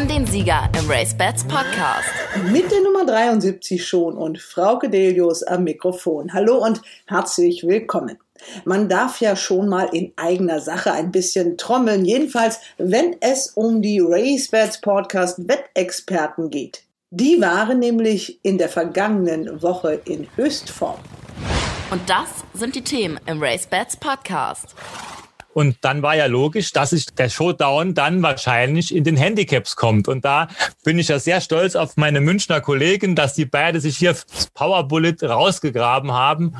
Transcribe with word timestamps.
haben 0.00 0.08
den 0.08 0.26
Sieger 0.26 0.66
im 0.78 0.90
Race 0.90 1.14
Bats 1.14 1.44
Podcast. 1.44 2.08
Mit 2.50 2.70
der 2.72 2.80
Nummer 2.80 3.04
73 3.04 3.86
schon 3.86 4.16
und 4.16 4.38
Frauke 4.38 4.88
Delius 4.88 5.42
am 5.42 5.64
Mikrofon. 5.64 6.32
Hallo 6.32 6.56
und 6.64 6.80
herzlich 7.06 7.66
willkommen. 7.66 8.16
Man 8.64 8.88
darf 8.88 9.20
ja 9.20 9.36
schon 9.36 9.68
mal 9.68 9.90
in 9.92 10.14
eigener 10.16 10.60
Sache 10.60 10.92
ein 10.92 11.12
bisschen 11.12 11.58
trommeln, 11.58 12.06
jedenfalls 12.06 12.60
wenn 12.78 13.16
es 13.20 13.48
um 13.48 13.82
die 13.82 14.00
Race 14.00 14.48
Bats 14.48 14.80
Podcast 14.80 15.46
Wettexperten 15.46 16.48
geht. 16.48 16.82
Die 17.10 17.38
waren 17.38 17.78
nämlich 17.78 18.42
in 18.42 18.56
der 18.56 18.70
vergangenen 18.70 19.60
Woche 19.60 20.00
in 20.06 20.26
Höchstform. 20.34 21.00
Und 21.90 22.08
das 22.08 22.28
sind 22.54 22.74
die 22.74 22.84
Themen 22.84 23.20
im 23.26 23.42
Race 23.42 23.66
Bats 23.66 23.98
Podcast. 23.98 24.74
Und 25.52 25.78
dann 25.82 26.02
war 26.02 26.14
ja 26.14 26.26
logisch, 26.26 26.72
dass 26.72 26.90
sich 26.90 27.06
der 27.06 27.28
Showdown 27.28 27.94
dann 27.94 28.22
wahrscheinlich 28.22 28.94
in 28.94 29.04
den 29.04 29.16
Handicaps 29.16 29.74
kommt. 29.74 30.06
Und 30.06 30.24
da 30.24 30.48
bin 30.84 30.98
ich 30.98 31.08
ja 31.08 31.18
sehr 31.18 31.40
stolz 31.40 31.74
auf 31.74 31.96
meine 31.96 32.20
Münchner 32.20 32.60
Kollegen, 32.60 33.16
dass 33.16 33.34
die 33.34 33.46
beide 33.46 33.80
sich 33.80 33.96
hier 33.96 34.14
Power 34.54 34.86
Bullet 34.86 35.16
rausgegraben 35.22 36.12
haben. 36.12 36.54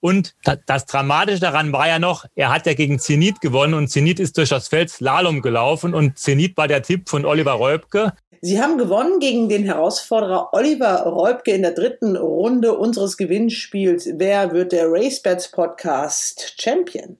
Und 0.00 0.34
das 0.66 0.86
Dramatische 0.86 1.40
daran 1.40 1.72
war 1.72 1.86
ja 1.88 1.98
noch, 1.98 2.24
er 2.34 2.52
hat 2.52 2.66
ja 2.66 2.74
gegen 2.74 2.98
Zenit 2.98 3.40
gewonnen 3.40 3.74
und 3.74 3.88
Zenit 3.88 4.20
ist 4.20 4.38
durch 4.38 4.48
das 4.48 4.68
Feld 4.68 4.90
Slalom 4.90 5.42
gelaufen 5.42 5.94
und 5.94 6.18
Zenit 6.18 6.56
war 6.56 6.68
der 6.68 6.82
Tipp 6.82 7.08
von 7.08 7.26
Oliver 7.26 7.52
Reubke. 7.52 8.12
Sie 8.40 8.60
haben 8.60 8.76
gewonnen 8.76 9.20
gegen 9.20 9.48
den 9.48 9.64
Herausforderer 9.64 10.50
Oliver 10.52 11.04
Reubke 11.06 11.52
in 11.52 11.62
der 11.62 11.72
dritten 11.72 12.16
Runde 12.16 12.76
unseres 12.76 13.16
Gewinnspiels. 13.16 14.06
Wer 14.16 14.52
wird 14.52 14.72
der 14.72 14.90
RaceBets 14.90 15.50
Podcast 15.50 16.54
Champion? 16.60 17.16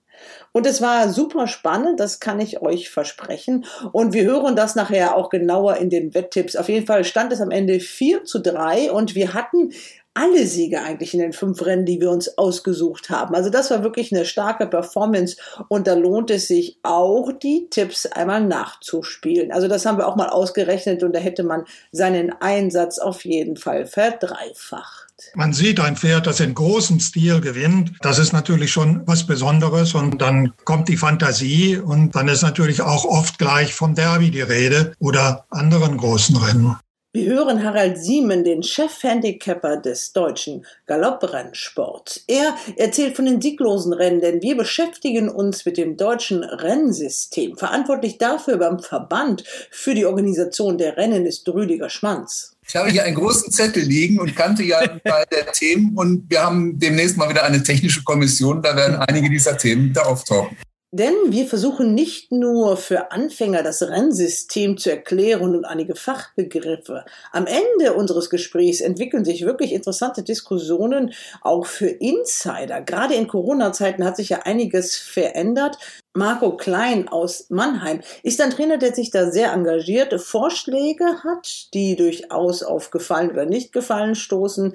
Und 0.56 0.69
es 0.69 0.80
war 0.80 1.08
super 1.08 1.48
spannend, 1.48 1.98
das 1.98 2.20
kann 2.20 2.38
ich 2.38 2.62
euch 2.62 2.88
versprechen. 2.88 3.64
Und 3.91 4.12
wir 4.12 4.22
hören 4.22 4.55
das 4.55 4.77
nachher 4.77 5.16
auch 5.16 5.28
genauer 5.28 5.78
in 5.78 5.91
den 5.91 6.14
Wetttipps. 6.14 6.55
Auf 6.55 6.69
jeden 6.69 6.86
Fall 6.86 7.02
stand 7.02 7.33
es 7.33 7.41
am 7.41 7.50
Ende 7.50 7.80
4 7.80 8.24
zu 8.24 8.38
3 8.38 8.92
und 8.92 9.16
wir 9.16 9.34
hatten 9.34 9.72
alle 10.14 10.47
Siege 10.47 10.80
eigentlich 10.80 11.12
in 11.12 11.19
den 11.19 11.32
fünf 11.32 11.66
Rennen, 11.66 11.86
die 11.86 12.00
wir 12.00 12.08
uns 12.08 12.38
ausgesucht 12.38 13.10
haben. 13.10 13.34
Also 13.34 13.50
das 13.50 13.72
war 13.72 13.82
wirklich 13.82 14.14
eine 14.14 14.25
starke 14.25 14.69
Performance 14.69 15.36
und 15.66 15.88
da 15.88 15.94
lohnt 15.94 16.30
es 16.30 16.47
sich 16.47 16.78
auch, 16.84 17.32
die 17.32 17.66
Tipps 17.69 18.06
einmal 18.06 18.44
nachzuspielen. 18.44 19.50
Also 19.50 19.66
das 19.66 19.84
haben 19.84 19.98
wir 19.98 20.06
auch 20.06 20.14
mal 20.14 20.28
ausgerechnet 20.28 21.02
und 21.02 21.16
da 21.16 21.19
hätte 21.19 21.42
man 21.42 21.64
seinen 21.91 22.30
Einsatz 22.41 23.00
auf 23.00 23.25
jeden 23.25 23.56
Fall 23.56 23.86
verdreifacht. 23.86 25.14
Man 25.34 25.53
sieht 25.53 25.81
ein 25.81 25.97
Pferd, 25.97 26.27
das 26.27 26.41
in 26.41 26.55
großem 26.55 26.98
Stil 27.01 27.41
gewinnt. 27.41 27.93
Das 28.01 28.19
ist 28.19 28.33
natürlich 28.33 28.73
schon 28.73 29.03
was 29.07 29.27
Besonderes 29.27 29.95
und 29.95 30.21
dann 30.21 30.53
kommt 30.65 30.89
die 30.89 30.97
Fantasie 30.97 31.77
und 31.77 32.15
dann 32.17 32.29
ist 32.29 32.43
natürlich 32.43 32.83
auch 32.83 33.05
oft 33.05 33.39
gleich 33.39 33.75
vom 33.75 33.95
Derby 33.95 34.31
die 34.31 34.41
Rede 34.41 34.95
oder 34.98 35.47
anderen 35.51 35.97
großen 35.97 36.37
Rennen. 36.37 36.77
Wir 37.17 37.27
hören 37.33 37.62
Harald 37.62 37.97
Siemen, 37.97 38.43
den 38.43 38.65
Chef-Handicapper 38.65 39.77
des 39.77 40.12
deutschen 40.12 40.67
Galopprennsports. 40.87 42.25
Er 42.27 42.56
erzählt 42.77 43.15
von 43.15 43.27
den 43.27 43.41
sieglosen 43.41 43.93
Rennen, 43.93 44.21
denn 44.21 44.43
wir 44.43 44.56
beschäftigen 44.56 45.28
uns 45.28 45.65
mit 45.65 45.77
dem 45.77 45.97
deutschen 45.97 46.43
Rennsystem. 46.43 47.56
Verantwortlich 47.56 48.19
dafür 48.19 48.56
beim 48.56 48.81
Verband 48.81 49.45
für 49.71 49.95
die 49.95 50.06
Organisation 50.06 50.77
der 50.77 50.97
Rennen 50.97 51.25
ist 51.25 51.49
Rüdiger 51.49 51.89
Schmanz. 51.89 52.53
Ich 52.67 52.77
habe 52.77 52.91
hier 52.91 53.05
einen 53.05 53.17
großen 53.17 53.53
Zettel 53.53 53.83
liegen 53.83 54.19
und 54.19 54.34
kannte 54.34 54.62
ja 54.62 54.79
ein 54.79 55.01
Teil 55.05 55.25
der 55.31 55.53
Themen 55.53 55.97
und 55.97 56.29
wir 56.29 56.43
haben 56.43 56.79
demnächst 56.79 57.17
mal 57.17 57.29
wieder 57.29 57.45
eine 57.45 57.62
technische 57.62 58.03
Kommission, 58.05 58.62
da 58.62 58.75
werden 58.75 58.97
einige 58.97 59.29
dieser 59.29 59.56
Themen 59.56 59.93
da 59.93 60.03
auftauchen. 60.03 60.56
Denn 60.97 61.15
wir 61.31 61.49
versuchen 61.49 61.93
nicht 61.93 62.31
nur 62.31 62.77
für 62.77 63.11
Anfänger 63.11 63.65
das 63.65 63.83
Rennsystem 63.83 64.78
zu 64.78 64.91
erklären 64.91 65.56
und 65.56 65.65
einige 65.65 65.97
Fachbegriffe. 65.97 67.05
Am 67.33 67.47
Ende 67.49 67.94
unseres 67.94 68.31
Gesprächs 68.31 68.81
entwickeln 68.81 69.25
sich 69.25 69.44
wirklich 69.44 69.72
interessante 69.72 70.22
Diskussionen 70.22 71.12
auch 71.41 71.67
für 71.67 71.88
Insider. 71.88 72.81
Gerade 72.81 73.15
in 73.15 73.27
Corona-Zeiten 73.27 74.05
hat 74.05 74.17
sich 74.17 74.28
ja 74.28 74.43
einiges 74.44 74.97
verändert. 74.97 75.78
Marco 76.16 76.56
Klein 76.56 77.08
aus 77.08 77.47
Mannheim 77.48 78.00
ist 78.22 78.41
ein 78.41 78.52
Trainer, 78.52 78.78
der 78.78 78.94
sich 78.94 79.10
da 79.10 79.32
sehr 79.32 79.52
engagiert, 79.52 80.14
Vorschläge 80.20 81.04
hat, 81.25 81.75
die 81.75 81.97
durchaus 81.97 82.62
auf 82.62 82.92
Gefallen 82.92 83.32
oder 83.32 83.47
nicht 83.47 83.72
Gefallen 83.72 84.14
stoßen 84.14 84.75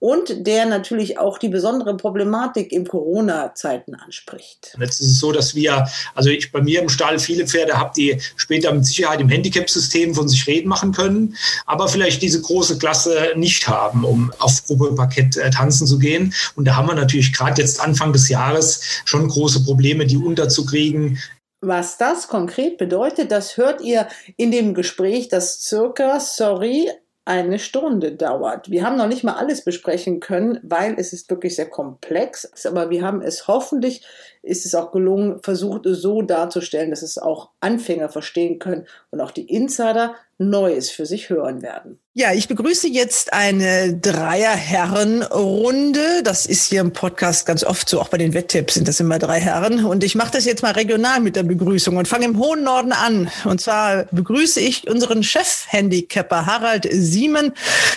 und 0.00 0.48
der 0.48 0.66
natürlich 0.66 1.16
auch 1.16 1.38
die 1.38 1.48
besondere 1.48 1.96
Problematik 1.96 2.72
in 2.72 2.88
Corona-Zeiten 2.88 3.94
anspricht. 3.94 4.76
Jetzt 4.80 5.00
ist 5.00 5.12
es 5.12 5.20
so, 5.20 5.30
dass 5.30 5.54
wir, 5.54 5.86
also 6.16 6.28
ich 6.28 6.50
bei 6.50 6.60
mir 6.60 6.82
im 6.82 6.88
Stall 6.88 7.20
viele 7.20 7.46
Pferde 7.46 7.78
habe, 7.78 7.92
die 7.96 8.20
später 8.34 8.72
mit 8.74 8.84
Sicherheit 8.84 9.20
im 9.20 9.28
Handicap-System 9.28 10.16
von 10.16 10.28
sich 10.28 10.44
reden 10.48 10.68
machen 10.68 10.90
können, 10.90 11.36
aber 11.66 11.86
vielleicht 11.86 12.20
diese 12.20 12.42
große 12.42 12.78
Klasse 12.78 13.34
nicht 13.36 13.68
haben, 13.68 14.04
um 14.04 14.32
auf 14.40 14.66
Gruppeparkett 14.66 15.36
äh, 15.36 15.50
tanzen 15.50 15.86
zu 15.86 16.00
gehen. 16.00 16.34
Und 16.56 16.64
da 16.64 16.74
haben 16.74 16.88
wir 16.88 16.96
natürlich 16.96 17.32
gerade 17.32 17.62
jetzt 17.62 17.80
Anfang 17.80 18.12
des 18.12 18.28
Jahres 18.28 18.80
schon 19.04 19.28
große 19.28 19.62
Probleme, 19.62 20.04
die 20.04 20.16
unterzukriegen 20.16 20.79
kriegen. 20.80 21.18
Was 21.62 21.98
das 21.98 22.28
konkret 22.28 22.78
bedeutet, 22.78 23.30
das 23.30 23.58
hört 23.58 23.82
ihr 23.82 24.08
in 24.36 24.50
dem 24.50 24.72
Gespräch, 24.72 25.28
das 25.28 25.60
circa, 25.62 26.18
sorry, 26.18 26.90
eine 27.26 27.58
Stunde 27.58 28.12
dauert. 28.12 28.70
Wir 28.70 28.82
haben 28.84 28.96
noch 28.96 29.06
nicht 29.06 29.24
mal 29.24 29.34
alles 29.34 29.62
besprechen 29.62 30.20
können, 30.20 30.58
weil 30.62 30.94
es 30.98 31.12
ist 31.12 31.30
wirklich 31.30 31.54
sehr 31.54 31.68
komplex. 31.68 32.50
Aber 32.66 32.90
wir 32.90 33.02
haben 33.02 33.20
es 33.20 33.46
hoffentlich, 33.46 34.04
ist 34.42 34.64
es 34.64 34.74
auch 34.74 34.90
gelungen, 34.90 35.40
versucht 35.42 35.82
so 35.84 36.22
darzustellen, 36.22 36.90
dass 36.90 37.02
es 37.02 37.18
auch 37.18 37.50
Anfänger 37.60 38.08
verstehen 38.08 38.58
können 38.58 38.86
und 39.10 39.20
auch 39.20 39.30
die 39.30 39.48
Insider 39.48 40.16
Neues 40.40 40.90
für 40.90 41.04
sich 41.04 41.28
hören 41.28 41.60
werden. 41.60 41.98
Ja, 42.14 42.32
ich 42.32 42.48
begrüße 42.48 42.88
jetzt 42.88 43.30
eine 43.32 43.94
Dreier-Herren-Runde. 43.94 46.24
Das 46.24 46.46
ist 46.46 46.64
hier 46.64 46.80
im 46.80 46.92
Podcast 46.92 47.46
ganz 47.46 47.62
oft 47.62 47.88
so, 47.88 48.00
auch 48.00 48.08
bei 48.08 48.18
den 48.18 48.34
Wetttipps 48.34 48.74
sind 48.74 48.88
das 48.88 48.98
immer 49.00 49.20
drei 49.20 49.38
Herren. 49.38 49.84
Und 49.84 50.02
ich 50.02 50.14
mache 50.14 50.32
das 50.32 50.46
jetzt 50.46 50.62
mal 50.62 50.72
regional 50.72 51.20
mit 51.20 51.36
der 51.36 51.42
Begrüßung 51.42 51.98
und 51.98 52.08
fange 52.08 52.24
im 52.24 52.38
hohen 52.38 52.64
Norden 52.64 52.92
an. 52.92 53.30
Und 53.44 53.60
zwar 53.60 54.04
begrüße 54.10 54.60
ich 54.60 54.88
unseren 54.88 55.22
Chef-Handicapper 55.22 56.46
Harald 56.46 56.88
Siemen. 56.90 57.52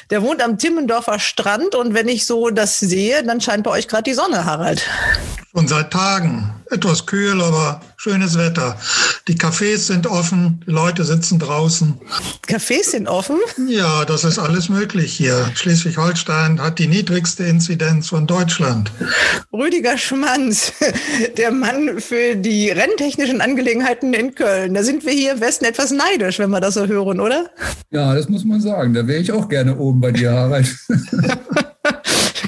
Der 0.10 0.22
wohnt 0.22 0.44
am 0.44 0.58
Timmendorfer 0.58 1.20
Strand 1.20 1.74
und 1.74 1.94
wenn 1.94 2.10
ich 2.10 2.26
so 2.26 2.50
das 2.50 2.80
sehe, 2.80 3.24
dann 3.24 3.42
scheint 3.42 3.64
bei 3.64 3.72
euch 3.72 3.88
gerade 3.88 4.04
die 4.04 4.14
Sonne, 4.14 4.46
Harald. 4.46 4.86
Und 5.54 5.70
seit 5.70 5.92
Tagen. 5.92 6.54
Etwas 6.74 7.06
kühl, 7.06 7.40
aber 7.40 7.82
schönes 7.98 8.36
Wetter. 8.36 8.76
Die 9.28 9.36
Cafés 9.36 9.86
sind 9.86 10.08
offen, 10.08 10.64
die 10.66 10.72
Leute 10.72 11.04
sitzen 11.04 11.38
draußen. 11.38 12.00
Cafés 12.48 12.90
sind 12.90 13.08
offen? 13.08 13.38
Ja, 13.68 14.06
das 14.06 14.24
ist 14.24 14.40
alles 14.40 14.70
möglich 14.70 15.14
hier. 15.14 15.52
Schleswig-Holstein 15.54 16.60
hat 16.60 16.80
die 16.80 16.88
niedrigste 16.88 17.44
Inzidenz 17.44 18.10
von 18.10 18.26
Deutschland. 18.26 18.92
Rüdiger 19.54 20.00
Schmanz, 20.00 20.74
der 21.38 21.52
Mann 21.52 22.00
für 22.00 22.36
die 22.36 22.72
renntechnischen 22.72 23.40
Angelegenheiten 23.40 24.16
in 24.16 24.34
Köln. 24.34 24.74
Da 24.74 24.82
sind 24.82 25.06
wir 25.06 25.14
hier 25.14 25.34
im 25.34 25.42
Westen 25.42 25.66
etwas 25.66 25.92
neidisch, 25.92 26.40
wenn 26.40 26.50
wir 26.50 26.60
das 26.60 26.74
so 26.74 26.88
hören, 26.88 27.20
oder? 27.20 27.52
Ja, 27.92 28.16
das 28.16 28.30
muss 28.30 28.46
man 28.46 28.62
sagen. 28.62 28.96
Da 28.96 29.06
wäre 29.06 29.22
ich 29.22 29.32
auch 29.32 29.48
gerne 29.48 29.78
oben 29.78 30.02
bei 30.02 30.12
dir, 30.12 30.32
Harald. 30.32 30.76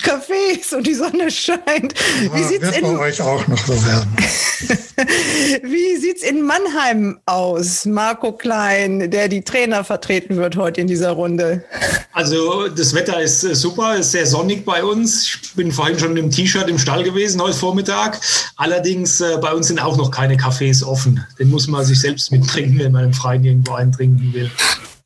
Cafés 0.06 0.76
und 0.76 0.86
die 0.86 0.94
Sonne 0.94 1.32
scheint. 1.32 1.96
Wie 2.32 2.40
ja, 2.40 2.48
sieht's 2.48 2.62
wird 2.62 2.78
in, 2.78 2.84
bei 2.84 3.00
euch 3.00 3.22
auch 3.22 3.48
noch 3.48 3.58
so 3.58 3.74
werden. 3.86 4.16
Wie 5.64 5.98
sieht's 5.98 6.22
in 6.24 6.44
Mannheim 6.44 7.20
aus? 7.26 7.86
Marco 7.86 8.32
Klein, 8.32 9.10
der 9.10 9.28
die 9.28 9.42
Trainer 9.42 9.84
vertreten 9.84 10.38
wird 10.38 10.56
heute 10.56 10.82
in 10.82 10.88
dieser 10.88 11.12
Runde. 11.12 11.66
Also 12.14 12.68
das 12.68 12.94
Wetter 12.94 13.20
ist 13.22 13.44
äh, 13.44 13.56
super, 13.56 13.98
ist 13.98 14.12
sehr 14.12 14.26
sonnig 14.26 14.64
bei 14.64 14.84
uns. 14.84 15.24
Ich 15.24 15.54
bin 15.56 15.72
vorhin 15.72 15.98
schon 15.98 16.16
im 16.16 16.30
T-Shirt 16.30 16.70
im 16.70 16.78
Stall 16.78 17.04
gewesen 17.04 17.42
heute 17.42 17.58
Vormittag. 17.58 18.22
Allerdings 18.58 19.22
äh, 19.22 19.38
bei 19.42 19.54
uns 19.54 19.68
sind 19.68 19.82
auch 19.82 19.98
noch 19.98 20.12
keine 20.12 20.36
Cafés 20.36 20.84
offen. 20.84 21.26
Den 21.40 21.50
muss 21.50 21.68
man 21.68 21.84
sich 21.84 22.00
selbst 22.00 22.32
mitbringen, 22.32 22.78
wenn 22.80 22.92
man 22.92 23.06
im 23.06 23.14
Freien 23.14 23.44
irgendwo 23.44 23.74
eintrinken 23.74 24.34
will. 24.34 24.52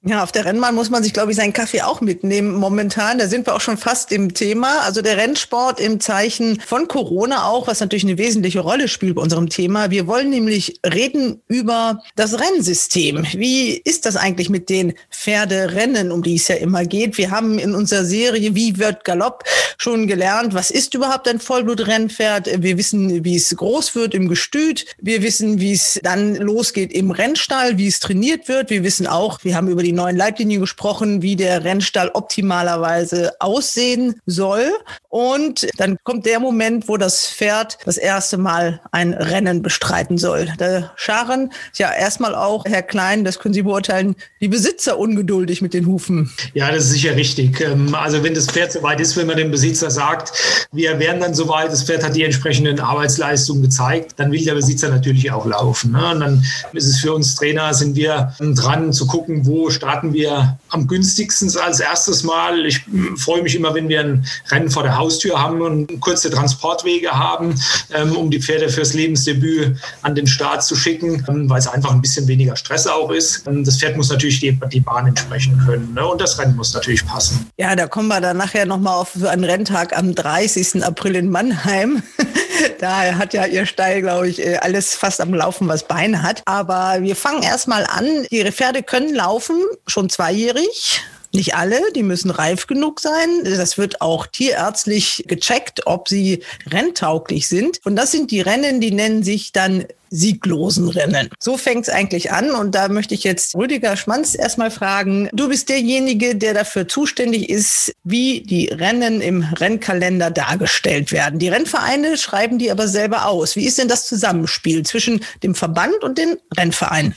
Ja, 0.02 0.24
auf 0.24 0.32
der 0.32 0.46
Rennbahn 0.46 0.76
muss 0.76 0.90
man 0.90 1.04
sich, 1.04 1.12
glaube 1.12 1.32
ich, 1.32 1.38
seinen 1.38 1.52
Kaffee 1.52 1.82
auch 1.82 2.00
mitnehmen 2.00 2.56
momentan. 2.56 3.18
Da 3.18 3.28
sind 3.28 3.46
wir 3.46 3.54
auch 3.54 3.60
schon 3.60 3.78
fast 3.78 4.14
im 4.14 4.34
Thema. 4.34 4.80
Also 4.84 5.02
der 5.02 5.18
Rennsport 5.18 5.82
im 5.82 6.00
Zeichen 6.00 6.62
von 6.62 6.88
Corona 6.88 7.50
auch, 7.50 7.68
was 7.68 7.82
natürlich 7.82 8.06
eine 8.06 8.18
wesentliche 8.18 8.62
Rolle 8.62 8.88
spielt 8.88 9.16
bei 9.16 9.22
unserem 9.22 9.50
Thema. 9.50 9.92
Wir 9.92 10.08
wollen 10.08 10.30
nämlich 10.30 10.80
reden 10.86 11.42
über 11.50 12.02
das 12.16 12.40
Rennsystem. 12.40 13.26
Wie 13.34 13.74
ist 13.74 14.06
das 14.06 14.16
eigentlich 14.16 14.50
mit 14.50 14.70
den 14.70 14.94
Pferderennen, 15.12 16.14
um 16.14 16.24
die 16.24 16.36
es 16.36 16.48
ja 16.48 16.56
immer 16.56 16.86
geht? 16.86 17.18
Wir 17.18 17.32
haben 17.32 17.60
in 17.60 17.76
unserer 17.76 18.06
Serie 18.06 18.56
Wie 18.56 18.78
wird 18.78 19.04
Galopp 19.04 19.44
schon 19.78 20.08
gelernt, 20.08 20.54
was 20.54 20.72
ist 20.72 20.94
überhaupt 20.94 21.28
ein 21.28 21.42
Vollblutrennpferd. 21.42 22.64
Wir 22.64 22.78
wissen, 22.78 23.26
wie 23.26 23.36
es 23.36 23.54
groß 23.54 23.96
wird 23.96 24.14
im 24.14 24.30
Gestüt. 24.30 24.86
Wir 25.02 25.22
wissen, 25.24 25.60
wie 25.60 25.74
es 25.74 26.00
dann 26.04 26.36
losgeht 26.36 26.94
im 26.94 27.12
Rennstall, 27.12 27.78
wie 27.78 27.88
es 27.88 28.00
trainiert 28.00 28.48
wird. 28.48 28.70
Wir 28.70 28.84
wissen 28.86 29.06
auch, 29.06 29.44
wir 29.44 29.58
haben 29.58 29.68
über 29.68 29.84
die 29.84 29.89
neuen 29.92 30.16
Leitlinien 30.16 30.62
gesprochen, 30.62 31.22
wie 31.22 31.36
der 31.36 31.64
Rennstall 31.64 32.12
optimalerweise 32.14 33.34
aussehen 33.40 34.16
soll. 34.26 34.72
Und 35.10 35.68
dann 35.78 35.98
kommt 36.04 36.26
der 36.26 36.40
Moment, 36.40 36.88
wo 36.88 36.98
das 36.98 37.28
Pferd 37.28 37.78
das 37.86 37.98
erste 37.98 38.38
Mal 38.38 38.82
ein 38.92 39.14
Rennen 39.14 39.62
bestreiten 39.62 40.18
soll. 40.18 40.48
Da 40.58 40.92
scharen 40.96 41.52
ja 41.76 41.92
erstmal 41.92 42.36
auch, 42.36 42.66
Herr 42.66 42.84
Klein, 42.84 43.24
das 43.24 43.40
können 43.40 43.54
Sie 43.54 43.64
beurteilen, 43.64 44.16
die 44.42 44.48
Besitzer 44.48 45.00
ungeduldig 45.00 45.62
mit 45.62 45.74
den 45.74 45.88
Hufen. 45.88 46.32
Ja, 46.54 46.72
das 46.72 46.86
ist 46.86 46.92
sicher 46.92 47.16
richtig. 47.16 47.60
Ähm, 47.62 47.96
also 47.96 48.24
wenn 48.24 48.34
das 48.34 48.48
Pferd 48.48 48.72
soweit 48.72 49.00
ist, 49.00 49.18
wenn 49.18 49.28
man 49.28 49.38
dem 49.38 49.52
Besitzer 49.52 49.90
sagt, 49.90 50.68
wir 50.72 51.00
wären 51.00 51.20
dann 51.20 51.34
soweit, 51.34 51.72
das 51.72 51.84
Pferd 51.84 52.04
hat 52.04 52.16
die 52.16 52.24
entsprechenden 52.24 52.80
Arbeitsleistungen 52.80 53.64
gezeigt, 53.64 54.14
dann 54.18 54.32
will 54.32 54.44
der 54.44 54.54
Besitzer 54.54 54.90
natürlich 54.90 55.32
auch 55.32 55.46
laufen. 55.46 55.92
Ne? 55.92 56.12
Und 56.12 56.20
dann 56.20 56.44
ist 56.74 56.88
es 56.88 57.00
für 57.00 57.14
uns 57.14 57.36
Trainer, 57.36 57.74
sind 57.74 57.96
wir 57.96 58.34
dran 58.40 58.94
zu 58.94 59.08
gucken, 59.08 59.46
wo 59.46 59.70
starten 59.80 60.12
wir 60.14 60.60
am 60.72 60.88
günstigsten 60.88 61.50
als 61.58 61.80
erstes 61.80 62.24
Mal. 62.24 62.66
Ich 62.66 62.82
freue 63.16 63.42
mich 63.42 63.56
immer, 63.56 63.74
wenn 63.74 63.88
wir 63.88 64.02
ein 64.02 64.26
Rennen 64.52 64.70
vor 64.70 64.84
der 64.84 64.98
Haustür 64.98 65.42
haben 65.42 65.62
und 65.62 66.02
kurze 66.02 66.30
Transportwege 66.30 67.12
haben, 67.12 67.56
ähm, 67.94 68.14
um 68.18 68.30
die 68.30 68.42
Pferde 68.42 68.68
fürs 68.68 68.94
Lebensdebüt 68.94 69.78
an 70.02 70.16
den 70.16 70.28
Start 70.28 70.64
zu 70.64 70.76
schicken, 70.76 71.26
ähm, 71.30 71.50
weil 71.50 71.60
es 71.60 71.68
einfach 71.68 71.92
ein 71.92 72.02
bisschen 72.02 72.28
weniger 72.28 72.58
Stress 72.58 72.88
auch 72.88 73.10
ist. 73.10 73.44
Das 73.46 73.78
Pferd 73.78 73.96
muss 73.96 74.10
natürlich 74.10 74.42
die, 74.42 74.60
die 74.72 74.82
Bahn 74.82 75.08
entsprechen 75.08 75.58
können 75.66 75.94
ne? 75.94 76.06
und 76.06 76.20
das 76.20 76.38
Rennen 76.38 76.58
muss 76.58 76.74
natürlich 76.74 77.06
passen. 77.06 77.50
Ja, 77.58 77.74
da 77.76 77.88
kommen 77.88 78.10
wir 78.10 78.20
dann 78.20 78.36
nachher 78.36 78.66
nochmal 78.66 78.96
auf 78.96 79.12
einen 79.24 79.46
Renntag 79.46 79.98
am 79.98 80.14
30. 80.14 80.84
April 80.84 81.16
in 81.16 81.30
Mannheim. 81.30 82.04
da 82.80 83.16
hat 83.16 83.34
ja 83.34 83.46
ihr 83.46 83.66
Stall, 83.66 84.02
glaube 84.02 84.28
ich, 84.28 84.46
äh, 84.46 84.58
alles 84.58 84.94
fast 84.94 85.22
am 85.22 85.34
Laufen, 85.34 85.70
was 85.70 85.88
Beine 85.88 86.22
hat. 86.22 86.42
Aber 86.46 86.98
wir 87.00 87.16
fangen 87.16 87.44
erstmal 87.44 87.86
an. 87.86 88.26
Die 88.30 88.50
Pferde 88.52 88.84
können 88.84 89.14
laufen, 89.14 89.62
schon 89.88 90.10
zweijährig. 90.10 91.02
Nicht 91.32 91.56
alle, 91.56 91.80
die 91.94 92.02
müssen 92.02 92.32
reif 92.32 92.66
genug 92.66 93.00
sein. 93.00 93.44
Das 93.44 93.78
wird 93.78 94.02
auch 94.02 94.26
tierärztlich 94.26 95.26
gecheckt, 95.28 95.86
ob 95.86 96.10
sie 96.10 96.44
renntauglich 96.72 97.48
sind. 97.48 97.80
Und 97.86 97.96
das 97.96 98.12
sind 98.12 98.32
die 98.32 98.42
Rennen, 98.42 98.82
die 98.82 98.92
nennen 98.92 99.24
sich 99.24 99.52
dann 99.52 99.86
sieglosen 100.10 100.90
Rennen. 100.90 101.30
So 101.40 101.58
fängt 101.58 101.88
es 101.88 101.94
eigentlich 101.94 102.32
an 102.32 102.52
und 102.52 102.76
da 102.76 102.88
möchte 102.90 103.14
ich 103.14 103.24
jetzt 103.24 103.56
Rüdiger 103.56 103.96
Schmanz 103.98 104.36
erstmal 104.36 104.72
fragen. 104.72 105.30
Du 105.34 105.50
bist 105.50 105.70
derjenige, 105.70 106.36
der 106.36 106.54
dafür 106.54 106.88
zuständig 106.88 107.50
ist, 107.50 107.94
wie 108.04 108.42
die 108.42 108.68
Rennen 108.68 109.22
im 109.22 109.44
Rennkalender 109.44 110.32
dargestellt 110.32 111.12
werden. 111.12 111.40
Die 111.40 111.50
Rennvereine 111.50 112.18
schreiben 112.18 112.60
die 112.60 112.72
aber 112.72 112.88
selber 112.88 113.26
aus. 113.28 113.56
Wie 113.56 113.66
ist 113.66 113.78
denn 113.78 113.88
das 113.88 114.08
Zusammenspiel 114.08 114.84
zwischen 114.84 115.22
dem 115.44 115.56
Verband 115.56 116.04
und 116.04 116.18
den 116.18 116.38
Rennvereinen? 116.58 117.16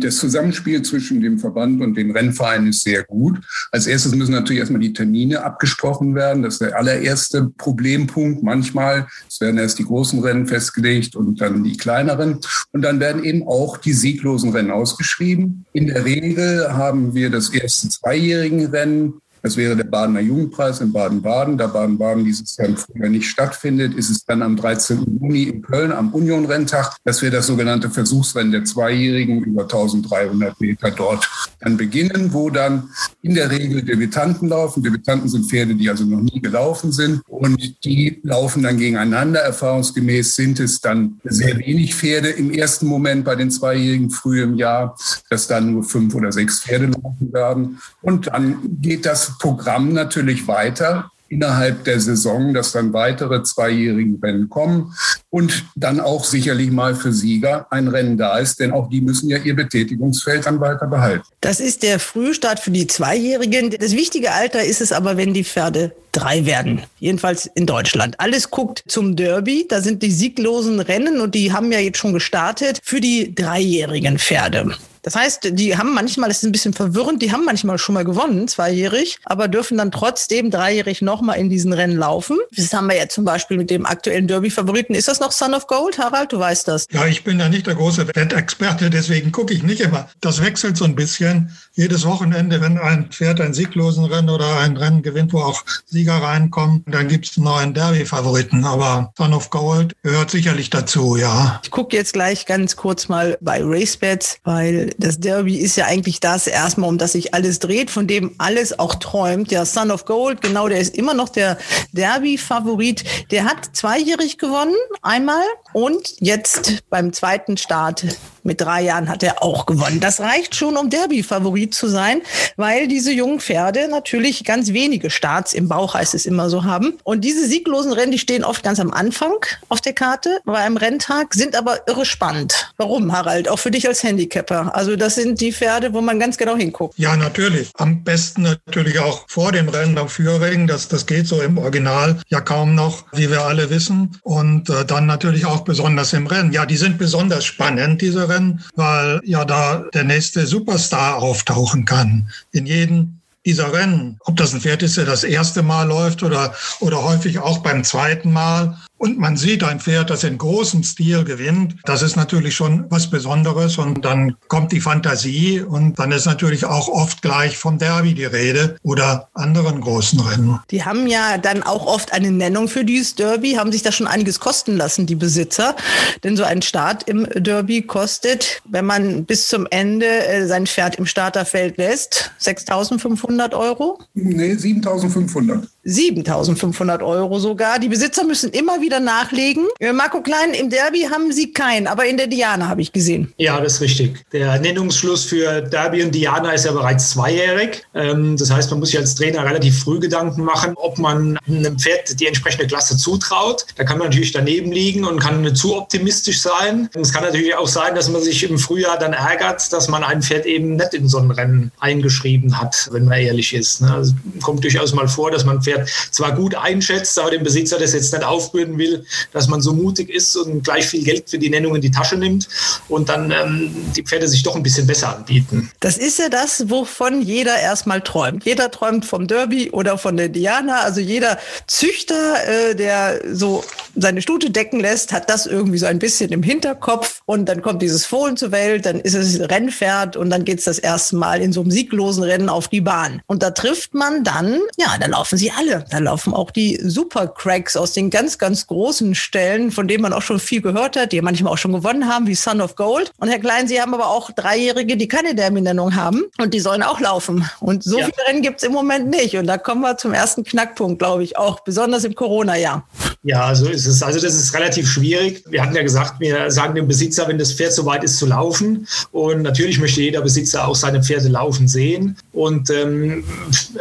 Das 0.00 0.16
Zusammenspiel 0.16 0.82
zwischen 0.82 1.20
dem 1.20 1.38
Verband 1.38 1.80
und 1.80 1.94
den 1.94 2.10
Rennvereinen 2.10 2.70
ist 2.70 2.82
sehr 2.82 3.04
gut. 3.04 3.38
Als 3.70 3.86
erstes 3.86 4.14
müssen 4.16 4.32
natürlich 4.32 4.58
erstmal 4.58 4.80
die 4.80 4.92
Termine 4.92 5.44
abgesprochen 5.44 6.16
werden. 6.16 6.42
Das 6.42 6.54
ist 6.54 6.62
der 6.62 6.76
allererste 6.76 7.50
Problempunkt. 7.56 8.42
Manchmal 8.42 9.06
werden 9.38 9.58
erst 9.58 9.78
die 9.78 9.84
großen 9.84 10.18
Rennen 10.20 10.48
festgelegt 10.48 11.14
und 11.14 11.40
dann 11.40 11.62
die 11.62 11.76
kleineren. 11.76 12.29
Und 12.72 12.82
dann 12.82 13.00
werden 13.00 13.24
eben 13.24 13.46
auch 13.46 13.76
die 13.76 13.92
sieglosen 13.92 14.52
Rennen 14.52 14.70
ausgeschrieben. 14.70 15.66
In 15.72 15.86
der 15.86 16.04
Regel 16.04 16.72
haben 16.72 17.14
wir 17.14 17.30
das 17.30 17.50
erste 17.50 17.88
zweijährigen 17.88 18.66
Rennen 18.66 19.20
das 19.42 19.56
wäre 19.56 19.76
der 19.76 19.84
Badener 19.84 20.20
Jugendpreis 20.20 20.80
in 20.80 20.92
Baden-Baden. 20.92 21.56
Da 21.56 21.66
Baden-Baden 21.66 22.24
dieses 22.24 22.56
Jahr 22.56 22.68
früher 22.76 23.08
nicht 23.08 23.28
stattfindet, 23.28 23.94
ist 23.94 24.10
es 24.10 24.24
dann 24.24 24.42
am 24.42 24.56
13. 24.56 25.18
Juni 25.20 25.44
in 25.44 25.62
Köln 25.62 25.92
am 25.92 26.12
Union-Renntag, 26.12 26.96
dass 27.04 27.22
wir 27.22 27.30
das 27.30 27.46
sogenannte 27.46 27.90
Versuchsrennen 27.90 28.52
der 28.52 28.64
Zweijährigen 28.64 29.42
über 29.44 29.62
1300 29.62 30.60
Meter 30.60 30.90
dort 30.90 31.28
dann 31.60 31.76
beginnen, 31.76 32.32
wo 32.32 32.50
dann 32.50 32.90
in 33.22 33.34
der 33.34 33.50
Regel 33.50 33.82
Debütanten 33.82 34.48
laufen. 34.48 34.82
Debütanten 34.82 35.28
sind 35.28 35.46
Pferde, 35.46 35.74
die 35.74 35.88
also 35.88 36.04
noch 36.04 36.20
nie 36.20 36.40
gelaufen 36.40 36.92
sind 36.92 37.22
und 37.28 37.84
die 37.84 38.20
laufen 38.22 38.62
dann 38.62 38.78
gegeneinander. 38.78 39.40
Erfahrungsgemäß 39.40 40.34
sind 40.34 40.60
es 40.60 40.80
dann 40.80 41.20
sehr 41.24 41.58
wenig 41.58 41.94
Pferde 41.94 42.28
im 42.28 42.50
ersten 42.50 42.86
Moment 42.86 43.24
bei 43.24 43.36
den 43.36 43.50
Zweijährigen 43.50 44.10
früh 44.10 44.42
im 44.42 44.56
Jahr, 44.56 44.96
dass 45.28 45.46
dann 45.46 45.72
nur 45.72 45.84
fünf 45.84 46.14
oder 46.14 46.32
sechs 46.32 46.60
Pferde 46.60 46.86
laufen 46.86 47.32
werden. 47.32 47.78
Und 48.02 48.28
dann 48.28 48.58
geht 48.80 49.06
das 49.06 49.29
Programm 49.38 49.92
natürlich 49.92 50.46
weiter 50.46 51.10
innerhalb 51.30 51.84
der 51.84 52.00
Saison, 52.00 52.52
dass 52.52 52.72
dann 52.72 52.92
weitere 52.92 53.42
zweijährige 53.44 54.20
Rennen 54.20 54.50
kommen 54.50 54.92
und 55.30 55.64
dann 55.76 56.00
auch 56.00 56.24
sicherlich 56.24 56.72
mal 56.72 56.94
für 56.96 57.12
Sieger 57.12 57.66
ein 57.70 57.86
Rennen 57.88 58.18
da 58.18 58.38
ist, 58.38 58.58
denn 58.58 58.72
auch 58.72 58.90
die 58.90 59.00
müssen 59.00 59.30
ja 59.30 59.38
ihr 59.38 59.54
Betätigungsfeld 59.54 60.44
dann 60.44 60.60
weiter 60.60 60.88
behalten. 60.88 61.24
Das 61.40 61.60
ist 61.60 61.84
der 61.84 62.00
Frühstart 62.00 62.58
für 62.58 62.72
die 62.72 62.88
Zweijährigen. 62.88 63.70
Das 63.70 63.92
wichtige 63.92 64.32
Alter 64.32 64.64
ist 64.64 64.80
es 64.80 64.90
aber, 64.90 65.16
wenn 65.16 65.32
die 65.32 65.44
Pferde 65.44 65.94
drei 66.10 66.44
werden. 66.46 66.82
Jedenfalls 66.98 67.46
in 67.54 67.66
Deutschland. 67.66 68.18
Alles 68.18 68.50
guckt 68.50 68.82
zum 68.88 69.14
Derby. 69.14 69.66
Da 69.68 69.80
sind 69.80 70.02
die 70.02 70.10
sieglosen 70.10 70.80
Rennen 70.80 71.20
und 71.20 71.36
die 71.36 71.52
haben 71.52 71.70
ja 71.70 71.78
jetzt 71.78 71.98
schon 71.98 72.12
gestartet 72.12 72.80
für 72.82 73.00
die 73.00 73.32
dreijährigen 73.36 74.18
Pferde. 74.18 74.74
Das 75.02 75.16
heißt, 75.16 75.50
die 75.52 75.76
haben 75.76 75.94
manchmal, 75.94 76.28
das 76.28 76.38
ist 76.38 76.44
ein 76.44 76.52
bisschen 76.52 76.72
verwirrend, 76.72 77.22
die 77.22 77.32
haben 77.32 77.44
manchmal 77.44 77.78
schon 77.78 77.94
mal 77.94 78.04
gewonnen, 78.04 78.48
zweijährig, 78.48 79.18
aber 79.24 79.48
dürfen 79.48 79.78
dann 79.78 79.90
trotzdem 79.90 80.50
dreijährig 80.50 81.02
nochmal 81.02 81.38
in 81.38 81.48
diesen 81.48 81.72
Rennen 81.72 81.96
laufen. 81.96 82.38
Das 82.54 82.72
haben 82.72 82.88
wir 82.88 82.96
ja 82.96 83.08
zum 83.08 83.24
Beispiel 83.24 83.56
mit 83.56 83.70
dem 83.70 83.86
aktuellen 83.86 84.28
Derby-Favoriten. 84.28 84.94
Ist 84.94 85.08
das 85.08 85.20
noch 85.20 85.32
Son 85.32 85.54
of 85.54 85.66
Gold, 85.66 85.98
Harald? 85.98 86.32
Du 86.32 86.38
weißt 86.38 86.68
das. 86.68 86.86
Ja, 86.92 87.06
ich 87.06 87.24
bin 87.24 87.38
ja 87.40 87.48
nicht 87.48 87.66
der 87.66 87.74
große 87.74 88.08
Wettexperte, 88.08 88.90
deswegen 88.90 89.32
gucke 89.32 89.54
ich 89.54 89.62
nicht 89.62 89.80
immer. 89.80 90.08
Das 90.20 90.42
wechselt 90.42 90.76
so 90.76 90.84
ein 90.84 90.94
bisschen. 90.94 91.56
Jedes 91.74 92.04
Wochenende, 92.04 92.60
wenn 92.60 92.78
ein 92.78 93.06
Pferd 93.10 93.40
ein 93.40 93.54
sieglosen 93.54 94.04
Rennen 94.04 94.28
oder 94.28 94.58
ein 94.58 94.76
Rennen 94.76 95.02
gewinnt, 95.02 95.32
wo 95.32 95.40
auch 95.40 95.64
Sieger 95.86 96.16
reinkommen, 96.16 96.84
dann 96.86 97.08
gibt 97.08 97.28
es 97.28 97.36
einen 97.36 97.44
neuen 97.44 97.74
Derby-Favoriten. 97.74 98.64
Aber 98.64 99.12
Son 99.16 99.32
of 99.32 99.50
Gold 99.50 99.94
gehört 100.02 100.30
sicherlich 100.30 100.70
dazu, 100.70 101.16
ja. 101.16 101.60
Ich 101.62 101.70
gucke 101.70 101.96
jetzt 101.96 102.12
gleich 102.12 102.46
ganz 102.46 102.76
kurz 102.76 103.08
mal 103.08 103.38
bei 103.40 103.62
RaceBets, 103.62 104.38
weil 104.44 104.89
das 104.98 105.20
Derby 105.20 105.56
ist 105.56 105.76
ja 105.76 105.86
eigentlich 105.86 106.20
das 106.20 106.46
erstmal, 106.46 106.88
um 106.88 106.98
das 106.98 107.12
sich 107.12 107.34
alles 107.34 107.58
dreht, 107.58 107.90
von 107.90 108.06
dem 108.06 108.34
alles 108.38 108.78
auch 108.78 108.94
träumt. 108.96 109.50
Der 109.50 109.66
Son 109.66 109.90
of 109.90 110.04
Gold, 110.04 110.40
genau, 110.40 110.68
der 110.68 110.78
ist 110.78 110.96
immer 110.96 111.14
noch 111.14 111.28
der 111.28 111.58
Derby-Favorit. 111.92 113.04
Der 113.30 113.44
hat 113.44 113.70
zweijährig 113.72 114.38
gewonnen, 114.38 114.76
einmal, 115.02 115.44
und 115.72 116.14
jetzt 116.20 116.82
beim 116.90 117.12
zweiten 117.12 117.56
Start 117.56 118.04
mit 118.42 118.60
drei 118.60 118.82
Jahren 118.82 119.08
hat 119.08 119.22
er 119.22 119.42
auch 119.42 119.66
gewonnen. 119.66 120.00
Das 120.00 120.20
reicht 120.20 120.54
schon, 120.54 120.76
um 120.76 120.90
Derby-Favorit 120.90 121.74
zu 121.74 121.88
sein, 121.88 122.22
weil 122.56 122.88
diese 122.88 123.12
jungen 123.12 123.40
Pferde 123.40 123.88
natürlich 123.88 124.44
ganz 124.44 124.72
wenige 124.72 125.10
Starts 125.10 125.52
im 125.52 125.68
Bauch, 125.68 125.94
heißt 125.94 126.14
es 126.14 126.26
immer 126.26 126.50
so, 126.50 126.64
haben. 126.64 126.94
Und 127.04 127.22
diese 127.22 127.46
sieglosen 127.46 127.92
Rennen, 127.92 128.12
die 128.12 128.18
stehen 128.18 128.44
oft 128.44 128.62
ganz 128.62 128.80
am 128.80 128.92
Anfang 128.92 129.34
auf 129.68 129.80
der 129.80 129.92
Karte 129.92 130.40
bei 130.44 130.58
einem 130.58 130.76
Renntag, 130.76 131.34
sind 131.34 131.56
aber 131.56 131.86
irre 131.86 132.04
spannend. 132.04 132.72
Warum, 132.76 133.12
Harald? 133.12 133.48
Auch 133.48 133.58
für 133.58 133.70
dich 133.70 133.86
als 133.86 134.02
Handicapper. 134.02 134.74
Also 134.74 134.96
das 134.96 135.16
sind 135.16 135.40
die 135.40 135.52
Pferde, 135.52 135.92
wo 135.92 136.00
man 136.00 136.18
ganz 136.18 136.36
genau 136.38 136.56
hinguckt. 136.56 136.98
Ja, 136.98 137.16
natürlich. 137.16 137.70
Am 137.74 138.02
besten 138.02 138.42
natürlich 138.42 138.98
auch 138.98 139.24
vor 139.28 139.52
dem 139.52 139.68
Rennen 139.68 139.98
am 139.98 140.08
Führring. 140.08 140.66
Das, 140.66 140.88
das 140.88 141.06
geht 141.06 141.26
so 141.26 141.40
im 141.42 141.58
Original 141.58 142.20
ja 142.28 142.40
kaum 142.40 142.74
noch, 142.74 143.04
wie 143.12 143.30
wir 143.30 143.42
alle 143.42 143.70
wissen. 143.70 144.18
Und 144.22 144.70
äh, 144.70 144.84
dann 144.84 145.06
natürlich 145.06 145.46
auch 145.46 145.60
besonders 145.60 146.12
im 146.12 146.26
Rennen. 146.26 146.52
Ja, 146.52 146.66
die 146.66 146.76
sind 146.76 146.98
besonders 146.98 147.44
spannend, 147.44 148.00
diese 148.00 148.29
Rennen, 148.30 148.64
weil 148.74 149.20
ja 149.24 149.44
da 149.44 149.84
der 149.92 150.04
nächste 150.04 150.46
Superstar 150.46 151.16
auftauchen 151.16 151.84
kann. 151.84 152.30
In 152.52 152.66
jedem 152.66 153.20
dieser 153.46 153.72
Rennen. 153.72 154.18
Ob 154.24 154.36
das 154.36 154.52
ein 154.52 154.60
Pferd 154.60 154.82
ist, 154.82 154.96
der 154.96 155.06
das 155.06 155.24
erste 155.24 155.62
Mal 155.62 155.84
läuft 155.84 156.22
oder, 156.22 156.54
oder 156.80 157.02
häufig 157.02 157.38
auch 157.38 157.58
beim 157.58 157.84
zweiten 157.84 158.32
Mal 158.32 158.78
und 159.00 159.18
man 159.18 159.38
sieht 159.38 159.64
ein 159.64 159.80
Pferd, 159.80 160.10
das 160.10 160.24
in 160.24 160.36
großem 160.36 160.82
Stil 160.82 161.24
gewinnt, 161.24 161.76
das 161.84 162.02
ist 162.02 162.16
natürlich 162.16 162.54
schon 162.54 162.84
was 162.90 163.08
Besonderes 163.08 163.78
und 163.78 164.04
dann 164.04 164.36
kommt 164.48 164.72
die 164.72 164.80
Fantasie 164.80 165.60
und 165.62 165.98
dann 165.98 166.12
ist 166.12 166.26
natürlich 166.26 166.66
auch 166.66 166.86
oft 166.86 167.22
gleich 167.22 167.56
vom 167.56 167.78
Derby 167.78 168.12
die 168.12 168.26
Rede 168.26 168.76
oder 168.82 169.30
anderen 169.32 169.80
großen 169.80 170.20
Rennen. 170.20 170.60
Die 170.70 170.84
haben 170.84 171.06
ja 171.06 171.38
dann 171.38 171.62
auch 171.62 171.86
oft 171.86 172.12
eine 172.12 172.30
Nennung 172.30 172.68
für 172.68 172.84
dieses 172.84 173.14
Derby, 173.14 173.52
haben 173.54 173.72
sich 173.72 173.82
da 173.82 173.90
schon 173.90 174.06
einiges 174.06 174.38
kosten 174.38 174.76
lassen, 174.76 175.06
die 175.06 175.14
Besitzer. 175.14 175.76
Denn 176.22 176.36
so 176.36 176.44
ein 176.44 176.60
Start 176.60 177.08
im 177.08 177.26
Derby 177.34 177.80
kostet, 177.80 178.60
wenn 178.68 178.84
man 178.84 179.24
bis 179.24 179.48
zum 179.48 179.66
Ende 179.70 180.26
äh, 180.26 180.46
sein 180.46 180.66
Pferd 180.66 180.96
im 180.96 181.06
Starterfeld 181.06 181.78
lässt, 181.78 182.32
6.500 182.42 183.56
Euro? 183.56 183.98
Nee, 184.12 184.52
7.500. 184.52 185.66
7.500 185.90 187.04
Euro 187.04 187.38
sogar. 187.38 187.78
Die 187.78 187.88
Besitzer 187.88 188.24
müssen 188.24 188.50
immer 188.50 188.80
wieder 188.80 189.00
nachlegen. 189.00 189.66
Äh, 189.78 189.92
Marco 189.92 190.22
Klein, 190.22 190.54
im 190.54 190.70
Derby 190.70 191.08
haben 191.10 191.32
Sie 191.32 191.52
keinen, 191.52 191.86
aber 191.86 192.06
in 192.06 192.16
der 192.16 192.28
Diana 192.28 192.68
habe 192.68 192.80
ich 192.80 192.92
gesehen. 192.92 193.32
Ja, 193.36 193.60
das 193.60 193.74
ist 193.74 193.80
richtig. 193.80 194.24
Der 194.32 194.58
Nennungsschluss 194.58 195.24
für 195.24 195.62
Derby 195.62 196.02
und 196.02 196.14
Diana 196.14 196.52
ist 196.52 196.64
ja 196.64 196.72
bereits 196.72 197.10
zweijährig. 197.10 197.82
Ähm, 197.94 198.36
das 198.36 198.50
heißt, 198.50 198.70
man 198.70 198.80
muss 198.80 198.90
sich 198.90 198.98
als 198.98 199.14
Trainer 199.14 199.44
relativ 199.44 199.80
früh 199.80 199.98
Gedanken 199.98 200.44
machen, 200.44 200.74
ob 200.76 200.98
man 200.98 201.38
einem 201.46 201.78
Pferd 201.78 202.20
die 202.20 202.26
entsprechende 202.26 202.66
Klasse 202.66 202.96
zutraut. 202.96 203.66
Da 203.76 203.84
kann 203.84 203.98
man 203.98 204.08
natürlich 204.08 204.32
daneben 204.32 204.72
liegen 204.72 205.04
und 205.04 205.20
kann 205.20 205.54
zu 205.54 205.76
optimistisch 205.76 206.40
sein. 206.40 206.88
Es 206.94 207.12
kann 207.12 207.24
natürlich 207.24 207.54
auch 207.54 207.68
sein, 207.68 207.94
dass 207.94 208.08
man 208.08 208.22
sich 208.22 208.48
im 208.48 208.58
Frühjahr 208.58 208.98
dann 208.98 209.12
ärgert, 209.12 209.72
dass 209.72 209.88
man 209.88 210.04
ein 210.04 210.22
Pferd 210.22 210.46
eben 210.46 210.76
nicht 210.76 210.94
in 210.94 211.08
so 211.08 211.18
ein 211.18 211.30
Rennen 211.30 211.72
eingeschrieben 211.80 212.60
hat, 212.60 212.88
wenn 212.92 213.06
man 213.06 213.18
ehrlich 213.18 213.54
ist. 213.54 213.82
Ne? 213.82 213.92
Also 213.92 214.14
kommt 214.42 214.64
durchaus 214.64 214.94
mal 214.94 215.08
vor, 215.08 215.30
dass 215.30 215.44
man 215.44 215.58
ein 215.58 215.62
Pferd 215.62 215.79
zwar 216.10 216.34
gut 216.34 216.54
einschätzt, 216.54 217.18
aber 217.18 217.30
dem 217.30 217.42
Besitzer 217.42 217.78
das 217.78 217.92
jetzt 217.92 218.12
nicht 218.12 218.24
aufbürden 218.24 218.78
will, 218.78 219.04
dass 219.32 219.48
man 219.48 219.60
so 219.60 219.72
mutig 219.72 220.10
ist 220.10 220.36
und 220.36 220.62
gleich 220.62 220.86
viel 220.86 221.04
Geld 221.04 221.28
für 221.28 221.38
die 221.38 221.50
Nennung 221.50 221.74
in 221.74 221.80
die 221.80 221.90
Tasche 221.90 222.16
nimmt 222.16 222.48
und 222.88 223.08
dann 223.08 223.30
ähm, 223.30 223.74
die 223.96 224.02
Pferde 224.02 224.28
sich 224.28 224.42
doch 224.42 224.56
ein 224.56 224.62
bisschen 224.62 224.86
besser 224.86 225.16
anbieten. 225.16 225.70
Das 225.80 225.96
ist 225.96 226.18
ja 226.18 226.28
das, 226.28 226.70
wovon 226.70 227.22
jeder 227.22 227.58
erstmal 227.58 228.00
träumt. 228.00 228.44
Jeder 228.44 228.70
träumt 228.70 229.04
vom 229.04 229.26
Derby 229.26 229.70
oder 229.70 229.98
von 229.98 230.16
der 230.16 230.28
Diana. 230.28 230.80
Also 230.80 231.00
jeder 231.00 231.38
Züchter, 231.66 232.70
äh, 232.70 232.74
der 232.74 233.20
so 233.32 233.64
seine 233.96 234.22
Stute 234.22 234.50
decken 234.50 234.80
lässt, 234.80 235.12
hat 235.12 235.28
das 235.30 235.46
irgendwie 235.46 235.78
so 235.78 235.86
ein 235.86 235.98
bisschen 235.98 236.32
im 236.32 236.42
Hinterkopf. 236.42 237.20
Und 237.26 237.48
dann 237.48 237.62
kommt 237.62 237.82
dieses 237.82 238.06
Fohlen 238.06 238.36
zur 238.36 238.52
Welt, 238.52 238.86
dann 238.86 239.00
ist 239.00 239.14
es 239.14 239.40
Rennpferd 239.40 240.16
und 240.16 240.30
dann 240.30 240.44
geht 240.44 240.58
es 240.58 240.64
das 240.64 240.78
erste 240.78 241.16
Mal 241.16 241.40
in 241.40 241.52
so 241.52 241.60
einem 241.60 241.70
sieglosen 241.70 242.24
Rennen 242.24 242.48
auf 242.48 242.68
die 242.68 242.80
Bahn. 242.80 243.22
Und 243.26 243.42
da 243.42 243.50
trifft 243.50 243.94
man 243.94 244.24
dann, 244.24 244.60
ja, 244.76 244.96
da 244.98 245.06
laufen 245.06 245.38
sie 245.38 245.52
alle. 245.60 245.84
Da 245.90 245.98
laufen 245.98 246.32
auch 246.34 246.50
die 246.50 246.78
Supercracks 246.82 247.76
aus 247.76 247.92
den 247.92 248.10
ganz, 248.10 248.38
ganz 248.38 248.66
großen 248.66 249.14
Stellen, 249.14 249.70
von 249.70 249.88
denen 249.88 250.02
man 250.02 250.12
auch 250.12 250.22
schon 250.22 250.40
viel 250.40 250.62
gehört 250.62 250.96
hat, 250.96 251.12
die 251.12 251.20
manchmal 251.20 251.52
auch 251.52 251.58
schon 251.58 251.72
gewonnen 251.72 252.08
haben, 252.08 252.26
wie 252.26 252.34
Son 252.34 252.60
of 252.60 252.76
Gold. 252.76 253.12
Und 253.18 253.28
Herr 253.28 253.38
Klein, 253.38 253.68
Sie 253.68 253.80
haben 253.80 253.94
aber 253.94 254.08
auch 254.08 254.30
Dreijährige, 254.30 254.96
die 254.96 255.08
keine 255.08 255.34
Derby-Nennung 255.34 255.94
haben 255.94 256.24
und 256.38 256.54
die 256.54 256.60
sollen 256.60 256.82
auch 256.82 257.00
laufen. 257.00 257.44
Und 257.60 257.84
so 257.84 257.98
ja. 257.98 258.06
viele 258.06 258.28
Rennen 258.28 258.42
gibt 258.42 258.62
es 258.62 258.68
im 258.68 258.72
Moment 258.72 259.10
nicht. 259.10 259.36
Und 259.36 259.46
da 259.46 259.58
kommen 259.58 259.82
wir 259.82 259.96
zum 259.96 260.12
ersten 260.12 260.44
Knackpunkt, 260.44 260.98
glaube 260.98 261.22
ich, 261.22 261.36
auch 261.36 261.60
besonders 261.60 262.04
im 262.04 262.14
Corona-Jahr. 262.14 262.86
Ja, 263.22 263.54
so 263.54 263.68
ist 263.68 263.86
es. 263.86 264.02
Also 264.02 264.18
das 264.18 264.34
ist 264.34 264.54
relativ 264.54 264.88
schwierig. 264.88 265.44
Wir 265.46 265.62
hatten 265.62 265.76
ja 265.76 265.82
gesagt, 265.82 266.20
wir 266.20 266.50
sagen 266.50 266.74
dem 266.74 266.88
Besitzer, 266.88 267.28
wenn 267.28 267.38
das 267.38 267.52
Pferd 267.52 267.74
soweit 267.74 268.02
ist, 268.02 268.16
zu 268.16 268.24
laufen. 268.24 268.86
Und 269.12 269.42
natürlich 269.42 269.78
möchte 269.78 270.00
jeder 270.00 270.22
Besitzer 270.22 270.66
auch 270.66 270.74
seine 270.74 271.02
Pferde 271.02 271.28
laufen 271.28 271.68
sehen. 271.68 272.16
Und 272.32 272.70
ähm, 272.70 273.24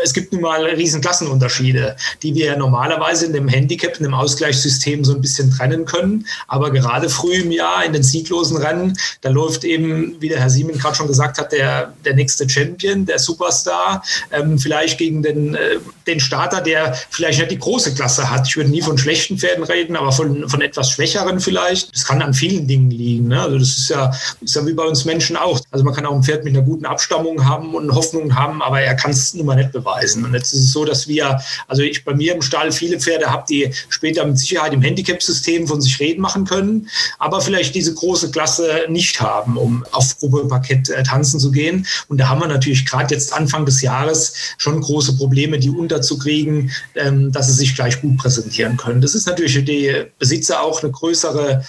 es 0.03 0.13
gibt 0.13 0.33
nun 0.33 0.41
mal 0.41 0.65
riesen 0.65 0.99
Klassenunterschiede, 0.99 1.68
die 2.23 2.35
wir 2.35 2.55
normalerweise 2.57 3.25
in 3.25 3.33
dem 3.33 3.47
Handicap, 3.47 3.97
in 3.97 4.03
dem 4.03 4.13
Ausgleichssystem 4.13 5.03
so 5.03 5.13
ein 5.13 5.21
bisschen 5.21 5.51
trennen 5.51 5.85
können. 5.85 6.25
Aber 6.47 6.71
gerade 6.71 7.09
früh 7.09 7.35
im 7.35 7.51
Jahr 7.51 7.85
in 7.85 7.93
den 7.93 8.03
sieglosen 8.03 8.57
Rennen, 8.57 8.97
da 9.21 9.29
läuft 9.29 9.63
eben, 9.63 10.15
wie 10.19 10.29
der 10.29 10.39
Herr 10.39 10.49
Siemen 10.49 10.77
gerade 10.77 10.95
schon 10.95 11.07
gesagt 11.07 11.37
hat, 11.37 11.51
der, 11.51 11.93
der 12.05 12.15
nächste 12.15 12.47
Champion, 12.49 13.05
der 13.05 13.19
Superstar, 13.19 14.03
ähm, 14.31 14.57
vielleicht 14.59 14.97
gegen 14.97 15.23
den, 15.23 15.55
äh, 15.55 15.77
den 16.07 16.19
Starter, 16.19 16.61
der 16.61 16.93
vielleicht 17.09 17.39
nicht 17.39 17.51
die 17.51 17.59
große 17.59 17.93
Klasse 17.93 18.29
hat. 18.29 18.47
Ich 18.47 18.57
würde 18.57 18.69
nie 18.69 18.81
von 18.81 18.97
schlechten 18.97 19.37
Pferden 19.37 19.63
reden, 19.63 19.95
aber 19.95 20.11
von, 20.11 20.47
von 20.49 20.61
etwas 20.61 20.91
schwächeren 20.91 21.39
vielleicht. 21.39 21.93
Das 21.93 22.05
kann 22.05 22.21
an 22.21 22.33
vielen 22.33 22.67
Dingen 22.67 22.91
liegen. 22.91 23.27
Ne? 23.27 23.41
Also 23.41 23.57
das 23.57 23.77
ist 23.77 23.89
ja, 23.89 24.11
ist 24.41 24.55
ja 24.55 24.65
wie 24.65 24.73
bei 24.73 24.83
uns 24.83 25.05
Menschen 25.05 25.37
auch. 25.37 25.59
Also 25.71 25.85
man 25.85 25.93
kann 25.93 26.05
auch 26.05 26.15
ein 26.15 26.23
Pferd 26.23 26.43
mit 26.43 26.55
einer 26.55 26.65
guten 26.65 26.85
Abstammung 26.85 27.47
haben 27.47 27.75
und 27.75 27.93
Hoffnungen 27.93 28.35
haben, 28.35 28.61
aber 28.61 28.81
er 28.81 28.95
kann 28.95 29.11
es 29.11 29.33
nun 29.33 29.45
mal 29.45 29.55
nicht 29.55 29.71
beweisen. 29.71 30.25
Und 30.25 30.33
jetzt 30.33 30.53
ist 30.53 30.63
es 30.63 30.71
so, 30.71 30.85
dass 30.85 31.07
wir, 31.07 31.39
also 31.67 31.81
ich 31.81 32.03
bei 32.03 32.13
mir 32.13 32.33
im 32.35 32.41
Stall 32.41 32.71
viele 32.71 32.99
Pferde 32.99 33.27
habe, 33.27 33.45
die 33.49 33.71
später 33.89 34.25
mit 34.25 34.39
Sicherheit 34.39 34.73
im 34.73 34.81
Handicap-System 34.81 35.67
von 35.67 35.81
sich 35.81 35.99
reden 35.99 36.21
machen 36.21 36.45
können, 36.45 36.89
aber 37.17 37.41
vielleicht 37.41 37.75
diese 37.75 37.93
große 37.93 38.31
Klasse 38.31 38.85
nicht 38.89 39.21
haben, 39.21 39.57
um 39.57 39.85
auf 39.91 40.17
Probeparkett 40.19 40.89
äh, 40.89 41.03
tanzen 41.03 41.39
zu 41.39 41.51
gehen. 41.51 41.85
Und 42.07 42.19
da 42.19 42.29
haben 42.29 42.41
wir 42.41 42.47
natürlich 42.47 42.85
gerade 42.85 43.13
jetzt 43.13 43.33
Anfang 43.33 43.65
des 43.65 43.81
Jahres 43.81 44.33
schon 44.57 44.79
große 44.81 45.17
Probleme, 45.17 45.59
die 45.59 45.69
unterzukriegen, 45.69 46.71
ähm, 46.95 47.31
dass 47.31 47.47
sie 47.47 47.53
sich 47.53 47.75
gleich 47.75 48.01
gut 48.01 48.17
präsentieren 48.17 48.77
können. 48.77 49.01
Das 49.01 49.15
ist 49.15 49.27
natürlich 49.27 49.53
für 49.53 49.63
die 49.63 50.05
Besitzer 50.17 50.61
auch 50.61 50.81
eine 50.81 50.91
größere, 50.91 51.63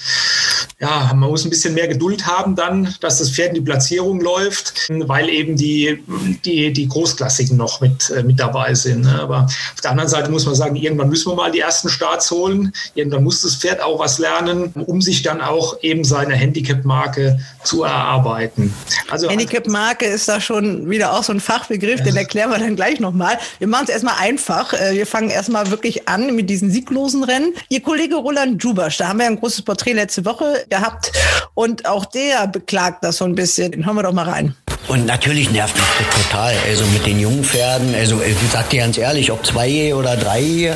ja, 0.81 1.13
man 1.15 1.31
muss 1.31 1.45
ein 1.45 1.51
bisschen 1.51 1.75
mehr 1.75 1.89
Geduld 1.89 2.27
haben 2.27 2.55
dann, 2.55 2.95
dass 3.01 3.19
das 3.19 3.31
Pferd 3.31 3.51
in 3.51 3.55
die 3.57 3.61
Platzierung 3.61 4.21
läuft, 4.21 4.89
weil 4.89 5.29
eben 5.29 5.57
die, 5.57 6.03
die, 6.45 6.73
die 6.73 6.89
Großklassiken 6.89 7.57
noch 7.57 7.81
mit, 7.81 8.11
äh, 8.11 8.23
mit 8.23 8.41
dabei 8.41 8.75
sind. 8.75 9.03
Ne? 9.03 9.21
Aber 9.21 9.49
auf 9.81 9.83
der 9.83 9.93
anderen 9.93 10.11
Seite 10.11 10.31
muss 10.31 10.45
man 10.45 10.55
sagen, 10.55 10.77
irgendwann 10.77 11.09
müssen 11.09 11.33
wir 11.33 11.37
mal 11.37 11.51
die 11.51 11.61
ersten 11.61 11.89
Starts 11.89 12.31
holen. 12.31 12.71
Irgendwann 12.95 13.25
muss 13.25 13.41
das 13.41 13.55
Pferd 13.55 13.81
auch 13.81 13.99
was 13.99 14.19
lernen, 14.19 14.75
um 14.75 15.01
sich 15.01 15.23
dann 15.23 15.41
auch 15.41 15.79
eben 15.81 16.05
seine 16.05 16.35
Handicap-Marke 16.35 17.41
zu 17.65 17.85
erarbeiten. 17.85 18.75
Also 19.09 19.31
Handicap-Marke 19.31 20.05
ist 20.05 20.29
da 20.29 20.39
schon 20.39 20.91
wieder 20.91 21.15
auch 21.15 21.23
so 21.23 21.33
ein 21.33 21.41
Fachbegriff, 21.41 22.01
ja. 22.01 22.05
den 22.05 22.17
erklären 22.17 22.51
wir 22.51 22.59
dann 22.59 22.77
gleich 22.77 23.01
nochmal. 23.01 23.39
Wir 23.59 23.69
machen 23.69 23.85
es 23.85 23.91
erstmal 23.91 24.17
einfach. 24.19 24.75
Äh, 24.75 24.97
wir 24.97 25.07
fangen 25.07 25.31
erstmal 25.31 25.71
wirklich 25.71 26.07
an 26.07 26.37
mit 26.37 26.51
diesen 26.51 26.71
sieglosen 26.71 27.25
Rennen. 27.25 27.55
Ihr 27.71 27.81
Kollege 27.81 28.17
Roland 28.17 28.63
Jubasch, 28.63 28.99
da 28.99 29.09
haben 29.09 29.19
wir 29.21 29.27
ein 29.29 29.41
großes 29.41 29.63
Porträt 29.63 29.95
letzte 29.95 30.27
Woche 30.27 30.67
gehabt 30.69 31.11
und 31.55 31.87
auch 31.87 32.05
der 32.05 32.49
beklagt 32.49 33.03
das 33.03 33.17
so 33.17 33.25
ein 33.25 33.35
bisschen. 33.35 33.73
Den 33.73 33.87
hören 33.87 33.97
wir 33.97 34.03
doch 34.03 34.13
mal 34.13 34.29
rein. 34.29 34.55
Und 34.89 35.07
natürlich 35.07 35.51
nervt 35.53 35.77
mich 35.77 35.87
das 35.99 36.25
total. 36.25 36.55
Also 36.67 36.85
mit 36.87 37.07
den 37.07 37.21
jungen 37.21 37.45
Pferden, 37.45 37.95
also 37.95 38.21
ich 38.23 38.35
sag 38.51 38.71
dir 38.71 38.81
ganz 38.81 38.99
ehrlich, 38.99 39.31
ob 39.31 39.47
zwei 39.47 39.69
oder 39.95 40.17
drei, 40.17 40.75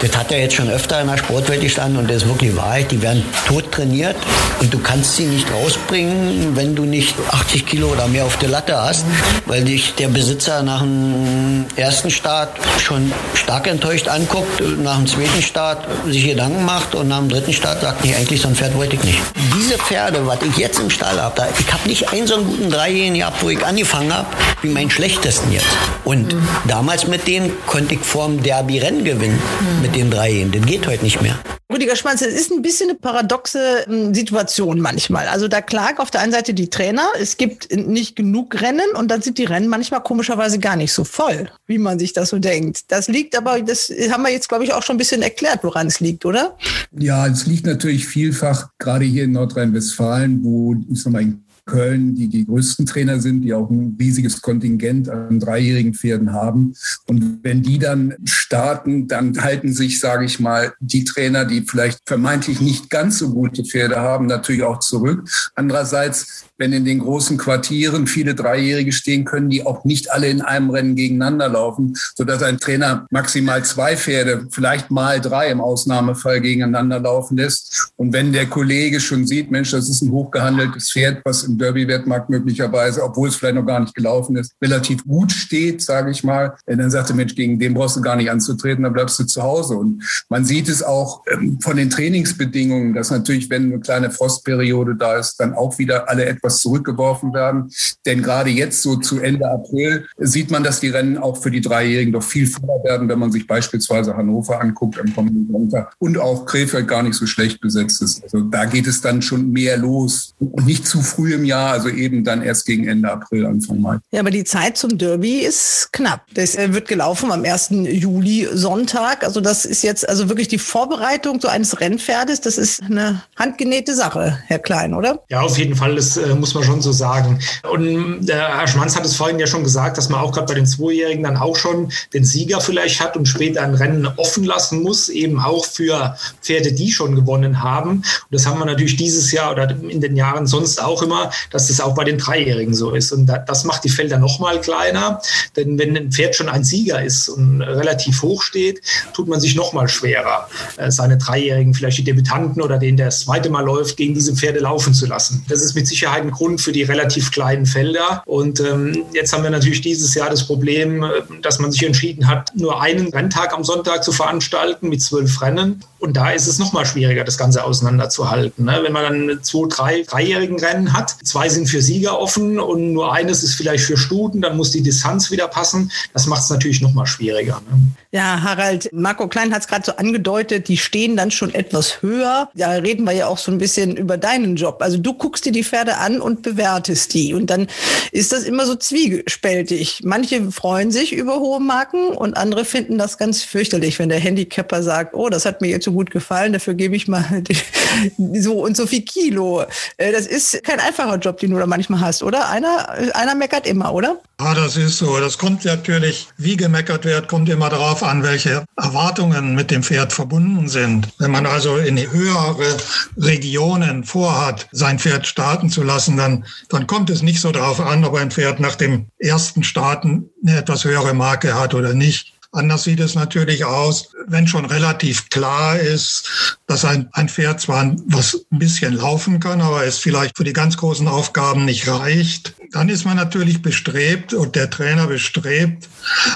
das 0.00 0.16
hat 0.16 0.32
er 0.32 0.40
jetzt 0.40 0.54
schon 0.54 0.68
öfter 0.68 1.00
in 1.00 1.06
der 1.06 1.16
Sportwelt 1.16 1.60
gestanden 1.60 1.98
und 1.98 2.10
das 2.10 2.18
ist 2.18 2.28
wirklich 2.28 2.56
Wahrheit. 2.56 2.90
Die 2.90 3.00
werden 3.02 3.24
tot 3.46 3.70
trainiert 3.70 4.16
und 4.60 4.72
du 4.74 4.78
kannst 4.78 5.16
sie 5.16 5.26
nicht 5.26 5.46
rausbringen, 5.52 6.56
wenn 6.56 6.74
du 6.74 6.84
nicht 6.84 7.14
80 7.30 7.66
Kilo 7.66 7.88
oder 7.88 8.08
mehr 8.08 8.24
auf 8.24 8.36
der 8.38 8.48
Latte 8.48 8.76
hast, 8.76 9.04
weil 9.46 9.62
dich 9.62 9.94
der 9.94 10.08
Besitzer 10.08 10.62
nach 10.62 10.80
dem 10.80 11.66
ersten 11.76 12.10
Start 12.10 12.50
schon 12.80 13.12
stark 13.34 13.68
enttäuscht 13.68 14.08
anguckt, 14.08 14.60
nach 14.82 14.96
dem 14.96 15.06
zweiten 15.06 15.42
Start 15.42 15.86
sich 16.06 16.26
Gedanken 16.26 16.64
macht 16.64 16.94
und 16.94 17.08
nach 17.08 17.18
dem 17.18 17.28
dritten 17.28 17.52
Start 17.52 17.80
sagt, 17.80 18.04
nee, 18.04 18.14
eigentlich 18.14 18.40
so 18.40 18.48
ein 18.48 18.56
Pferd 18.56 18.74
wollte 18.76 18.96
ich 18.96 19.04
nicht. 19.04 19.20
Diese 19.56 19.78
Pferde, 19.78 20.26
was 20.26 20.38
ich 20.42 20.56
jetzt 20.56 20.80
im 20.80 20.90
Stall 20.90 21.20
habe, 21.20 21.46
ich 21.58 21.72
habe 21.72 21.88
nicht 21.88 22.12
einen 22.12 22.26
so 22.26 22.34
einen 22.34 22.46
guten 22.46 22.70
Dreijährigen 22.70 23.18
gehabt, 23.18 23.42
wo 23.42 23.50
ich 23.50 23.64
angefangen 23.64 24.12
habe, 24.12 24.26
wie 24.62 24.68
meinen 24.68 24.90
schlechtesten 24.90 25.52
jetzt. 25.52 25.66
Und 26.04 26.32
mhm. 26.32 26.48
damals 26.66 27.06
mit 27.06 27.26
denen 27.26 27.52
konnte 27.66 27.94
ich 27.94 28.00
vorm 28.32 28.42
Derby 28.42 28.78
Rennen 28.78 29.04
gewinnen, 29.04 29.38
mhm. 29.60 29.82
mit 29.82 29.94
den 29.94 30.10
Dreijährigen. 30.10 30.52
Das 30.52 30.66
geht 30.66 30.86
heute 30.86 31.04
nicht 31.04 31.20
mehr. 31.20 31.38
Rüdiger 31.72 31.96
Schmanz, 31.96 32.20
es 32.20 32.34
ist 32.34 32.52
ein 32.52 32.60
bisschen 32.60 32.90
eine 32.90 32.98
paradoxe 32.98 33.84
hm, 33.86 34.14
Situation 34.14 34.80
manchmal. 34.80 35.26
Also 35.28 35.48
da 35.48 35.62
klagen 35.62 35.98
auf 35.98 36.10
der 36.10 36.20
einen 36.20 36.32
Seite 36.32 36.52
die 36.52 36.68
Trainer, 36.68 37.06
es 37.18 37.38
gibt 37.38 37.74
nicht 37.74 38.14
genug 38.14 38.60
Rennen 38.60 38.90
und 38.94 39.10
dann 39.10 39.22
sind 39.22 39.38
die 39.38 39.44
Rennen 39.44 39.68
manchmal 39.68 40.02
komischerweise 40.02 40.58
gar 40.58 40.76
nicht 40.76 40.92
so 40.92 41.04
voll, 41.04 41.50
wie 41.66 41.78
man 41.78 41.98
sich 41.98 42.12
das 42.12 42.28
so 42.28 42.38
denkt. 42.38 42.84
Das 42.88 43.08
liegt 43.08 43.36
aber, 43.36 43.60
das 43.62 43.90
haben 44.10 44.22
wir 44.22 44.30
jetzt, 44.30 44.48
glaube 44.48 44.64
ich, 44.64 44.74
auch 44.74 44.82
schon 44.82 44.96
ein 44.96 44.98
bisschen 44.98 45.22
erklärt, 45.22 45.60
woran 45.62 45.86
es 45.86 46.00
liegt, 46.00 46.26
oder? 46.26 46.58
Ja, 46.98 47.26
es 47.26 47.46
liegt 47.46 47.64
natürlich 47.64 48.06
vielfach, 48.06 48.68
gerade 48.78 49.06
hier 49.06 49.24
in 49.24 49.32
Nordrhein-Westfalen, 49.32 50.44
wo, 50.44 50.76
ich 50.90 51.02
sag 51.02 51.12
mal, 51.12 51.32
Köln, 51.64 52.14
die 52.14 52.28
die 52.28 52.46
größten 52.46 52.86
Trainer 52.86 53.20
sind, 53.20 53.42
die 53.42 53.54
auch 53.54 53.70
ein 53.70 53.96
riesiges 53.98 54.42
Kontingent 54.42 55.08
an 55.08 55.38
dreijährigen 55.38 55.94
Pferden 55.94 56.32
haben. 56.32 56.74
Und 57.06 57.40
wenn 57.42 57.62
die 57.62 57.78
dann 57.78 58.14
starten, 58.24 59.06
dann 59.06 59.40
halten 59.40 59.72
sich, 59.72 60.00
sage 60.00 60.24
ich 60.24 60.40
mal, 60.40 60.72
die 60.80 61.04
Trainer, 61.04 61.44
die 61.44 61.62
vielleicht 61.62 62.00
vermeintlich 62.06 62.60
nicht 62.60 62.90
ganz 62.90 63.18
so 63.18 63.30
gute 63.30 63.64
Pferde 63.64 63.96
haben, 63.96 64.26
natürlich 64.26 64.62
auch 64.62 64.80
zurück. 64.80 65.28
Andererseits 65.54 66.46
wenn 66.62 66.72
in 66.72 66.84
den 66.84 67.00
großen 67.00 67.38
Quartieren 67.38 68.06
viele 68.06 68.36
Dreijährige 68.36 68.92
stehen, 68.92 69.24
können 69.24 69.50
die 69.50 69.66
auch 69.66 69.84
nicht 69.84 70.12
alle 70.12 70.28
in 70.28 70.42
einem 70.42 70.70
Rennen 70.70 70.94
gegeneinander 70.94 71.48
laufen, 71.48 71.94
sodass 72.14 72.40
ein 72.44 72.58
Trainer 72.58 73.04
maximal 73.10 73.64
zwei 73.64 73.96
Pferde, 73.96 74.46
vielleicht 74.48 74.88
mal 74.88 75.20
drei 75.20 75.50
im 75.50 75.60
Ausnahmefall 75.60 76.40
gegeneinander 76.40 77.00
laufen 77.00 77.36
lässt. 77.36 77.90
Und 77.96 78.12
wenn 78.12 78.32
der 78.32 78.46
Kollege 78.46 79.00
schon 79.00 79.26
sieht, 79.26 79.50
Mensch, 79.50 79.72
das 79.72 79.88
ist 79.88 80.02
ein 80.02 80.12
hochgehandeltes 80.12 80.92
Pferd, 80.92 81.22
was 81.24 81.42
im 81.42 81.51
Derby-Wettmarkt 81.58 82.30
möglicherweise, 82.30 83.02
obwohl 83.02 83.28
es 83.28 83.36
vielleicht 83.36 83.56
noch 83.56 83.66
gar 83.66 83.80
nicht 83.80 83.94
gelaufen 83.94 84.36
ist, 84.36 84.52
relativ 84.62 85.04
gut 85.04 85.32
steht, 85.32 85.82
sage 85.82 86.10
ich 86.10 86.22
mal, 86.22 86.54
dann 86.66 86.90
sagt 86.90 87.10
er, 87.10 87.16
Mensch, 87.16 87.34
gegen 87.34 87.58
den 87.58 87.74
brauchst 87.74 87.96
du 87.96 88.02
gar 88.02 88.16
nicht 88.16 88.30
anzutreten, 88.30 88.84
dann 88.84 88.92
bleibst 88.92 89.18
du 89.18 89.24
zu 89.24 89.42
Hause. 89.42 89.74
Und 89.74 90.02
man 90.28 90.44
sieht 90.44 90.68
es 90.68 90.82
auch 90.82 91.22
ähm, 91.30 91.58
von 91.60 91.76
den 91.76 91.90
Trainingsbedingungen, 91.90 92.94
dass 92.94 93.10
natürlich, 93.10 93.50
wenn 93.50 93.72
eine 93.72 93.80
kleine 93.80 94.10
Frostperiode 94.10 94.96
da 94.96 95.16
ist, 95.16 95.40
dann 95.40 95.54
auch 95.54 95.78
wieder 95.78 96.08
alle 96.08 96.26
etwas 96.26 96.42
etwas 96.42 96.58
zurückgeworfen 96.58 97.32
werden. 97.32 97.70
Denn 98.04 98.22
gerade 98.22 98.50
jetzt, 98.50 98.82
so 98.82 98.96
zu 98.96 99.20
Ende 99.20 99.48
April, 99.50 100.06
sieht 100.18 100.50
man, 100.50 100.64
dass 100.64 100.80
die 100.80 100.88
Rennen 100.88 101.18
auch 101.18 101.36
für 101.36 101.50
die 101.50 101.60
Dreijährigen 101.60 102.12
doch 102.12 102.22
viel 102.22 102.46
voller 102.46 102.82
werden, 102.84 103.08
wenn 103.08 103.18
man 103.18 103.32
sich 103.32 103.46
beispielsweise 103.46 104.16
Hannover 104.16 104.60
anguckt 104.60 104.98
am 104.98 105.14
kommenden 105.14 105.48
Sonntag 105.50 105.94
und 105.98 106.18
auch 106.18 106.46
Krefeld 106.46 106.88
gar 106.88 107.02
nicht 107.02 107.14
so 107.14 107.26
schlecht 107.26 107.60
besetzt 107.60 108.02
ist. 108.02 108.22
Also 108.22 108.40
da 108.40 108.64
geht 108.64 108.86
es 108.86 109.00
dann 109.00 109.22
schon 109.22 109.52
mehr 109.52 109.76
los 109.76 110.34
und 110.38 110.66
nicht 110.66 110.86
zu 110.86 111.00
früh 111.00 111.34
im 111.34 111.41
Jahr, 111.44 111.72
also 111.72 111.88
eben 111.88 112.24
dann 112.24 112.42
erst 112.42 112.66
gegen 112.66 112.86
Ende 112.86 113.10
April, 113.10 113.46
Anfang 113.46 113.80
Mai. 113.80 113.98
Ja, 114.10 114.20
aber 114.20 114.30
die 114.30 114.44
Zeit 114.44 114.76
zum 114.76 114.98
Derby 114.98 115.40
ist 115.40 115.90
knapp. 115.92 116.26
Das 116.34 116.56
äh, 116.56 116.72
wird 116.72 116.88
gelaufen 116.88 117.30
am 117.30 117.44
1. 117.44 117.70
Juli 117.70 118.42
Derby-Sonntag. 118.42 119.24
Also 119.24 119.40
das 119.40 119.64
ist 119.64 119.82
jetzt 119.82 120.08
also 120.08 120.28
wirklich 120.28 120.48
die 120.48 120.58
Vorbereitung 120.58 121.40
so 121.40 121.48
eines 121.48 121.80
Rennpferdes. 121.80 122.40
Das 122.40 122.58
ist 122.58 122.82
eine 122.82 123.22
handgenähte 123.36 123.94
Sache, 123.94 124.38
Herr 124.46 124.58
Klein, 124.58 124.94
oder? 124.94 125.20
Ja, 125.28 125.40
auf 125.40 125.58
jeden 125.58 125.74
Fall. 125.74 125.96
Das 125.96 126.16
äh, 126.16 126.34
muss 126.34 126.54
man 126.54 126.64
schon 126.64 126.80
so 126.80 126.92
sagen. 126.92 127.40
Und 127.70 128.26
der 128.26 128.58
Herr 128.58 128.68
Schmanz 128.68 128.96
hat 128.96 129.04
es 129.04 129.16
vorhin 129.16 129.38
ja 129.38 129.46
schon 129.46 129.64
gesagt, 129.64 129.98
dass 129.98 130.08
man 130.08 130.20
auch 130.20 130.32
gerade 130.32 130.46
bei 130.46 130.54
den 130.54 130.66
Zweijährigen 130.66 131.24
dann 131.24 131.36
auch 131.36 131.56
schon 131.56 131.92
den 132.14 132.24
Sieger 132.24 132.60
vielleicht 132.60 133.00
hat 133.00 133.16
und 133.16 133.26
später 133.26 133.62
ein 133.62 133.74
Rennen 133.74 134.06
offen 134.16 134.44
lassen 134.44 134.82
muss, 134.82 135.08
eben 135.08 135.40
auch 135.40 135.64
für 135.64 136.16
Pferde, 136.40 136.72
die 136.72 136.90
schon 136.90 137.14
gewonnen 137.14 137.62
haben. 137.62 137.90
Und 137.90 138.04
das 138.30 138.46
haben 138.46 138.58
wir 138.58 138.66
natürlich 138.66 138.96
dieses 138.96 139.32
Jahr 139.32 139.52
oder 139.52 139.70
in 139.70 140.00
den 140.00 140.16
Jahren 140.16 140.46
sonst 140.46 140.82
auch 140.82 141.02
immer, 141.02 141.30
dass 141.50 141.68
das 141.68 141.80
auch 141.80 141.94
bei 141.94 142.04
den 142.04 142.18
Dreijährigen 142.18 142.74
so 142.74 142.92
ist. 142.92 143.12
Und 143.12 143.26
das 143.26 143.64
macht 143.64 143.84
die 143.84 143.88
Felder 143.88 144.18
noch 144.18 144.38
mal 144.38 144.60
kleiner, 144.60 145.20
denn 145.56 145.78
wenn 145.78 145.96
ein 145.96 146.12
Pferd 146.12 146.34
schon 146.34 146.48
ein 146.48 146.64
Sieger 146.64 147.02
ist 147.02 147.28
und 147.28 147.62
relativ 147.62 148.22
hoch 148.22 148.42
steht, 148.42 148.80
tut 149.14 149.28
man 149.28 149.40
sich 149.40 149.54
noch 149.54 149.72
mal 149.72 149.88
schwerer, 149.88 150.48
äh, 150.76 150.90
seine 150.90 151.18
Dreijährigen, 151.18 151.74
vielleicht 151.74 151.98
die 151.98 152.04
Debütanten 152.04 152.62
oder 152.62 152.78
den, 152.78 152.96
der 152.96 153.06
das 153.06 153.20
zweite 153.20 153.50
Mal 153.50 153.64
läuft, 153.64 153.96
gegen 153.96 154.14
diese 154.14 154.34
Pferde 154.34 154.60
laufen 154.60 154.94
zu 154.94 155.06
lassen. 155.06 155.44
Das 155.48 155.62
ist 155.62 155.74
mit 155.74 155.86
Sicherheit 155.86 156.22
ein 156.22 156.30
Grund 156.30 156.60
für 156.60 156.72
die 156.72 156.82
relativ 156.82 157.30
kleinen 157.30 157.66
Felder. 157.66 158.22
Und 158.26 158.60
ähm, 158.60 159.04
jetzt 159.12 159.32
haben 159.32 159.42
wir 159.42 159.50
natürlich 159.50 159.80
dieses 159.80 160.14
Jahr 160.14 160.30
das 160.30 160.46
Problem, 160.46 161.02
äh, 161.02 161.08
dass 161.42 161.58
man 161.58 161.72
sich 161.72 161.84
entschieden 161.84 162.28
hat, 162.28 162.52
nur 162.54 162.80
einen 162.80 163.08
Renntag 163.08 163.52
am 163.54 163.64
Sonntag 163.64 164.04
zu 164.04 164.12
veranstalten 164.12 164.88
mit 164.88 165.02
zwölf 165.02 165.40
Rennen. 165.42 165.84
Und 165.98 166.16
da 166.16 166.30
ist 166.30 166.46
es 166.46 166.58
noch 166.58 166.72
mal 166.72 166.84
schwieriger, 166.84 167.24
das 167.24 167.38
Ganze 167.38 167.64
auseinanderzuhalten. 167.64 168.64
Ne? 168.64 168.80
Wenn 168.82 168.92
man 168.92 169.28
dann 169.28 169.42
zwei, 169.42 169.68
drei 169.68 170.02
dreijährigen 170.02 170.58
Rennen 170.58 170.92
hat, 170.92 171.16
zwei 171.22 171.48
sind 171.48 171.68
für 171.68 171.82
Sieger 171.82 172.18
offen 172.18 172.58
und 172.58 172.92
nur 172.92 173.12
eines 173.12 173.42
ist 173.42 173.54
vielleicht 173.54 173.84
für 173.84 173.96
Stuten, 173.96 174.40
dann 174.40 174.56
muss 174.56 174.70
die 174.70 174.82
Distanz 174.82 175.30
wieder 175.30 175.48
passen. 175.48 175.90
Das 176.12 176.26
macht 176.26 176.42
es 176.42 176.50
natürlich 176.50 176.80
noch 176.80 176.92
mal 176.92 177.06
schwieriger. 177.06 177.62
Ne? 177.70 177.78
Ja, 178.10 178.42
Harald, 178.42 178.90
Marco 178.92 179.26
Klein 179.26 179.54
hat 179.54 179.62
es 179.62 179.68
gerade 179.68 179.86
so 179.86 179.96
angedeutet, 179.96 180.68
die 180.68 180.76
stehen 180.76 181.16
dann 181.16 181.30
schon 181.30 181.54
etwas 181.54 182.02
höher. 182.02 182.50
Da 182.54 182.72
reden 182.72 183.04
wir 183.04 183.12
ja 183.12 183.26
auch 183.26 183.38
so 183.38 183.50
ein 183.50 183.58
bisschen 183.58 183.96
über 183.96 184.18
deinen 184.18 184.56
Job. 184.56 184.82
Also 184.82 184.98
du 184.98 185.14
guckst 185.14 185.46
dir 185.46 185.52
die 185.52 185.64
Pferde 185.64 185.96
an 185.96 186.20
und 186.20 186.42
bewertest 186.42 187.14
die. 187.14 187.32
Und 187.32 187.48
dann 187.48 187.68
ist 188.10 188.32
das 188.32 188.42
immer 188.44 188.66
so 188.66 188.74
zwiespältig. 188.74 190.00
Manche 190.04 190.50
freuen 190.50 190.90
sich 190.90 191.14
über 191.14 191.40
hohe 191.40 191.60
Marken 191.60 192.08
und 192.08 192.36
andere 192.36 192.64
finden 192.64 192.98
das 192.98 193.16
ganz 193.16 193.42
fürchterlich, 193.42 193.98
wenn 193.98 194.10
der 194.10 194.20
Handicapper 194.20 194.82
sagt, 194.82 195.14
oh, 195.14 195.30
das 195.30 195.46
hat 195.46 195.60
mir 195.62 195.68
jetzt 195.68 195.84
so 195.84 195.92
gut 195.92 196.10
gefallen, 196.10 196.52
dafür 196.52 196.74
gebe 196.74 196.94
ich 196.94 197.08
mal 197.08 197.42
so 198.34 198.62
und 198.62 198.76
so 198.76 198.86
viel 198.86 199.02
Kilo. 199.02 199.62
Äh, 199.96 200.12
das 200.12 200.26
ist 200.26 200.62
kein 200.64 200.80
einfacher 200.80 201.11
Job, 201.16 201.38
den 201.38 201.50
du 201.50 201.58
da 201.58 201.66
manchmal 201.66 202.00
hast, 202.00 202.22
oder? 202.22 202.48
Einer, 202.48 202.88
einer 203.14 203.34
meckert 203.34 203.66
immer, 203.66 203.92
oder? 203.92 204.20
Ja, 204.40 204.54
das 204.54 204.76
ist 204.76 204.98
so. 204.98 205.18
Das 205.20 205.38
kommt 205.38 205.64
natürlich, 205.64 206.28
wie 206.36 206.56
gemeckert 206.56 207.04
wird, 207.04 207.28
kommt 207.28 207.48
immer 207.48 207.68
darauf 207.68 208.02
an, 208.02 208.22
welche 208.22 208.64
Erwartungen 208.76 209.54
mit 209.54 209.70
dem 209.70 209.82
Pferd 209.82 210.12
verbunden 210.12 210.68
sind. 210.68 211.08
Wenn 211.18 211.30
man 211.30 211.46
also 211.46 211.76
in 211.76 211.96
höhere 211.98 212.76
Regionen 213.16 214.04
vorhat, 214.04 214.68
sein 214.72 214.98
Pferd 214.98 215.26
starten 215.26 215.70
zu 215.70 215.82
lassen, 215.82 216.16
dann, 216.16 216.44
dann 216.68 216.86
kommt 216.86 217.10
es 217.10 217.22
nicht 217.22 217.40
so 217.40 217.52
darauf 217.52 217.80
an, 217.80 218.04
ob 218.04 218.14
ein 218.16 218.30
Pferd 218.30 218.60
nach 218.60 218.74
dem 218.74 219.06
ersten 219.18 219.62
Starten 219.62 220.30
eine 220.44 220.58
etwas 220.58 220.84
höhere 220.84 221.14
Marke 221.14 221.54
hat 221.58 221.74
oder 221.74 221.94
nicht. 221.94 222.31
Anders 222.54 222.84
sieht 222.84 223.00
es 223.00 223.14
natürlich 223.14 223.64
aus, 223.64 224.10
wenn 224.26 224.46
schon 224.46 224.66
relativ 224.66 225.30
klar 225.30 225.78
ist, 225.78 226.58
dass 226.66 226.84
ein, 226.84 227.08
ein 227.12 227.30
Pferd 227.30 227.62
zwar 227.62 227.96
was 228.06 228.44
ein 228.52 228.58
bisschen 228.58 228.92
laufen 228.92 229.40
kann, 229.40 229.62
aber 229.62 229.86
es 229.86 229.98
vielleicht 229.98 230.36
für 230.36 230.44
die 230.44 230.52
ganz 230.52 230.76
großen 230.76 231.08
Aufgaben 231.08 231.64
nicht 231.64 231.88
reicht. 231.88 232.54
Dann 232.70 232.90
ist 232.90 233.06
man 233.06 233.16
natürlich 233.16 233.62
bestrebt 233.62 234.34
und 234.34 234.54
der 234.54 234.68
Trainer 234.68 235.06
bestrebt, 235.06 235.88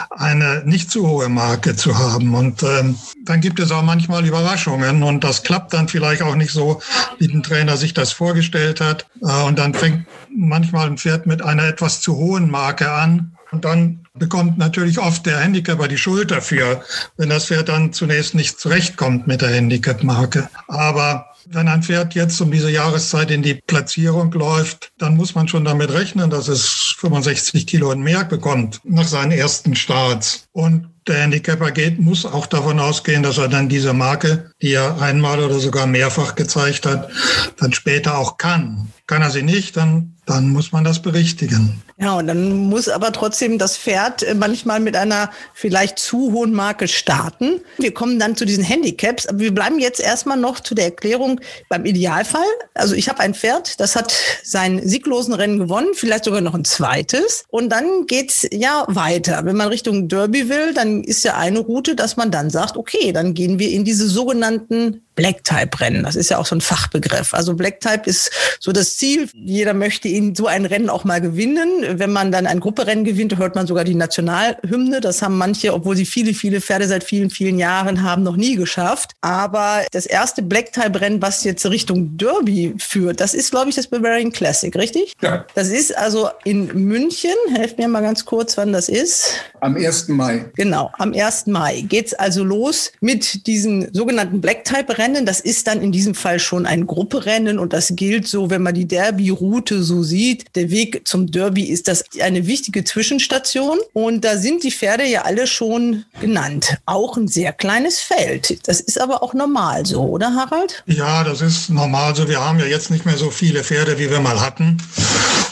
eine 0.09 0.63
nicht 0.65 0.91
zu 0.91 1.07
hohe 1.07 1.29
Marke 1.29 1.77
zu 1.77 1.99
haben. 1.99 2.35
Und 2.35 2.63
ähm, 2.63 2.97
dann 3.27 3.43
gibt 3.43 3.61
es 3.61 3.71
auch 3.71 3.83
manchmal 3.83 4.25
Überraschungen 4.25 5.03
und 5.03 5.23
das 5.23 5.43
klappt 5.43 5.75
dann 5.75 5.87
vielleicht 5.87 6.23
auch 6.23 6.35
nicht 6.35 6.51
so, 6.51 6.81
wie 7.19 7.27
ein 7.27 7.43
Trainer 7.43 7.77
sich 7.77 7.93
das 7.93 8.13
vorgestellt 8.13 8.81
hat. 8.81 9.07
Äh, 9.21 9.43
und 9.43 9.59
dann 9.59 9.75
fängt 9.75 10.07
manchmal 10.35 10.87
ein 10.87 10.97
Pferd 10.97 11.27
mit 11.27 11.43
einer 11.43 11.65
etwas 11.65 12.01
zu 12.01 12.17
hohen 12.17 12.51
Marke 12.51 12.91
an. 12.91 13.36
Und 13.53 13.65
dann 13.65 14.07
bekommt 14.15 14.59
natürlich 14.59 14.99
oft 14.99 15.25
der 15.27 15.39
Handicapper 15.39 15.89
die 15.89 15.99
Schuld 15.99 16.31
dafür, 16.31 16.83
wenn 17.17 17.29
das 17.29 17.47
Pferd 17.47 17.69
dann 17.69 17.93
zunächst 17.93 18.35
nicht 18.35 18.59
zurechtkommt 18.59 19.27
mit 19.27 19.41
der 19.41 19.51
Handicap-Marke. 19.51 20.49
Aber 20.69 21.27
wenn 21.49 21.69
ein 21.69 21.83
Pferd 21.83 22.15
jetzt 22.15 22.41
um 22.41 22.51
diese 22.51 22.71
Jahreszeit 22.71 23.31
in 23.31 23.43
die 23.43 23.55
Platzierung 23.55 24.33
läuft, 24.33 24.93
dann 24.99 25.17
muss 25.17 25.35
man 25.35 25.49
schon 25.49 25.65
damit 25.65 25.93
rechnen, 25.93 26.31
dass 26.31 26.49
es 26.49 26.95
65 26.99 27.67
Kilo 27.67 27.91
und 27.91 28.03
mehr 28.03 28.25
bekommt 28.25 28.81
nach 28.85 29.07
seinen 29.07 29.33
ersten 29.33 29.77
Starts. 29.77 30.49
Und 30.53 30.91
der 31.09 31.17
Handicapper 31.17 31.71
geht, 31.71 31.99
muss 31.99 32.25
auch 32.27 32.47
davon 32.47 32.81
ausgehen, 32.81 33.23
dass 33.23 33.39
er 33.39 33.49
dann 33.49 33.69
diese 33.69 33.93
Marke, 33.93 34.51
die 34.63 34.73
er 34.73 35.01
einmal 35.01 35.43
oder 35.43 35.59
sogar 35.59 35.87
mehrfach 35.87 36.35
gezeigt 36.35 36.87
hat, 36.87 37.11
dann 37.59 37.73
später 37.73 38.19
auch 38.19 38.39
kann. 38.39 38.89
Kann 39.07 39.23
er 39.23 39.31
sie 39.31 39.43
nicht, 39.43 39.77
dann, 39.77 40.17
dann 40.27 40.49
muss 40.49 40.73
man 40.73 40.83
das 40.83 41.01
berichtigen. 41.01 41.83
Ja, 41.99 42.19
und 42.19 42.27
dann 42.27 42.51
muss 42.69 42.91
aber 42.91 43.11
trotzdem 43.11 43.57
das 43.59 43.79
Pferd 43.79 44.23
äh, 44.23 44.35
manchmal 44.35 44.81
mit 44.81 44.97
einer 44.97 45.31
vielleicht 45.55 45.99
zu 45.99 46.31
hohen 46.33 46.53
Marke 46.53 46.89
starten. 46.89 47.63
Wir 47.79 47.95
kommen 47.95 48.19
dann 48.19 48.37
zu 48.37 48.45
diesen 48.45 48.63
Handicaps, 48.63 49.27
aber 49.27 49.39
wir 49.39 49.55
bleiben 49.55 49.79
jetzt 49.79 50.01
erstmal 50.01 50.37
noch 50.37 50.61
zu 50.61 50.75
der 50.75 50.87
Erklärung 50.87 51.41
beim 51.71 51.87
Idealfall. 51.87 52.45
Also 52.75 52.95
ich 52.95 53.09
habe 53.09 53.21
ein 53.21 53.33
Pferd, 53.33 53.81
das 53.81 53.97
hat 53.97 54.13
sein 54.45 54.87
sieglosen 54.87 55.33
Rennen 55.33 55.59
gewonnen, 55.59 55.89
vielleicht 55.95 56.25
sogar 56.25 56.43
noch 56.43 56.55
ein 56.55 56.67
zweites. 56.67 57.45
Und 57.49 57.71
dann 57.71 58.07
geht's 58.07 58.47
ja 58.53 58.85
weiter. 58.89 59.41
Wenn 59.45 59.57
man 59.57 59.69
Richtung 59.69 60.09
Derby 60.09 60.51
will, 60.51 60.75
dann 60.75 60.96
ist 61.05 61.25
ja 61.25 61.37
eine 61.37 61.61
Route, 61.61 61.97
dass 61.97 62.17
man 62.17 62.31
dann 62.31 62.51
sagt, 62.51 62.77
okay, 62.77 63.13
dann 63.13 63.35
gehen 63.35 63.59
wir 63.59 63.71
in 63.71 63.85
diese 63.85 64.09
sogenannten 64.09 65.06
Black-Type-Rennen. 65.17 66.05
Das 66.05 66.15
ist 66.15 66.31
ja 66.31 66.39
auch 66.39 66.47
so 66.47 66.55
ein 66.55 66.61
Fachbegriff. 66.61 67.35
Also 67.35 67.55
Black-Type 67.55 68.09
ist 68.09 68.31
so 68.61 68.71
das 68.71 68.97
Ziel. 68.97 69.29
Jeder 69.35 69.75
möchte 69.75 70.09
in 70.09 70.35
so 70.35 70.47
ein 70.47 70.67
Rennen 70.67 70.91
auch 70.91 71.05
mal 71.05 71.21
gewinnen. 71.21 71.99
Wenn 71.99 72.13
man 72.13 72.31
dann 72.31 72.47
ein 72.47 72.61
Grupperennen 72.61 73.05
gewinnt, 73.05 73.37
hört 73.37 73.55
man 73.55 73.67
sogar 73.67 73.85
die 73.85 73.95
Nationalhymne. 73.95 75.01
Das 75.01 75.23
haben 75.23 75.39
manche, 75.39 75.75
obwohl 75.75 75.97
sie 75.97 76.07
viele, 76.07 76.35
viele 76.35 76.61
Pferde 76.61 76.87
seit 76.87 77.03
vielen, 77.03 77.31
vielen 77.31 77.59
Jahren 77.59 78.03
haben, 78.03 78.23
noch 78.23 78.37
nie 78.37 78.57
geschafft. 78.57 79.13
Aber 79.23 79.85
das 79.91 80.07
erste 80.07 80.43
Black-Type-Rennen, 80.43 81.23
was 81.23 81.43
jetzt 81.45 81.65
Richtung 81.67 82.17
Derby 82.17 82.75
führt, 82.79 83.21
das 83.21 83.35
ist, 83.35 83.51
glaube 83.51 83.71
ich, 83.71 83.77
das 83.77 83.87
Bavarian 83.87 84.33
Classic, 84.33 84.75
richtig? 84.77 85.15
Ja. 85.23 85.47
Das 85.55 85.69
ist 85.69 85.97
also 85.97 86.29
in 86.45 86.67
München. 86.87 87.35
Helft 87.55 87.79
mir 87.79 87.89
mal 87.89 88.03
ganz 88.03 88.27
kurz, 88.27 88.57
wann 88.59 88.73
das 88.73 88.91
ist. 88.91 89.41
Am 89.61 89.77
1. 89.77 90.09
Mai. 90.09 90.45
Genau, 90.57 90.93
am 90.99 91.15
1. 91.15 91.47
Mai 91.47 91.81
geht's 91.81 92.13
also 92.13 92.45
los 92.45 92.93
mit 93.01 93.47
diesen 93.47 93.93
sogenannten 93.95 94.43
Black-Type-Rennen. 94.43 95.06
Rennen. 95.07 95.27
Das 95.27 95.41
ist 95.41 95.67
dann 95.67 95.81
in 95.81 95.93
diesem 95.93 96.15
Fall 96.15 96.41
schon 96.41 96.67
ein 96.67 96.87
Grupperennen 96.87 97.59
und 97.59 97.73
das 97.73 97.93
gilt 97.95 98.27
so, 98.27 98.51
wenn 98.51 98.63
man 98.63 98.75
die 98.75 98.87
Derby-Route 98.87 99.83
so 99.83 100.03
sieht. 100.03 100.45
Der 100.57 100.71
Weg 100.71 101.07
zum 101.07 101.31
Derby 101.31 101.65
ist 101.65 101.87
das 101.89 102.05
eine 102.21 102.47
wichtige 102.47 102.83
Zwischenstation 102.83 103.79
und 103.93 104.25
da 104.25 104.37
sind 104.37 104.65
die 104.65 104.73
Pferde 104.73 105.05
ja 105.05 105.23
alle 105.23 105.47
schon 105.47 106.05
genannt. 106.21 106.79
Auch 106.87 107.17
ein 107.17 107.29
sehr 107.29 107.53
kleines 107.53 108.01
Feld. 108.01 108.67
Das 108.67 108.81
ist 108.81 109.01
aber 109.01 109.23
auch 109.23 109.33
normal 109.33 109.87
so, 109.87 110.03
oder 110.03 110.35
Harald? 110.35 110.83
Ja, 110.87 111.23
das 111.23 111.41
ist 111.41 111.71
normal 111.71 112.17
so. 112.17 112.29
Wir 112.29 112.45
haben 112.45 112.59
ja 112.59 112.67
jetzt 112.67 112.91
nicht 112.91 113.07
mehr 113.07 113.17
so 113.17 113.31
viele 113.31 113.63
Pferde, 113.63 113.99
wie 113.99 114.11
wir 114.11 114.21
mal 114.21 114.41
hatten. 114.41 114.79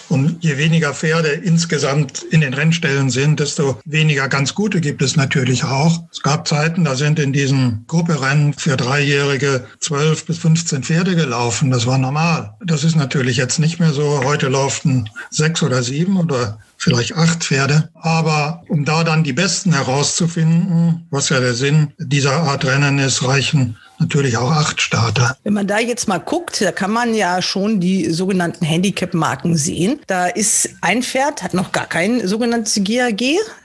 Und 0.08 0.42
je 0.44 0.58
weniger 0.58 0.94
Pferde 0.94 1.28
insgesamt 1.28 2.22
in 2.22 2.40
den 2.40 2.54
Rennstellen 2.54 3.10
sind, 3.10 3.40
desto 3.40 3.80
weniger 3.84 4.28
ganz 4.28 4.54
gute 4.54 4.80
gibt 4.80 5.02
es 5.02 5.16
natürlich 5.16 5.64
auch. 5.64 6.04
Es 6.12 6.22
gab 6.22 6.46
Zeiten, 6.46 6.84
da 6.84 6.94
sind 6.94 7.18
in 7.18 7.32
diesen 7.32 7.84
Grupperennen 7.86 8.52
für 8.52 8.76
Dreijährige 8.76 9.66
zwölf 9.80 10.26
bis 10.26 10.38
15 10.38 10.82
Pferde 10.82 11.16
gelaufen. 11.16 11.70
Das 11.70 11.86
war 11.86 11.98
normal. 11.98 12.54
Das 12.64 12.84
ist 12.84 12.96
natürlich 12.96 13.36
jetzt 13.36 13.58
nicht 13.58 13.80
mehr 13.80 13.92
so. 13.92 14.22
Heute 14.24 14.48
laufen 14.48 15.08
sechs 15.30 15.62
oder 15.62 15.82
sieben 15.82 16.18
oder 16.18 16.58
vielleicht 16.76 17.16
acht 17.16 17.44
Pferde. 17.44 17.88
Aber 17.94 18.62
um 18.68 18.84
da 18.84 19.04
dann 19.04 19.24
die 19.24 19.32
Besten 19.32 19.72
herauszufinden, 19.72 21.06
was 21.10 21.30
ja 21.30 21.40
der 21.40 21.54
Sinn 21.54 21.92
dieser 21.98 22.42
Art 22.42 22.64
Rennen 22.64 22.98
ist, 22.98 23.26
reichen 23.26 23.76
natürlich 24.04 24.36
auch 24.36 24.50
acht 24.50 24.80
Starter. 24.80 25.36
Wenn 25.42 25.54
man 25.54 25.66
da 25.66 25.78
jetzt 25.78 26.08
mal 26.08 26.18
guckt, 26.18 26.60
da 26.60 26.72
kann 26.72 26.90
man 26.90 27.14
ja 27.14 27.42
schon 27.42 27.80
die 27.80 28.10
sogenannten 28.10 28.64
Handicap-Marken 28.64 29.56
sehen. 29.56 30.00
Da 30.06 30.26
ist 30.26 30.70
ein 30.80 31.02
Pferd, 31.02 31.42
hat 31.42 31.54
noch 31.54 31.72
gar 31.72 31.86
kein 31.86 32.26
sogenanntes 32.26 32.80
GAG, 32.84 33.22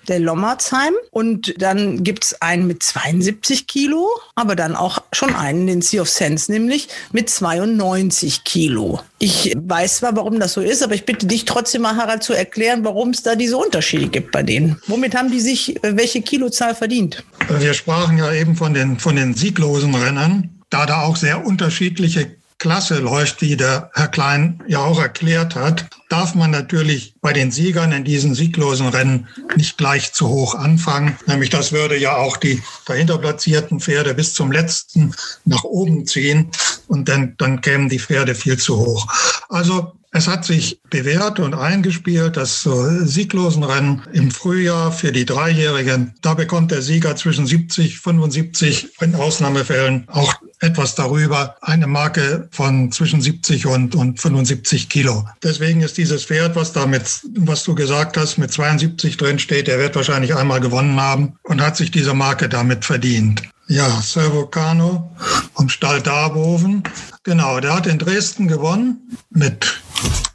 der 0.07 0.19
Lommerzheim. 0.19 0.93
Und 1.11 1.53
dann 1.61 2.03
gibt's 2.03 2.41
einen 2.41 2.67
mit 2.67 2.81
72 2.83 3.67
Kilo, 3.67 4.07
aber 4.35 4.55
dann 4.55 4.75
auch 4.75 4.99
schon 5.11 5.35
einen, 5.35 5.67
den 5.67 5.81
Sea 5.81 6.01
of 6.01 6.09
Sense, 6.09 6.51
nämlich 6.51 6.87
mit 7.11 7.29
92 7.29 8.43
Kilo. 8.43 9.01
Ich 9.21 9.53
weiß 9.55 9.97
zwar, 9.97 10.15
warum 10.15 10.39
das 10.39 10.53
so 10.53 10.61
ist, 10.61 10.81
aber 10.81 10.95
ich 10.95 11.05
bitte 11.05 11.27
dich 11.27 11.43
trotzdem 11.43 11.81
mal, 11.81 11.97
Harald, 11.97 12.23
zu 12.23 12.33
erklären, 12.33 12.85
warum 12.85 13.09
es 13.09 13.21
da 13.21 13.35
diese 13.35 13.57
Unterschiede 13.57 14.07
gibt 14.07 14.31
bei 14.31 14.43
denen. 14.43 14.81
Womit 14.87 15.13
haben 15.13 15.29
die 15.29 15.41
sich 15.41 15.83
äh, 15.83 15.97
welche 15.97 16.21
Kilozahl 16.21 16.73
verdient? 16.73 17.23
Wir 17.49 17.73
sprachen 17.73 18.17
ja 18.17 18.31
eben 18.31 18.55
von 18.55 18.73
den, 18.73 18.97
von 18.97 19.17
den 19.17 19.33
sieglosen 19.33 19.93
Rennern, 19.93 20.49
da 20.69 20.85
da 20.85 21.01
auch 21.01 21.17
sehr 21.17 21.45
unterschiedliche 21.45 22.31
Klasse 22.59 22.99
läuft, 22.99 23.41
wie 23.41 23.55
der 23.55 23.89
Herr 23.93 24.09
Klein 24.09 24.61
ja 24.67 24.79
auch 24.79 25.01
erklärt 25.01 25.55
hat, 25.55 25.85
darf 26.09 26.35
man 26.35 26.51
natürlich 26.51 27.13
bei 27.21 27.31
den 27.31 27.51
Siegern 27.51 27.93
in 27.93 28.03
diesen 28.03 28.35
sieglosen 28.35 28.89
Rennen 28.89 29.27
nicht 29.55 29.77
gleich 29.77 30.11
zu 30.11 30.27
hoch 30.27 30.55
anfangen. 30.55 31.17
Nämlich 31.25 31.49
das 31.49 31.71
würde 31.71 31.97
ja 31.97 32.17
auch 32.17 32.35
die 32.35 32.61
dahinter 32.85 33.17
platzierten 33.17 33.79
Pferde 33.79 34.13
bis 34.13 34.33
zum 34.33 34.51
letzten 34.51 35.15
nach 35.45 35.63
oben 35.63 36.05
ziehen 36.05 36.51
und 36.89 37.07
dann, 37.07 37.35
dann 37.37 37.61
kämen 37.61 37.87
die 37.87 37.99
Pferde 37.99 38.35
viel 38.35 38.57
zu 38.57 38.77
hoch. 38.77 39.07
Also 39.47 39.93
es 40.11 40.27
hat 40.27 40.43
sich 40.43 40.81
bewährt 40.89 41.39
und 41.39 41.53
eingespielt, 41.53 42.35
dass 42.35 42.63
so 42.63 43.05
sieglosen 43.05 43.63
Rennen 43.63 44.01
im 44.11 44.31
Frühjahr 44.31 44.91
für 44.91 45.11
die 45.11 45.25
Dreijährigen, 45.25 46.15
da 46.23 46.33
bekommt 46.33 46.71
der 46.71 46.81
Sieger 46.81 47.15
zwischen 47.15 47.45
70, 47.45 47.99
75, 47.99 48.89
in 49.01 49.13
Ausnahmefällen 49.13 50.05
auch 50.07 50.33
etwas 50.61 50.95
darüber, 50.95 51.57
eine 51.61 51.85
Marke 51.85 52.49
von 52.51 52.91
zwischen 52.91 53.21
70 53.21 53.67
und, 53.67 53.93
und 53.93 54.19
75 54.19 54.89
Kilo. 54.89 55.25
Deswegen 55.43 55.81
ist 55.81 55.97
dieses 55.97 56.25
Pferd, 56.25 56.55
was 56.55 56.73
da 56.73 56.87
mit, 56.87 57.21
was 57.37 57.63
du 57.63 57.75
gesagt 57.75 58.17
hast, 58.17 58.39
mit 58.39 58.51
72 58.51 59.15
drin 59.15 59.37
steht, 59.37 59.67
der 59.67 59.77
wird 59.77 59.95
wahrscheinlich 59.95 60.35
einmal 60.35 60.59
gewonnen 60.59 60.99
haben 60.99 61.35
und 61.43 61.61
hat 61.61 61.77
sich 61.77 61.91
diese 61.91 62.15
Marke 62.15 62.49
damit 62.49 62.83
verdient. 62.83 63.43
Ja, 63.69 64.01
Servocano 64.01 65.11
vom 65.53 65.69
Stall 65.69 66.01
Darboven. 66.01 66.81
Genau, 67.23 67.59
der 67.59 67.75
hat 67.75 67.85
in 67.85 67.99
Dresden 67.99 68.47
gewonnen 68.47 69.15
mit 69.29 69.83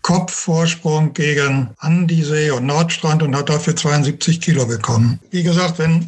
Kopfvorsprung 0.02 1.14
gegen 1.14 1.70
Andisee 1.78 2.52
und 2.52 2.66
Nordstrand 2.66 3.24
und 3.24 3.34
hat 3.34 3.48
dafür 3.48 3.74
72 3.74 4.40
Kilo 4.40 4.66
bekommen. 4.66 5.18
Wie 5.32 5.42
gesagt, 5.42 5.80
wenn, 5.80 6.06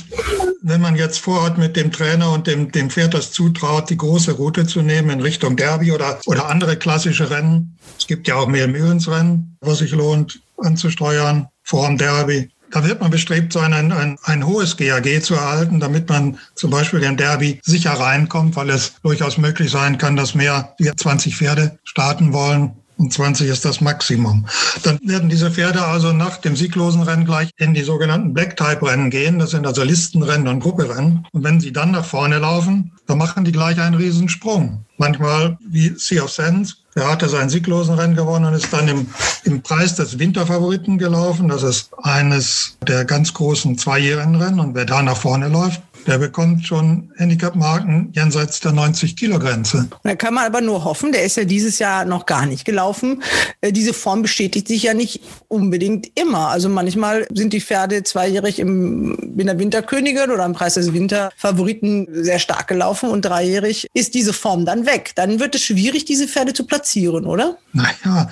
wenn 0.62 0.81
man 0.81 0.95
jetzt 0.95 1.19
vorhat, 1.19 1.59
mit 1.59 1.75
dem 1.75 1.91
Trainer 1.91 2.31
und 2.31 2.47
dem, 2.47 2.71
dem 2.71 2.91
Pferd 2.91 3.15
das 3.15 3.33
zutraut, 3.33 3.91
die 3.91 3.97
große 3.97 4.31
Route 4.31 4.65
zu 4.65 4.83
nehmen 4.83 5.11
in 5.11 5.21
Richtung 5.21 5.57
Derby 5.57 5.91
oder, 5.91 6.21
oder 6.27 6.49
andere 6.49 6.77
klassische 6.77 7.29
Rennen, 7.29 7.77
es 7.99 8.07
gibt 8.07 8.29
ja 8.29 8.37
auch 8.37 8.47
mehr 8.47 8.69
Mühlensrennen, 8.69 9.57
was 9.61 9.79
sich 9.79 9.91
lohnt 9.91 10.41
anzusteuern 10.59 11.49
vor 11.65 11.89
dem 11.89 11.99
Derby. 11.99 12.51
Da 12.71 12.85
wird 12.85 13.01
man 13.01 13.11
bestrebt 13.11 13.53
sein, 13.53 13.73
ein, 13.73 13.93
ein, 13.93 14.19
ein 14.25 14.47
hohes 14.47 14.77
GAG 14.77 15.23
zu 15.23 15.35
erhalten, 15.35 15.81
damit 15.81 16.09
man 16.09 16.39
zum 16.55 16.71
Beispiel 16.71 17.03
im 17.03 17.17
Derby 17.17 17.61
sicher 17.65 17.93
reinkommt, 17.93 18.57
weil 18.57 18.71
es 18.71 18.95
durchaus 19.03 19.39
möglich 19.39 19.71
sein 19.71 19.99
kann, 19.99 20.17
dass 20.17 20.35
mehr 20.35 20.75
wie 20.79 20.91
20 20.95 21.37
Pferde 21.37 21.79
starten 21.85 22.33
wollen 22.33 22.77
und 22.99 23.13
20 23.13 23.49
ist 23.49 23.65
das 23.65 23.81
Maximum. 23.81 24.47
Dann 24.83 24.99
werden 25.03 25.29
diese 25.29 25.51
Pferde 25.51 25.85
also 25.85 26.13
nach 26.13 26.39
dem 26.39 26.57
sieglosen 26.57 27.03
Rennen 27.03 27.25
gleich 27.25 27.51
in 27.59 27.75
die 27.75 27.83
sogenannten 27.83 28.33
Black-Type-Rennen 28.33 29.11
gehen. 29.11 29.39
Das 29.39 29.51
sind 29.51 29.67
also 29.67 29.83
Listenrennen 29.83 30.49
und 30.49 30.61
Grupperennen. 30.61 31.27
Und 31.33 31.45
wenn 31.45 31.61
sie 31.61 31.73
dann 31.73 31.91
nach 31.91 32.05
vorne 32.05 32.39
laufen, 32.39 32.93
dann 33.07 33.19
machen 33.19 33.45
die 33.45 33.53
gleich 33.53 33.79
einen 33.79 33.97
Riesensprung. 33.97 34.85
Manchmal 34.97 35.59
wie 35.69 35.95
Sea 35.97 36.23
of 36.23 36.31
Sands. 36.31 36.79
Der 36.95 37.11
hatte 37.11 37.29
seinen 37.29 37.51
sieglosen 37.51 37.95
Rennen 37.95 38.17
gewonnen 38.17 38.47
und 38.47 38.55
ist 38.55 38.73
dann 38.73 38.89
im, 38.89 39.07
im 39.45 39.61
Preis 39.61 39.95
des 39.95 40.19
Winterfavoriten 40.19 40.97
gelaufen. 40.97 41.49
Das 41.49 41.63
ist 41.63 41.91
eines 42.03 42.79
der 42.89 43.05
ganz 43.05 43.35
großen 43.35 43.77
zweijährigen 43.77 44.37
Rennen. 44.37 44.61
Und 44.61 44.75
wer 44.75 44.87
da 44.87 45.03
nach 45.03 45.19
vorne 45.19 45.49
läuft, 45.49 45.83
der 46.07 46.19
bekommt 46.19 46.66
schon 46.66 47.11
Handicap-Marken 47.16 48.11
jenseits 48.12 48.61
der 48.61 48.73
90-Kilo-Grenze. 48.73 49.88
Da 50.03 50.14
kann 50.14 50.35
man 50.35 50.47
aber 50.47 50.61
nur 50.61 50.85
hoffen, 50.85 51.12
der 51.12 51.25
ist 51.25 51.37
ja 51.37 51.45
dieses 51.45 51.79
Jahr 51.79 52.05
noch 52.05 52.27
gar 52.27 52.47
nicht 52.47 52.64
gelaufen. 52.64 53.23
Äh, 53.61 53.73
diese 53.73 53.92
Form 53.92 54.23
bestätigt 54.23 54.69
sich 54.69 54.85
ja 54.85 54.95
nicht 54.95 55.21
unbedingt 55.49 56.09
immer. 56.19 56.49
Also 56.49 56.69
manchmal 56.69 57.27
sind 57.33 57.53
die 57.53 57.61
Pferde 57.61 58.03
zweijährig 58.05 58.59
im, 58.59 59.35
in 59.37 59.47
der 59.47 59.59
Winterkönigin 59.59 60.31
oder 60.31 60.45
im 60.45 60.53
Preis 60.53 60.75
des 60.75 60.92
Winterfavoriten 60.92 62.07
sehr 62.11 62.38
stark 62.38 62.69
gelaufen 62.69 63.11
und 63.11 63.23
dreijährig 63.23 63.88
ist 63.95 64.14
diese 64.14 64.33
Form 64.33 64.64
dann 64.64 64.87
weg. 64.87 65.12
Dann 65.16 65.40
wird 65.40 65.55
es 65.55 65.62
schwierig, 65.62 66.05
diese 66.05 66.29
Pferde 66.29 66.53
zu 66.53 66.64
platzieren, 66.64 67.27
oder? 67.27 67.59
Naja, 67.73 68.31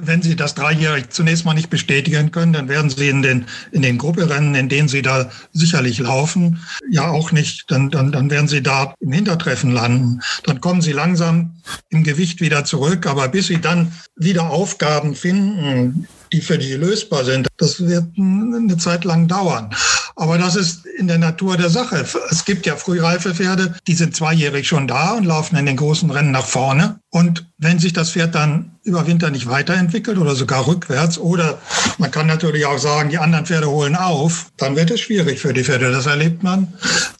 wenn 0.00 0.22
Sie 0.22 0.36
das 0.36 0.54
dreijährig 0.54 1.10
zunächst 1.10 1.44
mal 1.44 1.54
nicht 1.54 1.70
bestätigen 1.70 2.30
können, 2.30 2.52
dann 2.52 2.68
werden 2.68 2.90
Sie 2.90 3.08
in 3.08 3.22
den, 3.22 3.46
in 3.70 3.82
den 3.82 3.98
Grupperennen, 3.98 4.54
in 4.54 4.68
denen 4.68 4.88
Sie 4.88 5.02
da 5.02 5.30
sicherlich 5.52 5.98
laufen, 5.98 6.58
ja 6.90 7.11
auch 7.12 7.32
nicht, 7.32 7.70
dann, 7.70 7.90
dann, 7.90 8.12
dann 8.12 8.30
werden 8.30 8.48
sie 8.48 8.62
da 8.62 8.94
im 9.00 9.12
Hintertreffen 9.12 9.70
landen. 9.70 10.20
Dann 10.44 10.60
kommen 10.60 10.82
sie 10.82 10.92
langsam 10.92 11.56
im 11.90 12.02
Gewicht 12.02 12.40
wieder 12.40 12.64
zurück, 12.64 13.06
aber 13.06 13.28
bis 13.28 13.46
sie 13.46 13.60
dann 13.60 13.92
wieder 14.16 14.50
Aufgaben 14.50 15.14
finden, 15.14 16.08
die 16.32 16.40
für 16.40 16.58
die 16.58 16.72
lösbar 16.74 17.24
sind, 17.24 17.48
das 17.58 17.86
wird 17.86 18.06
eine 18.16 18.76
Zeit 18.78 19.04
lang 19.04 19.28
dauern. 19.28 19.74
Aber 20.16 20.38
das 20.38 20.56
ist 20.56 20.86
in 20.86 21.08
der 21.08 21.18
Natur 21.18 21.56
der 21.56 21.70
Sache. 21.70 22.04
Es 22.30 22.44
gibt 22.44 22.66
ja 22.66 22.76
frühreife 22.76 23.34
Pferde, 23.34 23.74
die 23.86 23.94
sind 23.94 24.16
zweijährig 24.16 24.66
schon 24.66 24.88
da 24.88 25.12
und 25.12 25.24
laufen 25.24 25.56
in 25.56 25.66
den 25.66 25.76
großen 25.76 26.10
Rennen 26.10 26.32
nach 26.32 26.46
vorne. 26.46 26.98
Und 27.14 27.46
wenn 27.58 27.78
sich 27.78 27.92
das 27.92 28.12
Pferd 28.12 28.34
dann 28.34 28.78
über 28.84 29.06
Winter 29.06 29.28
nicht 29.28 29.46
weiterentwickelt 29.46 30.16
oder 30.16 30.34
sogar 30.34 30.66
rückwärts, 30.66 31.18
oder 31.18 31.58
man 31.98 32.10
kann 32.10 32.26
natürlich 32.26 32.64
auch 32.64 32.78
sagen, 32.78 33.10
die 33.10 33.18
anderen 33.18 33.44
Pferde 33.44 33.68
holen 33.68 33.96
auf, 33.96 34.46
dann 34.56 34.76
wird 34.76 34.90
es 34.90 35.00
schwierig 35.00 35.38
für 35.38 35.52
die 35.52 35.62
Pferde. 35.62 35.92
Das 35.92 36.06
erlebt 36.06 36.42
man 36.42 36.72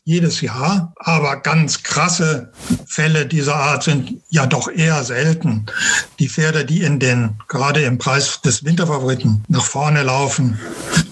jedes 0.05 0.41
Jahr. 0.41 0.95
Aber 0.97 1.37
ganz 1.43 1.83
krasse 1.83 2.53
Fälle 2.87 3.27
dieser 3.27 3.57
Art 3.57 3.83
sind 3.83 4.15
ja 4.31 4.47
doch 4.47 4.71
eher 4.71 5.05
selten. 5.05 5.67
Die 6.19 6.31
Pferde, 6.31 6.65
die 6.65 6.81
in 6.81 6.99
den, 6.99 7.39
gerade 7.47 7.83
im 7.83 7.99
Preis 7.99 8.41
des 8.41 8.65
Winterfavoriten 8.65 9.45
nach 9.49 9.67
vorne 9.67 10.05
laufen, 10.05 10.59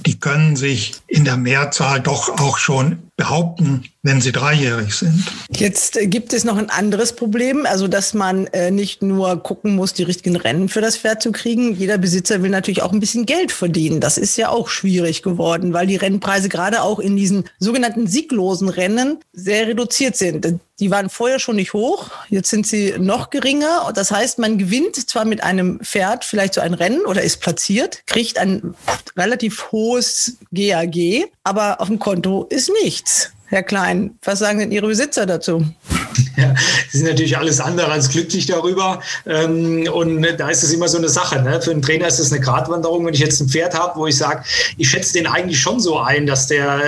die 0.07 0.19
können 0.19 0.57
sich 0.57 0.95
in 1.07 1.27
der 1.27 1.37
Mehrzahl 1.37 2.01
doch 2.01 2.41
auch 2.41 2.57
schon 2.57 3.10
behaupten, 3.21 3.85
wenn 4.03 4.23
sie 4.23 4.33
dreijährig 4.33 4.95
sind. 4.95 5.27
Jetzt 5.51 5.99
äh, 5.99 6.07
gibt 6.07 6.33
es 6.33 6.45
noch 6.45 6.57
ein 6.57 6.71
anderes 6.71 7.13
Problem, 7.13 7.67
also 7.67 7.87
dass 7.87 8.15
man 8.15 8.47
äh, 8.47 8.71
nicht 8.71 9.03
nur 9.03 9.43
gucken 9.43 9.77
muss, 9.77 9.93
die 9.93 10.05
richtigen 10.05 10.37
Rennen 10.37 10.71
für 10.71 10.81
das 10.81 10.97
Pferd 10.97 11.21
zu 11.21 11.31
kriegen. 11.31 11.75
Jeder 11.75 11.99
Besitzer 11.99 12.43
will 12.43 12.49
natürlich 12.49 12.81
auch 12.81 12.95
ein 12.95 13.01
bisschen 13.01 13.27
Geld 13.27 13.53
verdienen. 13.53 14.01
Das 14.01 14.17
ist 14.17 14.39
ja 14.39 14.49
auch 14.49 14.69
schwierig 14.69 15.23
geworden, 15.23 15.75
weil 15.75 15.87
die 15.87 15.97
Rennpreise 15.97 16.49
gerade 16.49 16.81
auch 16.81 16.99
in 16.99 17.15
diesen 17.15 17.45
sogenannten 17.59 18.07
sieglosen 18.07 18.71
Rennen 18.71 19.19
sehr 19.35 19.67
reduziert 19.69 20.17
sind. 20.17 20.59
Die 20.81 20.91
waren 20.91 21.11
vorher 21.11 21.39
schon 21.39 21.57
nicht 21.57 21.75
hoch, 21.75 22.11
jetzt 22.31 22.49
sind 22.49 22.67
sie 22.67 22.95
noch 22.99 23.29
geringer. 23.29 23.93
Das 23.95 24.11
heißt, 24.11 24.39
man 24.39 24.57
gewinnt 24.57 24.97
zwar 25.09 25.27
mit 25.27 25.43
einem 25.43 25.79
Pferd 25.81 26.25
vielleicht 26.25 26.55
so 26.55 26.63
ein 26.63 26.73
Rennen 26.73 27.05
oder 27.05 27.21
ist 27.21 27.43
platziert, 27.43 28.03
kriegt 28.07 28.39
ein 28.39 28.75
relativ 29.15 29.71
hohes 29.73 30.39
GAG, 30.53 31.31
aber 31.45 31.83
auf 31.83 31.89
dem 31.89 31.99
Konto 31.99 32.47
ist 32.49 32.71
nichts. 32.83 33.31
Herr 33.47 33.63
Klein, 33.63 34.19
was 34.23 34.39
sagen 34.39 34.59
denn 34.59 34.73
Ihre 34.73 34.87
Besitzer 34.87 35.27
dazu? 35.27 35.67
Ja, 36.37 36.55
sie 36.91 36.99
sind 36.99 37.07
natürlich 37.07 37.37
alles 37.37 37.61
andere 37.61 37.91
als 37.91 38.09
glücklich 38.09 38.47
darüber. 38.47 39.01
Ähm, 39.27 39.87
und 39.93 40.27
da 40.39 40.49
ist 40.49 40.63
es 40.63 40.73
immer 40.73 40.89
so 40.89 40.97
eine 40.97 41.09
Sache. 41.09 41.43
Ne? 41.43 41.61
Für 41.61 41.71
einen 41.71 41.83
Trainer 41.83 42.07
ist 42.07 42.19
es 42.19 42.33
eine 42.33 42.41
Gratwanderung. 42.41 43.05
Wenn 43.05 43.13
ich 43.13 43.21
jetzt 43.21 43.41
ein 43.41 43.49
Pferd 43.49 43.75
habe, 43.75 43.99
wo 43.99 44.07
ich 44.07 44.17
sage, 44.17 44.45
ich 44.79 44.89
schätze 44.89 45.13
den 45.13 45.27
eigentlich 45.27 45.61
schon 45.61 45.81
so 45.81 45.99
ein, 45.99 46.27
dass 46.27 46.47
der, 46.47 46.81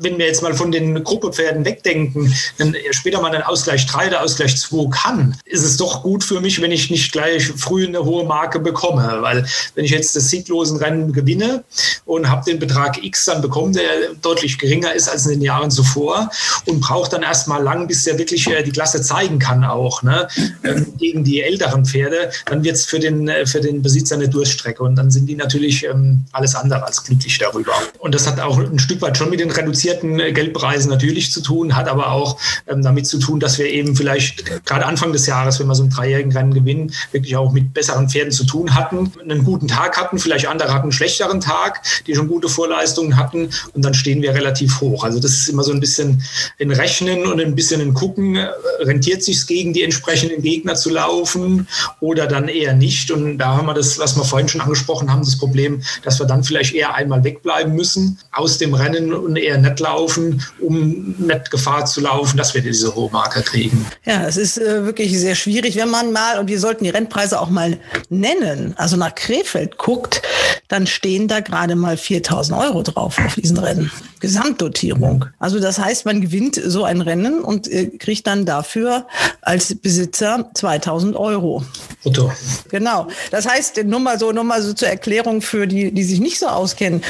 wenn 0.00 0.18
wir 0.18 0.26
jetzt 0.26 0.42
mal 0.42 0.54
von 0.54 0.70
den 0.70 1.02
Gruppepferden 1.02 1.64
wegdenken, 1.64 2.32
dann 2.58 2.76
später 2.92 3.20
mal 3.20 3.34
einen 3.34 3.42
Ausgleich 3.42 3.86
3 3.86 4.08
oder 4.08 4.22
Ausgleich 4.22 4.56
2 4.56 4.90
kann, 4.90 5.36
ist 5.44 5.64
es 5.64 5.76
doch 5.76 6.02
gut 6.02 6.22
für 6.22 6.40
mich, 6.40 6.60
wenn 6.60 6.70
ich 6.70 6.90
nicht 6.90 7.10
gleich 7.10 7.46
früh 7.48 7.86
eine 7.86 8.04
hohe 8.04 8.24
Marke 8.24 8.60
bekomme. 8.60 9.18
Weil 9.20 9.46
wenn 9.74 9.84
ich 9.84 9.90
jetzt 9.90 10.14
das 10.14 10.30
sieglosen 10.30 10.76
Rennen 10.76 11.12
gewinne 11.12 11.64
und 12.04 12.28
habe 12.28 12.44
den 12.44 12.58
Betrag 12.58 13.02
X 13.02 13.24
dann 13.24 13.42
bekommen, 13.42 13.72
der 13.72 14.14
deutlich 14.22 14.58
geringer 14.58 14.92
ist 14.92 15.08
als 15.08 15.26
in 15.26 15.32
den 15.32 15.42
Jahren 15.42 15.70
zuvor 15.70 16.30
und 16.66 16.80
brauche 16.80 17.10
dann 17.10 17.22
erstmal 17.22 17.62
lang, 17.62 17.88
bis 17.88 18.04
der 18.04 18.18
wirklich 18.18 18.46
die 18.62 18.72
Klasse 18.72 19.02
zeigen 19.02 19.38
kann 19.38 19.64
auch, 19.64 20.02
ne? 20.02 20.28
Ähm, 20.62 20.94
gegen 20.98 21.24
die 21.24 21.42
älteren 21.42 21.84
Pferde, 21.84 22.30
dann 22.46 22.64
wird 22.64 22.76
es 22.76 22.84
für 22.84 22.98
den, 22.98 23.28
äh, 23.28 23.46
für 23.46 23.60
den 23.60 23.82
Besitzer 23.82 24.14
eine 24.16 24.28
Durststrecke 24.28 24.82
und 24.82 24.96
dann 24.96 25.10
sind 25.10 25.26
die 25.26 25.34
natürlich 25.34 25.84
ähm, 25.84 26.24
alles 26.32 26.54
andere 26.54 26.84
als 26.84 27.04
glücklich 27.04 27.38
darüber. 27.38 27.72
Und 27.98 28.14
das 28.14 28.26
hat 28.26 28.40
auch 28.40 28.58
ein 28.58 28.78
Stück 28.78 29.02
weit 29.02 29.16
schon 29.16 29.30
mit 29.30 29.40
den 29.40 29.50
reduzierten 29.50 30.20
äh, 30.20 30.32
Geldpreisen 30.32 30.90
natürlich 30.90 31.32
zu 31.32 31.40
tun, 31.40 31.76
hat 31.76 31.88
aber 31.88 32.10
auch 32.10 32.38
ähm, 32.66 32.82
damit 32.82 33.06
zu 33.06 33.18
tun, 33.18 33.40
dass 33.40 33.58
wir 33.58 33.66
eben 33.66 33.96
vielleicht 33.96 34.64
gerade 34.64 34.86
Anfang 34.86 35.12
des 35.12 35.26
Jahres, 35.26 35.60
wenn 35.60 35.66
wir 35.66 35.74
so 35.74 35.82
einen 35.82 35.90
dreijährigen 35.90 36.32
Rennen 36.32 36.54
gewinnen, 36.54 36.92
wirklich 37.12 37.36
auch 37.36 37.52
mit 37.52 37.74
besseren 37.74 38.08
Pferden 38.08 38.32
zu 38.32 38.44
tun 38.44 38.74
hatten, 38.74 39.12
einen 39.20 39.44
guten 39.44 39.68
Tag 39.68 39.96
hatten, 39.96 40.18
vielleicht 40.18 40.46
andere 40.46 40.72
hatten 40.72 40.84
einen 40.84 40.92
schlechteren 40.92 41.40
Tag, 41.40 41.82
die 42.06 42.14
schon 42.14 42.28
gute 42.28 42.48
Vorleistungen 42.48 43.16
hatten 43.16 43.50
und 43.72 43.84
dann 43.84 43.94
stehen 43.94 44.22
wir 44.22 44.34
relativ 44.34 44.80
hoch. 44.80 45.04
Also 45.04 45.20
das 45.20 45.32
ist 45.32 45.48
immer 45.48 45.62
so 45.62 45.72
ein 45.72 45.80
bisschen 45.80 46.22
ein 46.60 46.70
Rechnen 46.70 47.26
und 47.26 47.40
ein 47.40 47.54
bisschen 47.54 47.80
ein 47.80 47.94
Gucken, 47.94 48.36
rentiert 48.80 49.22
sich 49.22 49.46
gegen 49.46 49.72
die 49.72 49.82
entsprechenden 49.82 50.42
Gegner 50.42 50.74
zu 50.74 50.90
laufen 50.90 51.66
oder 52.00 52.26
dann 52.26 52.48
eher 52.48 52.74
nicht. 52.74 53.10
Und 53.10 53.38
da 53.38 53.56
haben 53.56 53.66
wir 53.66 53.74
das, 53.74 53.98
was 53.98 54.16
wir 54.16 54.24
vorhin 54.24 54.48
schon 54.48 54.60
angesprochen 54.60 55.10
haben, 55.10 55.22
das 55.22 55.38
Problem, 55.38 55.82
dass 56.02 56.18
wir 56.18 56.26
dann 56.26 56.44
vielleicht 56.44 56.74
eher 56.74 56.94
einmal 56.94 57.22
wegbleiben 57.24 57.74
müssen 57.74 58.18
aus 58.32 58.58
dem 58.58 58.74
Rennen 58.74 59.12
und 59.12 59.36
eher 59.36 59.58
nicht 59.58 59.80
laufen, 59.80 60.42
um 60.60 61.14
nicht 61.18 61.50
Gefahr 61.50 61.84
zu 61.86 62.00
laufen, 62.00 62.36
dass 62.36 62.54
wir 62.54 62.62
diese 62.62 62.94
hohe 62.94 63.10
Marke 63.10 63.42
kriegen. 63.42 63.86
Ja, 64.04 64.26
es 64.26 64.36
ist 64.36 64.58
äh, 64.58 64.84
wirklich 64.84 65.18
sehr 65.18 65.34
schwierig, 65.34 65.76
wenn 65.76 65.90
man 65.90 66.12
mal, 66.12 66.38
und 66.38 66.48
wir 66.48 66.58
sollten 66.58 66.84
die 66.84 66.90
Rennpreise 66.90 67.40
auch 67.40 67.50
mal 67.50 67.78
nennen, 68.08 68.74
also 68.76 68.96
nach 68.96 69.14
Krefeld 69.14 69.78
guckt, 69.78 70.22
dann 70.68 70.86
stehen 70.86 71.28
da 71.28 71.40
gerade 71.40 71.76
mal 71.76 71.96
4000 71.96 72.58
Euro 72.58 72.82
drauf 72.82 73.18
auf 73.18 73.34
diesen 73.34 73.58
Rennen. 73.58 73.90
Gesamtdotierung. 74.20 75.26
Also 75.38 75.60
das 75.60 75.78
heißt, 75.78 76.06
man 76.06 76.20
gewinnt 76.20 76.60
so 76.64 76.84
ein 76.84 77.02
Rennen 77.02 77.40
und 77.40 77.68
äh, 77.68 77.88
kriegt 77.98 78.26
dann 78.26 78.46
dafür 78.46 79.06
als 79.42 79.74
Besitzer 79.74 80.50
2000 80.54 81.16
Euro. 81.16 81.62
Brutto. 82.02 82.32
Genau. 82.70 83.08
Das 83.30 83.46
heißt, 83.46 83.84
nur 83.84 84.00
mal 84.00 84.18
so, 84.18 84.32
nur 84.32 84.44
mal 84.44 84.62
so 84.62 84.72
zur 84.72 84.88
Erklärung 84.88 85.42
für 85.42 85.66
die, 85.66 85.92
die 85.92 86.04
sich 86.04 86.20
nicht 86.20 86.38
so 86.38 86.46
auskennen. 86.46 87.02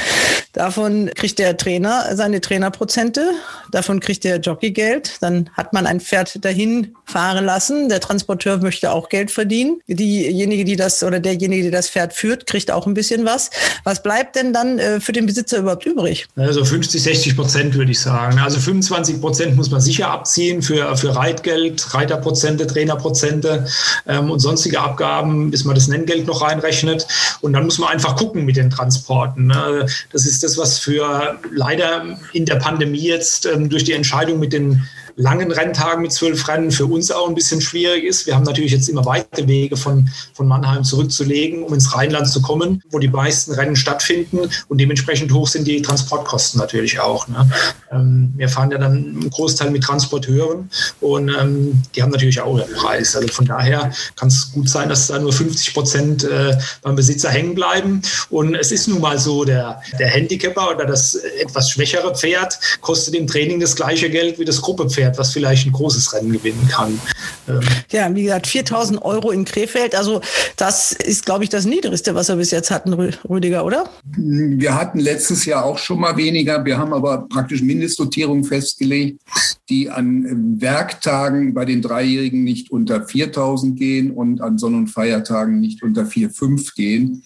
Davon 0.51 1.11
kriegt 1.15 1.39
der 1.39 1.57
Trainer 1.57 2.15
seine 2.15 2.39
Trainerprozente, 2.39 3.31
davon 3.71 3.99
kriegt 3.99 4.23
der 4.23 4.37
Jockey 4.37 4.71
Geld, 4.71 5.17
dann 5.19 5.49
hat 5.53 5.73
man 5.73 5.85
ein 5.85 5.99
Pferd 5.99 6.43
dahin 6.45 6.95
fahren 7.03 7.43
lassen. 7.43 7.89
Der 7.89 7.99
Transporteur 7.99 8.57
möchte 8.59 8.91
auch 8.91 9.09
Geld 9.09 9.31
verdienen. 9.31 9.81
Diejenige, 9.87 10.63
die 10.63 10.77
das 10.77 11.03
oder 11.03 11.19
derjenige, 11.19 11.63
der 11.63 11.71
das 11.71 11.89
Pferd 11.89 12.13
führt, 12.13 12.45
kriegt 12.45 12.71
auch 12.71 12.87
ein 12.87 12.93
bisschen 12.93 13.25
was. 13.25 13.44
Was 13.83 14.01
bleibt 14.01 14.35
denn 14.35 14.53
dann 14.53 14.79
äh, 14.79 14.99
für 14.99 15.11
den 15.11 15.25
Besitzer 15.25 15.59
überhaupt 15.59 15.85
übrig? 15.85 16.27
Also 16.35 16.65
50, 16.65 17.01
60 17.01 17.35
Prozent 17.35 17.75
würde 17.75 17.91
ich 17.91 17.99
sagen. 17.99 18.39
Also 18.39 18.59
25 18.59 19.21
Prozent 19.21 19.55
muss 19.55 19.69
man 19.71 19.81
sicher 19.81 20.09
abziehen 20.09 20.61
für, 20.61 20.95
für 20.97 21.15
Reitgeld, 21.15 21.93
Reiterprozente, 21.93 22.67
Trainerprozente 22.67 23.65
ähm, 24.07 24.31
und 24.31 24.39
sonstige 24.39 24.79
Abgaben, 24.79 25.51
bis 25.51 25.65
man 25.65 25.75
das 25.75 25.87
Nenngeld 25.87 26.27
noch 26.27 26.41
reinrechnet. 26.41 27.07
Und 27.41 27.53
dann 27.53 27.65
muss 27.65 27.77
man 27.79 27.89
einfach 27.89 28.15
gucken 28.15 28.45
mit 28.45 28.57
den 28.57 28.69
Transporten. 28.69 29.47
Ne? 29.47 29.85
Das 30.11 30.25
ist 30.25 30.43
das, 30.43 30.57
was 30.57 30.79
für 30.79 31.39
leider 31.51 32.17
in 32.33 32.45
der 32.45 32.55
Pandemie 32.55 33.07
jetzt 33.07 33.45
ähm, 33.45 33.69
durch 33.69 33.83
die 33.83 33.93
Entscheidung 33.93 34.39
mit 34.39 34.53
den 34.53 34.87
langen 35.15 35.51
Renntagen 35.51 36.01
mit 36.01 36.11
zwölf 36.11 36.47
Rennen 36.47 36.71
für 36.71 36.85
uns 36.85 37.11
auch 37.11 37.27
ein 37.27 37.35
bisschen 37.35 37.61
schwierig 37.61 38.03
ist. 38.03 38.25
Wir 38.25 38.35
haben 38.35 38.43
natürlich 38.43 38.71
jetzt 38.71 38.89
immer 38.89 39.05
weite 39.05 39.47
Wege 39.47 39.77
von, 39.77 40.09
von 40.33 40.47
Mannheim 40.47 40.83
zurückzulegen, 40.83 41.63
um 41.63 41.73
ins 41.73 41.95
Rheinland 41.95 42.27
zu 42.27 42.41
kommen, 42.41 42.83
wo 42.91 42.99
die 42.99 43.07
meisten 43.07 43.53
Rennen 43.53 43.75
stattfinden 43.75 44.49
und 44.67 44.77
dementsprechend 44.79 45.31
hoch 45.31 45.47
sind 45.47 45.67
die 45.67 45.81
Transportkosten 45.81 46.59
natürlich 46.59 46.99
auch. 46.99 47.27
Ne? 47.27 47.49
Ähm, 47.91 48.33
wir 48.35 48.49
fahren 48.49 48.71
ja 48.71 48.77
dann 48.77 48.93
einen 48.93 49.29
Großteil 49.29 49.71
mit 49.71 49.83
Transporteuren 49.83 50.69
und 50.99 51.29
ähm, 51.29 51.81
die 51.95 52.01
haben 52.01 52.11
natürlich 52.11 52.41
auch 52.41 52.57
ihren 52.57 52.73
Preis. 52.73 53.15
Also 53.15 53.29
von 53.29 53.45
daher 53.45 53.91
kann 54.15 54.27
es 54.27 54.51
gut 54.51 54.69
sein, 54.69 54.89
dass 54.89 55.07
da 55.07 55.19
nur 55.19 55.31
50 55.31 55.73
Prozent 55.73 56.23
äh, 56.25 56.57
beim 56.81 56.95
Besitzer 56.95 57.29
hängen 57.29 57.55
bleiben. 57.55 58.01
Und 58.29 58.55
es 58.55 58.71
ist 58.71 58.87
nun 58.87 58.99
mal 58.99 59.17
so, 59.17 59.45
der, 59.45 59.81
der 59.97 60.07
Handicapper 60.07 60.71
oder 60.71 60.85
das 60.85 61.15
etwas 61.15 61.69
schwächere 61.69 62.13
Pferd 62.13 62.59
kostet 62.81 63.15
im 63.15 63.27
Training 63.27 63.59
das 63.59 63.75
gleiche 63.75 64.09
Geld 64.09 64.39
wie 64.39 64.45
das 64.45 64.61
Gruppepferd 64.61 65.04
fährt, 65.05 65.17
was 65.17 65.33
vielleicht 65.33 65.67
ein 65.67 65.71
großes 65.71 66.13
Rennen 66.13 66.31
gewinnen 66.31 66.67
kann. 66.69 66.99
Ähm 67.47 67.59
ja, 67.91 68.13
wie 68.15 68.23
gesagt, 68.23 68.47
4000 68.47 69.01
Euro 69.03 69.31
in 69.31 69.45
Krefeld. 69.45 69.95
Also 69.95 70.21
das 70.55 70.91
ist, 70.93 71.25
glaube 71.25 71.43
ich, 71.43 71.49
das 71.49 71.65
Niedrigste, 71.65 72.15
was 72.15 72.27
wir 72.29 72.35
bis 72.35 72.51
jetzt 72.51 72.71
hatten, 72.71 72.93
Rüdiger, 72.93 73.65
oder? 73.65 73.89
Wir 74.17 74.75
hatten 74.75 74.99
letztes 74.99 75.45
Jahr 75.45 75.63
auch 75.63 75.77
schon 75.77 75.99
mal 75.99 76.17
weniger. 76.17 76.65
Wir 76.65 76.77
haben 76.77 76.93
aber 76.93 77.27
praktisch 77.29 77.61
Mindestdotierung 77.61 78.43
festgelegt, 78.43 79.21
die 79.69 79.89
an 79.89 80.59
Werktagen 80.59 81.53
bei 81.53 81.65
den 81.65 81.81
Dreijährigen 81.81 82.43
nicht 82.43 82.71
unter 82.71 83.05
4000 83.05 83.77
gehen 83.77 84.11
und 84.11 84.41
an 84.41 84.57
Sonn- 84.57 84.75
und 84.75 84.87
Feiertagen 84.87 85.59
nicht 85.59 85.83
unter 85.83 86.03
4,5 86.03 86.75
gehen, 86.75 87.23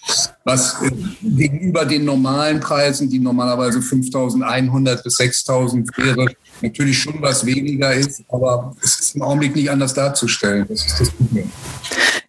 was 0.49 0.81
äh, 0.81 0.91
gegenüber 1.21 1.85
den 1.85 2.05
normalen 2.05 2.59
Preisen, 2.59 3.09
die 3.09 3.19
normalerweise 3.19 3.81
5100 3.81 5.03
bis 5.03 5.15
6000 5.15 5.97
wäre, 5.97 6.25
natürlich 6.61 6.97
schon 6.97 7.21
was 7.21 7.45
weniger 7.45 7.93
ist, 7.93 8.23
aber 8.29 8.75
es 8.83 8.99
ist 8.99 9.15
im 9.15 9.21
Augenblick 9.21 9.55
nicht 9.55 9.69
anders 9.69 9.93
darzustellen. 9.93 10.65
Das 10.67 10.85
ist 10.85 10.99
das 10.99 11.11
Problem. 11.11 11.51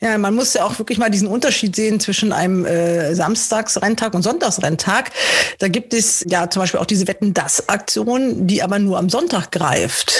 Ja, 0.02 0.16
man 0.16 0.34
muss 0.34 0.54
ja 0.54 0.64
auch 0.64 0.78
wirklich 0.78 0.98
mal 0.98 1.10
diesen 1.10 1.28
Unterschied 1.28 1.76
sehen 1.76 2.00
zwischen 2.00 2.32
einem 2.32 2.64
äh, 2.64 3.14
Samstagsrenntag 3.14 4.14
und 4.14 4.22
Sonntagsrenntag. 4.22 5.10
Da 5.58 5.68
gibt 5.68 5.92
es 5.92 6.24
ja 6.26 6.48
zum 6.48 6.60
Beispiel 6.60 6.80
auch 6.80 6.86
diese 6.86 7.06
Wetten-Das-Aktion, 7.06 8.46
die 8.46 8.62
aber 8.62 8.78
nur 8.78 8.98
am 8.98 9.10
Sonntag 9.10 9.50
greift. 9.50 10.14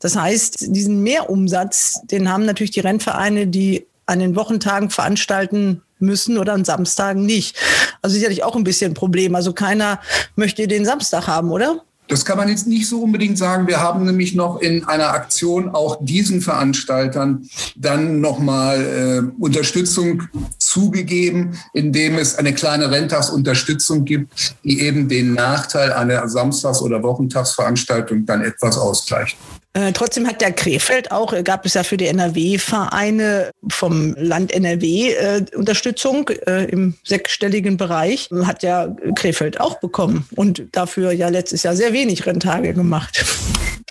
Das 0.00 0.16
heißt, 0.16 0.66
diesen 0.68 1.02
Mehrumsatz, 1.02 2.00
den 2.10 2.30
haben 2.30 2.44
natürlich 2.44 2.72
die 2.72 2.80
Rennvereine, 2.80 3.46
die 3.46 3.86
an 4.04 4.18
den 4.18 4.36
Wochentagen 4.36 4.90
veranstalten 4.90 5.82
müssen 6.00 6.38
oder 6.38 6.52
an 6.52 6.64
Samstagen 6.64 7.24
nicht. 7.24 7.56
Also 8.02 8.14
sicherlich 8.14 8.42
auch 8.42 8.56
ein 8.56 8.64
bisschen 8.64 8.92
ein 8.92 8.94
Problem. 8.94 9.34
Also 9.34 9.52
keiner 9.52 10.00
möchte 10.36 10.66
den 10.66 10.84
Samstag 10.84 11.26
haben, 11.26 11.50
oder? 11.50 11.82
Das 12.10 12.24
kann 12.24 12.38
man 12.38 12.48
jetzt 12.48 12.66
nicht 12.66 12.88
so 12.88 13.02
unbedingt 13.02 13.38
sagen. 13.38 13.68
Wir 13.68 13.80
haben 13.80 14.04
nämlich 14.04 14.34
noch 14.34 14.60
in 14.60 14.84
einer 14.84 15.10
Aktion 15.10 15.68
auch 15.68 15.98
diesen 16.00 16.40
Veranstaltern 16.40 17.48
dann 17.76 18.20
nochmal 18.20 19.30
äh, 19.38 19.40
Unterstützung 19.40 20.24
zugegeben, 20.58 21.56
indem 21.72 22.18
es 22.18 22.34
eine 22.34 22.52
kleine 22.52 22.90
Renntagsunterstützung 22.90 24.04
gibt, 24.04 24.56
die 24.64 24.80
eben 24.80 25.08
den 25.08 25.34
Nachteil 25.34 25.92
einer 25.92 26.28
Samstags- 26.28 26.82
oder 26.82 27.00
Wochentagsveranstaltung 27.00 28.26
dann 28.26 28.42
etwas 28.42 28.76
ausgleicht. 28.76 29.36
Äh, 29.72 29.92
trotzdem 29.92 30.26
hat 30.26 30.40
der 30.40 30.50
Krefeld 30.50 31.12
auch, 31.12 31.32
äh, 31.32 31.44
gab 31.44 31.64
es 31.64 31.74
ja 31.74 31.84
für 31.84 31.96
die 31.96 32.08
NRW-Vereine 32.08 33.50
vom 33.68 34.14
Land 34.16 34.52
NRW 34.52 35.12
äh, 35.12 35.44
Unterstützung 35.54 36.28
äh, 36.46 36.64
im 36.64 36.94
sechsstelligen 37.04 37.76
Bereich. 37.76 38.28
Hat 38.44 38.64
ja 38.64 38.88
Krefeld 39.14 39.60
auch 39.60 39.78
bekommen 39.78 40.28
und 40.34 40.64
dafür 40.72 41.12
ja 41.12 41.28
letztes 41.28 41.62
Jahr 41.62 41.76
sehr 41.76 41.92
wenig 41.92 42.26
Renntage 42.26 42.74
gemacht. 42.74 43.24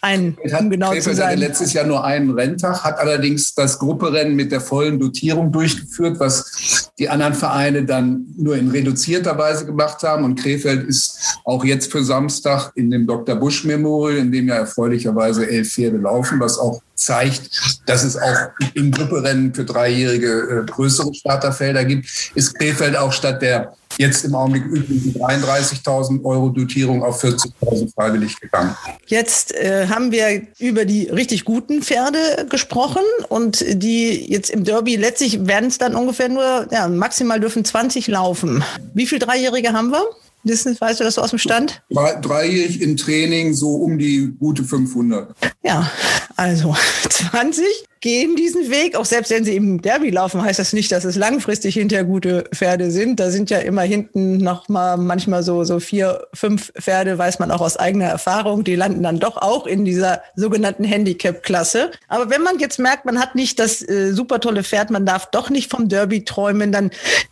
Ein, 0.02 0.38
um 0.58 0.70
genau 0.70 0.88
Krefeld 0.88 1.04
zu 1.04 1.16
sein. 1.16 1.28
hatte 1.30 1.40
letztes 1.40 1.74
Jahr 1.74 1.86
nur 1.86 2.04
einen 2.04 2.32
Renntag, 2.32 2.84
hat 2.84 3.00
allerdings 3.00 3.54
das 3.54 3.80
Grupperennen 3.80 4.36
mit 4.36 4.52
der 4.52 4.62
vollen 4.62 5.00
Dotierung 5.00 5.52
durchgeführt, 5.52 6.20
was 6.20 6.92
die 6.98 7.10
anderen 7.10 7.34
Vereine 7.34 7.84
dann 7.84 8.26
nur 8.38 8.56
in 8.56 8.70
reduzierter 8.70 9.38
Weise 9.38 9.66
gemacht 9.66 10.04
haben. 10.04 10.24
Und 10.24 10.40
Krefeld 10.40 10.88
ist 10.88 11.40
auch 11.44 11.64
jetzt 11.66 11.92
für 11.92 12.04
Samstag 12.04 12.72
in 12.76 12.92
dem 12.92 13.08
Dr. 13.08 13.36
Busch 13.36 13.66
Memorial, 13.66 14.20
in 14.20 14.32
dem 14.32 14.48
ja 14.48 14.56
erfreulicherweise 14.56 15.50
elf 15.50 15.70
Pferde 15.70 15.98
laufen, 15.98 16.40
was 16.40 16.58
auch 16.58 16.82
zeigt, 16.96 17.82
dass 17.86 18.04
es 18.04 18.18
auch 18.18 18.50
im 18.74 18.92
Grupperennen 18.92 19.54
für 19.54 19.64
Dreijährige 19.64 20.64
äh, 20.68 20.72
größere 20.72 21.14
Starterfelder 21.14 21.86
gibt, 21.86 22.32
ist 22.36 22.56
Krefeld 22.56 22.98
auch 22.98 23.14
statt 23.14 23.42
der 23.42 23.74
jetzt 23.98 24.24
im 24.26 24.36
Augenblick 24.36 24.66
üblichen 24.66 25.14
33.000 25.16 26.24
Euro 26.24 26.50
Dotierung 26.50 27.04
auf 27.04 27.24
40.000 27.24 27.94
freiwillig 27.94 28.40
gegangen. 28.40 28.76
Jetzt 29.08 29.54
äh, 29.56 29.88
haben 29.88 30.12
wir 30.12 30.42
über 30.60 30.86
die 30.86 31.10
richtig 31.10 31.46
guten 31.46 31.82
Pferde 31.82 32.48
gesprochen 32.50 33.04
und 33.28 33.64
die 33.68 34.32
jetzt 34.32 34.50
im 34.50 34.64
Derby 34.64 34.96
letztlich 34.96 35.46
werden 35.48 35.68
es 35.68 35.78
dann 35.78 35.96
ungefähr 35.96 36.30
nur, 36.30 36.68
ja, 36.72 36.88
maximal 36.88 37.40
dürfen 37.40 37.66
20 37.66 38.08
laufen. 38.08 38.64
Wie 38.94 39.06
viele 39.06 39.20
Dreijährige 39.20 39.74
haben 39.74 39.90
wir? 39.92 40.04
Wissen, 40.44 40.80
weißt 40.80 41.02
du 41.02 41.04
das 41.04 41.16
so 41.16 41.22
aus 41.22 41.32
dem 41.32 41.40
Stand? 41.40 41.82
Dreijährig 41.90 42.82
im 42.82 42.96
Training 42.96 43.54
so 43.54 43.76
um 43.76 43.98
die 43.98 44.34
gute 44.40 44.64
500. 44.64 45.36
Ja, 45.64 45.92
also 46.40 46.74
20 47.10 47.66
gehen 48.00 48.38
diesen 48.38 48.72
Weg. 48.72 48.96
Auch 48.96 49.04
selbst 49.04 49.30
wenn 49.30 49.44
sie 49.44 49.58
im 49.58 49.82
Derby 49.82 50.10
laufen, 50.10 50.42
heißt 50.42 50.58
das 50.58 50.72
nicht, 50.72 50.90
dass 50.90 51.04
es 51.04 51.18
langfristig 51.18 51.74
hinterher 51.74 52.06
gute 52.06 52.46
Pferde 52.56 52.92
sind. 52.92 53.20
Da 53.20 53.30
sind 53.30 53.50
ja 53.50 53.58
immer 53.60 53.82
hinten 53.82 54.38
noch 54.38 54.70
mal 54.70 54.96
manchmal 54.96 55.44
so, 55.44 55.66
so 55.66 55.82
vier, 55.82 56.28
fünf 56.34 56.72
Pferde, 56.80 57.18
weiß 57.18 57.40
man 57.40 57.52
auch 57.52 57.60
aus 57.60 57.76
eigener 57.76 58.06
Erfahrung. 58.06 58.64
Die 58.64 58.76
landen 58.76 59.04
dann 59.04 59.20
doch 59.20 59.36
auch 59.36 59.68
in 59.68 59.84
dieser 59.84 60.22
sogenannten 60.38 60.86
Handicap-Klasse. 60.86 61.92
Aber 62.08 62.30
wenn 62.30 62.42
man 62.42 62.58
jetzt 62.60 62.80
merkt, 62.80 63.04
man 63.04 63.20
hat 63.20 63.36
nicht 63.36 63.60
das 63.60 63.82
äh, 63.82 64.14
super 64.14 64.40
tolle 64.40 64.64
Pferd, 64.64 64.92
man 64.92 65.06
darf 65.06 65.30
doch 65.32 65.50
nicht 65.50 65.70
vom 65.70 65.90
Derby 65.90 66.24
träumen, 66.24 66.72
dann 66.72 66.92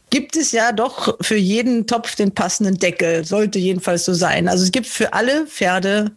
gibt 0.09 0.35
es 0.35 0.51
ja 0.51 0.73
doch 0.73 1.17
für 1.21 1.37
jeden 1.37 1.87
Topf 1.87 2.15
den 2.15 2.33
passenden 2.33 2.77
Deckel. 2.77 3.23
Sollte 3.23 3.57
jedenfalls 3.57 4.03
so 4.03 4.13
sein. 4.13 4.49
Also 4.49 4.65
es 4.65 4.73
gibt 4.73 4.87
für 4.87 5.13
alle 5.13 5.47
Pferde 5.47 6.11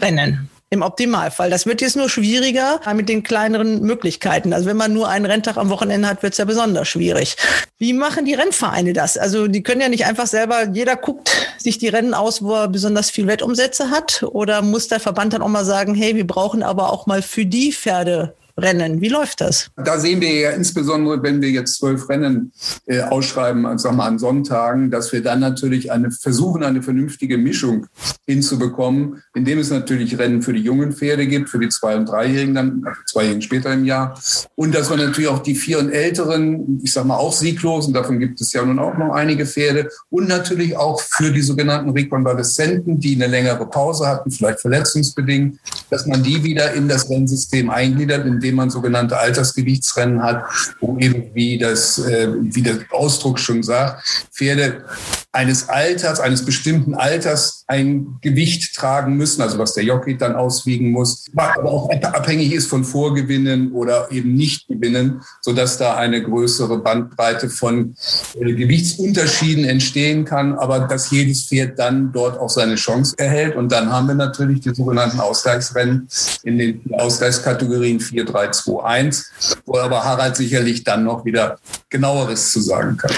Rennen. 0.00 0.48
Im 0.74 0.82
Optimalfall. 0.82 1.50
Das 1.50 1.66
wird 1.66 1.82
jetzt 1.82 1.94
nur 1.94 2.08
schwieriger 2.08 2.80
mit 2.96 3.08
den 3.08 3.22
kleineren 3.22 3.80
Möglichkeiten. 3.82 4.52
Also 4.52 4.66
wenn 4.66 4.76
man 4.76 4.92
nur 4.92 5.08
einen 5.08 5.24
Renntag 5.24 5.56
am 5.56 5.70
Wochenende 5.70 6.08
hat, 6.08 6.24
wird 6.24 6.32
es 6.32 6.38
ja 6.38 6.44
besonders 6.44 6.88
schwierig. 6.88 7.36
Wie 7.78 7.92
machen 7.92 8.24
die 8.24 8.34
Rennvereine 8.34 8.92
das? 8.92 9.16
Also 9.16 9.46
die 9.46 9.62
können 9.62 9.80
ja 9.80 9.88
nicht 9.88 10.04
einfach 10.04 10.26
selber, 10.26 10.64
jeder 10.72 10.96
guckt 10.96 11.30
sich 11.58 11.78
die 11.78 11.86
Rennen 11.86 12.12
aus, 12.12 12.42
wo 12.42 12.54
er 12.54 12.66
besonders 12.66 13.08
viel 13.08 13.28
Wettumsätze 13.28 13.90
hat. 13.90 14.24
Oder 14.24 14.62
muss 14.62 14.88
der 14.88 14.98
Verband 14.98 15.32
dann 15.32 15.42
auch 15.42 15.48
mal 15.48 15.64
sagen, 15.64 15.94
hey, 15.94 16.16
wir 16.16 16.26
brauchen 16.26 16.64
aber 16.64 16.92
auch 16.92 17.06
mal 17.06 17.22
für 17.22 17.46
die 17.46 17.72
Pferde 17.72 18.34
Rennen. 18.56 19.00
Wie 19.00 19.08
läuft 19.08 19.40
das? 19.40 19.70
Da 19.76 19.98
sehen 19.98 20.20
wir 20.20 20.32
ja 20.32 20.50
insbesondere, 20.50 21.22
wenn 21.22 21.42
wir 21.42 21.50
jetzt 21.50 21.78
zwölf 21.78 22.08
Rennen 22.08 22.52
äh, 22.86 23.00
ausschreiben, 23.00 23.78
sag 23.78 23.94
mal 23.94 24.06
an 24.06 24.18
Sonntagen, 24.18 24.90
dass 24.90 25.12
wir 25.12 25.22
dann 25.22 25.40
natürlich 25.40 25.90
eine, 25.90 26.10
versuchen, 26.10 26.62
eine 26.62 26.82
vernünftige 26.82 27.36
Mischung 27.36 27.86
hinzubekommen, 28.26 29.22
indem 29.34 29.58
es 29.58 29.70
natürlich 29.70 30.18
Rennen 30.18 30.42
für 30.42 30.52
die 30.52 30.62
jungen 30.62 30.92
Pferde 30.92 31.26
gibt, 31.26 31.50
für 31.50 31.58
die 31.58 31.68
zwei- 31.68 31.96
und 31.96 32.08
dreijährigen, 32.08 32.54
dann 32.54 32.82
also 32.84 33.00
zweijährigen 33.06 33.42
später 33.42 33.72
im 33.72 33.84
Jahr. 33.84 34.18
Und 34.54 34.74
dass 34.74 34.88
man 34.88 35.00
natürlich 35.00 35.28
auch 35.28 35.42
die 35.42 35.56
vier- 35.56 35.80
und 35.80 35.90
älteren, 35.90 36.80
ich 36.82 36.92
sag 36.92 37.06
mal 37.06 37.16
auch 37.16 37.32
sieglosen, 37.32 37.92
davon 37.92 38.20
gibt 38.20 38.40
es 38.40 38.52
ja 38.52 38.64
nun 38.64 38.78
auch 38.78 38.96
noch 38.96 39.14
einige 39.14 39.46
Pferde. 39.46 39.88
Und 40.10 40.28
natürlich 40.28 40.76
auch 40.76 41.00
für 41.00 41.32
die 41.32 41.42
sogenannten 41.42 41.90
Rekonvaleszenten, 41.90 43.00
die 43.00 43.16
eine 43.16 43.26
längere 43.26 43.66
Pause 43.68 44.06
hatten, 44.06 44.30
vielleicht 44.30 44.60
verletzungsbedingt, 44.60 45.58
dass 45.90 46.06
man 46.06 46.22
die 46.22 46.42
wieder 46.44 46.72
in 46.74 46.88
das 46.88 47.10
Rennsystem 47.10 47.68
eingliedert, 47.68 48.24
indem 48.44 48.56
man 48.56 48.70
sogenannte 48.70 49.16
Altersgewichtsrennen 49.16 50.22
hat, 50.22 50.44
wo 50.80 50.98
eben, 50.98 51.34
wie, 51.34 51.56
das, 51.58 51.98
äh, 51.98 52.28
wie 52.30 52.60
der 52.60 52.78
Ausdruck 52.90 53.38
schon 53.38 53.62
sagt, 53.62 54.04
Pferde 54.32 54.84
eines 55.32 55.68
Alters, 55.70 56.20
eines 56.20 56.44
bestimmten 56.44 56.94
Alters 56.94 57.63
ein 57.66 58.18
Gewicht 58.20 58.74
tragen 58.74 59.16
müssen, 59.16 59.40
also 59.40 59.58
was 59.58 59.72
der 59.72 59.84
Jockey 59.84 60.18
dann 60.18 60.34
auswiegen 60.34 60.90
muss, 60.90 61.24
aber 61.34 61.70
auch 61.70 61.90
abhängig 61.90 62.52
ist 62.52 62.68
von 62.68 62.84
Vorgewinnen 62.84 63.72
oder 63.72 64.12
eben 64.12 64.34
Nichtgewinnen, 64.34 65.22
sodass 65.40 65.78
da 65.78 65.96
eine 65.96 66.22
größere 66.22 66.78
Bandbreite 66.78 67.48
von 67.48 67.94
äh, 68.38 68.52
Gewichtsunterschieden 68.52 69.64
entstehen 69.64 70.24
kann, 70.24 70.54
aber 70.54 70.80
dass 70.80 71.10
jedes 71.10 71.46
Pferd 71.46 71.78
dann 71.78 72.12
dort 72.12 72.38
auch 72.38 72.50
seine 72.50 72.74
Chance 72.74 73.14
erhält. 73.18 73.56
Und 73.56 73.72
dann 73.72 73.90
haben 73.90 74.08
wir 74.08 74.14
natürlich 74.14 74.60
die 74.60 74.74
sogenannten 74.74 75.20
Ausgleichsrennen 75.20 76.08
in 76.42 76.58
den 76.58 76.82
Ausgleichskategorien 76.92 78.00
4, 78.00 78.26
3, 78.26 78.50
2, 78.50 78.84
1, 78.84 79.30
wo 79.64 79.78
aber 79.78 80.04
Harald 80.04 80.36
sicherlich 80.36 80.84
dann 80.84 81.04
noch 81.04 81.24
wieder 81.24 81.58
genaueres 81.88 82.52
zu 82.52 82.60
sagen 82.60 82.98
kann. 82.98 83.12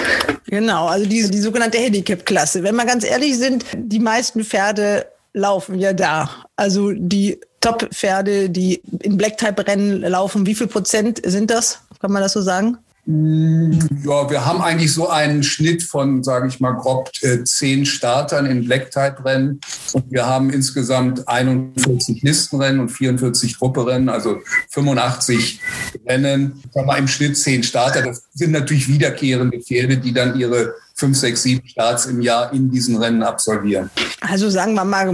Genau, 0.47 0.87
also 0.87 1.05
die, 1.05 1.29
die 1.29 1.39
sogenannte 1.39 1.77
Handicap-Klasse. 1.77 2.63
Wenn 2.63 2.75
wir 2.75 2.85
ganz 2.85 3.03
ehrlich 3.03 3.37
sind, 3.37 3.65
die 3.75 3.99
meisten 3.99 4.43
Pferde 4.43 5.05
laufen 5.33 5.77
ja 5.77 5.93
da. 5.93 6.29
Also 6.55 6.91
die 6.93 7.39
Top-Pferde, 7.59 8.49
die 8.49 8.81
in 9.01 9.17
Black-Type-Rennen 9.17 10.01
laufen, 10.01 10.45
wie 10.45 10.55
viel 10.55 10.67
Prozent 10.67 11.21
sind 11.25 11.51
das? 11.51 11.81
Kann 11.99 12.11
man 12.11 12.21
das 12.21 12.33
so 12.33 12.41
sagen? 12.41 12.77
Ja, 13.09 14.29
wir 14.29 14.45
haben 14.45 14.61
eigentlich 14.61 14.93
so 14.93 15.07
einen 15.07 15.41
Schnitt 15.41 15.81
von, 15.81 16.25
sage 16.25 16.49
ich 16.49 16.59
mal, 16.59 16.73
grob 16.73 17.09
äh, 17.21 17.41
zehn 17.45 17.85
Startern 17.85 18.45
in 18.45 18.65
Black-Type-Rennen. 18.65 19.61
Und 19.93 20.11
wir 20.11 20.25
haben 20.25 20.49
insgesamt 20.49 21.25
41 21.25 22.21
Listenrennen 22.21 22.81
und 22.81 22.89
44 22.89 23.57
Trupperennen, 23.57 24.09
also 24.09 24.39
85 24.71 25.61
Rennen. 26.05 26.61
Haben 26.75 26.87
wir 26.87 26.97
im 26.97 27.07
Schnitt 27.07 27.37
zehn 27.37 27.63
Starter. 27.63 28.01
Das 28.01 28.23
sind 28.33 28.51
natürlich 28.51 28.89
wiederkehrende 28.89 29.61
Pferde, 29.61 29.97
die 29.97 30.11
dann 30.11 30.37
ihre 30.37 30.73
fünf, 30.97 31.15
sechs, 31.15 31.43
sieben 31.43 31.67
Starts 31.67 32.07
im 32.07 32.21
Jahr 32.21 32.51
in 32.51 32.71
diesen 32.71 32.97
Rennen 32.97 33.21
absolvieren. 33.21 33.91
Also 34.21 34.49
sagen 34.49 34.73
wir 34.73 34.83
mal 34.83 35.05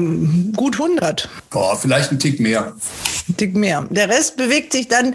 gut 0.56 0.76
100. 0.76 1.28
Boah, 1.50 1.78
vielleicht 1.78 2.12
ein 2.12 2.20
Tick 2.20 2.40
mehr. 2.40 2.74
Ein 3.28 3.38
Tick 3.38 3.54
mehr. 3.54 3.86
Der 3.90 4.08
Rest 4.08 4.38
bewegt 4.38 4.72
sich 4.72 4.88
dann 4.88 5.14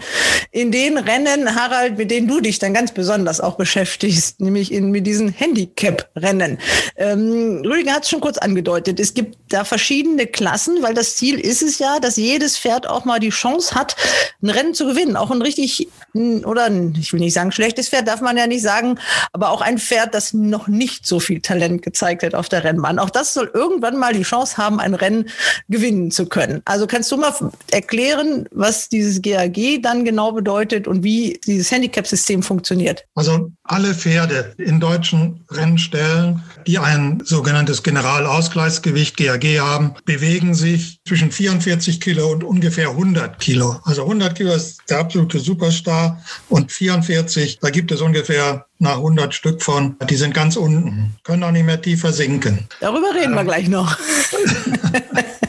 in 0.51 0.71
den 0.71 0.99
Rennen, 0.99 1.55
Harald, 1.55 1.97
mit 1.97 2.11
denen 2.11 2.27
du 2.27 2.39
dich 2.39 2.59
dann 2.59 2.75
ganz 2.75 2.91
besonders 2.91 3.41
auch 3.41 3.55
beschäftigst, 3.55 4.39
nämlich 4.41 4.71
in, 4.71 4.91
mit 4.91 5.07
diesen 5.07 5.29
Handicap-Rennen. 5.29 6.59
Ähm, 6.97 7.63
Rüdiger 7.65 7.93
hat 7.93 8.03
es 8.03 8.09
schon 8.09 8.21
kurz 8.21 8.37
angedeutet. 8.37 8.99
Es 8.99 9.15
gibt 9.15 9.37
da 9.49 9.63
verschiedene 9.63 10.27
Klassen, 10.27 10.83
weil 10.83 10.93
das 10.93 11.15
Ziel 11.15 11.39
ist 11.39 11.63
es 11.63 11.79
ja, 11.79 11.99
dass 11.99 12.15
jedes 12.15 12.59
Pferd 12.59 12.87
auch 12.87 13.05
mal 13.05 13.19
die 13.19 13.29
Chance 13.29 13.73
hat, 13.73 13.95
ein 14.43 14.51
Rennen 14.51 14.75
zu 14.75 14.85
gewinnen. 14.85 15.15
Auch 15.15 15.31
ein 15.31 15.41
richtig, 15.41 15.87
oder 16.13 16.65
ein, 16.65 16.95
ich 16.99 17.11
will 17.11 17.19
nicht 17.19 17.33
sagen 17.33 17.51
schlechtes 17.51 17.89
Pferd, 17.89 18.07
darf 18.07 18.21
man 18.21 18.37
ja 18.37 18.45
nicht 18.45 18.61
sagen, 18.61 18.99
aber 19.33 19.49
auch 19.49 19.61
ein 19.61 19.79
Pferd, 19.79 20.13
das 20.13 20.33
noch 20.33 20.58
noch 20.59 20.67
nicht 20.67 21.07
so 21.07 21.19
viel 21.19 21.39
Talent 21.39 21.81
gezeigt 21.81 22.23
hat 22.23 22.35
auf 22.35 22.49
der 22.49 22.63
Rennbahn. 22.63 22.99
Auch 22.99 23.09
das 23.09 23.33
soll 23.33 23.49
irgendwann 23.53 23.97
mal 23.97 24.13
die 24.13 24.23
Chance 24.23 24.57
haben, 24.57 24.79
ein 24.79 24.93
Rennen 24.93 25.29
gewinnen 25.69 26.11
zu 26.11 26.25
können. 26.25 26.61
Also 26.65 26.85
kannst 26.85 27.11
du 27.11 27.17
mal 27.17 27.33
erklären, 27.71 28.45
was 28.51 28.89
dieses 28.89 29.21
GAG 29.21 29.81
dann 29.81 30.03
genau 30.03 30.33
bedeutet 30.33 30.87
und 30.87 31.03
wie 31.03 31.39
dieses 31.45 31.71
Handicap-System 31.71 32.43
funktioniert? 32.43 33.05
Also 33.15 33.51
alle 33.63 33.93
Pferde 33.93 34.53
in 34.57 34.79
deutschen 34.79 35.45
Rennstellen, 35.49 36.43
die 36.67 36.79
ein 36.79 37.21
sogenanntes 37.23 37.83
Generalausgleichsgewicht 37.83 39.17
GAG 39.17 39.59
haben, 39.59 39.95
bewegen 40.05 40.53
sich 40.53 40.99
zwischen 41.07 41.31
44 41.31 41.99
Kilo 42.01 42.31
und 42.31 42.43
ungefähr 42.43 42.89
100 42.89 43.39
Kilo. 43.39 43.79
Also 43.83 44.03
100 44.03 44.35
Kilo 44.35 44.53
ist 44.53 44.81
der 44.89 44.99
absolute 44.99 45.39
Superstar 45.39 46.23
und 46.49 46.71
44, 46.71 47.59
da 47.59 47.69
gibt 47.69 47.91
es 47.91 48.01
ungefähr 48.01 48.65
nach 48.79 48.97
100 48.97 49.33
Stück 49.33 49.61
von, 49.61 49.95
die 50.09 50.15
sind 50.15 50.33
ganz 50.33 50.55
unten, 50.55 51.15
können 51.23 51.43
auch 51.43 51.51
nicht 51.51 51.65
mehr 51.65 51.81
tiefer 51.81 52.13
sinken. 52.13 52.67
Darüber 52.79 53.13
reden 53.13 53.33
wir 53.33 53.43
gleich 53.43 53.67
noch. 53.67 53.97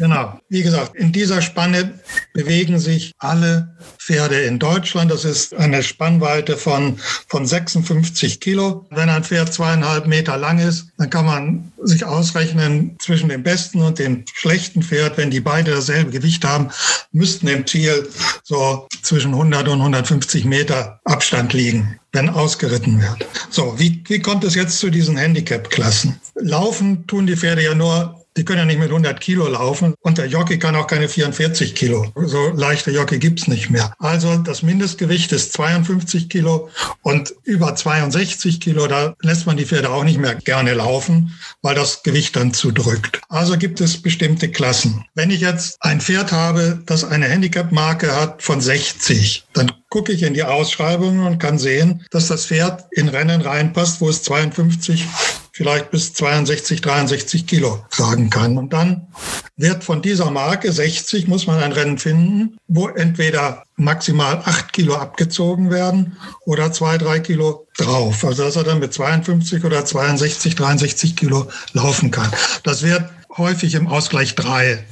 genau. 0.00 0.40
Wie 0.48 0.62
gesagt, 0.62 0.96
in 0.96 1.12
dieser 1.12 1.42
Spanne 1.42 2.00
bewegen 2.32 2.80
sich 2.80 3.12
alle 3.18 3.76
Pferde 3.98 4.40
in 4.42 4.58
Deutschland. 4.58 5.10
Das 5.10 5.24
ist 5.24 5.54
eine 5.54 5.82
Spannweite 5.82 6.56
von, 6.56 6.98
von 7.28 7.46
56 7.46 8.40
Kilo. 8.40 8.86
Wenn 8.90 9.08
ein 9.08 9.22
Pferd 9.22 9.52
zweieinhalb 9.52 10.06
Meter 10.06 10.36
lang 10.36 10.58
ist, 10.58 10.88
dann 10.98 11.10
kann 11.10 11.26
man 11.26 11.72
sich 11.82 12.04
ausrechnen 12.04 12.96
zwischen 12.98 13.28
dem 13.28 13.42
besten 13.42 13.82
und 13.82 13.98
dem 13.98 14.24
schlechten 14.32 14.82
Pferd, 14.82 15.16
wenn 15.16 15.30
die 15.30 15.40
beide 15.40 15.70
dasselbe 15.70 16.10
Gewicht 16.10 16.44
haben, 16.44 16.70
müssten 17.12 17.46
im 17.46 17.66
Ziel 17.66 18.08
so 18.42 18.88
zwischen 19.02 19.32
100 19.32 19.68
und 19.68 19.78
150 19.78 20.44
Meter 20.44 21.00
Abstand 21.04 21.52
liegen 21.52 22.00
wenn 22.12 22.28
ausgeritten 22.28 23.00
wird. 23.00 23.26
So, 23.50 23.78
wie, 23.78 24.02
wie 24.08 24.20
kommt 24.20 24.44
es 24.44 24.54
jetzt 24.54 24.78
zu 24.78 24.90
diesen 24.90 25.16
Handicap-Klassen? 25.16 26.20
Laufen 26.34 27.06
tun 27.06 27.26
die 27.26 27.36
Pferde 27.36 27.62
ja 27.62 27.74
nur 27.74 28.19
die 28.36 28.44
können 28.44 28.60
ja 28.60 28.64
nicht 28.64 28.78
mit 28.78 28.88
100 28.88 29.20
Kilo 29.20 29.48
laufen 29.48 29.94
und 30.00 30.18
der 30.18 30.26
Jockey 30.26 30.58
kann 30.58 30.76
auch 30.76 30.86
keine 30.86 31.08
44 31.08 31.74
Kilo. 31.74 32.12
So 32.16 32.50
leichte 32.54 32.90
Jockey 32.90 33.18
gibt's 33.18 33.48
nicht 33.48 33.70
mehr. 33.70 33.92
Also 33.98 34.36
das 34.36 34.62
Mindestgewicht 34.62 35.32
ist 35.32 35.52
52 35.52 36.28
Kilo 36.28 36.68
und 37.02 37.34
über 37.44 37.74
62 37.74 38.60
Kilo, 38.60 38.86
da 38.86 39.14
lässt 39.20 39.46
man 39.46 39.56
die 39.56 39.66
Pferde 39.66 39.90
auch 39.90 40.04
nicht 40.04 40.18
mehr 40.18 40.34
gerne 40.34 40.74
laufen, 40.74 41.34
weil 41.62 41.74
das 41.74 42.02
Gewicht 42.02 42.36
dann 42.36 42.54
zudrückt. 42.54 43.20
Also 43.28 43.56
gibt 43.58 43.80
es 43.80 44.00
bestimmte 44.00 44.48
Klassen. 44.50 45.04
Wenn 45.14 45.30
ich 45.30 45.40
jetzt 45.40 45.76
ein 45.80 46.00
Pferd 46.00 46.32
habe, 46.32 46.82
das 46.86 47.04
eine 47.04 47.26
Handicap-Marke 47.26 48.14
hat 48.14 48.42
von 48.42 48.60
60, 48.60 49.44
dann 49.52 49.72
gucke 49.88 50.12
ich 50.12 50.22
in 50.22 50.34
die 50.34 50.44
Ausschreibungen 50.44 51.26
und 51.26 51.38
kann 51.38 51.58
sehen, 51.58 52.06
dass 52.10 52.28
das 52.28 52.46
Pferd 52.46 52.84
in 52.92 53.08
Rennen 53.08 53.40
reinpasst, 53.40 54.00
wo 54.00 54.08
es 54.08 54.22
52 54.22 55.06
vielleicht 55.52 55.90
bis 55.90 56.14
62, 56.14 56.80
63 56.80 57.46
Kilo 57.46 57.84
tragen 57.90 58.30
kann. 58.30 58.58
Und 58.58 58.72
dann 58.72 59.08
wird 59.56 59.84
von 59.84 60.02
dieser 60.02 60.30
Marke 60.30 60.72
60, 60.72 61.28
muss 61.28 61.46
man 61.46 61.62
ein 61.62 61.72
Rennen 61.72 61.98
finden, 61.98 62.56
wo 62.68 62.88
entweder 62.88 63.64
maximal 63.76 64.42
8 64.44 64.72
Kilo 64.72 64.96
abgezogen 64.96 65.70
werden 65.70 66.16
oder 66.44 66.72
2, 66.72 66.98
3 66.98 67.20
Kilo 67.20 67.66
drauf. 67.76 68.24
Also 68.24 68.44
dass 68.44 68.56
er 68.56 68.64
dann 68.64 68.78
mit 68.78 68.92
52 68.92 69.64
oder 69.64 69.84
62, 69.84 70.54
63 70.54 71.16
Kilo 71.16 71.48
laufen 71.72 72.10
kann. 72.10 72.30
Das 72.62 72.82
wird 72.82 73.04
häufig 73.36 73.74
im 73.74 73.86
Ausgleich 73.86 74.34
3 74.34 74.84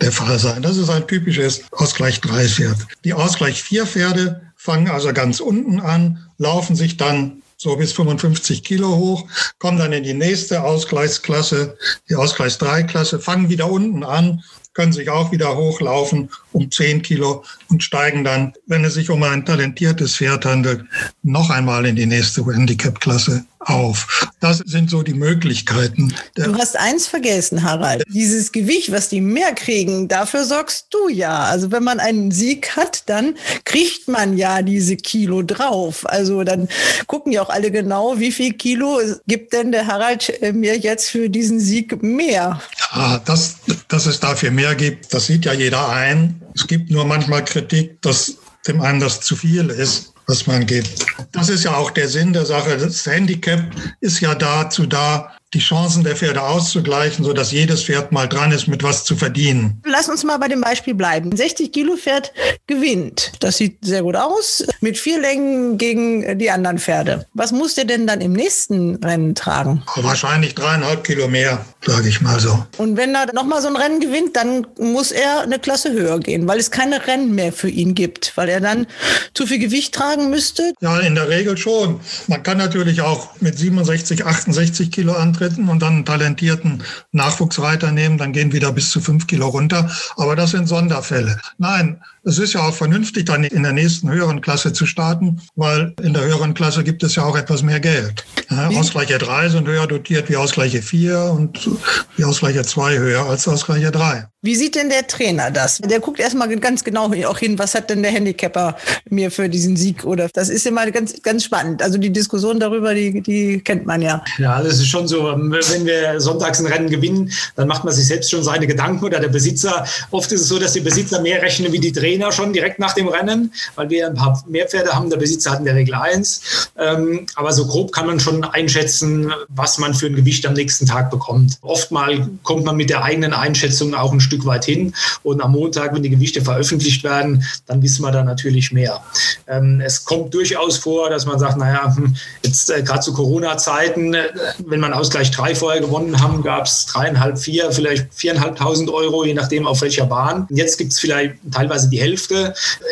der 0.00 0.12
Fall 0.12 0.38
sein. 0.38 0.62
Das 0.62 0.76
ist 0.76 0.90
ein 0.90 1.06
typisches 1.06 1.64
Ausgleich 1.72 2.20
3 2.20 2.48
Pferd. 2.48 2.78
Die 3.04 3.14
Ausgleich 3.14 3.62
4 3.62 3.86
Pferde 3.86 4.42
fangen 4.56 4.88
also 4.88 5.12
ganz 5.12 5.40
unten 5.40 5.80
an, 5.80 6.26
laufen 6.38 6.76
sich 6.76 6.96
dann 6.96 7.42
so 7.56 7.76
bis 7.76 7.92
55 7.92 8.62
Kilo 8.62 8.96
hoch, 8.96 9.24
kommen 9.58 9.78
dann 9.78 9.92
in 9.92 10.04
die 10.04 10.14
nächste 10.14 10.62
Ausgleichsklasse, 10.62 11.76
die 12.08 12.14
Ausgleichs 12.14 12.58
3 12.58 12.82
Klasse, 12.84 13.18
fangen 13.18 13.48
wieder 13.48 13.70
unten 13.70 14.04
an, 14.04 14.42
können 14.74 14.92
sich 14.92 15.08
auch 15.08 15.32
wieder 15.32 15.56
hochlaufen 15.56 16.28
um 16.52 16.70
10 16.70 17.00
Kilo 17.00 17.42
und 17.68 17.82
steigen 17.82 18.24
dann, 18.24 18.52
wenn 18.66 18.84
es 18.84 18.94
sich 18.94 19.08
um 19.08 19.22
ein 19.22 19.44
talentiertes 19.46 20.16
Pferd 20.16 20.44
handelt, 20.44 20.84
noch 21.22 21.48
einmal 21.48 21.86
in 21.86 21.96
die 21.96 22.06
nächste 22.06 22.44
Handicap-Klasse 22.44 23.46
auf. 23.66 24.28
Das 24.40 24.58
sind 24.58 24.90
so 24.90 25.02
die 25.02 25.14
Möglichkeiten. 25.14 26.14
Du 26.34 26.54
hast 26.56 26.76
eins 26.76 27.06
vergessen, 27.06 27.62
Harald. 27.62 28.04
Dieses 28.08 28.52
Gewicht, 28.52 28.92
was 28.92 29.08
die 29.08 29.20
mehr 29.20 29.52
kriegen, 29.54 30.08
dafür 30.08 30.44
sorgst 30.44 30.86
du 30.90 31.08
ja. 31.08 31.44
Also 31.44 31.72
wenn 31.72 31.82
man 31.82 32.00
einen 32.00 32.30
Sieg 32.30 32.76
hat, 32.76 33.08
dann 33.08 33.36
kriegt 33.64 34.08
man 34.08 34.36
ja 34.36 34.62
diese 34.62 34.96
Kilo 34.96 35.42
drauf. 35.42 36.08
Also 36.08 36.44
dann 36.44 36.68
gucken 37.06 37.32
ja 37.32 37.42
auch 37.42 37.50
alle 37.50 37.70
genau, 37.70 38.18
wie 38.18 38.32
viel 38.32 38.52
Kilo 38.52 39.00
gibt 39.26 39.52
denn 39.52 39.72
der 39.72 39.86
Harald 39.86 40.42
äh, 40.42 40.52
mir 40.52 40.78
jetzt 40.78 41.10
für 41.10 41.28
diesen 41.28 41.58
Sieg 41.58 42.02
mehr? 42.02 42.60
Ja, 42.92 43.20
dass, 43.24 43.56
dass 43.88 44.06
es 44.06 44.20
dafür 44.20 44.50
mehr 44.50 44.74
gibt, 44.74 45.12
das 45.12 45.26
sieht 45.26 45.44
ja 45.44 45.52
jeder 45.52 45.88
ein. 45.88 46.40
Es 46.54 46.66
gibt 46.66 46.90
nur 46.90 47.04
manchmal 47.04 47.44
Kritik, 47.44 48.00
dass 48.02 48.36
dem 48.66 48.80
einen 48.80 49.00
das 49.00 49.20
zu 49.20 49.36
viel 49.36 49.70
ist 49.70 50.12
was 50.26 50.46
man 50.46 50.66
gibt. 50.66 51.06
Das 51.32 51.48
ist 51.48 51.64
ja 51.64 51.76
auch 51.76 51.90
der 51.90 52.08
Sinn 52.08 52.32
der 52.32 52.46
Sache. 52.46 52.76
Das 52.76 53.06
Handicap 53.06 53.60
ist 54.00 54.20
ja 54.20 54.34
dazu 54.34 54.86
da, 54.86 55.35
die 55.54 55.60
Chancen 55.60 56.02
der 56.02 56.16
Pferde 56.16 56.42
auszugleichen, 56.42 57.24
so 57.24 57.32
dass 57.32 57.52
jedes 57.52 57.84
Pferd 57.84 58.10
mal 58.10 58.28
dran 58.28 58.50
ist, 58.50 58.66
mit 58.66 58.82
was 58.82 59.04
zu 59.04 59.14
verdienen. 59.14 59.80
Lass 59.86 60.08
uns 60.08 60.24
mal 60.24 60.38
bei 60.38 60.48
dem 60.48 60.60
Beispiel 60.60 60.94
bleiben. 60.94 61.34
60 61.34 61.70
Kilo 61.70 61.96
Pferd 61.96 62.32
gewinnt. 62.66 63.32
Das 63.38 63.58
sieht 63.58 63.78
sehr 63.80 64.02
gut 64.02 64.16
aus. 64.16 64.66
Mit 64.80 64.98
vier 64.98 65.20
Längen 65.20 65.78
gegen 65.78 66.38
die 66.38 66.50
anderen 66.50 66.78
Pferde. 66.78 67.26
Was 67.32 67.52
muss 67.52 67.74
der 67.74 67.84
denn 67.84 68.08
dann 68.08 68.20
im 68.20 68.32
nächsten 68.32 68.96
Rennen 68.96 69.36
tragen? 69.36 69.82
Wahrscheinlich 69.94 70.56
dreieinhalb 70.56 71.04
Kilo 71.04 71.28
mehr, 71.28 71.64
sage 71.84 72.08
ich 72.08 72.20
mal 72.20 72.40
so. 72.40 72.66
Und 72.78 72.96
wenn 72.96 73.14
er 73.14 73.32
nochmal 73.32 73.62
so 73.62 73.68
ein 73.68 73.76
Rennen 73.76 74.00
gewinnt, 74.00 74.34
dann 74.34 74.66
muss 74.80 75.12
er 75.12 75.42
eine 75.42 75.60
Klasse 75.60 75.92
höher 75.92 76.18
gehen, 76.18 76.48
weil 76.48 76.58
es 76.58 76.72
keine 76.72 77.06
Rennen 77.06 77.36
mehr 77.36 77.52
für 77.52 77.68
ihn 77.68 77.94
gibt, 77.94 78.32
weil 78.36 78.48
er 78.48 78.60
dann 78.60 78.88
zu 79.32 79.46
viel 79.46 79.60
Gewicht 79.60 79.94
tragen 79.94 80.28
müsste. 80.28 80.72
Ja, 80.80 80.98
in 80.98 81.14
der 81.14 81.28
Regel 81.28 81.56
schon. 81.56 82.00
Man 82.26 82.42
kann 82.42 82.58
natürlich 82.58 83.00
auch 83.00 83.40
mit 83.40 83.56
67, 83.56 84.26
68 84.26 84.90
Kilo 84.90 85.12
antreten 85.12 85.35
antreten 85.36 85.68
und 85.68 85.82
dann 85.82 85.94
einen 85.94 86.04
talentierten 86.04 86.82
Nachwuchsreiter 87.12 87.92
nehmen, 87.92 88.18
dann 88.18 88.32
gehen 88.32 88.52
wieder 88.52 88.72
bis 88.72 88.90
zu 88.90 89.00
fünf 89.00 89.26
Kilo 89.26 89.48
runter. 89.48 89.90
Aber 90.16 90.34
das 90.34 90.50
sind 90.52 90.66
Sonderfälle. 90.66 91.38
Nein, 91.58 92.00
es 92.26 92.38
ist 92.38 92.54
ja 92.54 92.68
auch 92.68 92.74
vernünftig, 92.74 93.26
dann 93.26 93.44
in 93.44 93.62
der 93.62 93.72
nächsten 93.72 94.10
höheren 94.10 94.40
Klasse 94.40 94.72
zu 94.72 94.84
starten, 94.84 95.40
weil 95.54 95.94
in 96.02 96.12
der 96.12 96.24
höheren 96.24 96.54
Klasse 96.54 96.82
gibt 96.82 97.04
es 97.04 97.14
ja 97.14 97.24
auch 97.24 97.36
etwas 97.36 97.62
mehr 97.62 97.78
Geld. 97.78 98.24
Ja, 98.50 98.68
Ausgleiche 98.68 99.18
3 99.18 99.48
sind 99.50 99.68
höher 99.68 99.86
dotiert 99.86 100.28
wie 100.28 100.36
Ausgleiche 100.36 100.82
4 100.82 101.32
und 101.36 101.70
wie 102.16 102.24
Ausgleiche 102.24 102.62
2 102.62 102.98
höher 102.98 103.26
als 103.26 103.46
Ausgleiche 103.46 103.92
3. 103.92 104.26
Wie 104.42 104.54
sieht 104.54 104.76
denn 104.76 104.88
der 104.88 105.06
Trainer 105.06 105.50
das? 105.50 105.78
Der 105.78 105.98
guckt 105.98 106.20
erstmal 106.20 106.48
ganz 106.60 106.84
genau 106.84 107.10
auch 107.26 107.38
hin, 107.38 107.58
was 107.58 107.74
hat 107.74 107.90
denn 107.90 108.02
der 108.02 108.12
Handicapper 108.12 108.76
mir 109.08 109.30
für 109.30 109.48
diesen 109.48 109.76
Sieg 109.76 110.04
oder 110.04 110.28
das 110.32 110.48
ist 110.48 110.66
immer 110.66 110.88
ganz, 110.90 111.20
ganz 111.22 111.44
spannend. 111.44 111.82
Also 111.82 111.98
die 111.98 112.10
Diskussion 112.10 112.60
darüber, 112.60 112.94
die, 112.94 113.20
die 113.22 113.60
kennt 113.60 113.86
man 113.86 114.02
ja. 114.02 114.22
Ja, 114.38 114.62
das 114.62 114.74
ist 114.74 114.86
schon 114.86 115.08
so. 115.08 115.24
Wenn 115.24 115.86
wir 115.86 116.20
sonntags 116.20 116.60
ein 116.60 116.66
Rennen 116.66 116.88
gewinnen, 116.88 117.32
dann 117.56 117.66
macht 117.66 117.84
man 117.84 117.92
sich 117.92 118.06
selbst 118.06 118.30
schon 118.30 118.44
seine 118.44 118.66
Gedanken 118.66 119.04
oder 119.04 119.18
der 119.18 119.28
Besitzer. 119.28 119.84
Oft 120.12 120.30
ist 120.30 120.42
es 120.42 120.48
so, 120.48 120.58
dass 120.58 120.74
die 120.74 120.80
Besitzer 120.80 121.20
mehr 121.20 121.42
rechnen 121.42 121.72
wie 121.72 121.80
die 121.80 121.92
Trainer 121.92 122.15
schon 122.32 122.52
direkt 122.52 122.78
nach 122.78 122.94
dem 122.94 123.08
Rennen, 123.08 123.52
weil 123.74 123.90
wir 123.90 124.06
ein 124.06 124.14
paar 124.14 124.42
mehr 124.48 124.66
Pferde 124.66 124.92
haben. 124.92 125.10
Der 125.10 125.16
Besitzer 125.16 125.52
hat 125.52 125.60
in 125.60 125.64
der 125.64 125.74
Regel 125.74 125.94
eins. 125.94 126.70
Ähm, 126.78 127.26
aber 127.34 127.52
so 127.52 127.66
grob 127.66 127.92
kann 127.92 128.06
man 128.06 128.20
schon 128.20 128.44
einschätzen, 128.44 129.32
was 129.48 129.78
man 129.78 129.94
für 129.94 130.06
ein 130.06 130.14
Gewicht 130.14 130.46
am 130.46 130.54
nächsten 130.54 130.86
Tag 130.86 131.10
bekommt. 131.10 131.58
Oftmal 131.62 132.28
kommt 132.42 132.64
man 132.64 132.76
mit 132.76 132.90
der 132.90 133.02
eigenen 133.02 133.32
Einschätzung 133.32 133.94
auch 133.94 134.12
ein 134.12 134.20
Stück 134.20 134.44
weit 134.46 134.64
hin. 134.64 134.94
Und 135.22 135.40
am 135.40 135.52
Montag, 135.52 135.94
wenn 135.94 136.02
die 136.02 136.10
Gewichte 136.10 136.42
veröffentlicht 136.42 137.04
werden, 137.04 137.44
dann 137.66 137.82
wissen 137.82 138.02
wir 138.02 138.12
da 138.12 138.22
natürlich 138.22 138.72
mehr. 138.72 139.02
Ähm, 139.46 139.80
es 139.80 140.04
kommt 140.04 140.34
durchaus 140.34 140.78
vor, 140.78 141.10
dass 141.10 141.26
man 141.26 141.38
sagt, 141.38 141.56
naja, 141.58 141.94
hm, 141.94 142.16
jetzt 142.42 142.70
äh, 142.70 142.82
gerade 142.82 143.00
zu 143.00 143.12
Corona-Zeiten, 143.12 144.14
äh, 144.14 144.24
wenn 144.66 144.80
man 144.80 144.92
Ausgleich 144.92 145.30
3 145.30 145.54
vorher 145.54 145.80
gewonnen 145.80 146.20
haben, 146.20 146.42
gab 146.42 146.66
es 146.66 146.86
dreieinhalb, 146.86 147.38
vier, 147.38 147.70
vielleicht 147.72 148.12
viereinhalbtausend 148.14 148.90
Euro, 148.90 149.24
je 149.24 149.34
nachdem 149.34 149.66
auf 149.66 149.82
welcher 149.82 150.06
Bahn. 150.06 150.46
Und 150.48 150.56
jetzt 150.56 150.78
gibt 150.78 150.92
es 150.92 151.00
vielleicht 151.00 151.34
teilweise 151.52 151.88
die 151.88 152.00
Hälfte. 152.00 152.05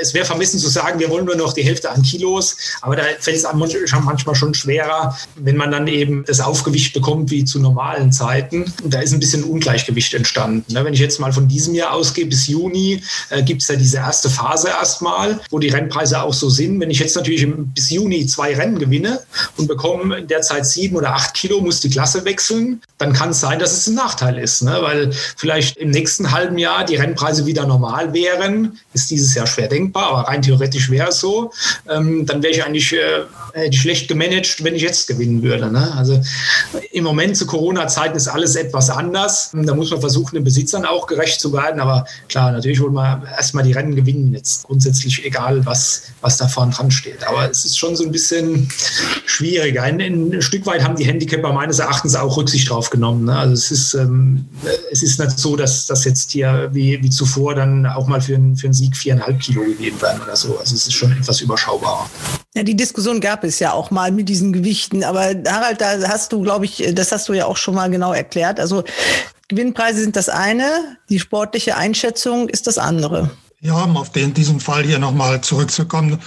Es 0.01 0.15
wäre 0.15 0.25
vermessen 0.25 0.59
zu 0.59 0.69
sagen, 0.69 0.99
wir 0.99 1.11
wollen 1.11 1.25
nur 1.25 1.37
noch 1.37 1.53
die 1.53 1.62
Hälfte 1.62 1.91
an 1.91 2.03
Kilos, 2.03 2.57
aber 2.83 2.97
da 2.97 3.03
fällt 3.21 3.37
es 3.37 3.47
manchmal 3.53 4.35
schon 4.35 4.55
schwerer, 4.55 5.17
wenn 5.37 5.57
man 5.57 5.71
dann 5.71 5.87
eben 5.87 6.25
das 6.27 6.41
Aufgewicht 6.41 6.93
bekommt 6.93 7.31
wie 7.31 7.45
zu 7.45 7.61
normalen 7.61 8.12
Zeiten. 8.12 8.73
Und 8.83 8.93
da 8.93 9.01
ist 9.01 9.12
ein 9.12 9.21
bisschen 9.21 9.45
Ungleichgewicht 9.45 10.15
entstanden. 10.15 10.65
Ne, 10.73 10.85
wenn 10.85 10.95
ich 10.95 11.01
jetzt 11.01 11.21
mal 11.21 11.33
von 11.33 11.49
diesem 11.49 11.75
Jahr 11.75 11.93
ausgehe, 11.93 12.27
bis 12.27 12.47
Juni 12.47 13.03
äh, 13.31 13.43
gibt 13.43 13.62
es 13.62 13.69
ja 13.69 13.77
diese 13.77 13.99
erste 13.99 14.31
Phase 14.31 14.69
erstmal, 14.69 15.41
wo 15.51 15.59
die 15.59 15.69
Rennpreise 15.69 16.23
auch 16.23 16.35
so 16.35 16.49
sind. 16.49 16.81
Wenn 16.81 16.91
ich 16.91 16.99
jetzt 16.99 17.17
natürlich 17.17 17.47
bis 17.75 17.91
Juni 17.91 18.27
zwei 18.27 18.55
Rennen 18.55 18.79
gewinne 18.79 19.21
und 19.57 19.69
bekomme 19.69 20.19
in 20.19 20.29
der 20.29 20.43
Zeit 20.43 20.67
sieben 20.67 20.97
oder 20.97 21.15
acht 21.15 21.35
Kilo, 21.35 21.61
muss 21.61 21.81
die 21.81 21.91
Klasse 21.91 22.25
wechseln, 22.25 22.83
dann 22.99 23.12
kann 23.12 23.31
es 23.31 23.41
sein, 23.41 23.59
dass 23.59 23.73
es 23.73 23.87
ein 23.87 23.95
Nachteil 23.95 24.39
ist, 24.39 24.62
ne? 24.62 24.79
weil 24.81 25.12
vielleicht 25.37 25.77
im 25.77 25.91
nächsten 25.91 26.31
halben 26.31 26.59
Jahr 26.59 26.85
die 26.85 26.97
Rennpreise 26.97 27.47
wieder 27.47 27.67
normal 27.67 28.12
wären. 28.12 28.79
Ist 29.05 29.11
dieses 29.11 29.34
Jahr 29.34 29.46
schwer 29.46 29.68
denkbar, 29.68 30.07
aber 30.07 30.28
rein 30.28 30.40
theoretisch 30.40 30.90
wäre 30.90 31.11
es 31.11 31.20
so. 31.20 31.52
Ähm, 31.90 32.24
dann 32.24 32.42
wäre 32.42 32.55
ich 32.55 32.64
eigentlich 32.64 32.90
äh, 32.94 33.70
schlecht 33.70 34.09
gemanagt, 34.09 34.64
wenn 34.64 34.74
ich 34.74 34.80
jetzt 34.80 35.09
gewinnen 35.09 35.42
würde. 35.42 35.70
Ne? 35.70 35.92
Also 35.94 36.22
im 36.90 37.05
Moment 37.05 37.36
zu 37.36 37.44
Corona-Zeiten 37.46 38.16
ist 38.16 38.28
alles 38.28 38.57
etwas 38.57 38.88
anders. 38.88 39.50
Da 39.52 39.74
muss 39.74 39.90
man 39.90 40.00
versuchen, 40.00 40.36
den 40.36 40.44
Besitzern 40.44 40.86
auch 40.86 41.07
gerecht 41.07 41.38
zu 41.38 41.52
werden. 41.52 41.80
Aber 41.80 42.07
klar, 42.30 42.50
natürlich 42.50 42.80
wollen 42.80 42.94
wir 42.94 43.24
erstmal 43.36 43.62
die 43.62 43.72
Rennen 43.72 43.94
gewinnen. 43.94 44.32
Jetzt 44.32 44.64
grundsätzlich 44.64 45.22
egal, 45.26 45.66
was, 45.66 46.05
was 46.22 46.38
da 46.38 46.48
vorne 46.48 46.72
dran 46.72 46.90
steht. 46.90 47.26
Aber 47.26 47.50
es 47.50 47.66
ist 47.66 47.78
schon 47.78 47.96
so 47.96 48.05
ein 48.05 48.11
bisschen 48.11 48.70
schwieriger. 49.26 49.82
Ein, 49.82 50.00
ein 50.00 50.40
Stück 50.40 50.64
weit 50.64 50.82
haben 50.82 50.96
die 50.96 51.05
Handicapper 51.05 51.52
meines 51.52 51.78
Erachtens 51.78 52.14
auch 52.14 52.38
Rücksicht 52.38 52.70
drauf 52.70 52.88
genommen. 52.88 53.26
Ne? 53.26 53.36
Also 53.36 53.52
es 53.52 53.70
ist, 53.70 53.94
ähm, 53.94 54.46
es 54.90 55.02
ist 55.02 55.20
nicht 55.20 55.38
so, 55.38 55.57
dass 55.57 55.86
das 55.86 56.07
jetzt 56.07 56.30
hier 56.30 56.70
wie, 56.72 57.02
wie 57.02 57.11
zuvor 57.11 57.55
dann 57.55 57.84
auch 57.84 58.07
mal 58.07 58.22
für, 58.22 58.36
einen, 58.36 58.57
für 58.57 58.68
einen 58.68 58.74
Sieg 58.85 58.97
viereinhalb 58.97 59.41
Kilo 59.41 59.62
gegeben 59.62 60.01
werden 60.03 60.20
oder 60.22 60.37
so. 60.37 60.59
Also 60.59 60.74
es 60.74 60.87
ist 60.87 60.93
schon 60.93 61.12
etwas 61.12 61.41
überschaubarer. 61.41 62.09
Ja, 62.55 62.62
die 62.62 62.76
Diskussion 62.76 63.20
gab 63.20 63.45
es 63.45 63.59
ja 63.59 63.72
auch 63.72 63.91
mal 63.91 64.12
mit 64.12 64.28
diesen 64.28 64.53
Gewichten. 64.53 65.05
Aber 65.05 65.35
Harald, 65.47 65.80
da 65.80 66.09
hast 66.09 66.32
du, 66.32 66.43
glaube 66.43 66.66
ich, 66.66 66.85
das 66.95 67.12
hast 67.12 67.28
du 67.28 67.32
ja 67.32 67.47
auch 67.47 67.57
schon 67.57 67.74
mal 67.74 67.91
genau 67.91 68.12
erklärt. 68.12 68.61
Also 68.61 68.85
Gewinnpreise 69.49 70.01
sind 70.01 70.16
das 70.16 70.28
eine, 70.28 70.97
die 71.09 71.18
sportliche 71.18 71.76
Einschätzung 71.76 72.49
ist 72.49 72.66
das 72.66 72.78
andere. 72.78 73.30
Ja, 73.65 73.83
um 73.83 73.97
auf 73.97 74.12
den, 74.12 74.35
diesen 74.35 74.61
Fall 74.61 74.85
hier 74.85 74.99
nochmal 74.99 75.41
zurückzukommen. 75.41 76.21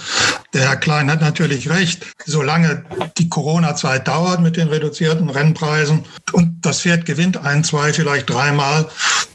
Der 0.54 0.62
Herr 0.62 0.76
Klein 0.76 1.08
hat 1.08 1.20
natürlich 1.20 1.70
recht. 1.70 2.04
Solange 2.26 2.84
die 3.16 3.28
Corona-Zeit 3.28 4.08
dauert 4.08 4.40
mit 4.40 4.56
den 4.56 4.66
reduzierten 4.66 5.30
Rennpreisen 5.30 6.04
und 6.32 6.66
das 6.66 6.80
Pferd 6.80 7.06
gewinnt 7.06 7.36
ein, 7.36 7.62
zwei, 7.62 7.92
vielleicht 7.92 8.28
dreimal, 8.28 8.88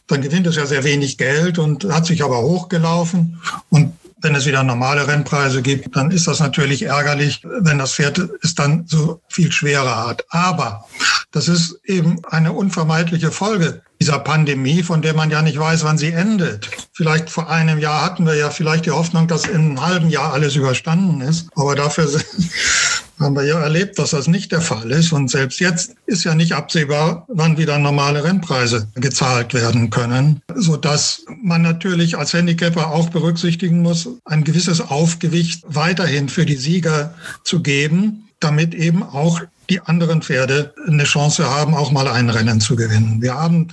dann 0.08 0.22
gewinnt 0.22 0.48
es 0.48 0.58
ja 0.58 0.66
sehr 0.66 0.84
wenig 0.84 1.18
Geld 1.18 1.58
und 1.58 1.86
hat 1.86 2.06
sich 2.06 2.26
aber 2.26 2.42
hochgelaufen. 2.42 3.42
Und 3.70 3.94
wenn 4.18 4.36
es 4.36 4.46
wieder 4.46 4.64
normale 4.64 5.08
Rennpreise 5.08 5.62
gibt, 5.62 5.96
dann 5.96 6.12
ist 6.12 6.28
das 6.28 6.42
natürlich 6.42 6.84
ärgerlich, 6.84 7.42
wenn 7.62 7.78
das 7.78 7.94
Pferd 7.94 8.20
es 8.42 8.54
dann 8.54 8.86
so 8.86 9.22
viel 9.30 9.54
schwerer 9.54 10.06
hat. 10.08 10.26
Aber 10.28 10.84
das 11.32 11.48
ist 11.48 11.80
eben 11.86 12.20
eine 12.26 12.52
unvermeidliche 12.52 13.32
Folge 13.32 13.82
dieser 14.04 14.20
Pandemie, 14.20 14.84
von 14.84 15.02
der 15.02 15.14
man 15.14 15.32
ja 15.32 15.42
nicht 15.42 15.58
weiß, 15.58 15.86
wann 15.86 15.98
sie 15.98 16.12
endet. 16.12 16.70
Vielleicht 16.92 17.30
vor 17.30 17.50
einem 17.50 17.80
Jahr 17.80 18.04
hatten 18.04 18.26
wir 18.26 18.36
ja 18.36 18.50
vielleicht 18.50 18.86
die 18.86 18.92
Hoffnung, 18.92 19.30
dass 19.30 19.46
in 19.46 19.56
einem 19.56 19.86
halben 19.86 20.10
Jahr 20.10 20.34
alles 20.34 20.58
überstanden 20.58 21.22
ist. 21.22 21.48
Aber 21.56 21.74
dafür 21.74 22.06
haben 23.20 23.34
wir 23.34 23.46
ja 23.46 23.62
erlebt, 23.62 23.98
dass 23.98 24.10
das 24.10 24.28
nicht 24.28 24.52
der 24.52 24.60
Fall 24.60 24.92
ist. 24.92 25.14
Und 25.14 25.32
selbst 25.32 25.62
jetzt 25.62 25.96
ist 26.06 26.26
ja 26.26 26.36
nicht 26.36 26.52
absehbar, 26.52 27.26
wann 27.30 27.58
wieder 27.58 27.80
normale 27.80 28.26
Rennpreise 28.26 28.90
gezahlt 28.96 29.54
werden 29.54 29.90
können, 29.90 30.42
sodass 30.54 31.24
man 31.42 31.62
natürlich 31.62 32.18
als 32.18 32.34
Handicapper 32.34 32.92
auch 32.92 33.10
berücksichtigen 33.10 33.82
muss, 33.82 34.10
ein 34.26 34.44
gewisses 34.44 34.82
Aufgewicht 34.82 35.64
weiterhin 35.66 36.28
für 36.28 36.46
die 36.46 36.58
Sieger 36.58 37.14
zu 37.46 37.62
geben, 37.62 38.28
damit 38.42 38.74
eben 38.74 39.02
auch 39.02 39.40
die 39.70 39.82
anderen 39.82 40.22
Pferde 40.22 40.74
eine 40.88 41.04
Chance 41.04 41.50
haben, 41.50 41.74
auch 41.74 41.92
mal 41.92 42.08
ein 42.08 42.30
Rennen 42.30 42.62
zu 42.62 42.76
gewinnen. 42.76 43.22
Wir 43.22 43.36
haben 43.36 43.70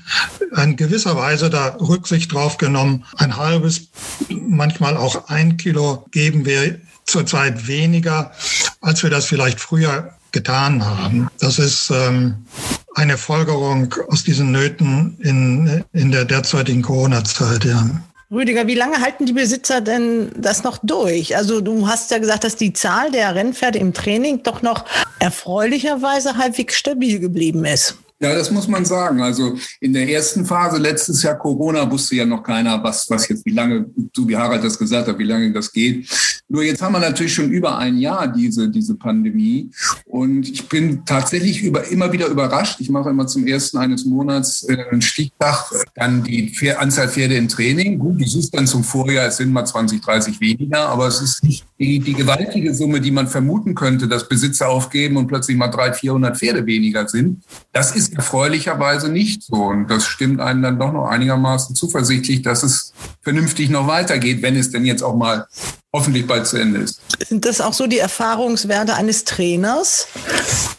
in 0.57 0.77
gewisser 0.77 1.17
Weise 1.17 1.51
da 1.51 1.77
Rücksicht 1.81 2.33
drauf 2.33 2.59
genommen. 2.59 3.05
Ein 3.17 3.37
halbes, 3.37 3.89
manchmal 4.29 4.97
auch 4.97 5.29
ein 5.29 5.57
Kilo 5.57 6.07
geben 6.11 6.45
wir 6.45 6.79
zurzeit 7.07 7.67
weniger, 7.67 8.33
als 8.81 9.03
wir 9.03 9.11
das 9.11 9.27
vielleicht 9.27 9.61
früher 9.61 10.15
getan 10.33 10.85
haben. 10.85 11.29
Das 11.41 11.59
ist 11.59 11.91
ähm, 11.91 12.47
eine 12.95 13.19
Folgerung 13.19 13.95
aus 14.09 14.23
diesen 14.23 14.53
Nöten 14.53 15.17
in, 15.19 15.85
in 15.93 16.13
der 16.13 16.25
derzeitigen 16.25 16.83
Corona-Zeit. 16.83 17.65
Ja. 17.65 17.85
Rüdiger, 18.33 18.69
wie 18.69 18.77
lange 18.77 19.01
halten 19.01 19.27
die 19.27 19.33
Besitzer 19.33 19.81
denn 19.81 20.31
das 20.37 20.63
noch 20.63 20.79
durch? 20.83 21.37
Also 21.37 21.61
du 21.61 21.89
hast 21.89 22.13
ja 22.13 22.19
gesagt, 22.19 22.45
dass 22.45 22.55
die 22.55 22.73
Zahl 22.73 23.11
der 23.11 23.35
Rennpferde 23.35 23.81
im 23.81 23.93
Training 23.93 24.45
doch 24.45 24.63
noch 24.63 24.85
erfreulicherweise 25.19 26.37
halbwegs 26.37 26.77
stabil 26.77 27.19
geblieben 27.19 27.65
ist. 27.65 27.97
Ja, 28.23 28.35
das 28.35 28.51
muss 28.51 28.69
man 28.69 28.85
sagen. 28.85 29.23
Also 29.23 29.57
in 29.81 29.95
der 29.95 30.07
ersten 30.07 30.45
Phase 30.45 30.77
letztes 30.77 31.23
Jahr 31.23 31.39
Corona 31.39 31.91
wusste 31.91 32.17
ja 32.17 32.27
noch 32.27 32.43
keiner, 32.43 32.83
was, 32.83 33.09
was 33.09 33.27
jetzt, 33.29 33.47
wie 33.47 33.53
lange, 33.53 33.87
so 34.15 34.29
wie 34.29 34.37
Harald 34.37 34.63
das 34.63 34.79
gesagt 34.79 35.09
hat, 35.09 35.19
wie 35.19 35.25
lange 35.25 35.51
das 35.53 35.73
geht. 35.73 36.07
Nur 36.47 36.63
jetzt 36.63 36.83
haben 36.83 36.93
wir 36.93 36.99
natürlich 36.99 37.33
schon 37.33 37.51
über 37.51 37.79
ein 37.79 37.97
Jahr 37.97 38.29
diese, 38.29 38.69
diese 38.69 38.95
Pandemie. 38.97 39.71
Und 40.05 40.51
ich 40.51 40.69
bin 40.69 41.05
tatsächlich 41.07 41.63
über, 41.63 41.87
immer 41.89 42.13
wieder 42.13 42.27
überrascht. 42.27 42.81
Ich 42.81 42.91
mache 42.91 43.09
immer 43.09 43.27
zum 43.27 43.47
ersten 43.47 43.79
eines 43.79 44.05
Monats 44.05 44.69
äh, 44.69 44.77
einen 44.91 45.01
Stichtag, 45.01 45.71
dann 45.95 46.23
die 46.23 46.53
Anzahl 46.77 47.09
Pferde 47.09 47.37
im 47.37 47.49
Training. 47.49 47.99
Gut, 47.99 48.21
das 48.21 48.35
ist 48.35 48.55
dann 48.55 48.67
zum 48.67 48.85
Vorjahr, 48.85 49.29
es 49.29 49.39
sind 49.39 49.51
mal 49.51 49.65
20, 49.65 50.03
30 50.03 50.41
weniger, 50.41 50.89
aber 50.89 51.07
es 51.07 51.23
ist 51.23 51.43
nicht 51.43 51.65
die, 51.79 52.01
die 52.01 52.15
gewaltige 52.15 52.75
Summe, 52.75 53.01
die 53.01 53.11
man 53.13 53.29
vermuten 53.29 53.75
könnte, 53.75 54.09
dass 54.09 54.29
Besitzer 54.29 54.69
aufgeben 54.69 55.17
und 55.17 55.27
plötzlich 55.27 55.57
mal 55.57 55.69
300, 55.69 55.97
400 55.97 56.37
Pferde 56.37 56.67
weniger 56.67 57.09
sind. 57.09 57.43
Das 57.73 57.97
ist 57.97 58.10
erfreulicherweise 58.15 59.09
nicht 59.09 59.43
so. 59.43 59.57
Und 59.57 59.89
das 59.89 60.07
stimmt 60.07 60.41
einen 60.41 60.63
dann 60.63 60.79
doch 60.79 60.93
noch 60.93 61.07
einigermaßen 61.07 61.75
zuversichtlich, 61.75 62.43
dass 62.43 62.63
es 62.63 62.93
vernünftig 63.23 63.71
noch 63.71 63.87
weitergeht, 63.87 64.43
wenn 64.43 64.57
es 64.57 64.71
denn 64.71 64.85
jetzt 64.85 65.03
auch 65.03 65.17
mal 65.17 65.47
hoffentlich 65.93 66.27
bald 66.27 66.47
zu 66.47 66.57
Ende 66.57 66.81
ist. 66.81 67.01
Sind 67.27 67.45
das 67.45 67.61
auch 67.61 67.73
so 67.73 67.87
die 67.87 67.99
Erfahrungswerte 67.99 68.95
eines 68.95 69.25
Trainers? 69.25 70.07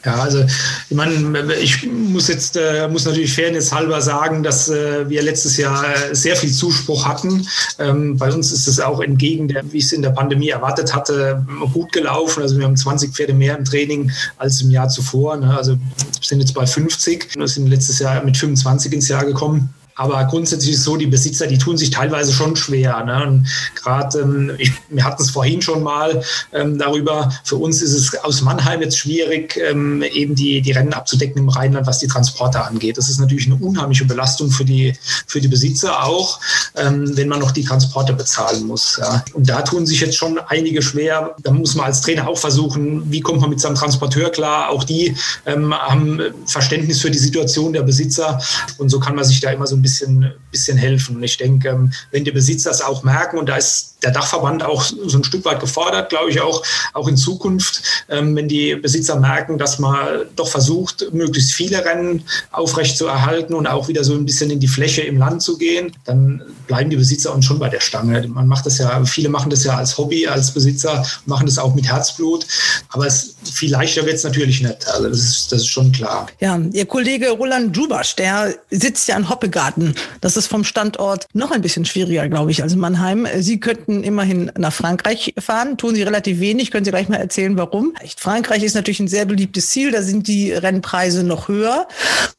Ja, 0.05 0.15
also 0.15 0.43
ich 0.89 0.95
meine, 0.95 1.53
ich 1.55 1.85
muss 1.85 2.29
jetzt 2.29 2.55
äh, 2.55 2.87
muss 2.87 3.05
natürlich 3.05 3.33
fairness 3.33 3.73
halber 3.73 4.01
sagen, 4.01 4.41
dass 4.41 4.69
äh, 4.69 5.07
wir 5.09 5.21
letztes 5.21 5.57
Jahr 5.57 5.83
äh, 5.83 6.15
sehr 6.15 6.35
viel 6.35 6.51
Zuspruch 6.51 7.05
hatten. 7.05 7.45
Ähm, 7.77 8.17
bei 8.17 8.31
uns 8.31 8.51
ist 8.53 8.67
es 8.67 8.79
auch 8.79 9.01
entgegen 9.01 9.49
der, 9.49 9.69
wie 9.71 9.79
ich 9.79 9.85
es 9.85 9.91
in 9.91 10.01
der 10.01 10.11
Pandemie 10.11 10.49
erwartet 10.49 10.95
hatte, 10.95 11.45
gut 11.73 11.91
gelaufen. 11.91 12.41
Also 12.41 12.57
wir 12.57 12.65
haben 12.65 12.77
20 12.77 13.13
Pferde 13.13 13.33
mehr 13.33 13.57
im 13.57 13.65
Training 13.65 14.11
als 14.37 14.61
im 14.61 14.71
Jahr 14.71 14.87
zuvor. 14.87 15.35
Ne? 15.37 15.55
Also 15.55 15.77
sind 16.21 16.39
jetzt 16.39 16.53
bei 16.53 16.65
50. 16.65 17.35
Wir 17.35 17.47
sind 17.47 17.67
letztes 17.67 17.99
Jahr 17.99 18.23
mit 18.23 18.37
25 18.37 18.93
ins 18.93 19.09
Jahr 19.09 19.25
gekommen. 19.25 19.73
Aber 19.95 20.23
grundsätzlich 20.25 20.71
ist 20.71 20.79
es 20.79 20.83
so, 20.85 20.97
die 20.97 21.07
Besitzer, 21.07 21.47
die 21.47 21.57
tun 21.57 21.77
sich 21.77 21.89
teilweise 21.89 22.31
schon 22.33 22.55
schwer. 22.55 23.03
Ne? 23.03 23.43
Gerade, 23.75 24.19
ähm, 24.19 24.51
wir 24.89 25.03
hatten 25.03 25.21
es 25.21 25.29
vorhin 25.29 25.61
schon 25.61 25.83
mal 25.83 26.23
ähm, 26.53 26.77
darüber, 26.77 27.31
für 27.43 27.57
uns 27.57 27.81
ist 27.81 27.93
es 27.93 28.15
aus 28.23 28.41
Mannheim 28.41 28.81
jetzt 28.81 28.97
schwierig, 28.97 29.57
ähm, 29.57 30.01
eben 30.03 30.35
die, 30.35 30.61
die 30.61 30.71
Rennen 30.71 30.93
abzudecken 30.93 31.41
im 31.41 31.49
Rheinland, 31.49 31.87
was 31.87 31.99
die 31.99 32.07
Transporte 32.07 32.63
angeht. 32.63 32.97
Das 32.97 33.09
ist 33.09 33.19
natürlich 33.19 33.45
eine 33.47 33.55
unheimliche 33.55 34.05
Belastung 34.05 34.49
für 34.49 34.65
die, 34.65 34.93
für 35.27 35.41
die 35.41 35.47
Besitzer 35.47 36.03
auch, 36.03 36.39
ähm, 36.75 37.15
wenn 37.15 37.27
man 37.27 37.39
noch 37.39 37.51
die 37.51 37.63
Transporte 37.63 38.13
bezahlen 38.13 38.65
muss. 38.67 38.97
Ja. 38.99 39.23
Und 39.33 39.49
da 39.49 39.61
tun 39.61 39.85
sich 39.85 40.01
jetzt 40.01 40.15
schon 40.15 40.39
einige 40.47 40.81
schwer. 40.81 41.35
Da 41.43 41.51
muss 41.51 41.75
man 41.75 41.85
als 41.85 42.01
Trainer 42.01 42.27
auch 42.27 42.37
versuchen, 42.37 43.11
wie 43.11 43.21
kommt 43.21 43.41
man 43.41 43.49
mit 43.49 43.59
seinem 43.59 43.75
Transporteur 43.75 44.29
klar. 44.29 44.69
Auch 44.69 44.83
die 44.83 45.15
ähm, 45.45 45.73
haben 45.73 46.19
Verständnis 46.45 47.01
für 47.01 47.11
die 47.11 47.17
Situation 47.17 47.73
der 47.73 47.83
Besitzer. 47.83 48.41
Und 48.77 48.89
so 48.89 48.99
kann 48.99 49.15
man 49.15 49.25
sich 49.25 49.39
da 49.39 49.51
immer 49.51 49.67
so 49.67 49.75
ein 49.75 49.80
bisschen, 49.81 50.31
bisschen 50.51 50.77
helfen. 50.77 51.15
Und 51.17 51.23
ich 51.23 51.37
denke, 51.37 51.69
ähm, 51.69 51.91
wenn 52.11 52.23
die 52.23 52.31
Besitzer 52.31 52.71
es 52.71 52.81
auch 52.81 53.03
merken, 53.03 53.37
und 53.37 53.49
da 53.49 53.57
ist 53.57 53.91
der 54.03 54.11
Dachverband 54.11 54.63
auch 54.63 54.81
so 54.83 55.17
ein 55.17 55.23
Stück 55.23 55.45
weit 55.45 55.59
gefordert, 55.59 56.09
glaube 56.09 56.31
ich, 56.31 56.41
auch, 56.41 56.63
auch 56.93 57.07
in 57.07 57.17
Zukunft, 57.17 57.83
ähm, 58.09 58.35
wenn 58.35 58.47
die 58.47 58.75
Besitzer 58.75 59.19
merken, 59.19 59.57
dass 59.57 59.79
man 59.79 60.25
doch 60.35 60.47
versucht, 60.47 61.13
möglichst 61.13 61.51
viele 61.51 61.83
Rennen 61.85 62.23
aufrecht 62.51 62.97
zu 62.97 63.05
erhalten 63.05 63.53
und 63.53 63.67
auch 63.67 63.87
wieder 63.87 64.03
so 64.03 64.13
ein 64.13 64.25
bisschen 64.25 64.49
in 64.49 64.59
die 64.59 64.67
Fläche 64.67 65.01
im 65.01 65.17
Land 65.17 65.43
zu 65.43 65.57
gehen, 65.57 65.95
dann 66.05 66.41
bleiben 66.67 66.89
die 66.89 66.95
Besitzer 66.95 67.33
uns 67.33 67.45
schon 67.45 67.59
bei 67.59 67.69
der 67.69 67.79
Stange. 67.79 68.27
Man 68.27 68.47
macht 68.47 68.65
das 68.65 68.79
ja, 68.79 69.03
viele 69.05 69.29
machen 69.29 69.49
das 69.49 69.63
ja 69.63 69.77
als 69.77 69.97
Hobby, 69.97 70.27
als 70.27 70.51
Besitzer, 70.51 71.05
machen 71.25 71.45
das 71.45 71.57
auch 71.57 71.75
mit 71.75 71.87
Herzblut, 71.87 72.47
aber 72.89 73.05
es, 73.05 73.35
viel 73.49 73.71
leichter 73.71 74.05
wird 74.05 74.15
es 74.15 74.23
natürlich 74.23 74.61
nicht. 74.61 74.87
Also 74.87 75.09
das 75.09 75.19
ist, 75.19 75.51
das 75.51 75.61
ist 75.61 75.67
schon 75.67 75.91
klar. 75.91 76.27
Ja, 76.39 76.59
Ihr 76.71 76.85
Kollege 76.85 77.29
Roland 77.31 77.75
Jubasch, 77.75 78.15
der 78.15 78.55
sitzt 78.69 79.07
ja 79.07 79.17
in 79.17 79.29
Hoppegarten. 79.29 79.95
Das 80.21 80.37
ist 80.37 80.47
vom 80.47 80.63
Standort 80.63 81.27
noch 81.33 81.51
ein 81.51 81.61
bisschen 81.61 81.85
schwieriger, 81.85 82.27
glaube 82.29 82.51
ich, 82.51 82.63
als 82.63 82.75
Mannheim. 82.75 83.27
Sie 83.39 83.59
könnten 83.59 84.03
immerhin 84.03 84.51
nach 84.57 84.73
Frankreich 84.73 85.33
fahren, 85.39 85.77
tun 85.77 85.95
sie 85.95 86.03
relativ 86.03 86.39
wenig, 86.39 86.71
können 86.71 86.85
Sie 86.85 86.91
gleich 86.91 87.09
mal 87.09 87.17
erzählen, 87.17 87.57
warum. 87.57 87.93
Frankreich 88.17 88.63
ist 88.63 88.75
natürlich 88.75 88.99
ein 88.99 89.07
sehr 89.07 89.25
beliebtes 89.25 89.69
Ziel, 89.69 89.91
da 89.91 90.01
sind 90.01 90.27
die 90.27 90.51
Rennpreise 90.51 91.23
noch 91.23 91.47
höher. 91.47 91.87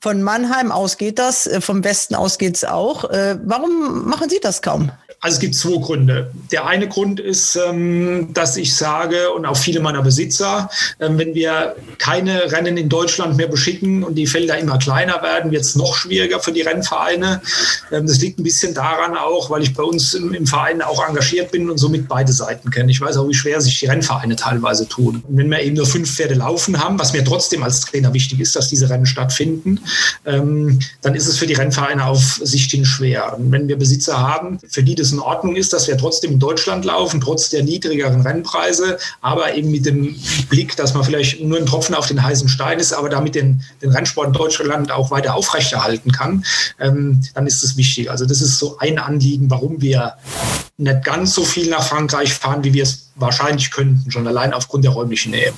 Von 0.00 0.22
Mannheim 0.22 0.72
aus 0.72 0.98
geht 0.98 1.18
das, 1.18 1.46
äh, 1.46 1.60
vom 1.60 1.84
Westen 1.84 2.14
aus 2.14 2.38
geht 2.38 2.56
es 2.56 2.64
auch. 2.64 3.10
Äh, 3.10 3.38
warum 3.44 4.08
machen 4.08 4.28
Sie 4.28 4.40
das 4.40 4.62
kaum? 4.62 4.90
Also 5.24 5.36
es 5.36 5.40
gibt 5.40 5.54
zwei 5.54 5.78
Gründe. 5.78 6.32
Der 6.50 6.66
eine 6.66 6.88
Grund 6.88 7.20
ist, 7.20 7.54
ähm, 7.54 8.30
dass 8.34 8.56
ich 8.56 8.74
sage, 8.74 9.30
und 9.30 9.46
auch 9.46 9.56
viele 9.56 9.78
meiner 9.78 10.02
Besitzer, 10.02 10.68
ähm, 10.98 11.16
wenn 11.16 11.32
wir 11.32 11.76
keine 11.98 12.50
Rennen 12.50 12.76
in 12.76 12.88
Deutschland 12.88 13.36
mehr 13.36 13.46
beschicken 13.46 14.02
und 14.02 14.16
die 14.16 14.26
Felder 14.26 14.58
immer 14.58 14.78
kleiner 14.78 15.22
werden, 15.22 15.52
wird 15.52 15.62
es 15.62 15.76
noch 15.76 15.94
schwieriger 15.94 16.40
für 16.40 16.50
die 16.50 16.62
Rennvereine. 16.62 17.40
Ähm, 17.92 18.08
das 18.08 18.18
liegt 18.18 18.40
ein 18.40 18.42
bisschen 18.42 18.74
daran 18.74 19.16
auch, 19.16 19.48
weil 19.48 19.62
ich 19.62 19.74
bei 19.74 19.84
uns 19.84 20.14
im 20.14 20.44
Verein 20.44 20.82
auch 20.82 21.06
engagiert 21.08 21.52
bin 21.52 21.70
und 21.70 21.78
somit 21.78 22.08
beide 22.08 22.32
Seiten 22.32 22.72
kenne. 22.72 22.90
Ich 22.90 23.00
weiß 23.00 23.16
auch, 23.16 23.28
wie 23.28 23.34
schwer 23.34 23.60
sich 23.60 23.78
die 23.78 23.86
Rennvereine 23.86 24.34
teilweise 24.34 24.88
tun. 24.88 25.22
Und 25.28 25.36
wenn 25.36 25.48
wir 25.48 25.60
eben 25.60 25.76
nur 25.76 25.86
fünf 25.86 26.12
Pferde 26.12 26.34
laufen 26.34 26.82
haben, 26.82 26.98
was 26.98 27.12
mir 27.12 27.24
trotzdem 27.24 27.62
als 27.62 27.80
Trainer 27.82 28.12
wichtig 28.12 28.40
ist, 28.40 28.56
dass 28.56 28.68
diese 28.68 28.90
Rennen 28.90 29.06
stattfinden, 29.06 29.78
dann 30.24 31.14
ist 31.14 31.28
es 31.28 31.38
für 31.38 31.46
die 31.46 31.54
Rennvereine 31.54 32.06
auf 32.06 32.40
Sicht 32.42 32.72
hin 32.72 32.84
schwer. 32.84 33.38
Und 33.38 33.52
wenn 33.52 33.68
wir 33.68 33.78
Besitzer 33.78 34.18
haben, 34.18 34.58
für 34.68 34.82
die 34.82 34.96
das 34.96 35.11
in 35.12 35.20
Ordnung 35.20 35.56
ist, 35.56 35.72
dass 35.72 35.88
wir 35.88 35.96
trotzdem 35.96 36.32
in 36.32 36.38
Deutschland 36.38 36.84
laufen, 36.84 37.20
trotz 37.20 37.50
der 37.50 37.62
niedrigeren 37.62 38.20
Rennpreise, 38.22 38.98
aber 39.20 39.54
eben 39.54 39.70
mit 39.70 39.86
dem 39.86 40.16
Blick, 40.48 40.76
dass 40.76 40.94
man 40.94 41.04
vielleicht 41.04 41.40
nur 41.40 41.58
ein 41.58 41.66
Tropfen 41.66 41.94
auf 41.94 42.06
den 42.06 42.22
heißen 42.22 42.48
Stein 42.48 42.78
ist, 42.78 42.92
aber 42.92 43.08
damit 43.08 43.34
den, 43.34 43.62
den 43.80 43.90
Rennsport 43.90 44.28
in 44.28 44.32
Deutschland 44.32 44.90
auch 44.90 45.10
weiter 45.10 45.34
aufrechterhalten 45.34 46.12
kann, 46.12 46.44
ähm, 46.80 47.20
dann 47.34 47.46
ist 47.46 47.62
es 47.62 47.76
wichtig. 47.76 48.10
Also 48.10 48.26
das 48.26 48.40
ist 48.40 48.58
so 48.58 48.78
ein 48.78 48.98
Anliegen, 48.98 49.50
warum 49.50 49.80
wir 49.80 50.14
nicht 50.78 51.04
ganz 51.04 51.34
so 51.34 51.44
viel 51.44 51.68
nach 51.68 51.86
Frankreich 51.86 52.32
fahren, 52.32 52.64
wie 52.64 52.72
wir 52.72 52.82
es 52.82 53.10
wahrscheinlich 53.14 53.70
könnten, 53.70 54.10
schon 54.10 54.26
allein 54.26 54.54
aufgrund 54.54 54.84
der 54.84 54.92
räumlichen 54.92 55.32
Nähe. 55.32 55.52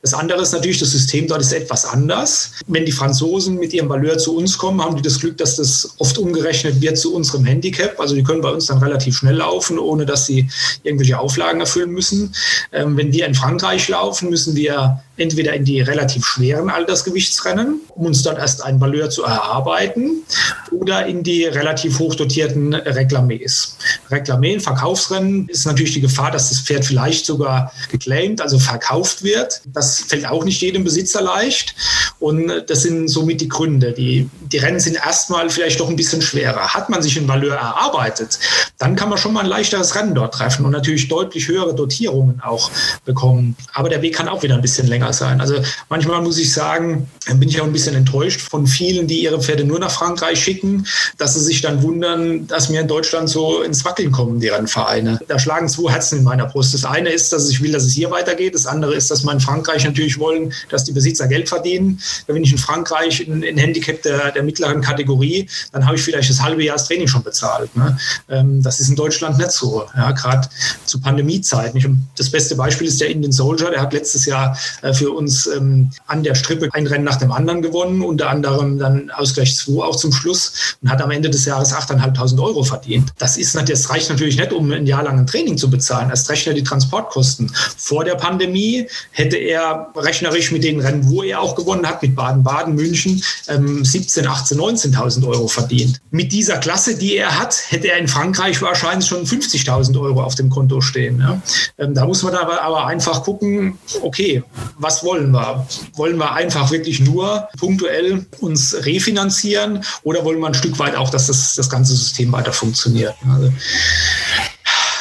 Das 0.00 0.14
andere 0.14 0.40
ist 0.40 0.52
natürlich, 0.52 0.78
das 0.78 0.92
System 0.92 1.26
dort 1.26 1.40
ist 1.40 1.52
etwas 1.52 1.84
anders. 1.84 2.52
Wenn 2.68 2.86
die 2.86 2.92
Franzosen 2.92 3.56
mit 3.56 3.72
ihrem 3.72 3.88
Valeur 3.88 4.16
zu 4.16 4.36
uns 4.36 4.56
kommen, 4.56 4.80
haben 4.80 4.96
die 4.96 5.02
das 5.02 5.18
Glück, 5.18 5.36
dass 5.36 5.56
das 5.56 5.94
oft 5.98 6.16
umgerechnet 6.18 6.80
wird 6.80 6.96
zu 6.96 7.14
unserem 7.14 7.44
Handicap. 7.44 7.98
Also 7.98 8.14
die 8.14 8.22
können 8.22 8.40
bei 8.40 8.50
uns 8.50 8.66
dann 8.66 8.78
relativ 8.78 9.18
schnell 9.18 9.36
laufen, 9.36 9.78
ohne 9.78 10.06
dass 10.06 10.26
sie 10.26 10.48
irgendwelche 10.84 11.18
Auflagen 11.18 11.60
erfüllen 11.60 11.90
müssen. 11.90 12.32
Ähm, 12.72 12.96
wenn 12.96 13.12
wir 13.12 13.26
in 13.26 13.34
Frankreich 13.34 13.88
laufen, 13.88 14.30
müssen 14.30 14.54
wir 14.54 15.02
entweder 15.20 15.52
in 15.54 15.64
die 15.64 15.80
relativ 15.80 16.24
schweren 16.24 16.70
Altersgewichtsrennen, 16.70 17.80
um 17.94 18.06
uns 18.06 18.22
dort 18.22 18.38
erst 18.38 18.64
ein 18.64 18.80
Valeur 18.80 19.10
zu 19.10 19.22
erarbeiten, 19.22 20.22
oder 20.70 21.06
in 21.06 21.22
die 21.22 21.44
relativ 21.44 21.98
hochdotierten 21.98 22.74
Reklamés. 22.74 23.74
Reklamé, 24.10 24.60
Verkaufsrennen, 24.60 25.48
ist 25.48 25.66
natürlich 25.66 25.92
die 25.92 26.00
Gefahr, 26.00 26.30
dass 26.30 26.48
das 26.48 26.60
Pferd 26.60 26.84
vielleicht 26.84 27.26
sogar 27.26 27.72
geclaimed, 27.90 28.40
also 28.40 28.58
verkauft 28.58 29.22
wird. 29.22 29.60
Das 29.66 30.00
fällt 30.00 30.26
auch 30.26 30.44
nicht 30.44 30.60
jedem 30.62 30.84
Besitzer 30.84 31.20
leicht. 31.20 31.74
Und 32.18 32.50
das 32.68 32.82
sind 32.82 33.08
somit 33.08 33.40
die 33.40 33.48
Gründe. 33.48 33.92
Die, 33.92 34.28
die 34.52 34.58
Rennen 34.58 34.80
sind 34.80 34.96
erstmal 34.96 35.50
vielleicht 35.50 35.80
doch 35.80 35.88
ein 35.88 35.96
bisschen 35.96 36.22
schwerer. 36.22 36.74
Hat 36.74 36.88
man 36.88 37.02
sich 37.02 37.18
ein 37.18 37.28
Valeur 37.28 37.56
erarbeitet, 37.56 38.38
dann 38.78 38.96
kann 38.96 39.08
man 39.08 39.18
schon 39.18 39.32
mal 39.32 39.40
ein 39.40 39.46
leichteres 39.46 39.94
Rennen 39.94 40.14
dort 40.14 40.34
treffen 40.34 40.64
und 40.64 40.72
natürlich 40.72 41.08
deutlich 41.08 41.48
höhere 41.48 41.74
Dotierungen 41.74 42.40
auch 42.42 42.70
bekommen. 43.04 43.56
Aber 43.72 43.88
der 43.88 44.02
Weg 44.02 44.14
kann 44.14 44.28
auch 44.28 44.42
wieder 44.42 44.54
ein 44.54 44.62
bisschen 44.62 44.86
länger 44.86 45.09
sein. 45.12 45.40
Also 45.40 45.56
manchmal 45.88 46.22
muss 46.22 46.38
ich 46.38 46.52
sagen, 46.52 47.08
bin 47.26 47.48
ich 47.48 47.60
auch 47.60 47.66
ein 47.66 47.72
bisschen 47.72 47.94
enttäuscht 47.94 48.40
von 48.40 48.66
vielen, 48.66 49.06
die 49.06 49.22
ihre 49.22 49.40
Pferde 49.40 49.64
nur 49.64 49.78
nach 49.78 49.90
Frankreich 49.90 50.42
schicken, 50.42 50.86
dass 51.18 51.34
sie 51.34 51.40
sich 51.40 51.60
dann 51.60 51.82
wundern, 51.82 52.46
dass 52.46 52.70
wir 52.70 52.80
in 52.80 52.88
Deutschland 52.88 53.28
so 53.28 53.62
ins 53.62 53.84
Wackeln 53.84 54.10
kommen, 54.10 54.40
die 54.40 54.48
Rennvereine. 54.48 55.20
Da 55.28 55.38
schlagen 55.38 55.68
zwei 55.68 55.92
Herzen 55.92 56.18
in 56.18 56.24
meiner 56.24 56.46
Brust. 56.46 56.74
Das 56.74 56.84
eine 56.84 57.10
ist, 57.10 57.32
dass 57.32 57.48
ich 57.48 57.62
will, 57.62 57.72
dass 57.72 57.84
es 57.84 57.92
hier 57.92 58.10
weitergeht. 58.10 58.54
Das 58.54 58.66
andere 58.66 58.94
ist, 58.94 59.10
dass 59.10 59.24
wir 59.24 59.32
in 59.32 59.40
Frankreich 59.40 59.84
natürlich 59.84 60.18
wollen, 60.18 60.52
dass 60.70 60.84
die 60.84 60.92
Besitzer 60.92 61.28
Geld 61.28 61.48
verdienen. 61.48 62.00
Wenn 62.26 62.42
ich 62.42 62.52
in 62.52 62.58
Frankreich 62.58 63.26
ein, 63.26 63.44
ein 63.44 63.58
Handicap 63.58 64.02
der, 64.02 64.32
der, 64.32 64.42
mittleren 64.42 64.80
Kategorie, 64.80 65.48
dann 65.72 65.86
habe 65.86 65.96
ich 65.96 66.02
vielleicht 66.02 66.30
das 66.30 66.40
halbe 66.40 66.64
Jahr 66.64 66.76
das 66.76 66.88
Training 66.88 67.06
schon 67.06 67.22
bezahlt. 67.22 67.74
Ne? 67.76 67.96
Ähm, 68.28 68.62
das 68.62 68.80
ist 68.80 68.88
in 68.88 68.96
Deutschland 68.96 69.38
nicht 69.38 69.50
so. 69.50 69.86
Ja, 69.96 70.12
Gerade 70.12 70.48
zu 70.86 71.00
Pandemiezeiten. 71.00 72.08
das 72.16 72.30
beste 72.30 72.56
Beispiel 72.56 72.88
ist 72.88 73.00
der 73.00 73.08
Indian 73.10 73.32
Soldier. 73.32 73.70
Der 73.70 73.80
hat 73.80 73.92
letztes 73.92 74.26
Jahr 74.26 74.58
äh, 74.82 74.92
für 75.00 75.12
uns 75.12 75.46
ähm, 75.46 75.88
an 76.06 76.22
der 76.22 76.34
Strippe 76.34 76.68
ein 76.72 76.86
Rennen 76.86 77.04
nach 77.04 77.16
dem 77.16 77.32
anderen 77.32 77.62
gewonnen, 77.62 78.02
unter 78.02 78.28
anderem 78.28 78.78
dann 78.78 79.10
Ausgleich 79.10 79.56
2 79.56 79.82
auch 79.82 79.96
zum 79.96 80.12
Schluss 80.12 80.76
und 80.82 80.90
hat 80.90 81.00
am 81.00 81.10
Ende 81.10 81.30
des 81.30 81.46
Jahres 81.46 81.72
8.500 81.72 82.38
Euro 82.42 82.62
verdient. 82.62 83.14
Das, 83.16 83.38
ist, 83.38 83.54
das 83.54 83.88
reicht 83.88 84.10
natürlich 84.10 84.36
nicht, 84.36 84.52
um 84.52 84.70
ein 84.70 84.86
Jahr 84.86 85.02
lang 85.02 85.18
ein 85.18 85.26
Training 85.26 85.56
zu 85.56 85.70
bezahlen. 85.70 86.10
Erst 86.10 86.28
rechnet 86.28 86.58
die 86.58 86.62
Transportkosten. 86.62 87.50
Vor 87.78 88.04
der 88.04 88.16
Pandemie 88.16 88.88
hätte 89.12 89.38
er 89.38 89.88
rechnerisch 89.96 90.52
mit 90.52 90.64
den 90.64 90.80
Rennen, 90.80 91.08
wo 91.08 91.22
er 91.22 91.40
auch 91.40 91.54
gewonnen 91.54 91.86
hat, 91.86 92.02
mit 92.02 92.14
Baden-Baden, 92.14 92.74
München, 92.74 93.22
ähm, 93.48 93.82
17, 93.82 94.26
18, 94.26 94.58
19.000 94.58 95.26
Euro 95.26 95.48
verdient. 95.48 96.02
Mit 96.10 96.30
dieser 96.30 96.58
Klasse, 96.58 96.98
die 96.98 97.16
er 97.16 97.38
hat, 97.38 97.56
hätte 97.68 97.90
er 97.90 97.96
in 97.96 98.08
Frankreich 98.08 98.60
wahrscheinlich 98.60 99.08
schon 99.08 99.24
50.000 99.24 99.98
Euro 99.98 100.22
auf 100.22 100.34
dem 100.34 100.50
Konto 100.50 100.82
stehen. 100.82 101.20
Ja. 101.20 101.40
Ähm, 101.78 101.94
da 101.94 102.04
muss 102.04 102.22
man 102.22 102.34
aber, 102.34 102.60
aber 102.60 102.86
einfach 102.86 103.22
gucken, 103.22 103.78
okay, 104.02 104.42
was 104.80 105.04
wollen 105.04 105.30
wir? 105.30 105.66
Wollen 105.94 106.16
wir 106.16 106.32
einfach 106.32 106.70
wirklich 106.70 107.00
nur 107.00 107.48
punktuell 107.58 108.26
uns 108.40 108.74
refinanzieren 108.84 109.84
oder 110.02 110.24
wollen 110.24 110.40
wir 110.40 110.48
ein 110.48 110.54
Stück 110.54 110.78
weit 110.78 110.96
auch, 110.96 111.10
dass 111.10 111.26
das, 111.26 111.54
das 111.54 111.68
ganze 111.68 111.94
System 111.94 112.32
weiter 112.32 112.52
funktioniert? 112.52 113.14
Also, 113.30 113.52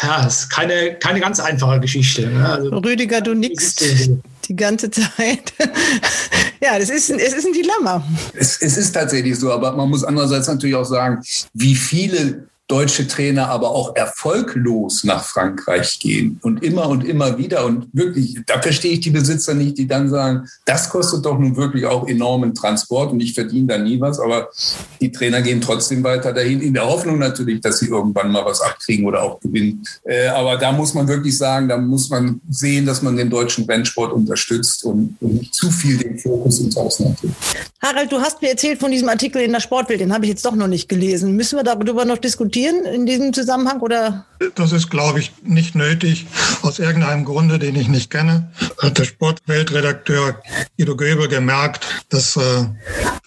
ja, 0.04 0.24
das 0.24 0.42
ist 0.42 0.50
keine, 0.50 0.96
keine 0.96 1.20
ganz 1.20 1.40
einfache 1.40 1.80
Geschichte. 1.80 2.28
Ne? 2.28 2.50
Also, 2.50 2.70
Rüdiger, 2.78 3.22
du 3.22 3.34
nix 3.34 3.76
die 3.76 4.56
ganze 4.56 4.90
Zeit. 4.90 5.54
ja, 6.62 6.80
das 6.80 6.90
ist, 6.90 7.10
es 7.10 7.34
ist 7.34 7.46
ein 7.46 7.54
Dilemma. 7.54 8.04
Es, 8.34 8.62
es 8.62 8.78
ist 8.78 8.92
tatsächlich 8.94 9.38
so, 9.38 9.52
aber 9.52 9.72
man 9.74 9.90
muss 9.90 10.04
andererseits 10.04 10.48
natürlich 10.48 10.76
auch 10.76 10.86
sagen, 10.86 11.22
wie 11.54 11.76
viele 11.76 12.48
deutsche 12.70 13.08
Trainer 13.08 13.50
aber 13.50 13.72
auch 13.72 13.96
erfolglos 13.96 15.04
nach 15.04 15.24
Frankreich 15.24 16.00
gehen 16.00 16.40
und 16.44 16.64
immer 16.64 16.88
und 16.88 17.04
immer 17.04 17.40
wieder. 17.40 17.66
Und 17.66 17.88
wirklich, 17.94 18.38
da 18.46 18.62
verstehe 18.62 18.92
ich 18.92 19.00
die 19.00 19.10
Besitzer 19.10 19.56
nicht, 19.56 19.80
die 19.80 19.88
dann 19.88 20.08
sagen, 20.08 20.48
das 20.66 20.88
kostet 20.88 21.26
doch 21.26 21.40
nun 21.40 21.58
wirklich 21.58 21.88
auch 21.88 22.08
enormen 22.08 22.54
Transport 22.54 23.12
und 23.12 23.22
ich 23.22 23.34
verdiene 23.34 23.66
da 23.66 23.78
nie 23.80 24.00
was. 24.00 24.20
Aber 24.20 24.50
die 25.02 25.12
Trainer 25.12 25.42
gehen 25.42 25.62
trotzdem 25.62 26.04
weiter 26.04 26.32
dahin, 26.32 26.62
in 26.62 26.76
der 26.76 26.86
Hoffnung 26.86 27.18
natürlich, 27.18 27.60
dass 27.60 27.80
sie 27.80 27.88
irgendwann 27.88 28.32
mal 28.32 28.46
was 28.46 28.62
abkriegen 28.62 29.08
oder 29.08 29.24
auch 29.24 29.40
gewinnen. 29.40 29.84
Äh, 30.04 30.28
aber 30.28 30.56
da 30.58 30.72
muss 30.72 30.94
man 30.94 31.08
wirklich 31.08 31.36
sagen, 31.36 31.68
da 31.70 31.78
muss 31.78 32.08
man 32.12 32.40
sehen, 32.52 32.86
dass 32.86 33.02
man 33.02 33.18
den 33.18 33.32
deutschen 33.32 33.66
Rennsport 33.66 34.14
unterstützt 34.14 34.84
und, 34.84 35.20
nicht 35.22 35.56
zu 35.56 35.72
viel 35.72 35.98
den 35.98 36.20
Fokus 36.20 36.60
ins 36.60 36.78
Ausland 36.78 37.18
hat. 37.24 37.30
Harald, 37.82 38.12
du 38.12 38.20
hast 38.20 38.42
mir 38.42 38.50
erzählt 38.50 38.80
von 38.80 38.92
diesem 38.92 39.10
Artikel 39.10 39.42
in 39.42 39.54
der 39.54 39.60
Sportwelt, 39.60 40.02
den 40.02 40.14
habe 40.14 40.26
ich 40.26 40.30
jetzt 40.30 40.46
doch 40.46 40.56
noch 40.56 40.68
nicht 40.68 40.88
gelesen. 40.88 41.36
Müssen 41.36 41.58
wir 41.58 41.64
darüber 41.64 42.06
noch 42.06 42.18
diskutieren? 42.18 42.59
Diskutieren 42.60 42.86
in 42.86 43.06
diesem 43.06 43.34
Zusammenhang 43.34 43.80
oder? 43.80 44.26
Das 44.56 44.72
ist, 44.72 44.90
glaube 44.90 45.20
ich, 45.20 45.32
nicht 45.44 45.76
nötig, 45.76 46.26
aus 46.62 46.80
irgendeinem 46.80 47.26
Grunde, 47.26 47.60
den 47.60 47.76
ich 47.76 47.88
nicht 47.88 48.10
kenne. 48.10 48.52
Hat 48.82 48.98
der 48.98 49.04
Sportweltredakteur 49.04 50.42
Guido 50.78 50.96
Göbel 50.96 51.28
gemerkt, 51.28 51.86
dass 52.10 52.38
äh, 52.38 52.66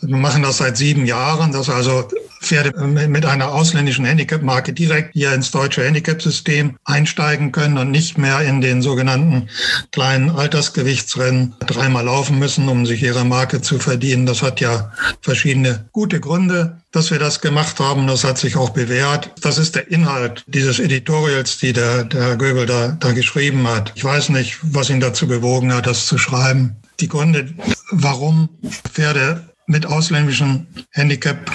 wir 0.00 0.16
machen 0.16 0.42
das 0.42 0.58
seit 0.58 0.76
sieben 0.76 1.06
Jahren, 1.06 1.52
dass 1.52 1.68
also 1.68 2.08
Pferde 2.42 2.72
mit 2.86 3.24
einer 3.24 3.52
ausländischen 3.52 4.04
Handicap-Marke 4.04 4.72
direkt 4.72 5.12
hier 5.12 5.32
ins 5.32 5.52
deutsche 5.52 5.84
Handicap-System 5.84 6.76
einsteigen 6.84 7.52
können 7.52 7.78
und 7.78 7.90
nicht 7.90 8.18
mehr 8.18 8.40
in 8.40 8.60
den 8.60 8.82
sogenannten 8.82 9.48
kleinen 9.92 10.30
Altersgewichtsrennen 10.30 11.54
dreimal 11.60 12.04
laufen 12.04 12.38
müssen, 12.38 12.68
um 12.68 12.84
sich 12.84 13.02
ihre 13.02 13.24
Marke 13.24 13.60
zu 13.60 13.78
verdienen. 13.78 14.26
Das 14.26 14.42
hat 14.42 14.60
ja 14.60 14.92
verschiedene 15.20 15.88
gute 15.92 16.18
Gründe, 16.18 16.81
dass 16.92 17.10
wir 17.10 17.18
das 17.18 17.40
gemacht 17.40 17.80
haben. 17.80 18.06
Das 18.06 18.22
hat 18.22 18.38
sich 18.38 18.56
auch 18.56 18.70
bewährt. 18.70 19.32
Das 19.40 19.58
ist 19.58 19.74
der 19.74 19.90
Inhalt 19.90 20.44
dieses 20.46 20.78
Editorials, 20.78 21.58
die 21.58 21.72
der, 21.72 22.04
der 22.04 22.22
Herr 22.22 22.36
Göbel 22.36 22.66
da, 22.66 22.96
da 23.00 23.12
geschrieben 23.12 23.66
hat. 23.66 23.92
Ich 23.94 24.04
weiß 24.04 24.28
nicht, 24.28 24.58
was 24.62 24.90
ihn 24.90 25.00
dazu 25.00 25.26
bewogen 25.26 25.72
hat, 25.72 25.86
das 25.86 26.06
zu 26.06 26.18
schreiben. 26.18 26.76
Die 27.00 27.08
Gründe, 27.08 27.52
warum 27.90 28.48
Pferde 28.92 29.48
mit 29.66 29.86
ausländischem 29.86 30.66
Handicap 30.90 31.50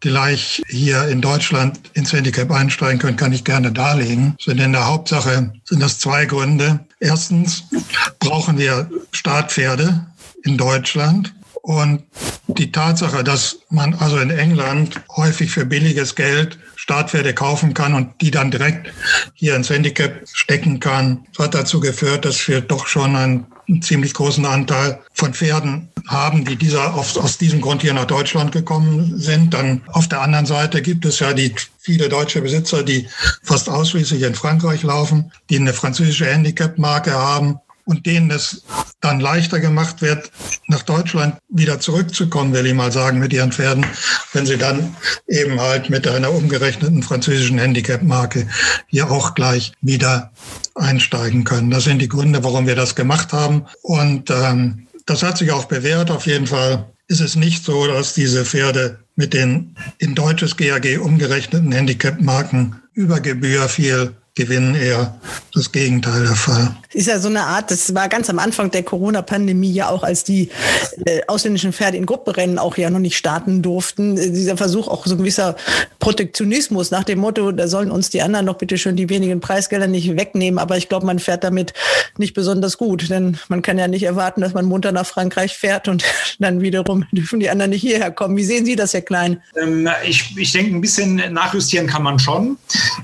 gleich 0.00 0.62
hier 0.68 1.06
in 1.08 1.20
Deutschland 1.20 1.78
ins 1.94 2.12
Handicap 2.12 2.50
einsteigen 2.50 2.98
können, 2.98 3.16
kann 3.16 3.32
ich 3.32 3.44
gerne 3.44 3.70
darlegen. 3.70 4.36
Sind 4.40 4.60
in 4.60 4.72
der 4.72 4.86
Hauptsache 4.86 5.52
sind 5.64 5.80
das 5.80 5.98
zwei 6.00 6.24
Gründe. 6.26 6.80
Erstens 6.98 7.64
brauchen 8.18 8.58
wir 8.58 8.90
Startpferde 9.12 10.06
in 10.42 10.56
Deutschland. 10.56 11.32
Und 11.62 12.02
die 12.48 12.72
Tatsache, 12.72 13.22
dass 13.22 13.60
man 13.70 13.94
also 13.94 14.18
in 14.18 14.30
England 14.30 15.00
häufig 15.16 15.52
für 15.52 15.64
billiges 15.64 16.16
Geld 16.16 16.58
Startpferde 16.74 17.34
kaufen 17.34 17.72
kann 17.72 17.94
und 17.94 18.20
die 18.20 18.32
dann 18.32 18.50
direkt 18.50 18.92
hier 19.34 19.54
ins 19.54 19.70
Handicap 19.70 20.22
stecken 20.32 20.80
kann, 20.80 21.24
hat 21.38 21.54
dazu 21.54 21.78
geführt, 21.78 22.24
dass 22.24 22.46
wir 22.48 22.60
doch 22.60 22.88
schon 22.88 23.14
einen 23.14 23.46
einen 23.68 23.82
ziemlich 23.82 24.14
großen 24.14 24.44
Anteil 24.44 25.00
von 25.14 25.34
Pferden 25.34 25.88
haben, 26.08 26.44
die 26.44 26.56
dieser 26.56 26.94
auf, 26.94 27.16
aus 27.16 27.38
diesem 27.38 27.60
Grund 27.60 27.82
hier 27.82 27.94
nach 27.94 28.06
Deutschland 28.06 28.52
gekommen 28.52 29.18
sind. 29.18 29.54
Dann 29.54 29.82
auf 29.88 30.08
der 30.08 30.20
anderen 30.20 30.46
Seite 30.46 30.82
gibt 30.82 31.04
es 31.04 31.20
ja 31.20 31.32
die 31.32 31.54
viele 31.78 32.08
deutsche 32.08 32.42
Besitzer, 32.42 32.82
die 32.82 33.08
fast 33.42 33.68
ausschließlich 33.68 34.22
in 34.22 34.34
Frankreich 34.34 34.82
laufen, 34.82 35.32
die 35.48 35.56
eine 35.56 35.72
französische 35.72 36.26
Handicap-Marke 36.26 37.12
haben 37.12 37.60
und 37.84 38.06
denen 38.06 38.30
es 38.30 38.62
dann 39.00 39.20
leichter 39.20 39.60
gemacht 39.60 40.02
wird, 40.02 40.30
nach 40.68 40.82
Deutschland 40.82 41.36
wieder 41.48 41.80
zurückzukommen, 41.80 42.52
will 42.52 42.66
ich 42.66 42.74
mal 42.74 42.92
sagen, 42.92 43.18
mit 43.18 43.32
ihren 43.32 43.52
Pferden, 43.52 43.84
wenn 44.32 44.46
sie 44.46 44.56
dann 44.56 44.94
eben 45.26 45.60
halt 45.60 45.90
mit 45.90 46.06
einer 46.06 46.32
umgerechneten 46.32 47.02
französischen 47.02 47.58
Handicap-Marke 47.58 48.46
hier 48.86 49.10
auch 49.10 49.34
gleich 49.34 49.72
wieder 49.80 50.32
einsteigen 50.74 51.44
können. 51.44 51.70
Das 51.70 51.84
sind 51.84 52.00
die 52.00 52.08
Gründe, 52.08 52.44
warum 52.44 52.66
wir 52.66 52.76
das 52.76 52.94
gemacht 52.94 53.32
haben. 53.32 53.66
Und 53.82 54.30
ähm, 54.30 54.86
das 55.06 55.22
hat 55.22 55.38
sich 55.38 55.50
auch 55.50 55.64
bewährt. 55.64 56.10
Auf 56.10 56.26
jeden 56.26 56.46
Fall 56.46 56.86
ist 57.08 57.20
es 57.20 57.36
nicht 57.36 57.64
so, 57.64 57.86
dass 57.86 58.14
diese 58.14 58.44
Pferde 58.44 59.00
mit 59.16 59.34
den 59.34 59.76
in 59.98 60.14
deutsches 60.14 60.56
GAG 60.56 60.98
umgerechneten 61.00 61.72
Handicap-Marken 61.72 62.80
über 62.94 63.20
Gebühr 63.20 63.68
viel 63.68 64.14
gewinnen 64.34 64.74
eher 64.74 65.20
das 65.52 65.72
Gegenteil 65.72 66.22
der 66.22 66.36
Fall. 66.36 66.74
Ist 66.92 67.08
ja 67.08 67.18
so 67.18 67.28
eine 67.28 67.42
Art, 67.42 67.70
das 67.70 67.94
war 67.94 68.08
ganz 68.08 68.28
am 68.28 68.38
Anfang 68.38 68.70
der 68.70 68.82
Corona-Pandemie 68.82 69.72
ja 69.72 69.88
auch, 69.88 70.02
als 70.02 70.24
die 70.24 70.50
äh, 71.06 71.20
ausländischen 71.26 71.72
Pferde 71.72 71.96
in 71.96 72.06
Gruppenrennen 72.06 72.58
auch 72.58 72.76
ja 72.76 72.90
noch 72.90 72.98
nicht 72.98 73.16
starten 73.16 73.62
durften. 73.62 74.18
Äh, 74.18 74.30
dieser 74.30 74.56
Versuch, 74.56 74.88
auch 74.88 75.06
so 75.06 75.14
ein 75.14 75.18
gewisser 75.18 75.56
Protektionismus 76.00 76.90
nach 76.90 77.04
dem 77.04 77.20
Motto, 77.20 77.52
da 77.52 77.68
sollen 77.68 77.90
uns 77.90 78.10
die 78.10 78.22
anderen 78.22 78.46
noch 78.46 78.58
bitte 78.58 78.76
schön 78.76 78.96
die 78.96 79.08
wenigen 79.08 79.40
Preisgelder 79.40 79.86
nicht 79.86 80.16
wegnehmen. 80.16 80.58
Aber 80.58 80.76
ich 80.76 80.88
glaube, 80.88 81.06
man 81.06 81.18
fährt 81.18 81.44
damit 81.44 81.72
nicht 82.18 82.34
besonders 82.34 82.76
gut, 82.76 83.08
denn 83.08 83.38
man 83.48 83.62
kann 83.62 83.78
ja 83.78 83.88
nicht 83.88 84.02
erwarten, 84.02 84.42
dass 84.42 84.52
man 84.52 84.66
munter 84.66 84.92
nach 84.92 85.06
Frankreich 85.06 85.56
fährt 85.56 85.88
und 85.88 86.04
dann 86.38 86.60
wiederum 86.60 87.04
dürfen 87.12 87.40
die 87.40 87.48
anderen 87.48 87.70
nicht 87.70 87.82
hierher 87.82 88.10
kommen. 88.10 88.36
Wie 88.36 88.44
sehen 88.44 88.66
Sie 88.66 88.76
das, 88.76 88.92
Herr 88.92 89.02
Klein? 89.02 89.42
Ähm, 89.60 89.88
ich, 90.06 90.36
ich 90.36 90.52
denke, 90.52 90.74
ein 90.74 90.80
bisschen 90.80 91.16
nachjustieren 91.32 91.86
kann 91.86 92.02
man 92.02 92.18
schon. 92.18 92.58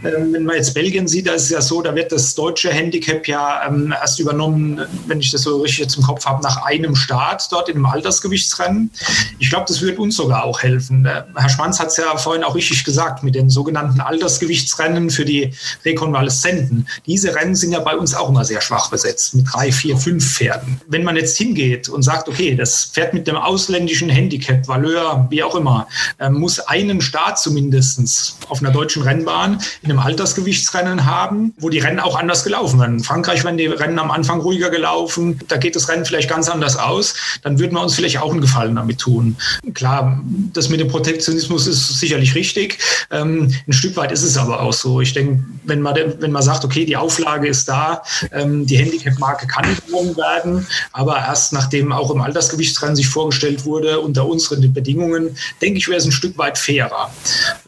Ähm, 0.05 0.33
wenn 0.33 0.45
man 0.45 0.57
jetzt 0.57 0.75
Belgien 0.75 1.09
sieht, 1.09 1.27
da 1.27 1.33
ist 1.33 1.45
es 1.45 1.51
ja 1.51 1.63
so, 1.63 1.81
da 1.81 1.95
wird 1.95 2.13
das 2.13 2.35
deutsche 2.35 2.71
Handicap 2.71 3.27
ja 3.27 3.67
ähm, 3.67 3.78
erst 3.93 4.21
übernommen, 4.21 4.81
wenn 5.07 5.21
ich 5.21 5.31
das 5.31 5.43
so 5.43 5.61
richtig 5.61 5.97
im 5.97 6.03
Kopf 6.03 6.25
habe, 6.27 6.43
nach 6.43 6.65
einem 6.65 6.95
Start 6.97 7.47
dort 7.51 7.69
in 7.69 7.77
einem 7.77 7.87
Altersgewichtsrennen. 7.87 8.91
Ich 9.39 9.51
glaube, 9.51 9.67
das 9.69 9.81
wird 9.81 9.99
uns 9.99 10.17
sogar 10.17 10.45
auch 10.45 10.63
helfen. 10.63 11.07
Herr 11.07 11.49
Schwanz 11.49 11.81
hat 11.81 11.89
es 11.89 11.97
ja 11.97 12.17
vorhin 12.17 12.45
auch 12.45 12.55
richtig 12.55 12.85
gesagt, 12.85 13.23
mit 13.23 13.35
den 13.35 13.51
sogenannten 13.51 14.01
Altersgewichtsrennen 14.01 15.11
für 15.11 15.25
die 15.25 15.53
Rekonvaleszenten. 15.85 16.87
Diese 17.07 17.35
Rennen 17.35 17.55
sind 17.55 17.73
ja 17.73 17.81
bei 17.81 17.97
uns 17.97 18.15
auch 18.15 18.29
immer 18.29 18.45
sehr 18.45 18.61
schwach 18.61 18.91
besetzt, 18.91 19.35
mit 19.35 19.47
drei, 19.53 19.73
vier, 19.73 19.97
fünf 19.97 20.25
Pferden. 20.25 20.81
Wenn 20.87 21.05
man 21.05 21.17
jetzt 21.17 21.37
hingeht 21.37 21.89
und 21.89 22.03
sagt, 22.03 22.29
okay, 22.29 22.55
das 22.55 22.87
Pferd 22.87 23.15
mit 23.15 23.27
dem 23.27 23.37
ausländischen 23.37 24.09
Handicap, 24.09 24.67
Valeur, 24.69 25.27
wie 25.31 25.43
auch 25.43 25.55
immer, 25.55 25.89
äh, 26.19 26.31
muss 26.31 26.61
einen 26.61 27.01
Start 27.01 27.39
zumindest 27.39 28.37
auf 28.49 28.61
einer 28.61 28.71
deutschen 28.71 29.03
Rennbahn 29.03 29.61
in 29.83 29.91
einem 29.91 30.01
Altersgewichtsrennen 30.01 31.05
haben, 31.05 31.55
wo 31.59 31.69
die 31.69 31.79
Rennen 31.79 32.01
auch 32.01 32.19
anders 32.19 32.45
gelaufen 32.45 32.81
werden. 32.81 32.99
In 32.99 33.05
Frankreich 33.05 33.45
werden 33.45 33.57
die 33.57 33.68
Rennen 33.73 33.99
am 33.99 34.11
Anfang 34.11 34.41
ruhiger 34.41 34.71
gelaufen, 34.71 35.39
da 35.49 35.57
geht 35.57 35.77
das 35.77 35.89
Rennen 35.89 36.05
vielleicht 36.05 36.29
ganz 36.29 36.49
anders 36.49 36.77
aus, 36.77 37.15
dann 37.43 37.59
würden 37.59 37.75
wir 37.75 37.83
uns 37.83 37.95
vielleicht 37.95 38.19
auch 38.19 38.31
einen 38.31 38.41
Gefallen 38.41 38.77
damit 38.77 38.99
tun. 38.99 39.37
Klar, 39.75 40.23
das 40.53 40.69
mit 40.69 40.81
dem 40.81 40.89
Protektionismus 40.89 41.67
ist 41.67 42.01
sicherlich 42.01 42.35
richtig. 42.35 42.79
Ähm, 43.11 43.53
ein 43.67 43.73
Stück 43.73 43.97
weit 43.97 44.13
ist 44.13 44.23
es 44.23 44.37
aber 44.37 44.61
auch 44.61 44.73
so. 44.73 45.01
Ich 45.01 45.13
denke, 45.13 45.43
wenn 45.65 45.81
man, 45.81 45.97
wenn 46.19 46.33
man 46.33 46.43
sagt, 46.43 46.65
okay, 46.65 46.85
die 46.85 46.97
Auflage 46.97 47.49
ist 47.49 47.69
da, 47.69 48.03
ähm, 48.33 48.67
die 48.67 48.79
Handicap-Marke 48.79 49.47
kann 49.47 49.65
gewonnen 49.87 50.17
werden, 50.17 50.67
aber 50.93 51.17
erst 51.19 51.53
nachdem 51.53 51.93
auch 51.93 52.11
im 52.11 52.21
Altersgewichtsrennen 52.21 52.97
sich 52.97 53.09
vorgestellt 53.09 53.65
wurde, 53.65 54.01
unter 54.01 54.27
unseren 54.27 54.73
Bedingungen, 54.73 55.37
denke 55.61 55.79
ich, 55.79 55.89
wäre 55.89 55.99
es 55.99 56.05
ein 56.05 56.13
Stück 56.13 56.37
weit 56.39 56.59
fairer. 56.59 57.11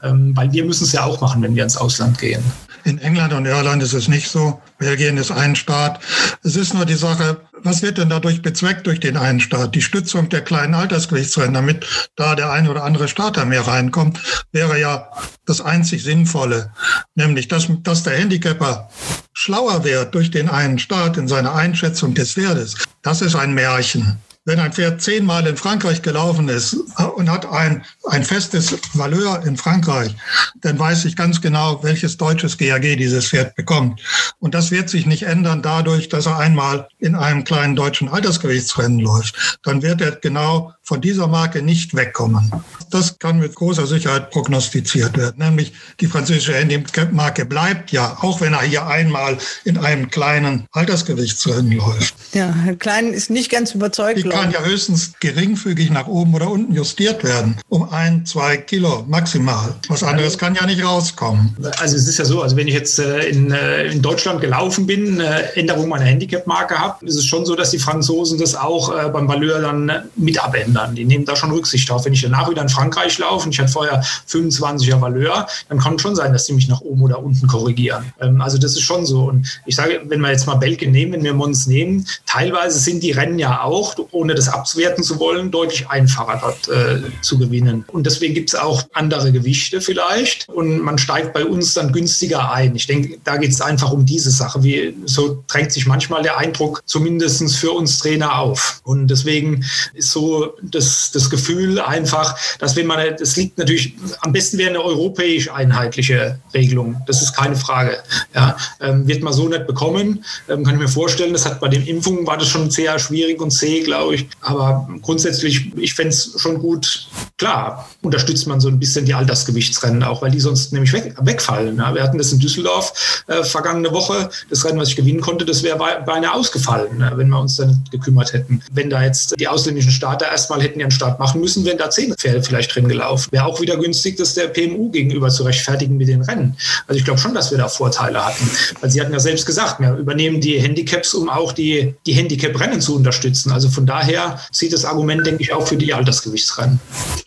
Ähm, 0.03 0.33
weil 0.35 0.53
wir 0.53 0.65
müssen 0.65 0.85
es 0.85 0.93
ja 0.93 1.05
auch 1.05 1.21
machen, 1.21 1.43
wenn 1.43 1.55
wir 1.55 1.63
ins 1.63 1.77
Ausland 1.77 2.19
gehen. 2.19 2.43
In 2.85 2.99
England 2.99 3.33
und 3.33 3.47
Irland 3.47 3.83
ist 3.83 3.93
es 3.93 4.09
nicht 4.09 4.31
so. 4.31 4.61
Belgien 4.79 5.17
ist 5.17 5.31
ein 5.31 5.57
Staat. 5.57 6.01
Es 6.43 6.57
ist 6.57 6.75
nur 6.75 6.87
die 6.87 6.95
Sache, 6.95 7.41
was 7.63 7.83
wird 7.83 7.99
denn 7.99 8.09
dadurch 8.09 8.43
bezweckt 8.43 8.87
durch 8.87 9.01
den 9.01 9.17
einen 9.17 9.41
Staat? 9.41 9.75
Die 9.75 9.83
Stützung 9.83 10.29
der 10.29 10.41
kleinen 10.41 10.75
Altersgewichtsrennen, 10.75 11.55
damit 11.55 11.87
da 12.17 12.35
der 12.35 12.51
eine 12.51 12.71
oder 12.71 12.85
andere 12.85 13.09
Starter 13.09 13.45
mehr 13.45 13.67
reinkommt, 13.67 14.21
wäre 14.53 14.81
ja 14.81 15.11
das 15.45 15.61
einzig 15.61 16.03
Sinnvolle. 16.03 16.73
Nämlich, 17.15 17.49
dass, 17.49 17.69
dass 17.83 18.03
der 18.03 18.17
Handicapper 18.17 18.89
schlauer 19.33 19.85
wird 19.85 20.15
durch 20.15 20.31
den 20.31 20.49
einen 20.49 20.79
Staat 20.79 21.17
in 21.17 21.29
seiner 21.29 21.55
Einschätzung 21.55 22.15
des 22.15 22.37
Wertes. 22.37 22.77
Das 23.03 23.21
ist 23.21 23.35
ein 23.35 23.55
Märchen. 23.55 24.19
Wenn 24.47 24.59
ein 24.59 24.73
Pferd 24.73 25.03
zehnmal 25.03 25.47
in 25.47 25.57
Frankreich 25.59 26.01
gelaufen 26.01 26.49
ist 26.49 26.75
und 27.17 27.31
hat 27.31 27.45
ein, 27.45 27.85
ein 28.09 28.25
festes 28.25 28.79
Valeur 28.95 29.45
in 29.45 29.59
Frankreich, 29.59 30.17
dann 30.63 30.79
weiß 30.79 31.05
ich 31.05 31.15
ganz 31.15 31.43
genau, 31.43 31.83
welches 31.83 32.17
deutsches 32.17 32.57
GAG 32.57 32.97
dieses 32.97 33.29
Pferd 33.29 33.55
bekommt. 33.55 34.01
Und 34.39 34.55
das 34.55 34.71
wird 34.71 34.89
sich 34.89 35.05
nicht 35.05 35.25
ändern 35.25 35.61
dadurch, 35.61 36.09
dass 36.09 36.25
er 36.25 36.39
einmal 36.39 36.89
in 36.99 37.15
einem 37.15 37.45
kleinen 37.45 37.77
deutschen 37.77 38.09
Altersgewichtsrennen 38.09 39.01
läuft. 39.01 39.59
Dann 39.63 39.83
wird 39.83 40.01
er 40.01 40.13
genau 40.13 40.73
von 40.91 41.01
dieser 41.01 41.29
Marke 41.29 41.63
nicht 41.63 41.95
wegkommen. 41.95 42.51
Das 42.91 43.17
kann 43.21 43.39
mit 43.39 43.55
großer 43.55 43.87
Sicherheit 43.87 44.33
prognostiziert 44.33 45.17
werden. 45.17 45.37
Nämlich 45.39 45.73
die 46.01 46.09
französische 46.09 46.53
Handicap-Marke 46.55 47.45
bleibt 47.45 47.93
ja, 47.93 48.19
auch 48.23 48.41
wenn 48.41 48.55
er 48.55 48.63
hier 48.63 48.85
einmal 48.89 49.39
in 49.65 49.79
einem 49.79 50.11
kleinen 50.11 50.67
Altersgewichtsrennen 50.73 51.71
läuft. 51.71 52.17
Ja, 52.33 52.53
Herr 52.53 52.75
Klein 52.75 53.13
ist 53.13 53.31
nicht 53.31 53.53
ganz 53.53 53.73
überzeugt. 53.73 54.19
Die 54.19 54.25
kann 54.25 54.51
ja 54.51 54.65
höchstens 54.65 55.13
geringfügig 55.21 55.91
nach 55.91 56.09
oben 56.09 56.35
oder 56.35 56.51
unten 56.51 56.75
justiert 56.75 57.23
werden. 57.23 57.57
Um 57.69 57.89
ein, 57.91 58.27
zwei 58.27 58.57
Kilo 58.57 59.05
maximal. 59.07 59.77
Was 59.87 60.03
anderes 60.03 60.39
kann 60.39 60.57
ja 60.57 60.67
nicht 60.67 60.83
rauskommen. 60.83 61.57
Also 61.79 61.97
es 61.97 62.09
ist 62.09 62.19
ja 62.19 62.25
so, 62.25 62.43
also 62.43 62.57
wenn 62.57 62.67
ich 62.67 62.75
jetzt 62.75 62.99
äh, 62.99 63.29
in, 63.29 63.53
äh, 63.53 63.85
in 63.85 64.03
Deutschland 64.03 64.41
gelaufen 64.41 64.89
bin, 64.89 65.21
äh, 65.21 65.43
Änderung 65.55 65.89
meiner 65.89 66.07
Handicap-Marke 66.07 66.77
habe, 66.77 67.07
ist 67.07 67.15
es 67.15 67.27
schon 67.27 67.47
so, 67.47 67.55
dass 67.55 67.71
die 67.71 67.79
Franzosen 67.79 68.41
das 68.41 68.57
auch 68.57 69.13
beim 69.13 69.29
Valeur 69.29 69.61
dann 69.61 69.93
mit 70.17 70.43
abändern. 70.43 70.80
Die 70.89 71.05
nehmen 71.05 71.25
da 71.25 71.37
schon 71.37 71.51
Rücksicht 71.51 71.89
drauf. 71.89 72.05
Wenn 72.05 72.13
ich 72.13 72.23
danach 72.23 72.51
wieder 72.51 72.63
in 72.63 72.69
Frankreich 72.69 73.19
laufe 73.19 73.47
und 73.47 73.53
ich 73.53 73.61
hatte 73.61 73.73
vorher 73.73 74.03
25er 74.29 75.01
Valeur, 75.01 75.47
dann 75.69 75.79
kann 75.79 75.95
es 75.95 76.03
schon 76.03 76.17
sein, 76.17 76.33
dass 76.33 76.47
sie 76.47 76.53
mich 76.53 76.69
nach 76.69 76.81
oben 76.81 77.03
oder 77.03 77.23
unten 77.23 77.47
korrigieren. 77.47 78.13
Ähm, 78.21 78.41
also 78.41 78.59
das 78.59 78.73
ist 78.73 78.83
schon 78.83 79.07
so. 79.07 79.25
Und 79.25 79.61
ich 79.67 79.77
sage, 79.77 80.01
wenn 80.07 80.21
wir 80.21 80.31
jetzt 80.31 80.47
mal 80.47 80.57
Belgien 80.57 80.93
nehmen, 80.93 81.13
wenn 81.13 81.25
wir 81.25 81.35
Mons 81.35 81.67
nehmen, 81.67 82.07
teilweise 82.27 82.79
sind 82.79 83.03
die 83.03 83.13
Rennen 83.13 83.39
ja 83.39 83.63
auch, 83.63 83.97
ohne 84.11 84.35
das 84.35 84.49
abwerten 84.49 85.05
zu 85.05 85.19
wollen, 85.19 85.51
deutlich 85.51 85.89
einfacher 85.89 86.39
dort 86.41 86.69
äh, 86.69 87.03
zu 87.23 87.39
gewinnen. 87.39 87.85
Und 87.89 88.07
deswegen 88.07 88.35
gibt 88.35 88.51
es 88.51 88.55
auch 88.55 88.85
andere 88.93 89.33
Gewichte 89.33 89.81
vielleicht 89.81 90.49
und 90.49 90.81
man 90.81 90.99
steigt 90.99 91.33
bei 91.33 91.45
uns 91.45 91.75
dann 91.75 91.93
günstiger 91.93 92.53
ein. 92.53 92.75
Ich 92.77 92.87
denke, 92.87 93.19
da 93.25 93.37
geht 93.37 93.51
es 93.51 93.61
einfach 93.61 93.91
um 93.93 94.07
diese 94.07 94.31
Sache. 94.31 94.63
Wie, 94.63 94.95
so 95.07 95.43
drängt 95.47 95.73
sich 95.73 95.87
manchmal 95.87 96.23
der 96.23 96.39
Eindruck 96.39 96.83
zumindest 96.87 97.57
für 97.57 97.73
uns 97.73 97.99
Trainer 97.99 98.39
auf. 98.39 98.81
Und 98.85 99.09
deswegen 99.09 99.65
ist 99.95 100.11
so 100.11 100.55
das, 100.71 101.11
das 101.13 101.31
Gefühl 101.31 101.81
einfach, 101.81 102.37
dass 102.59 102.77
wenn 102.77 102.87
man, 102.87 103.01
es 103.21 103.37
liegt 103.37 103.59
natürlich, 103.59 103.95
am 104.21 104.33
besten 104.33 104.59
wäre 104.59 104.71
eine 104.71 104.83
europäisch 104.83 105.51
einheitliche 105.51 106.39
Regelung. 106.55 107.01
Das 107.07 107.23
ist 107.23 107.35
keine 107.35 107.57
Frage. 107.57 107.99
Ja, 108.35 108.57
ähm, 108.81 109.07
wird 109.07 109.23
man 109.23 109.33
so 109.33 109.49
nicht 109.49 109.67
bekommen. 109.67 110.25
Ähm, 110.49 110.65
kann 110.65 110.75
ich 110.75 110.81
mir 110.81 110.89
vorstellen, 110.89 111.33
das 111.33 111.47
hat 111.47 111.61
bei 111.61 111.69
den 111.69 111.87
Impfungen 111.87 112.27
war 112.27 112.37
das 112.37 112.49
schon 112.49 112.71
sehr 112.71 112.99
schwierig 112.99 113.41
und 113.41 113.51
zäh, 113.51 113.81
glaube 113.81 114.15
ich. 114.15 114.29
Aber 114.41 114.89
grundsätzlich, 115.03 115.73
ich 115.77 115.95
fände 115.95 116.11
es 116.11 116.35
schon 116.37 116.59
gut. 116.59 117.09
Klar, 117.39 117.89
unterstützt 118.03 118.47
man 118.47 118.61
so 118.61 118.69
ein 118.69 118.79
bisschen 118.79 119.05
die 119.05 119.15
Altersgewichtsrennen 119.15 120.03
auch, 120.03 120.23
weil 120.23 120.31
die 120.31 120.41
sonst 120.41 120.73
nämlich 120.73 120.93
weg, 120.93 121.15
wegfallen. 121.21 121.79
Ja, 121.79 121.95
wir 121.95 122.03
hatten 122.03 122.19
das 122.19 122.33
in 122.33 122.39
Düsseldorf 122.39 123.25
äh, 123.27 123.43
vergangene 123.45 123.93
Woche. 123.93 124.29
Das 124.49 124.65
Rennen, 124.65 124.79
was 124.79 124.91
ich 124.91 124.97
gewinnen 124.97 125.21
konnte, 125.21 125.45
das 125.45 125.63
wäre 125.63 125.79
beinahe 125.79 126.35
ausgefallen, 126.35 126.99
ne, 126.99 127.13
wenn 127.15 127.29
wir 127.29 127.41
uns 127.41 127.57
dann 127.57 127.83
gekümmert 127.91 128.33
hätten. 128.33 128.63
Wenn 128.73 128.91
da 128.91 129.03
jetzt 129.03 129.39
die 129.39 129.49
ausländischen 129.49 129.91
Starter 129.91 130.27
erstmal 130.51 130.63
hätten 130.63 130.81
ihren 130.81 130.91
Start 130.91 131.19
machen 131.19 131.41
müssen, 131.41 131.65
wären 131.65 131.79
da 131.79 131.91
zehn 131.91 132.15
Pferde 132.15 132.43
vielleicht 132.43 132.75
drin 132.75 132.89
gelaufen. 132.89 133.29
Wäre 133.31 133.45
auch 133.45 133.61
wieder 133.61 133.77
günstig, 133.77 134.17
das 134.17 134.35
der 134.35 134.49
PMU 134.49 134.91
gegenüber 134.91 135.29
zu 135.29 135.45
rechtfertigen 135.45 135.97
mit 135.97 136.09
den 136.09 136.23
Rennen. 136.23 136.57
Also 136.87 136.99
ich 136.99 137.05
glaube 137.05 137.21
schon, 137.21 137.35
dass 137.35 137.51
wir 137.51 137.59
da 137.59 137.69
Vorteile 137.69 138.25
hatten. 138.25 138.51
Weil 138.81 138.91
Sie 138.91 139.01
hatten 139.01 139.13
ja 139.13 139.21
selbst 139.21 139.47
gesagt, 139.47 139.81
wir 139.81 139.95
übernehmen 139.95 140.41
die 140.41 140.61
Handicaps, 140.61 141.15
um 141.15 141.29
auch 141.29 141.53
die, 141.53 141.95
die 142.07 142.13
Handicap-Rennen 142.13 142.81
zu 142.81 142.97
unterstützen. 142.97 143.53
Also 143.53 143.69
von 143.69 143.87
daher 143.87 144.41
zieht 144.51 144.73
das 144.73 144.85
Argument, 144.85 145.25
denke 145.25 145.43
ich, 145.43 145.53
auch 145.53 145.67
für 145.67 145.77
die 145.77 145.95
Altersgewichtsrennen. 145.95 146.81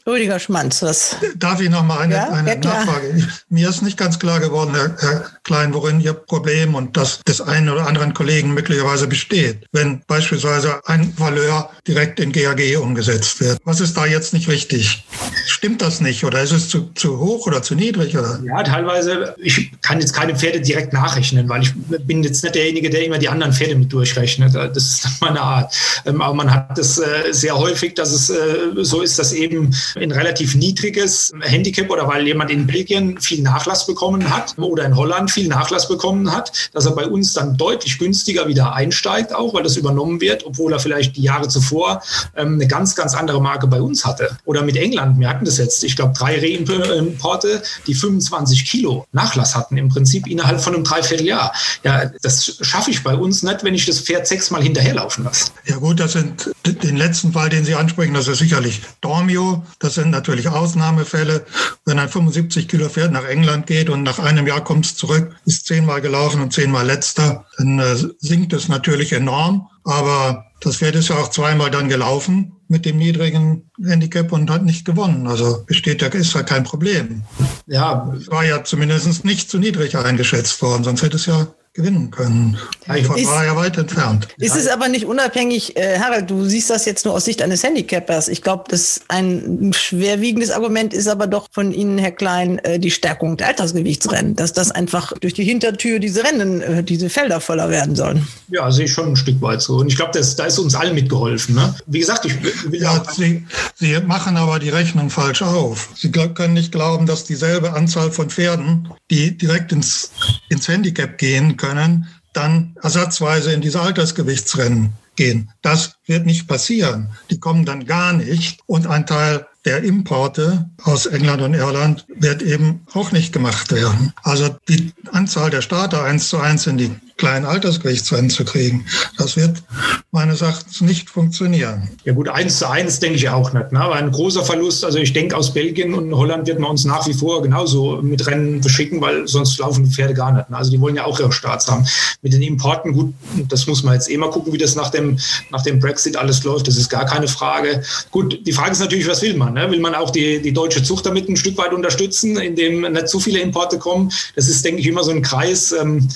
Rüdiger 0.05 0.39
Schmanz, 0.39 0.81
was? 0.81 1.15
Darf 1.37 1.61
ich 1.61 1.69
noch 1.69 1.83
mal 1.83 1.99
eine, 1.99 2.15
ja? 2.15 2.29
eine 2.29 2.49
ja, 2.49 2.55
Nachfrage? 2.55 3.25
Mir 3.49 3.69
ist 3.69 3.81
nicht 3.81 3.97
ganz 3.97 4.19
klar 4.19 4.41
geworden, 4.41 4.71
Herr, 4.73 4.95
Herr 4.99 5.25
Klein, 5.43 5.73
worin 5.73 6.01
Ihr 6.01 6.13
Problem 6.13 6.75
und 6.75 6.97
das 6.97 7.21
des 7.25 7.39
einen 7.39 7.69
oder 7.69 7.87
anderen 7.87 8.13
Kollegen 8.13 8.53
möglicherweise 8.53 9.07
besteht. 9.07 9.65
Wenn 9.71 10.01
beispielsweise 10.07 10.81
ein 10.85 11.13
Valeur 11.17 11.69
direkt 11.87 12.19
in 12.19 12.33
GAG 12.33 12.77
umgesetzt 12.81 13.12
wird. 13.39 13.59
Was 13.63 13.79
ist 13.79 13.95
da 13.95 14.05
jetzt 14.05 14.33
nicht 14.33 14.47
richtig? 14.47 15.05
Stimmt 15.45 15.81
das 15.81 16.01
nicht 16.01 16.23
oder 16.23 16.41
ist 16.41 16.51
es 16.51 16.69
zu, 16.69 16.91
zu 16.95 17.19
hoch 17.19 17.47
oder 17.47 17.61
zu 17.61 17.75
niedrig? 17.75 18.17
Oder? 18.17 18.39
Ja, 18.45 18.63
teilweise. 18.63 19.35
Ich 19.37 19.71
kann 19.81 19.99
jetzt 19.99 20.13
keine 20.13 20.35
Pferde 20.35 20.61
direkt 20.61 20.93
nachrechnen, 20.93 21.47
weil 21.49 21.63
ich 21.63 21.73
bin 21.75 22.23
jetzt 22.23 22.43
nicht 22.43 22.55
derjenige, 22.55 22.89
der 22.89 23.05
immer 23.05 23.17
die 23.17 23.29
anderen 23.29 23.53
Pferde 23.53 23.75
mit 23.75 23.91
durchrechnet. 23.91 24.55
Das 24.55 24.77
ist 24.77 25.07
meine 25.21 25.41
Art. 25.41 25.73
Ähm, 26.05 26.21
aber 26.21 26.33
man 26.33 26.53
hat 26.53 26.77
es 26.77 26.97
äh, 26.97 27.31
sehr 27.31 27.57
häufig, 27.57 27.95
dass 27.95 28.11
es 28.11 28.29
äh, 28.29 28.35
so 28.77 29.01
ist, 29.01 29.19
dass 29.19 29.33
eben 29.33 29.75
ein 29.95 30.11
relativ 30.11 30.55
niedriges 30.55 31.31
Handicap 31.41 31.89
oder 31.89 32.07
weil 32.07 32.25
jemand 32.25 32.51
in 32.51 32.67
Belgien 32.67 33.19
viel 33.19 33.41
Nachlass 33.41 33.85
bekommen 33.85 34.33
hat 34.33 34.55
oder 34.57 34.85
in 34.85 34.95
Holland 34.95 35.31
viel 35.31 35.47
Nachlass 35.47 35.87
bekommen 35.87 36.31
hat, 36.31 36.69
dass 36.73 36.85
er 36.85 36.93
bei 36.93 37.05
uns 37.05 37.33
dann 37.33 37.57
deutlich 37.57 37.97
günstiger 37.99 38.47
wieder 38.47 38.73
einsteigt, 38.73 39.33
auch 39.33 39.53
weil 39.53 39.63
das 39.63 39.77
übernommen 39.77 40.21
wird, 40.21 40.45
obwohl 40.45 40.73
er 40.73 40.79
vielleicht 40.79 41.15
die 41.17 41.23
Jahre 41.23 41.47
zuvor 41.47 42.01
ähm, 42.35 42.55
eine 42.55 42.67
ganz, 42.67 42.95
ganz 42.95 43.02
andere 43.13 43.41
Marke 43.41 43.67
bei 43.67 43.81
uns 43.81 44.05
hatte. 44.05 44.37
Oder 44.45 44.61
mit 44.63 44.77
England, 44.77 45.19
wir 45.19 45.29
hatten 45.29 45.45
das 45.45 45.57
jetzt, 45.57 45.83
ich 45.83 45.95
glaube, 45.95 46.13
drei 46.17 46.39
Reimporte, 46.39 47.61
die 47.87 47.93
25 47.93 48.65
Kilo 48.65 49.05
Nachlass 49.11 49.55
hatten, 49.55 49.77
im 49.77 49.89
Prinzip 49.89 50.27
innerhalb 50.27 50.61
von 50.61 50.73
einem 50.73 50.83
Dreivierteljahr. 50.83 51.53
Ja, 51.83 52.09
das 52.21 52.57
schaffe 52.61 52.91
ich 52.91 53.03
bei 53.03 53.15
uns 53.15 53.43
nicht, 53.43 53.63
wenn 53.63 53.75
ich 53.75 53.85
das 53.85 53.99
Pferd 53.99 54.27
sechsmal 54.27 54.63
hinterherlaufen 54.63 55.25
lasse. 55.25 55.51
Ja 55.65 55.77
gut, 55.77 55.99
das 55.99 56.13
sind 56.13 56.51
den 56.65 56.95
letzten 56.95 57.33
Fall, 57.33 57.49
den 57.49 57.65
Sie 57.65 57.75
ansprechen, 57.75 58.13
das 58.13 58.27
ist 58.27 58.39
sicherlich 58.39 58.81
Dormio. 59.01 59.63
Das 59.79 59.95
sind 59.95 60.11
natürlich 60.11 60.47
Ausnahmefälle. 60.47 61.45
Wenn 61.85 61.99
ein 61.99 62.09
75 62.09 62.67
Kilo 62.67 62.89
Pferd 62.89 63.11
nach 63.11 63.25
England 63.25 63.67
geht 63.67 63.89
und 63.89 64.03
nach 64.03 64.19
einem 64.19 64.47
Jahr 64.47 64.63
kommt 64.63 64.85
es 64.85 64.95
zurück, 64.95 65.35
ist 65.45 65.65
zehnmal 65.65 66.01
gelaufen 66.01 66.41
und 66.41 66.53
zehnmal 66.53 66.85
letzter, 66.85 67.45
dann 67.57 67.79
äh, 67.79 67.95
sinkt 68.19 68.53
es 68.53 68.67
natürlich 68.67 69.13
enorm. 69.13 69.69
Aber 69.83 70.45
das 70.61 70.77
Pferd 70.77 70.95
ist 70.95 71.09
ja 71.09 71.17
auch 71.17 71.29
zweimal 71.29 71.69
dann 71.69 71.89
gelaufen 71.89 72.53
mit 72.67 72.85
dem 72.85 72.97
niedrigen 72.97 73.69
Handicap 73.83 74.31
und 74.31 74.49
hat 74.49 74.63
nicht 74.63 74.85
gewonnen. 74.85 75.27
Also 75.27 75.63
besteht 75.65 76.01
da 76.01 76.07
ist 76.07 76.33
ja 76.33 76.43
kein 76.43 76.63
Problem. 76.63 77.23
Ja. 77.67 78.11
Es 78.17 78.29
war 78.29 78.45
ja 78.45 78.63
zumindest 78.63 79.25
nicht 79.25 79.49
zu 79.49 79.59
niedrig 79.59 79.97
eingeschätzt 79.97 80.61
worden, 80.61 80.83
sonst 80.83 81.03
hätte 81.03 81.17
es 81.17 81.25
ja 81.25 81.47
gewinnen 81.73 82.11
können. 82.11 82.57
Ist, 82.93 83.09
war 83.27 83.45
ja 83.45 83.55
weit 83.55 83.77
entfernt. 83.77 84.27
Ist 84.37 84.55
es 84.55 84.67
aber 84.67 84.89
nicht 84.89 85.05
unabhängig, 85.05 85.75
äh, 85.75 85.97
Harald, 85.97 86.29
du 86.29 86.45
siehst 86.45 86.69
das 86.69 86.85
jetzt 86.85 87.03
nur 87.03 87.15
aus 87.15 87.25
Sicht 87.25 87.41
eines 87.41 87.63
Handicappers. 87.63 88.27
Ich 88.27 88.43
glaube, 88.43 88.65
das 88.67 89.01
ein 89.07 89.71
schwerwiegendes 89.73 90.51
Argument 90.51 90.93
ist 90.93 91.07
aber 91.07 91.25
doch 91.25 91.47
von 91.51 91.71
Ihnen, 91.71 91.97
Herr 91.97 92.11
Klein, 92.11 92.59
äh, 92.59 92.77
die 92.77 92.91
Stärkung 92.91 93.37
der 93.37 93.47
Altersgewichtsrennen, 93.47 94.35
dass 94.35 94.53
das 94.53 94.69
einfach 94.69 95.13
durch 95.13 95.33
die 95.33 95.43
Hintertür 95.43 95.97
diese 95.97 96.23
Rennen, 96.23 96.61
äh, 96.61 96.83
diese 96.83 97.09
Felder 97.09 97.41
voller 97.41 97.71
werden 97.71 97.95
sollen. 97.95 98.27
Ja, 98.49 98.71
sehe 98.71 98.85
ich 98.85 98.93
schon 98.93 99.09
ein 99.09 99.15
Stück 99.15 99.41
weit 99.41 99.63
so. 99.63 99.77
Und 99.77 99.87
ich 99.87 99.95
glaube, 99.95 100.11
da 100.13 100.45
ist 100.45 100.59
uns 100.59 100.75
allen 100.75 100.93
mitgeholfen. 100.93 101.55
Ne? 101.55 101.73
Wie 101.87 101.99
gesagt, 101.99 102.25
ich 102.25 102.43
will 102.43 102.81
ja, 102.81 103.03
Sie, 103.11 103.47
Sie 103.73 103.99
machen 104.01 104.37
aber 104.37 104.59
die 104.59 104.69
Rechnung 104.69 105.09
falsch 105.09 105.41
auf. 105.41 105.89
Sie 105.95 106.11
können 106.11 106.53
nicht 106.53 106.71
glauben, 106.71 107.07
dass 107.07 107.23
dieselbe 107.23 107.73
Anzahl 107.73 108.11
von 108.11 108.29
Pferden, 108.29 108.89
die 109.09 109.35
direkt 109.35 109.71
ins, 109.71 110.11
ins 110.49 110.67
Handicap 110.67 111.17
gehen 111.17 111.57
können, 111.63 112.07
dann 112.33 112.75
ersatzweise 112.81 113.53
in 113.53 113.61
diese 113.61 113.79
Altersgewichtsrennen 113.79 114.93
gehen. 115.15 115.49
Das 115.61 115.95
wird 116.05 116.25
nicht 116.25 116.47
passieren. 116.47 117.09
Die 117.29 117.39
kommen 117.39 117.65
dann 117.65 117.85
gar 117.85 118.11
nicht. 118.11 118.59
Und 118.65 118.87
ein 118.87 119.05
Teil 119.05 119.45
der 119.63 119.83
Importe 119.83 120.69
aus 120.83 121.05
England 121.05 121.41
und 121.41 121.53
Irland 121.53 122.05
wird 122.13 122.41
eben 122.41 122.85
auch 122.93 123.13
nicht 123.13 123.31
gemacht 123.31 123.71
werden. 123.71 124.11
Also 124.23 124.57
die 124.67 124.91
Anzahl 125.11 125.51
der 125.51 125.61
Starter 125.61 126.03
eins 126.03 126.27
zu 126.27 126.37
eins 126.37 126.67
in 126.67 126.77
die 126.77 126.91
kleinen 127.17 127.45
Altersgerichtsrennen 127.45 128.29
zu 128.29 128.43
kriegen. 128.43 128.85
Das 129.17 129.37
wird 129.37 129.63
meines 130.11 130.41
Erachtens 130.41 130.81
nicht 130.81 131.09
funktionieren. 131.09 131.89
Ja 132.05 132.13
gut, 132.13 132.27
eins 132.29 132.59
zu 132.59 132.69
eins 132.69 132.99
denke 132.99 133.17
ich 133.17 133.29
auch 133.29 133.53
nicht. 133.53 133.71
Ne? 133.71 133.79
Aber 133.79 133.95
ein 133.95 134.11
großer 134.11 134.43
Verlust, 134.43 134.83
also 134.83 134.97
ich 134.97 135.13
denke, 135.13 135.35
aus 135.35 135.53
Belgien 135.53 135.93
und 135.93 136.13
Holland 136.13 136.47
wird 136.47 136.59
man 136.59 136.71
uns 136.71 136.85
nach 136.85 137.07
wie 137.07 137.13
vor 137.13 137.41
genauso 137.41 138.01
mit 138.01 138.25
Rennen 138.27 138.61
beschicken, 138.61 138.99
weil 139.01 139.27
sonst 139.27 139.57
laufen 139.59 139.83
die 139.83 139.91
Pferde 139.91 140.13
gar 140.13 140.31
nicht. 140.31 140.49
Ne? 140.49 140.57
Also 140.57 140.71
die 140.71 140.81
wollen 140.81 140.95
ja 140.95 141.05
auch 141.05 141.19
ihre 141.19 141.31
Starts 141.31 141.67
haben. 141.67 141.85
Mit 142.21 142.33
den 142.33 142.41
Importen, 142.41 142.93
gut, 142.93 143.13
das 143.47 143.67
muss 143.67 143.83
man 143.83 143.93
jetzt 143.93 144.09
eh 144.09 144.17
mal 144.17 144.29
gucken, 144.29 144.53
wie 144.53 144.57
das 144.57 144.75
nach 144.75 144.89
dem, 144.89 145.17
nach 145.51 145.61
dem 145.61 145.79
Brexit 145.79 146.17
alles 146.17 146.43
läuft. 146.43 146.67
Das 146.67 146.77
ist 146.77 146.89
gar 146.89 147.05
keine 147.05 147.27
Frage. 147.27 147.83
Gut, 148.11 148.45
die 148.45 148.53
Frage 148.53 148.71
ist 148.71 148.79
natürlich, 148.79 149.07
was 149.07 149.21
will 149.21 149.35
man? 149.35 149.53
Ne? 149.53 149.69
Will 149.71 149.79
man 149.79 149.95
auch 149.95 150.09
die, 150.09 150.41
die 150.41 150.53
deutsche 150.53 150.83
Zucht 150.83 151.05
damit 151.05 151.29
ein 151.29 151.37
Stück 151.37 151.57
weit 151.57 151.73
unterstützen, 151.73 152.37
indem 152.37 152.81
nicht 152.81 153.07
zu 153.07 153.19
viele 153.19 153.39
Importe 153.39 153.77
kommen? 153.77 154.11
Das 154.35 154.47
ist, 154.47 154.65
denke 154.65 154.81
ich, 154.81 154.87
immer 154.87 155.03
so 155.03 155.11
ein 155.11 155.21
Kreis. 155.21 155.71
Ähm, 155.71 156.07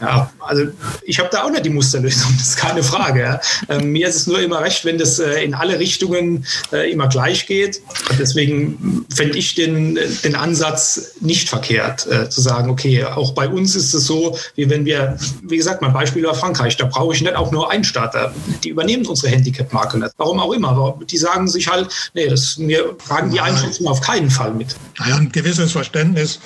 ja, 0.00 0.29
also 0.38 0.64
ich 1.02 1.18
habe 1.18 1.28
da 1.30 1.44
auch 1.44 1.50
nicht 1.50 1.64
die 1.64 1.70
Musterlösung, 1.70 2.32
das 2.38 2.48
ist 2.48 2.56
keine 2.56 2.82
Frage. 2.82 3.20
Ja. 3.20 3.40
Ähm, 3.68 3.92
mir 3.92 4.08
ist 4.08 4.16
es 4.16 4.26
nur 4.26 4.40
immer 4.40 4.60
recht, 4.60 4.84
wenn 4.84 4.98
das 4.98 5.18
äh, 5.18 5.44
in 5.44 5.54
alle 5.54 5.78
Richtungen 5.78 6.46
äh, 6.72 6.90
immer 6.90 7.08
gleich 7.08 7.46
geht. 7.46 7.80
Deswegen 8.18 9.06
fände 9.14 9.38
ich 9.38 9.54
den, 9.54 9.98
den 10.24 10.34
Ansatz 10.34 11.12
nicht 11.20 11.48
verkehrt, 11.48 12.06
äh, 12.06 12.28
zu 12.28 12.40
sagen, 12.40 12.70
okay, 12.70 13.04
auch 13.04 13.32
bei 13.32 13.48
uns 13.48 13.76
ist 13.76 13.94
es 13.94 14.04
so, 14.04 14.38
wie 14.54 14.68
wenn 14.70 14.84
wir, 14.84 15.18
wie 15.42 15.56
gesagt, 15.56 15.82
mein 15.82 15.92
Beispiel 15.92 16.22
war 16.24 16.34
Frankreich, 16.34 16.76
da 16.76 16.86
brauche 16.86 17.14
ich 17.14 17.20
nicht 17.20 17.34
auch 17.34 17.50
nur 17.50 17.70
einen 17.70 17.84
Starter. 17.84 18.32
Die 18.64 18.70
übernehmen 18.70 19.06
unsere 19.06 19.32
Handicap-Marke 19.32 19.98
nicht. 19.98 20.12
Warum 20.16 20.40
auch 20.40 20.52
immer. 20.52 20.98
Die 21.10 21.18
sagen 21.18 21.48
sich 21.48 21.68
halt, 21.68 21.88
nee, 22.14 22.28
das, 22.28 22.56
mir 22.58 22.96
tragen 23.06 23.30
die 23.30 23.40
Einschätzung 23.40 23.88
auf 23.88 24.00
keinen 24.00 24.30
Fall 24.30 24.52
mit. 24.52 24.76
Naja, 24.98 25.16
ein 25.16 25.32
gewisses 25.32 25.72
Verständnis 25.72 26.40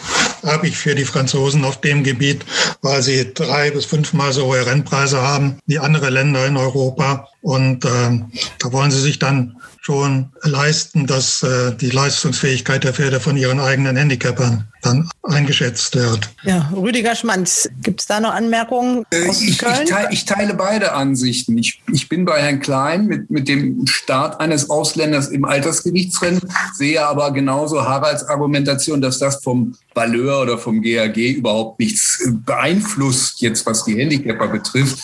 habe 0.44 0.68
ich 0.68 0.76
für 0.76 0.94
die 0.94 1.04
Franzosen 1.04 1.64
auf 1.64 1.80
dem 1.80 2.04
Gebiet, 2.04 2.44
weil 2.82 3.02
sie 3.02 3.32
drei 3.34 3.73
bis 3.74 3.84
fünfmal 3.84 4.32
so 4.32 4.46
hohe 4.46 4.64
Rennpreise 4.64 5.20
haben 5.20 5.58
wie 5.66 5.78
andere 5.78 6.08
Länder 6.10 6.46
in 6.46 6.56
Europa. 6.56 7.28
Und 7.42 7.84
äh, 7.84 8.20
da 8.58 8.72
wollen 8.72 8.90
sie 8.90 9.00
sich 9.00 9.18
dann 9.18 9.56
schon 9.84 10.32
leisten, 10.40 11.06
dass 11.06 11.42
äh, 11.42 11.74
die 11.76 11.90
Leistungsfähigkeit 11.90 12.84
der 12.84 12.94
Pferde 12.94 13.20
von 13.20 13.36
ihren 13.36 13.60
eigenen 13.60 13.96
Handicapern 13.96 14.66
dann 14.84 15.08
eingeschätzt 15.22 15.96
wird. 15.96 16.30
Ja, 16.42 16.70
Rüdiger 16.74 17.14
Schmanz, 17.14 17.68
gibt 17.82 18.00
es 18.00 18.06
da 18.06 18.20
noch 18.20 18.32
Anmerkungen 18.32 19.04
äh, 19.10 19.28
aus 19.28 19.42
ich, 19.42 19.58
Köln? 19.58 19.82
Ich 19.82 19.90
teile, 19.90 20.08
ich, 20.10 20.24
teile, 20.24 20.54
beide 20.54 20.92
Ansichten. 20.92 21.56
Ich, 21.58 21.82
ich 21.92 22.08
bin 22.08 22.24
bei 22.24 22.40
Herrn 22.40 22.60
Klein 22.60 23.06
mit, 23.06 23.30
mit 23.30 23.48
dem 23.48 23.86
Start 23.86 24.40
eines 24.40 24.70
Ausländers 24.70 25.28
im 25.28 25.44
Altersgewichtsrennen, 25.44 26.40
sehe 26.74 27.04
aber 27.06 27.32
genauso 27.32 27.82
Haralds 27.82 28.24
Argumentation, 28.24 29.00
dass 29.00 29.18
das 29.18 29.42
vom 29.42 29.74
Valeur 29.94 30.42
oder 30.42 30.58
vom 30.58 30.82
GAG 30.82 31.16
überhaupt 31.16 31.78
nichts 31.78 32.28
beeinflusst, 32.44 33.40
jetzt 33.40 33.64
was 33.64 33.84
die 33.84 33.96
Handicapper 33.96 34.48
betrifft. 34.48 34.98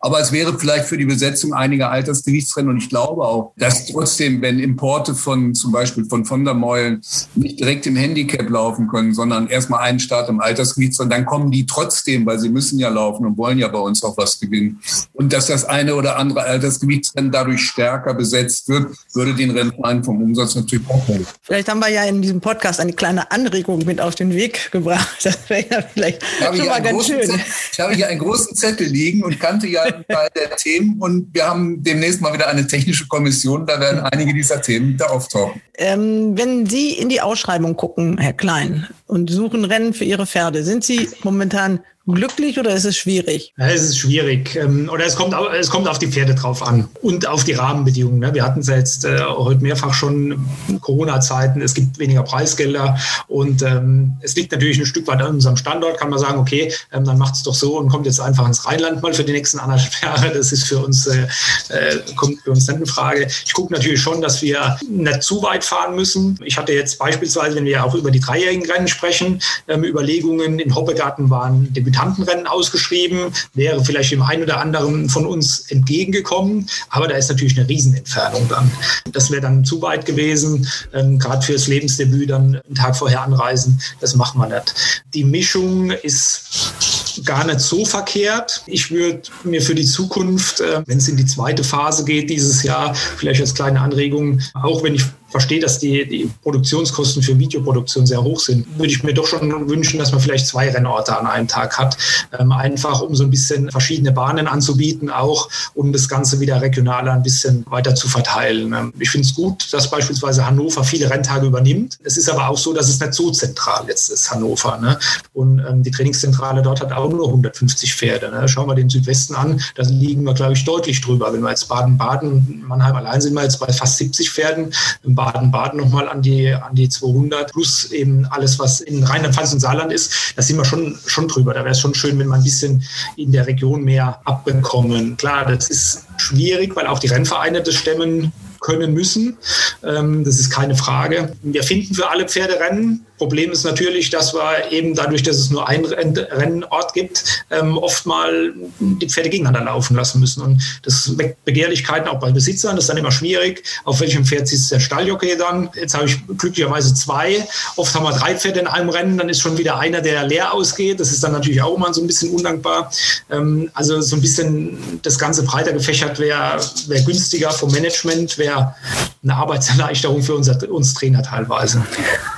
Aber 0.00 0.20
es 0.20 0.32
wäre 0.32 0.58
vielleicht 0.58 0.86
für 0.86 0.98
die 0.98 1.04
Besetzung 1.04 1.54
einiger 1.54 1.90
Altersgewichtsrennen 1.90 2.70
und 2.70 2.78
ich 2.78 2.88
glaube 2.88 3.22
auch, 3.22 3.52
dass 3.56 3.86
trotzdem, 3.86 4.21
wenn 4.40 4.58
Importe 4.58 5.14
von 5.14 5.54
zum 5.54 5.72
Beispiel 5.72 6.04
von 6.04 6.24
von 6.24 6.44
der 6.44 6.54
Meulen 6.54 7.00
nicht 7.34 7.60
direkt 7.60 7.86
im 7.86 7.96
Handicap 7.96 8.48
laufen 8.48 8.88
können, 8.88 9.14
sondern 9.14 9.48
erstmal 9.48 9.80
einen 9.80 10.00
Start 10.00 10.28
im 10.28 10.40
Altersgewicht, 10.40 10.98
und 11.00 11.10
dann 11.10 11.24
kommen 11.24 11.50
die 11.50 11.66
trotzdem, 11.66 12.26
weil 12.26 12.38
sie 12.38 12.48
müssen 12.48 12.78
ja 12.78 12.88
laufen 12.88 13.26
und 13.26 13.36
wollen 13.38 13.58
ja 13.58 13.68
bei 13.68 13.78
uns 13.78 14.02
auch 14.04 14.16
was 14.16 14.38
gewinnen. 14.38 14.80
Und 15.12 15.32
dass 15.32 15.46
das 15.46 15.64
eine 15.64 15.94
oder 15.94 16.16
andere 16.16 16.42
Altersgewichtsrennen 16.42 17.30
dadurch 17.30 17.62
stärker 17.62 18.14
besetzt 18.14 18.68
wird, 18.68 18.94
würde 19.14 19.34
den 19.34 19.50
Rennverein 19.50 20.04
vom 20.04 20.22
Umsatz 20.22 20.54
natürlich 20.54 20.88
auch 20.88 21.06
helfen. 21.08 21.26
Vielleicht 21.42 21.68
haben 21.68 21.80
wir 21.80 21.88
ja 21.88 22.04
in 22.04 22.22
diesem 22.22 22.40
Podcast 22.40 22.80
eine 22.80 22.92
kleine 22.92 23.30
Anregung 23.30 23.84
mit 23.84 24.00
auf 24.00 24.14
den 24.14 24.32
Weg 24.34 24.70
gebracht. 24.72 25.08
Das 25.22 25.38
wäre 25.48 25.64
ja 25.70 25.82
vielleicht 25.82 26.22
schon 26.54 26.66
mal 26.66 26.82
ganz 26.82 27.06
schön. 27.06 27.20
Zettel, 27.22 27.40
ich 27.72 27.80
habe 27.80 27.94
hier 27.94 28.08
einen 28.08 28.20
großen 28.20 28.56
Zettel 28.56 28.86
liegen 28.86 29.22
und 29.22 29.38
kannte 29.40 29.66
ja 29.66 29.82
einen 29.82 30.04
Teil 30.06 30.28
der 30.34 30.56
Themen 30.56 30.96
und 31.00 31.28
wir 31.32 31.46
haben 31.46 31.82
demnächst 31.82 32.20
mal 32.20 32.32
wieder 32.32 32.48
eine 32.48 32.66
technische 32.66 33.06
Kommission. 33.08 33.66
Da 33.66 33.80
werden 33.80 34.00
einige 34.12 34.34
dieser 34.34 34.60
Themen 34.60 34.96
da 34.96 35.06
auftauchen. 35.06 35.60
Ähm, 35.78 36.36
wenn 36.36 36.66
Sie 36.66 36.92
in 36.92 37.08
die 37.08 37.20
Ausschreibung 37.20 37.76
gucken, 37.76 38.18
Herr 38.18 38.34
Klein, 38.34 38.86
und 39.06 39.30
suchen 39.30 39.64
Rennen 39.64 39.94
für 39.94 40.04
Ihre 40.04 40.26
Pferde, 40.26 40.62
sind 40.62 40.84
Sie 40.84 41.08
momentan 41.22 41.80
glücklich 42.06 42.58
oder 42.58 42.74
ist 42.74 42.84
es 42.84 42.96
schwierig? 42.96 43.52
Ja, 43.56 43.66
es 43.66 43.82
ist 43.82 43.98
schwierig. 43.98 44.56
Ähm, 44.56 44.88
oder 44.92 45.06
es 45.06 45.16
kommt, 45.16 45.34
es 45.58 45.70
kommt 45.70 45.88
auf 45.88 45.98
die 45.98 46.08
Pferde 46.08 46.34
drauf 46.34 46.66
an 46.66 46.88
und 47.00 47.26
auf 47.26 47.44
die 47.44 47.52
Rahmenbedingungen. 47.52 48.18
Ne? 48.18 48.34
Wir 48.34 48.44
hatten 48.44 48.60
es 48.60 48.68
jetzt 48.68 49.04
äh, 49.04 49.20
heute 49.20 49.62
mehrfach 49.62 49.94
schon 49.94 50.44
Corona-Zeiten. 50.80 51.60
Es 51.60 51.74
gibt 51.74 51.98
weniger 51.98 52.22
Preisgelder 52.22 52.98
und 53.28 53.62
ähm, 53.62 54.14
es 54.20 54.34
liegt 54.34 54.52
natürlich 54.52 54.78
ein 54.78 54.86
Stück 54.86 55.06
weit 55.06 55.20
an 55.20 55.34
unserem 55.34 55.56
Standort. 55.56 55.98
Kann 55.98 56.10
man 56.10 56.18
sagen, 56.18 56.38
okay, 56.38 56.72
ähm, 56.92 57.04
dann 57.04 57.18
macht 57.18 57.34
es 57.34 57.42
doch 57.42 57.54
so 57.54 57.78
und 57.78 57.88
kommt 57.88 58.06
jetzt 58.06 58.20
einfach 58.20 58.46
ins 58.46 58.66
Rheinland 58.66 59.02
mal 59.02 59.14
für 59.14 59.24
die 59.24 59.32
nächsten 59.32 59.60
anderthalb 59.60 59.92
Jahre. 60.02 60.34
Das 60.34 60.50
ist 60.50 60.64
für 60.64 60.78
uns, 60.78 61.06
äh, 61.06 61.26
äh, 61.68 61.98
kommt 62.16 62.40
für 62.42 62.50
uns 62.50 62.66
nicht 62.66 62.80
in 62.80 62.86
Frage. 62.86 63.28
Ich 63.44 63.52
gucke 63.52 63.72
natürlich 63.72 64.00
schon, 64.00 64.20
dass 64.20 64.42
wir 64.42 64.76
nicht 64.88 65.22
zu 65.22 65.42
weit 65.42 65.64
fahren 65.64 65.94
müssen. 65.94 66.38
Ich 66.44 66.58
hatte 66.58 66.72
jetzt 66.72 66.98
beispielsweise, 66.98 67.56
wenn 67.56 67.64
wir 67.64 67.84
auch 67.84 67.94
über 67.94 68.10
die 68.10 68.20
dreijährigen 68.20 68.68
Rennen 68.70 68.88
sprechen, 68.88 69.40
Überlegungen 69.68 70.58
in 70.58 70.74
Hoppegarten 70.74 71.30
waren 71.30 71.72
Debütantenrennen 71.92 72.46
ausgeschrieben, 72.46 73.32
wäre 73.54 73.84
vielleicht 73.84 74.12
dem 74.12 74.22
einen 74.22 74.42
oder 74.42 74.60
anderen 74.60 75.08
von 75.08 75.26
uns 75.26 75.70
entgegengekommen, 75.70 76.68
aber 76.88 77.08
da 77.08 77.16
ist 77.16 77.28
natürlich 77.28 77.58
eine 77.58 77.68
Riesenentfernung 77.68 78.48
dann. 78.48 78.70
Das 79.12 79.30
wäre 79.30 79.42
dann 79.42 79.64
zu 79.64 79.80
weit 79.82 80.06
gewesen, 80.06 80.66
ähm, 80.92 81.18
gerade 81.18 81.44
fürs 81.44 81.68
Lebensdebüt 81.68 82.30
dann 82.30 82.60
einen 82.66 82.74
Tag 82.74 82.96
vorher 82.96 83.22
anreisen, 83.22 83.80
das 84.00 84.14
machen 84.14 84.40
wir 84.40 84.48
nicht. 84.48 84.74
Die 85.14 85.24
Mischung 85.24 85.90
ist 85.90 87.01
gar 87.24 87.44
nicht 87.44 87.60
so 87.60 87.84
verkehrt. 87.84 88.62
Ich 88.66 88.90
würde 88.90 89.22
mir 89.44 89.62
für 89.62 89.74
die 89.74 89.84
Zukunft, 89.84 90.60
äh, 90.60 90.82
wenn 90.86 90.98
es 90.98 91.08
in 91.08 91.16
die 91.16 91.26
zweite 91.26 91.64
Phase 91.64 92.04
geht 92.04 92.30
dieses 92.30 92.62
Jahr, 92.62 92.94
vielleicht 92.94 93.40
als 93.40 93.54
kleine 93.54 93.80
Anregung, 93.80 94.40
auch 94.54 94.82
wenn 94.82 94.94
ich 94.94 95.04
verstehe, 95.32 95.60
dass 95.60 95.78
die, 95.78 96.06
die 96.06 96.30
Produktionskosten 96.42 97.22
für 97.22 97.36
Videoproduktion 97.38 98.06
sehr 98.06 98.22
hoch 98.22 98.38
sind, 98.38 98.66
würde 98.78 98.92
ich 98.92 99.02
mir 99.02 99.14
doch 99.14 99.26
schon 99.26 99.68
wünschen, 99.68 99.98
dass 99.98 100.12
man 100.12 100.20
vielleicht 100.20 100.46
zwei 100.46 100.70
Rennorte 100.70 101.18
an 101.18 101.26
einem 101.26 101.48
Tag 101.48 101.78
hat. 101.78 101.96
Ähm, 102.38 102.52
einfach 102.52 103.00
um 103.00 103.16
so 103.16 103.24
ein 103.24 103.30
bisschen 103.30 103.70
verschiedene 103.70 104.12
Bahnen 104.12 104.46
anzubieten, 104.46 105.10
auch 105.10 105.48
um 105.74 105.92
das 105.92 106.08
Ganze 106.08 106.38
wieder 106.38 106.60
regional 106.60 107.08
ein 107.08 107.22
bisschen 107.22 107.64
weiter 107.68 107.94
zu 107.94 108.08
verteilen. 108.08 108.72
Ähm, 108.74 108.92
ich 108.98 109.10
finde 109.10 109.26
es 109.26 109.34
gut, 109.34 109.72
dass 109.72 109.90
beispielsweise 109.90 110.46
Hannover 110.46 110.84
viele 110.84 111.10
Renntage 111.10 111.46
übernimmt. 111.46 111.98
Es 112.04 112.18
ist 112.18 112.28
aber 112.28 112.48
auch 112.48 112.58
so, 112.58 112.74
dass 112.74 112.88
es 112.88 113.00
nicht 113.00 113.14
so 113.14 113.30
zentral 113.30 113.84
jetzt 113.88 114.10
ist, 114.10 114.30
Hannover. 114.30 114.78
Ne? 114.78 114.98
Und 115.32 115.60
ähm, 115.60 115.82
die 115.82 115.90
Trainingszentrale 115.90 116.60
dort 116.62 116.82
hat 116.82 116.92
auch 116.92 117.01
nur 117.10 117.28
150 117.28 117.94
Pferde. 117.94 118.30
Ne? 118.30 118.48
Schauen 118.48 118.68
wir 118.68 118.74
den 118.74 118.88
Südwesten 118.88 119.34
an, 119.34 119.60
da 119.74 119.82
liegen 119.82 120.24
wir, 120.24 120.34
glaube 120.34 120.52
ich, 120.52 120.64
deutlich 120.64 121.00
drüber. 121.00 121.32
Wenn 121.32 121.42
wir 121.42 121.50
jetzt 121.50 121.68
Baden-Baden, 121.68 122.64
Mannheim 122.66 122.96
allein 122.96 123.20
sind 123.20 123.34
wir 123.34 123.42
jetzt 123.42 123.58
bei 123.58 123.72
fast 123.72 123.98
70 123.98 124.30
Pferden. 124.30 124.72
Im 125.02 125.14
Baden-Baden 125.14 125.80
nochmal 125.80 126.08
an 126.08 126.22
die, 126.22 126.52
an 126.52 126.74
die 126.74 126.88
200 126.88 127.52
plus 127.52 127.90
eben 127.92 128.26
alles, 128.26 128.58
was 128.58 128.80
in 128.80 129.02
Rheinland-Pfalz 129.02 129.52
und 129.52 129.60
Saarland 129.60 129.92
ist, 129.92 130.34
da 130.36 130.42
sind 130.42 130.56
wir 130.56 130.64
schon, 130.64 130.98
schon 131.06 131.28
drüber. 131.28 131.54
Da 131.54 131.60
wäre 131.60 131.72
es 131.72 131.80
schon 131.80 131.94
schön, 131.94 132.18
wenn 132.18 132.28
man 132.28 132.40
ein 132.40 132.44
bisschen 132.44 132.82
in 133.16 133.32
der 133.32 133.46
Region 133.46 133.84
mehr 133.84 134.20
abbekommen. 134.24 135.16
Klar, 135.16 135.46
das 135.46 135.68
ist 135.68 136.06
schwierig, 136.16 136.76
weil 136.76 136.86
auch 136.86 136.98
die 136.98 137.08
Rennvereine 137.08 137.62
das 137.62 137.74
stemmen 137.74 138.32
können 138.62 138.94
müssen. 138.94 139.36
Ähm, 139.84 140.24
das 140.24 140.38
ist 140.38 140.50
keine 140.50 140.74
Frage. 140.74 141.32
Wir 141.42 141.62
finden 141.62 141.94
für 141.94 142.08
alle 142.08 142.26
Pferde 142.26 142.58
Rennen. 142.58 143.04
Problem 143.18 143.52
ist 143.52 143.64
natürlich, 143.64 144.10
dass 144.10 144.34
wir 144.34 144.72
eben 144.72 144.94
dadurch, 144.94 145.22
dass 145.22 145.36
es 145.36 145.50
nur 145.50 145.68
einen 145.68 145.84
Rennort 145.84 146.92
gibt, 146.92 147.44
ähm, 147.50 147.78
oft 147.78 148.04
mal 148.04 148.52
die 148.80 149.08
Pferde 149.08 149.30
gegeneinander 149.30 149.64
laufen 149.70 149.94
lassen 149.94 150.18
müssen. 150.18 150.42
Und 150.42 150.62
das 150.82 151.16
weckt 151.18 151.44
Begehrlichkeiten 151.44 152.08
auch 152.08 152.18
bei 152.18 152.32
Besitzern. 152.32 152.74
Das 152.74 152.84
ist 152.84 152.88
dann 152.88 152.96
immer 152.96 153.12
schwierig. 153.12 153.62
Auf 153.84 154.00
welchem 154.00 154.24
Pferd 154.24 154.48
sitzt 154.48 154.72
der 154.72 154.80
Stalljockey 154.80 155.36
dann? 155.36 155.70
Jetzt 155.74 155.94
habe 155.94 156.06
ich 156.06 156.16
glücklicherweise 156.26 156.94
zwei. 156.94 157.46
Oft 157.76 157.94
haben 157.94 158.04
wir 158.04 158.12
drei 158.12 158.34
Pferde 158.34 158.58
in 158.60 158.66
einem 158.66 158.88
Rennen. 158.88 159.18
Dann 159.18 159.28
ist 159.28 159.40
schon 159.40 159.56
wieder 159.56 159.78
einer, 159.78 160.00
der 160.00 160.24
leer 160.24 160.52
ausgeht. 160.52 160.98
Das 160.98 161.12
ist 161.12 161.22
dann 161.22 161.32
natürlich 161.32 161.62
auch 161.62 161.76
immer 161.76 161.94
so 161.94 162.00
ein 162.00 162.08
bisschen 162.08 162.30
undankbar. 162.30 162.90
Ähm, 163.30 163.70
also 163.74 164.00
so 164.00 164.16
ein 164.16 164.20
bisschen 164.20 164.98
das 165.02 165.18
Ganze 165.18 165.44
breiter 165.44 165.72
gefächert 165.72 166.18
wäre 166.18 166.60
wär 166.88 167.02
günstiger 167.02 167.50
vom 167.50 167.70
Management, 167.70 168.38
wäre 168.38 168.51
eine 168.56 169.34
Arbeitserleichterung 169.34 170.22
für 170.22 170.34
unser, 170.34 170.70
uns 170.70 170.94
Trainer 170.94 171.22
teilweise. 171.22 171.84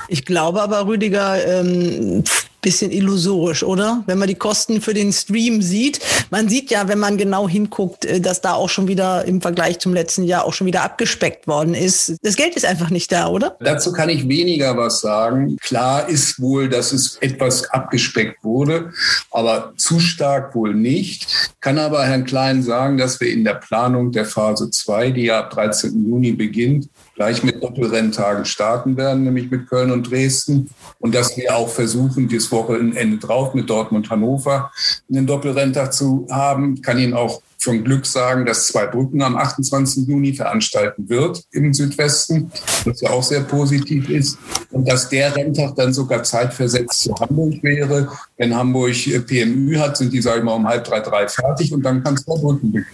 Ich 0.07 0.25
glaube 0.25 0.61
aber, 0.61 0.85
Rüdiger, 0.85 1.45
ähm, 1.45 2.23
bisschen 2.65 2.91
illusorisch, 2.91 3.63
oder? 3.63 4.03
Wenn 4.07 4.17
man 4.17 4.27
die 4.27 4.35
Kosten 4.35 4.81
für 4.81 4.93
den 4.93 5.13
Stream 5.13 5.61
sieht. 5.61 5.99
Man 6.31 6.49
sieht 6.49 6.71
ja, 6.71 6.87
wenn 6.87 6.97
man 6.99 7.17
genau 7.17 7.47
hinguckt, 7.47 8.05
äh, 8.05 8.19
dass 8.19 8.41
da 8.41 8.53
auch 8.53 8.69
schon 8.69 8.87
wieder 8.87 9.23
im 9.25 9.39
Vergleich 9.39 9.79
zum 9.79 9.93
letzten 9.93 10.23
Jahr 10.23 10.45
auch 10.45 10.53
schon 10.53 10.67
wieder 10.67 10.81
abgespeckt 10.81 11.47
worden 11.47 11.75
ist. 11.75 12.15
Das 12.23 12.35
Geld 12.35 12.55
ist 12.55 12.65
einfach 12.65 12.89
nicht 12.89 13.11
da, 13.11 13.27
oder? 13.27 13.55
Dazu 13.59 13.93
kann 13.93 14.09
ich 14.09 14.27
weniger 14.27 14.75
was 14.75 14.99
sagen. 14.99 15.57
Klar 15.57 16.09
ist 16.09 16.41
wohl, 16.41 16.67
dass 16.67 16.91
es 16.91 17.17
etwas 17.21 17.69
abgespeckt 17.69 18.43
wurde, 18.43 18.91
aber 19.31 19.73
zu 19.77 19.99
stark 19.99 20.55
wohl 20.55 20.73
nicht. 20.73 21.53
Kann 21.61 21.77
aber 21.77 22.03
Herrn 22.05 22.25
Klein 22.25 22.63
sagen, 22.63 22.97
dass 22.97 23.19
wir 23.21 23.31
in 23.31 23.43
der 23.43 23.55
Planung 23.55 24.11
der 24.11 24.25
Phase 24.25 24.71
2, 24.71 25.11
die 25.11 25.25
ja 25.25 25.39
ab 25.39 25.51
13. 25.51 26.03
Juni 26.09 26.31
beginnt, 26.31 26.89
gleich 27.15 27.43
mit 27.43 27.63
Doppelrenntagen 27.63 28.45
starten 28.45 28.97
werden, 28.97 29.23
nämlich 29.23 29.49
mit 29.49 29.67
Köln 29.67 29.91
und 29.91 30.11
Dresden. 30.11 30.69
Und 30.99 31.15
dass 31.15 31.35
wir 31.37 31.55
auch 31.55 31.69
versuchen, 31.69 32.27
dieses 32.27 32.51
Wochenende 32.51 33.17
drauf 33.17 33.53
mit 33.53 33.69
Dortmund 33.69 34.09
Hannover 34.09 34.71
einen 35.09 35.25
Doppelrenntag 35.25 35.93
zu 35.93 36.27
haben. 36.29 36.81
Kann 36.81 36.99
Ihnen 36.99 37.13
auch 37.13 37.41
von 37.65 37.83
Glück 37.83 38.05
sagen, 38.05 38.45
dass 38.45 38.67
zwei 38.67 38.85
Brücken 38.85 39.21
am 39.21 39.35
28. 39.35 40.07
Juni 40.07 40.33
veranstalten 40.33 41.09
wird 41.09 41.43
im 41.51 41.73
Südwesten, 41.73 42.51
was 42.85 43.01
ja 43.01 43.09
auch 43.09 43.23
sehr 43.23 43.41
positiv 43.41 44.09
ist. 44.09 44.37
Und 44.71 44.87
dass 44.87 45.09
der 45.09 45.35
Renntag 45.35 45.75
dann 45.75 45.93
sogar 45.93 46.23
zeitversetzt 46.23 47.01
zu 47.01 47.15
Hamburg 47.15 47.61
wäre. 47.61 48.09
Wenn 48.37 48.55
Hamburg 48.55 48.93
PMÜ 49.27 49.77
hat, 49.77 49.97
sind 49.97 50.13
die, 50.13 50.21
sage 50.21 50.39
ich 50.39 50.43
mal, 50.45 50.53
um 50.53 50.67
halb 50.67 50.85
drei, 50.85 51.01
drei 51.01 51.27
fertig 51.27 51.73
und 51.73 51.83
dann 51.83 52.03
kann 52.03 52.13
es 52.13 52.23
zwei 52.23 52.39
Brücken 52.39 52.71
beginnen, 52.71 52.87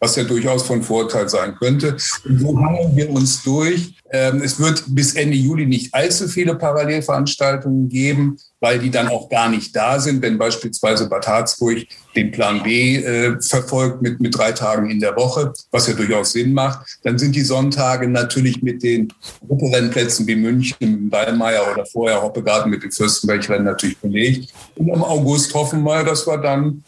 was 0.00 0.16
ja 0.16 0.24
durchaus 0.24 0.64
von 0.64 0.82
Vorteil 0.82 1.28
sein 1.28 1.54
könnte. 1.56 1.96
Und 2.24 2.40
so 2.40 2.58
hangeln 2.58 2.96
wir 2.96 3.10
uns 3.10 3.42
durch. 3.42 3.94
Ähm, 4.10 4.42
es 4.42 4.58
wird 4.60 4.84
bis 4.88 5.14
Ende 5.14 5.36
Juli 5.36 5.66
nicht 5.66 5.94
allzu 5.94 6.28
viele 6.28 6.54
Parallelveranstaltungen 6.54 7.88
geben, 7.88 8.38
weil 8.64 8.78
die 8.78 8.90
dann 8.90 9.08
auch 9.08 9.28
gar 9.28 9.50
nicht 9.50 9.76
da 9.76 10.00
sind, 10.00 10.22
wenn 10.22 10.38
beispielsweise 10.38 11.06
Bad 11.06 11.28
Harzburg 11.28 11.84
den 12.16 12.30
Plan 12.30 12.62
B 12.62 12.96
äh, 12.96 13.36
verfolgt 13.40 14.00
mit, 14.00 14.20
mit 14.20 14.34
drei 14.38 14.52
Tagen 14.52 14.88
in 14.88 15.00
der 15.00 15.14
Woche, 15.16 15.52
was 15.70 15.86
ja 15.86 15.92
durchaus 15.92 16.32
Sinn 16.32 16.54
macht. 16.54 16.98
Dann 17.02 17.18
sind 17.18 17.36
die 17.36 17.42
Sonntage 17.42 18.08
natürlich 18.08 18.62
mit 18.62 18.82
den 18.82 19.12
Grupperennplätzen 19.46 20.26
wie 20.26 20.36
München, 20.36 21.10
Wallmeier 21.10 21.70
oder 21.72 21.84
vorher 21.84 22.22
Hoppegarten 22.22 22.70
mit 22.70 22.82
dem 22.82 22.90
Fürstenbergrennen 22.90 23.64
natürlich 23.64 23.98
belegt. 23.98 24.54
Und 24.76 24.88
im 24.88 25.04
August 25.04 25.52
hoffen 25.52 25.82
wir, 25.82 26.02
dass 26.02 26.26
wir 26.26 26.38
dann 26.38 26.82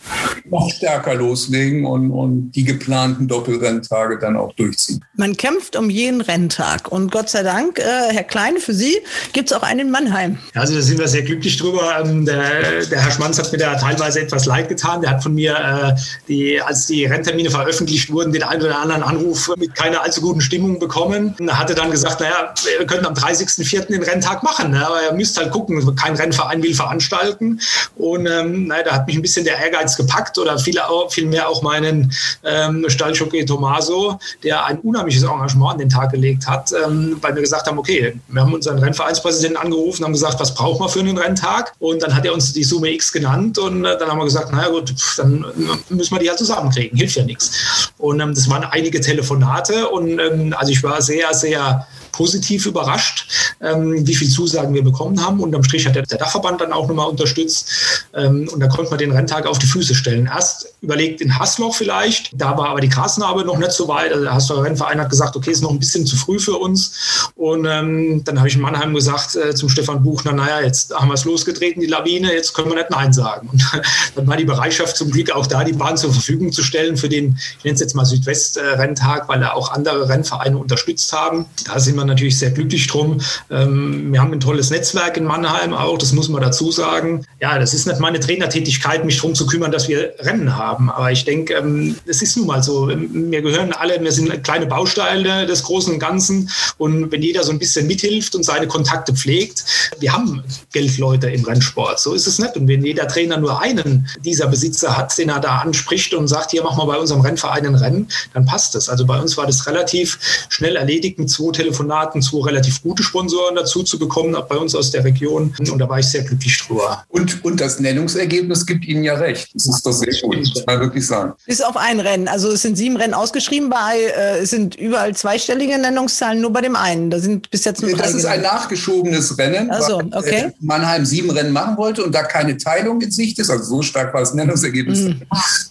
noch 0.48 0.70
stärker 0.70 1.14
loslegen 1.14 1.84
und, 1.84 2.10
und 2.10 2.52
die 2.52 2.64
geplanten 2.64 3.28
Doppelrenntage 3.28 4.18
dann 4.18 4.36
auch 4.36 4.54
durchziehen. 4.54 5.04
Man 5.14 5.36
kämpft 5.36 5.76
um 5.76 5.90
jeden 5.90 6.22
Renntag 6.22 6.90
und 6.90 7.12
Gott 7.12 7.28
sei 7.28 7.42
Dank, 7.42 7.78
äh, 7.80 7.82
Herr 7.82 8.24
Klein, 8.24 8.56
für 8.58 8.72
Sie 8.72 8.96
gibt 9.34 9.50
es 9.50 9.56
auch 9.56 9.62
einen 9.62 9.80
in 9.80 9.90
Mannheim. 9.90 10.38
Also 10.54 10.74
da 10.74 10.80
sind 10.80 10.98
wir 10.98 11.08
sehr 11.08 11.22
glücklich 11.22 11.56
drüber. 11.56 11.65
Ähm, 11.74 12.24
der, 12.24 12.84
der, 12.86 13.00
Herr 13.00 13.10
Schmanz 13.10 13.38
hat 13.38 13.52
mir 13.52 13.58
da 13.58 13.74
teilweise 13.74 14.20
etwas 14.20 14.46
leid 14.46 14.68
getan. 14.68 15.00
Der 15.00 15.10
hat 15.10 15.22
von 15.22 15.34
mir, 15.34 15.54
äh, 15.54 16.00
die, 16.28 16.60
als 16.60 16.86
die 16.86 17.04
Renntermine 17.06 17.50
veröffentlicht 17.50 18.12
wurden, 18.12 18.32
den 18.32 18.42
einen 18.42 18.62
oder 18.62 18.78
anderen 18.78 19.02
Anruf 19.02 19.52
mit 19.56 19.74
keiner 19.74 20.02
allzu 20.02 20.20
guten 20.20 20.40
Stimmung 20.40 20.78
bekommen. 20.78 21.34
Er 21.38 21.58
hatte 21.58 21.74
dann 21.74 21.90
gesagt, 21.90 22.20
naja, 22.20 22.54
wir 22.78 22.86
könnten 22.86 23.06
am 23.06 23.14
30.04. 23.14 23.86
den 23.86 24.02
Renntag 24.02 24.42
machen, 24.42 24.70
ne? 24.70 24.86
aber 24.86 24.96
ihr 25.08 25.12
müsst 25.12 25.36
halt 25.38 25.50
gucken, 25.50 25.96
kein 25.96 26.14
Rennverein 26.14 26.62
will 26.62 26.74
veranstalten. 26.74 27.60
Und 27.96 28.26
ähm, 28.26 28.66
naja, 28.66 28.82
da 28.84 28.92
hat 28.92 29.06
mich 29.06 29.16
ein 29.16 29.22
bisschen 29.22 29.44
der 29.44 29.58
Ehrgeiz 29.58 29.96
gepackt 29.96 30.38
oder 30.38 30.58
viel, 30.58 30.80
vielmehr 31.10 31.48
auch 31.48 31.62
meinen 31.62 32.12
ähm, 32.44 32.84
Stalljockey 32.88 33.44
Tomaso, 33.44 34.18
der 34.42 34.64
ein 34.64 34.78
unheimliches 34.80 35.22
Engagement 35.22 35.72
an 35.72 35.78
den 35.78 35.88
Tag 35.88 36.12
gelegt 36.12 36.46
hat. 36.46 36.72
Ähm, 36.72 37.16
weil 37.20 37.34
wir 37.34 37.42
gesagt 37.42 37.66
haben, 37.66 37.78
okay, 37.78 38.18
wir 38.28 38.42
haben 38.42 38.54
unseren 38.54 38.78
Rennvereinspräsidenten 38.78 39.56
angerufen, 39.56 40.04
haben 40.04 40.12
gesagt, 40.12 40.40
was 40.40 40.54
brauchen 40.54 40.84
wir 40.84 40.88
für 40.88 41.00
einen 41.00 41.16
Renntag? 41.16 41.45
Und 41.78 42.02
dann 42.02 42.14
hat 42.14 42.24
er 42.24 42.34
uns 42.34 42.52
die 42.52 42.64
Summe 42.64 42.90
X 42.92 43.12
genannt 43.12 43.58
und 43.58 43.84
äh, 43.84 43.98
dann 43.98 44.08
haben 44.08 44.18
wir 44.18 44.24
gesagt, 44.24 44.52
naja 44.52 44.68
gut, 44.68 44.94
dann 45.16 45.44
müssen 45.88 46.14
wir 46.14 46.20
die 46.20 46.28
halt 46.28 46.38
zusammenkriegen, 46.38 46.96
hilft 46.96 47.16
ja 47.16 47.24
nichts. 47.24 47.90
Und 47.98 48.20
ähm, 48.20 48.34
das 48.34 48.48
waren 48.48 48.64
einige 48.64 49.00
Telefonate 49.00 49.88
und 49.88 50.18
ähm, 50.18 50.54
also 50.56 50.72
ich 50.72 50.82
war 50.82 51.00
sehr, 51.02 51.32
sehr 51.34 51.86
positiv 52.16 52.64
überrascht, 52.64 53.28
ähm, 53.60 54.06
wie 54.06 54.14
viele 54.14 54.30
Zusagen 54.30 54.74
wir 54.74 54.82
bekommen 54.82 55.22
haben. 55.22 55.40
Unterm 55.40 55.62
Strich 55.62 55.86
hat 55.86 55.94
der, 55.94 56.02
der 56.02 56.18
Dachverband 56.18 56.60
dann 56.62 56.72
auch 56.72 56.88
nochmal 56.88 57.08
unterstützt 57.08 57.68
ähm, 58.14 58.48
und 58.52 58.60
da 58.60 58.68
konnte 58.68 58.90
man 58.90 58.98
den 58.98 59.12
Renntag 59.12 59.46
auf 59.46 59.58
die 59.58 59.66
Füße 59.66 59.94
stellen. 59.94 60.26
Erst 60.32 60.74
überlegt 60.80 61.20
in 61.20 61.38
Hasloch 61.38 61.74
vielleicht, 61.74 62.30
da 62.32 62.56
war 62.56 62.70
aber 62.70 62.80
die 62.80 62.88
Grasnarbe 62.88 63.44
noch 63.44 63.58
nicht 63.58 63.72
so 63.72 63.86
weit. 63.88 64.12
Also 64.12 64.24
der 64.24 64.34
Haslocher 64.34 64.62
Rennverein 64.62 65.00
hat 65.00 65.10
gesagt, 65.10 65.36
okay, 65.36 65.50
ist 65.50 65.62
noch 65.62 65.70
ein 65.70 65.78
bisschen 65.78 66.06
zu 66.06 66.16
früh 66.16 66.38
für 66.38 66.56
uns. 66.56 67.30
Und 67.34 67.66
ähm, 67.66 68.22
dann 68.24 68.38
habe 68.38 68.48
ich 68.48 68.54
in 68.54 68.62
Mannheim 68.62 68.94
gesagt 68.94 69.36
äh, 69.36 69.54
zum 69.54 69.68
Stefan 69.68 70.02
Buchner, 70.02 70.32
naja, 70.32 70.62
jetzt 70.62 70.94
haben 70.94 71.08
wir 71.08 71.14
es 71.14 71.24
losgetreten, 71.24 71.80
die 71.80 71.86
Lawine, 71.86 72.32
jetzt 72.32 72.54
können 72.54 72.68
wir 72.68 72.76
nicht 72.76 72.90
Nein 72.90 73.12
sagen. 73.12 73.50
Und 73.52 73.62
dann 74.14 74.26
war 74.26 74.36
die 74.36 74.44
Bereitschaft 74.44 74.96
zum 74.96 75.10
Glück 75.10 75.30
auch 75.30 75.46
da, 75.46 75.64
die 75.64 75.74
Bahn 75.74 75.98
zur 75.98 76.12
Verfügung 76.12 76.50
zu 76.50 76.62
stellen 76.62 76.96
für 76.96 77.08
den, 77.08 77.38
ich 77.58 77.64
nenne 77.64 77.74
es 77.74 77.80
jetzt 77.80 77.94
mal 77.94 78.06
Südwest-Renntag, 78.06 79.28
weil 79.28 79.40
da 79.40 79.52
auch 79.52 79.72
andere 79.72 80.08
Rennvereine 80.08 80.56
unterstützt 80.56 81.12
haben. 81.12 81.46
Da 81.66 81.78
sind 81.78 81.96
wir 81.96 82.05
natürlich 82.06 82.38
sehr 82.38 82.50
glücklich 82.50 82.86
drum. 82.86 83.20
Ähm, 83.50 84.12
wir 84.12 84.20
haben 84.20 84.32
ein 84.32 84.40
tolles 84.40 84.70
Netzwerk 84.70 85.16
in 85.16 85.24
Mannheim 85.24 85.74
auch, 85.74 85.98
das 85.98 86.12
muss 86.12 86.28
man 86.28 86.42
dazu 86.42 86.70
sagen. 86.72 87.24
Ja, 87.40 87.58
das 87.58 87.74
ist 87.74 87.86
nicht 87.86 88.00
meine 88.00 88.20
Trainertätigkeit, 88.20 89.04
mich 89.04 89.16
darum 89.16 89.34
zu 89.34 89.46
kümmern, 89.46 89.72
dass 89.72 89.88
wir 89.88 90.14
Rennen 90.20 90.56
haben. 90.56 90.90
Aber 90.90 91.12
ich 91.12 91.24
denke, 91.24 91.54
ähm, 91.54 91.96
es 92.06 92.22
ist 92.22 92.36
nun 92.36 92.46
mal 92.46 92.62
so. 92.62 92.88
Wir 92.88 93.42
gehören 93.42 93.72
alle, 93.72 94.00
wir 94.00 94.12
sind 94.12 94.42
kleine 94.44 94.66
Bausteine 94.66 95.46
des 95.46 95.62
Großen 95.62 95.92
und 95.92 95.98
Ganzen. 95.98 96.50
Und 96.78 97.10
wenn 97.12 97.22
jeder 97.22 97.42
so 97.42 97.52
ein 97.52 97.58
bisschen 97.58 97.86
mithilft 97.86 98.34
und 98.34 98.44
seine 98.44 98.66
Kontakte 98.66 99.14
pflegt, 99.14 99.64
wir 99.98 100.12
haben 100.12 100.42
Geldleute 100.72 101.28
im 101.30 101.44
Rennsport. 101.44 101.98
So 102.00 102.14
ist 102.14 102.26
es 102.26 102.38
nicht. 102.38 102.56
Und 102.56 102.68
wenn 102.68 102.84
jeder 102.84 103.08
Trainer 103.08 103.36
nur 103.36 103.60
einen 103.60 104.08
dieser 104.24 104.46
Besitzer 104.46 104.96
hat, 104.96 105.16
den 105.18 105.28
er 105.28 105.40
da 105.40 105.58
anspricht 105.58 106.14
und 106.14 106.28
sagt, 106.28 106.50
hier 106.50 106.62
mach 106.62 106.76
mal 106.76 106.86
bei 106.86 106.96
unserem 106.96 107.20
Rennverein 107.20 107.66
ein 107.66 107.74
Rennen, 107.74 108.08
dann 108.34 108.46
passt 108.46 108.74
das. 108.74 108.88
Also 108.88 109.06
bei 109.06 109.18
uns 109.20 109.36
war 109.36 109.46
das 109.46 109.66
relativ 109.66 110.18
schnell 110.48 110.76
erledigt 110.76 111.18
mit 111.18 111.30
zwei 111.30 111.52
Telefonaten, 111.52 111.95
zwei 112.20 112.44
relativ 112.46 112.82
gute 112.82 113.02
Sponsoren 113.02 113.56
dazu 113.56 113.82
zu 113.82 113.98
bekommen, 113.98 114.36
bei 114.48 114.56
uns 114.56 114.74
aus 114.74 114.90
der 114.90 115.04
Region. 115.04 115.54
Und 115.58 115.78
da 115.78 115.88
war 115.88 115.98
ich 115.98 116.06
sehr 116.06 116.22
glücklich 116.22 116.58
drüber. 116.66 117.04
Und, 117.08 117.44
und 117.44 117.60
das 117.60 117.80
Nennungsergebnis 117.80 118.66
gibt 118.66 118.84
Ihnen 118.84 119.04
ja 119.04 119.14
recht. 119.14 119.50
Das 119.54 119.66
ist 119.66 119.86
doch 119.86 119.92
sehr 119.92 120.12
gut, 120.22 120.36
muss 120.36 120.66
man 120.66 120.80
wirklich 120.80 121.06
sagen. 121.06 121.32
Bis 121.46 121.60
auf 121.60 121.76
ein 121.76 122.00
Rennen. 122.00 122.28
Also 122.28 122.50
es 122.50 122.62
sind 122.62 122.76
sieben 122.76 122.96
Rennen 122.96 123.14
ausgeschrieben 123.14 123.70
bei, 123.70 123.98
äh, 123.98 124.38
es 124.38 124.50
sind 124.50 124.74
überall 124.76 125.14
zweistellige 125.14 125.78
Nennungszahlen, 125.78 126.40
nur 126.40 126.52
bei 126.52 126.60
dem 126.60 126.76
einen. 126.76 127.10
Da 127.10 127.18
sind 127.18 127.50
bis 127.50 127.64
jetzt 127.64 127.82
nur 127.82 127.90
drei 127.92 128.02
Das 128.02 128.14
ist 128.14 128.26
ein 128.26 128.42
nachgeschobenes 128.42 129.36
Rennen, 129.38 129.70
also, 129.70 129.98
okay. 129.98 130.44
weil 130.44 130.54
Mannheim 130.60 131.04
sieben 131.04 131.30
Rennen 131.30 131.52
machen 131.52 131.76
wollte 131.76 132.04
und 132.04 132.14
da 132.14 132.22
keine 132.22 132.56
Teilung 132.56 133.00
in 133.00 133.10
Sicht 133.10 133.38
ist, 133.38 133.50
also 133.50 133.64
so 133.64 133.82
stark 133.82 134.12
war 134.14 134.20
das 134.20 134.34
Nennungsergebnis, 134.34 135.00
mhm. 135.00 135.22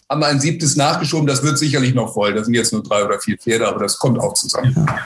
haben 0.09 0.21
wir 0.21 0.27
ein 0.27 0.39
siebtes 0.39 0.75
nachgeschoben. 0.75 1.27
Das 1.27 1.43
wird 1.43 1.57
sicherlich 1.57 1.93
noch 1.93 2.13
voll. 2.13 2.33
Da 2.33 2.43
sind 2.43 2.53
jetzt 2.53 2.73
nur 2.73 2.83
drei 2.83 3.03
oder 3.03 3.19
vier 3.19 3.37
Pferde, 3.37 3.67
aber 3.67 3.79
das 3.79 3.97
kommt 3.97 4.19
auch 4.19 4.33
zusammen. 4.33 4.73
Ja. 4.75 4.99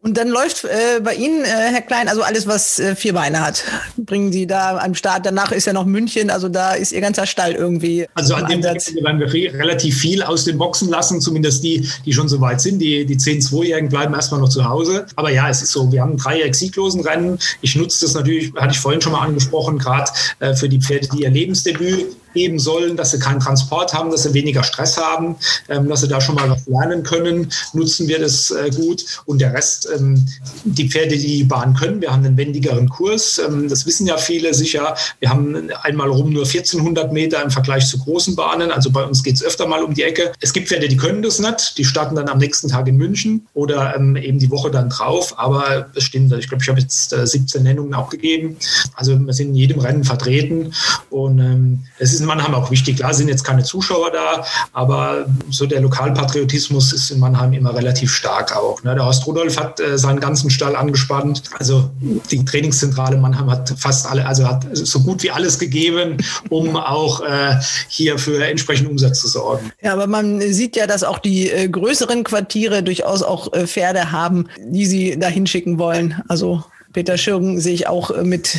Und 0.00 0.16
dann 0.16 0.28
läuft 0.28 0.63
äh, 0.64 1.00
bei 1.02 1.14
Ihnen, 1.14 1.44
äh, 1.44 1.46
Herr 1.46 1.82
Klein, 1.82 2.08
also 2.08 2.22
alles, 2.22 2.46
was 2.46 2.78
äh, 2.78 2.96
vier 2.96 3.12
Beine 3.12 3.40
hat, 3.40 3.64
bringen 3.96 4.32
Sie 4.32 4.46
da 4.46 4.78
am 4.78 4.94
Start. 4.94 5.26
Danach 5.26 5.52
ist 5.52 5.66
ja 5.66 5.72
noch 5.72 5.84
München, 5.84 6.30
also 6.30 6.48
da 6.48 6.72
ist 6.72 6.92
Ihr 6.92 7.00
ganzer 7.00 7.26
Stall 7.26 7.52
irgendwie. 7.52 8.06
Also 8.14 8.34
an 8.34 8.46
dem 8.46 8.62
Tag 8.62 8.76
werden 9.02 9.20
wir 9.20 9.32
relativ 9.32 9.98
viel 9.98 10.22
aus 10.22 10.44
den 10.44 10.58
Boxen 10.58 10.88
lassen, 10.88 11.20
zumindest 11.20 11.62
die, 11.62 11.88
die 12.04 12.12
schon 12.12 12.28
so 12.28 12.40
weit 12.40 12.60
sind. 12.60 12.78
Die, 12.78 13.04
die 13.04 13.16
10-2-Jährigen 13.16 13.88
bleiben 13.88 14.14
erstmal 14.14 14.40
noch 14.40 14.48
zu 14.48 14.64
Hause. 14.64 15.06
Aber 15.16 15.30
ja, 15.30 15.48
es 15.48 15.62
ist 15.62 15.72
so, 15.72 15.90
wir 15.92 16.00
haben 16.00 16.16
drei 16.16 16.50
sieglosen 16.52 17.00
Rennen. 17.02 17.38
Ich 17.60 17.76
nutze 17.76 18.04
das 18.04 18.14
natürlich, 18.14 18.52
hatte 18.54 18.72
ich 18.72 18.80
vorhin 18.80 19.00
schon 19.00 19.12
mal 19.12 19.22
angesprochen, 19.22 19.78
gerade 19.78 20.10
äh, 20.40 20.54
für 20.54 20.68
die 20.68 20.80
Pferde, 20.80 21.08
die 21.12 21.22
ihr 21.22 21.30
Lebensdebüt 21.30 22.06
geben 22.34 22.58
sollen, 22.58 22.96
dass 22.96 23.12
sie 23.12 23.18
keinen 23.18 23.40
Transport 23.40 23.94
haben, 23.94 24.10
dass 24.10 24.24
sie 24.24 24.34
weniger 24.34 24.62
Stress 24.62 24.98
haben, 24.98 25.36
ähm, 25.68 25.88
dass 25.88 26.00
sie 26.00 26.08
da 26.08 26.20
schon 26.20 26.34
mal 26.34 26.50
was 26.50 26.66
lernen 26.66 27.02
können, 27.02 27.50
nutzen 27.72 28.08
wir 28.08 28.18
das 28.18 28.50
äh, 28.50 28.70
gut. 28.70 29.04
Und 29.24 29.40
der 29.40 29.54
Rest, 29.54 29.88
ähm, 29.94 30.26
die 30.64 30.88
Pferde, 30.88 31.16
die 31.16 31.38
die 31.38 31.44
Bahn 31.44 31.74
können, 31.74 32.00
wir 32.00 32.12
haben 32.12 32.24
einen 32.24 32.36
wendigeren 32.36 32.88
Kurs. 32.88 33.38
Ähm, 33.38 33.68
das 33.68 33.86
wissen 33.86 34.06
ja 34.06 34.16
viele 34.16 34.54
sicher. 34.54 34.96
Wir 35.20 35.30
haben 35.30 35.70
einmal 35.82 36.08
rum 36.08 36.32
nur 36.32 36.44
1400 36.44 37.12
Meter 37.12 37.42
im 37.42 37.50
Vergleich 37.50 37.86
zu 37.86 37.98
großen 37.98 38.34
Bahnen. 38.34 38.70
Also 38.70 38.90
bei 38.90 39.04
uns 39.04 39.22
geht 39.22 39.36
es 39.36 39.42
öfter 39.44 39.66
mal 39.66 39.82
um 39.82 39.94
die 39.94 40.02
Ecke. 40.02 40.32
Es 40.40 40.52
gibt 40.52 40.68
Pferde, 40.68 40.88
die 40.88 40.96
können 40.96 41.22
das 41.22 41.38
nicht. 41.38 41.78
Die 41.78 41.84
starten 41.84 42.16
dann 42.16 42.28
am 42.28 42.38
nächsten 42.38 42.68
Tag 42.68 42.88
in 42.88 42.96
München 42.96 43.46
oder 43.54 43.94
ähm, 43.96 44.16
eben 44.16 44.38
die 44.38 44.50
Woche 44.50 44.70
dann 44.70 44.88
drauf. 44.88 45.38
Aber 45.38 45.86
es 45.94 46.04
stimmt, 46.04 46.32
ich 46.32 46.48
glaube, 46.48 46.62
ich 46.62 46.68
habe 46.68 46.80
jetzt 46.80 47.12
äh, 47.12 47.26
17 47.26 47.62
Nennungen 47.62 47.94
auch 47.94 48.10
gegeben. 48.10 48.56
Also 48.94 49.18
wir 49.18 49.32
sind 49.32 49.50
in 49.50 49.54
jedem 49.54 49.80
Rennen 49.80 50.04
vertreten. 50.04 50.72
Und 51.10 51.38
ähm, 51.38 51.84
es 51.98 52.12
ist 52.12 52.23
in 52.24 52.28
Mannheim 52.28 52.54
auch 52.54 52.70
wichtig. 52.70 52.96
Klar 52.96 53.14
sind 53.14 53.28
jetzt 53.28 53.44
keine 53.44 53.62
Zuschauer 53.62 54.10
da, 54.10 54.44
aber 54.72 55.26
so 55.50 55.66
der 55.66 55.80
Lokalpatriotismus 55.80 56.92
ist 56.92 57.10
in 57.10 57.20
Mannheim 57.20 57.52
immer 57.52 57.74
relativ 57.74 58.12
stark 58.12 58.56
auch. 58.56 58.82
Ne? 58.82 58.94
Der 58.94 59.04
Horst 59.04 59.26
Rudolf 59.26 59.58
hat 59.58 59.78
äh, 59.80 59.96
seinen 59.96 60.20
ganzen 60.20 60.50
Stall 60.50 60.74
angespannt. 60.74 61.42
Also 61.58 61.90
die 62.30 62.44
Trainingszentrale 62.44 63.16
Mannheim 63.16 63.50
hat 63.50 63.72
fast 63.78 64.06
alle, 64.06 64.26
also 64.26 64.46
hat 64.48 64.66
so 64.72 65.00
gut 65.00 65.22
wie 65.22 65.30
alles 65.30 65.58
gegeben, 65.58 66.16
um 66.48 66.76
auch 66.76 67.20
äh, 67.20 67.56
hier 67.88 68.18
für 68.18 68.44
entsprechenden 68.44 68.90
Umsatz 68.90 69.20
zu 69.20 69.28
sorgen. 69.28 69.70
Ja, 69.82 69.92
aber 69.92 70.06
man 70.06 70.40
sieht 70.40 70.76
ja, 70.76 70.86
dass 70.86 71.04
auch 71.04 71.18
die 71.18 71.50
äh, 71.50 71.68
größeren 71.68 72.24
Quartiere 72.24 72.82
durchaus 72.82 73.22
auch 73.22 73.52
äh, 73.52 73.66
Pferde 73.66 74.12
haben, 74.12 74.48
die 74.58 74.86
sie 74.86 75.18
da 75.18 75.28
hinschicken 75.28 75.78
wollen. 75.78 76.22
Also 76.28 76.64
Peter 76.94 77.18
Schürgen 77.18 77.60
sehe 77.60 77.74
ich 77.74 77.88
auch 77.88 78.12
äh, 78.12 78.22
mit 78.22 78.56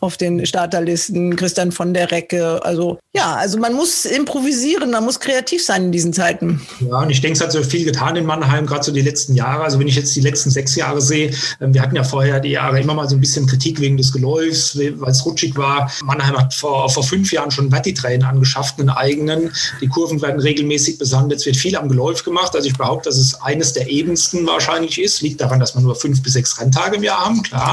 auf 0.00 0.16
den 0.16 0.46
Starterlisten, 0.46 1.36
Christian 1.36 1.72
von 1.72 1.92
der 1.92 2.10
Recke. 2.10 2.64
Also 2.64 2.98
ja, 3.14 3.34
also 3.34 3.58
man 3.58 3.74
muss 3.74 4.04
improvisieren, 4.04 4.90
man 4.90 5.04
muss 5.04 5.20
kreativ 5.20 5.64
sein 5.64 5.84
in 5.84 5.92
diesen 5.92 6.12
Zeiten. 6.12 6.60
Ja, 6.80 7.00
und 7.00 7.10
ich 7.10 7.20
denke, 7.20 7.36
es 7.36 7.42
hat 7.42 7.52
so 7.52 7.62
viel 7.62 7.84
getan 7.84 8.16
in 8.16 8.24
Mannheim, 8.24 8.66
gerade 8.66 8.82
so 8.82 8.92
die 8.92 9.02
letzten 9.02 9.34
Jahre. 9.34 9.64
Also 9.64 9.78
wenn 9.78 9.88
ich 9.88 9.96
jetzt 9.96 10.16
die 10.16 10.20
letzten 10.20 10.50
sechs 10.50 10.74
Jahre 10.74 11.02
sehe, 11.02 11.30
ähm, 11.60 11.74
wir 11.74 11.82
hatten 11.82 11.94
ja 11.96 12.02
vorher 12.02 12.40
die 12.40 12.50
Jahre 12.50 12.80
immer 12.80 12.94
mal 12.94 13.08
so 13.08 13.14
ein 13.14 13.20
bisschen 13.20 13.46
Kritik 13.46 13.78
wegen 13.78 13.98
des 13.98 14.12
Geläufs, 14.12 14.76
weil 14.76 15.10
es 15.10 15.24
rutschig 15.24 15.54
war. 15.56 15.90
Mannheim 16.04 16.38
hat 16.38 16.54
vor, 16.54 16.88
vor 16.88 17.02
fünf 17.02 17.30
Jahren 17.30 17.50
schon 17.50 17.70
Vertitrain 17.70 18.22
angeschafft, 18.22 18.80
einen 18.80 18.88
eigenen. 18.88 19.52
Die 19.82 19.88
Kurven 19.88 20.22
werden 20.22 20.40
regelmäßig 20.40 20.98
besandet. 20.98 21.40
Es 21.40 21.46
wird 21.46 21.56
viel 21.56 21.76
am 21.76 21.90
Geläuf 21.90 22.24
gemacht. 22.24 22.54
Also 22.56 22.68
ich 22.68 22.76
behaupte, 22.76 23.10
dass 23.10 23.18
es 23.18 23.34
eines 23.42 23.74
der 23.74 23.90
ebensten 23.90 24.46
wahrscheinlich 24.46 24.98
ist. 24.98 25.20
Liegt 25.20 25.42
daran, 25.42 25.60
dass 25.60 25.74
wir 25.74 25.82
nur 25.82 25.94
fünf 25.94 26.22
bis 26.22 26.32
sechs 26.32 26.58
Renntage 26.58 26.96
im 26.96 27.02
Jahr 27.02 27.26
haben, 27.26 27.42
klar. 27.42 27.65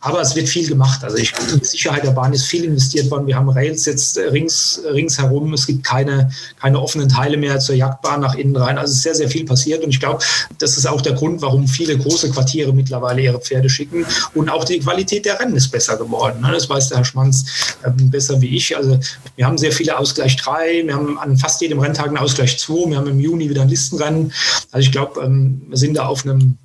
Aber 0.00 0.20
es 0.20 0.34
wird 0.36 0.48
viel 0.48 0.68
gemacht. 0.68 1.02
Also 1.02 1.16
ich, 1.16 1.32
in 1.52 1.60
die 1.60 1.64
Sicherheit 1.64 2.04
der 2.04 2.10
Bahn 2.10 2.32
ist 2.32 2.44
viel 2.44 2.64
investiert 2.64 3.10
worden. 3.10 3.26
Wir 3.26 3.36
haben 3.36 3.48
Rails 3.48 3.86
jetzt 3.86 4.18
rings, 4.18 4.80
ringsherum. 4.84 5.52
Es 5.54 5.66
gibt 5.66 5.84
keine, 5.84 6.30
keine 6.60 6.80
offenen 6.80 7.08
Teile 7.08 7.36
mehr 7.36 7.58
zur 7.58 7.74
Jagdbahn 7.74 8.20
nach 8.20 8.34
innen 8.34 8.56
rein. 8.56 8.78
Also 8.78 8.90
es 8.90 8.98
ist 8.98 9.02
sehr, 9.02 9.14
sehr 9.14 9.28
viel 9.28 9.44
passiert. 9.44 9.82
Und 9.82 9.90
ich 9.90 10.00
glaube, 10.00 10.22
das 10.58 10.76
ist 10.76 10.86
auch 10.86 11.00
der 11.00 11.14
Grund, 11.14 11.42
warum 11.42 11.66
viele 11.66 11.96
große 11.96 12.30
Quartiere 12.30 12.72
mittlerweile 12.72 13.22
ihre 13.22 13.40
Pferde 13.40 13.68
schicken. 13.68 14.04
Und 14.34 14.50
auch 14.50 14.64
die 14.64 14.80
Qualität 14.80 15.24
der 15.24 15.40
Rennen 15.40 15.56
ist 15.56 15.68
besser 15.68 15.96
geworden. 15.96 16.40
Ne? 16.42 16.50
Das 16.52 16.68
weiß 16.68 16.88
der 16.88 16.98
Herr 16.98 17.04
Schmanz 17.04 17.44
ähm, 17.84 18.10
besser 18.10 18.40
wie 18.40 18.56
ich. 18.56 18.76
Also 18.76 18.98
wir 19.36 19.46
haben 19.46 19.58
sehr 19.58 19.72
viele 19.72 19.98
Ausgleich 19.98 20.36
3. 20.36 20.86
Wir 20.86 20.94
haben 20.94 21.18
an 21.18 21.36
fast 21.36 21.60
jedem 21.60 21.78
Renntag 21.78 22.08
einen 22.08 22.18
Ausgleich 22.18 22.58
2. 22.58 22.90
Wir 22.90 22.96
haben 22.98 23.08
im 23.08 23.20
Juni 23.20 23.48
wieder 23.48 23.62
ein 23.62 23.68
Listenrennen. 23.68 24.32
Also 24.70 24.86
ich 24.86 24.92
glaube, 24.92 25.20
ähm, 25.22 25.62
wir 25.68 25.76
sind 25.76 25.94
da 25.94 26.06
auf 26.06 26.24
einem 26.24 26.58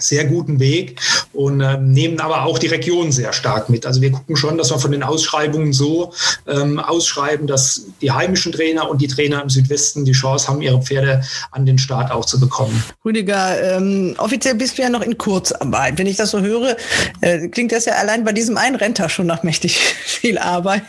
sehr 0.00 0.24
guten 0.24 0.60
Weg 0.60 1.00
und 1.32 1.60
ähm, 1.60 1.92
nehmen 1.92 2.20
aber 2.20 2.44
auch 2.44 2.58
die 2.58 2.66
Region 2.66 3.12
sehr 3.12 3.32
stark 3.32 3.68
mit. 3.68 3.86
Also 3.86 4.00
wir 4.00 4.12
gucken 4.12 4.36
schon, 4.36 4.58
dass 4.58 4.70
wir 4.70 4.78
von 4.78 4.92
den 4.92 5.02
Ausschreibungen 5.02 5.72
so 5.72 6.12
ähm, 6.46 6.78
ausschreiben, 6.78 7.46
dass 7.46 7.86
die 8.00 8.10
heimischen 8.10 8.52
Trainer 8.52 8.90
und 8.90 9.00
die 9.00 9.08
Trainer 9.08 9.42
im 9.42 9.50
Südwesten 9.50 10.04
die 10.04 10.12
Chance 10.12 10.48
haben, 10.48 10.62
ihre 10.62 10.80
Pferde 10.82 11.22
an 11.52 11.66
den 11.66 11.78
Start 11.78 12.10
auch 12.10 12.24
zu 12.24 12.40
bekommen. 12.40 12.82
Rüdiger, 13.04 13.76
ähm, 13.76 14.14
offiziell 14.18 14.54
bist 14.54 14.78
du 14.78 14.82
ja 14.82 14.88
noch 14.88 15.02
in 15.02 15.18
Kurzarbeit. 15.18 15.98
Wenn 15.98 16.06
ich 16.06 16.16
das 16.16 16.30
so 16.30 16.40
höre, 16.40 16.76
äh, 17.20 17.48
klingt 17.48 17.72
das 17.72 17.84
ja 17.84 17.94
allein 17.94 18.24
bei 18.24 18.32
diesem 18.32 18.56
einen 18.56 18.76
Renntag 18.76 19.10
schon 19.10 19.26
nach 19.26 19.42
mächtig 19.42 19.78
viel 20.04 20.38
Arbeit. 20.38 20.82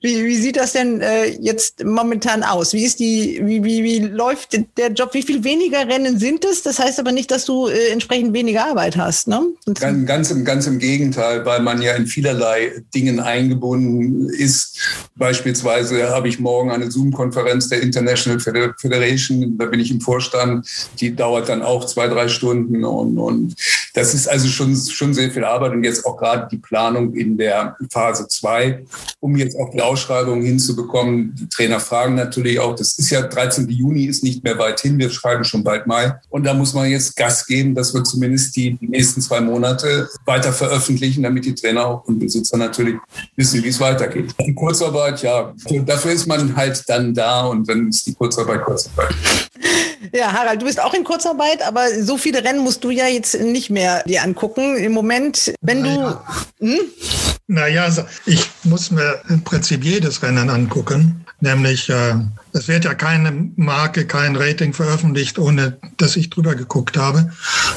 Wie, 0.00 0.24
wie 0.24 0.36
sieht 0.36 0.56
das 0.56 0.72
denn 0.72 1.00
äh, 1.00 1.26
jetzt 1.40 1.84
momentan 1.84 2.42
aus? 2.42 2.72
Wie 2.72 2.84
ist 2.84 3.00
die, 3.00 3.40
wie, 3.42 3.64
wie, 3.64 3.82
wie 3.82 3.98
läuft 3.98 4.58
der 4.76 4.92
Job? 4.92 5.14
Wie 5.14 5.22
viel 5.22 5.44
weniger 5.44 5.86
Rennen 5.88 6.18
sind 6.18 6.44
es? 6.44 6.62
Das 6.62 6.78
heißt 6.78 6.98
aber 7.00 7.12
nicht, 7.12 7.30
dass 7.30 7.44
du 7.44 7.68
äh, 7.68 7.88
entsprechend 7.88 8.32
weniger 8.32 8.47
Arbeit 8.56 8.96
hast, 8.96 9.28
ne? 9.28 9.42
Ganz, 9.66 10.06
ganz, 10.06 10.30
im, 10.30 10.44
ganz 10.44 10.66
im 10.66 10.78
Gegenteil, 10.78 11.44
weil 11.44 11.60
man 11.60 11.82
ja 11.82 11.94
in 11.94 12.06
vielerlei 12.06 12.82
Dingen 12.94 13.20
eingebunden 13.20 14.28
ist. 14.30 14.78
Beispielsweise 15.16 16.10
habe 16.10 16.28
ich 16.28 16.38
morgen 16.38 16.70
eine 16.70 16.90
Zoom-Konferenz 16.90 17.68
der 17.68 17.82
International 17.82 18.40
Federation, 18.40 19.58
da 19.58 19.66
bin 19.66 19.80
ich 19.80 19.90
im 19.90 20.00
Vorstand, 20.00 20.66
die 21.00 21.14
dauert 21.14 21.48
dann 21.48 21.62
auch 21.62 21.84
zwei, 21.84 22.08
drei 22.08 22.28
Stunden 22.28 22.84
und, 22.84 23.18
und 23.18 23.54
das 23.94 24.14
ist 24.14 24.28
also 24.28 24.48
schon, 24.48 24.76
schon 24.76 25.12
sehr 25.12 25.30
viel 25.30 25.44
Arbeit 25.44 25.72
und 25.72 25.82
jetzt 25.82 26.06
auch 26.06 26.16
gerade 26.16 26.46
die 26.50 26.58
Planung 26.58 27.14
in 27.14 27.36
der 27.36 27.76
Phase 27.90 28.28
2, 28.28 28.84
um 29.20 29.36
jetzt 29.36 29.58
auch 29.58 29.70
die 29.70 29.82
Ausschreibung 29.82 30.42
hinzubekommen. 30.42 31.34
Die 31.34 31.48
Trainer 31.48 31.80
fragen 31.80 32.14
natürlich 32.14 32.60
auch, 32.60 32.76
das 32.76 32.98
ist 32.98 33.10
ja 33.10 33.22
13. 33.22 33.68
Juni, 33.68 34.04
ist 34.04 34.22
nicht 34.22 34.44
mehr 34.44 34.56
weit 34.58 34.80
hin, 34.80 34.98
wir 34.98 35.10
schreiben 35.10 35.44
schon 35.44 35.64
bald 35.64 35.88
Mai. 35.88 36.14
Und 36.28 36.44
da 36.44 36.54
muss 36.54 36.74
man 36.74 36.88
jetzt 36.88 37.16
Gas 37.16 37.46
geben, 37.46 37.74
dass 37.74 37.92
wir 37.92 38.04
zumindest 38.04 38.37
die, 38.56 38.76
die 38.76 38.88
nächsten 38.88 39.20
zwei 39.20 39.40
Monate 39.40 40.08
weiter 40.24 40.52
veröffentlichen, 40.52 41.22
damit 41.22 41.44
die 41.44 41.54
Trainer 41.54 42.02
und 42.06 42.18
Besitzer 42.18 42.56
natürlich 42.56 42.96
wissen, 43.36 43.62
wie 43.62 43.68
es 43.68 43.80
weitergeht. 43.80 44.34
Die 44.46 44.54
Kurzarbeit, 44.54 45.22
ja, 45.22 45.54
dafür 45.84 46.12
ist 46.12 46.26
man 46.26 46.56
halt 46.56 46.84
dann 46.88 47.14
da 47.14 47.42
und 47.46 47.68
dann 47.68 47.88
ist 47.88 48.06
die 48.06 48.14
Kurzarbeit 48.14 48.62
Kurzarbeit. 48.64 49.14
Ja, 50.12 50.32
Harald, 50.32 50.62
du 50.62 50.66
bist 50.66 50.80
auch 50.80 50.94
in 50.94 51.04
Kurzarbeit, 51.04 51.66
aber 51.66 51.88
so 52.02 52.16
viele 52.16 52.44
Rennen 52.44 52.60
musst 52.60 52.84
du 52.84 52.90
ja 52.90 53.06
jetzt 53.06 53.40
nicht 53.40 53.70
mehr 53.70 54.02
dir 54.04 54.22
angucken. 54.22 54.76
Im 54.76 54.92
Moment, 54.92 55.52
wenn 55.60 55.82
naja. 55.82 56.24
du. 56.60 56.66
Hm? 56.66 56.80
Naja, 57.48 57.84
also 57.84 58.02
ich 58.26 58.48
muss 58.64 58.90
mir 58.90 59.22
im 59.28 59.42
Prinzip 59.42 59.82
jedes 59.84 60.22
Rennen 60.22 60.50
angucken. 60.50 61.24
Nämlich, 61.40 61.88
äh, 61.88 62.14
es 62.52 62.66
wird 62.66 62.84
ja 62.84 62.94
keine 62.94 63.50
Marke, 63.56 64.06
kein 64.06 64.34
Rating 64.34 64.72
veröffentlicht, 64.72 65.38
ohne 65.38 65.78
dass 65.96 66.16
ich 66.16 66.30
drüber 66.30 66.56
geguckt 66.56 66.96
habe. 66.96 67.30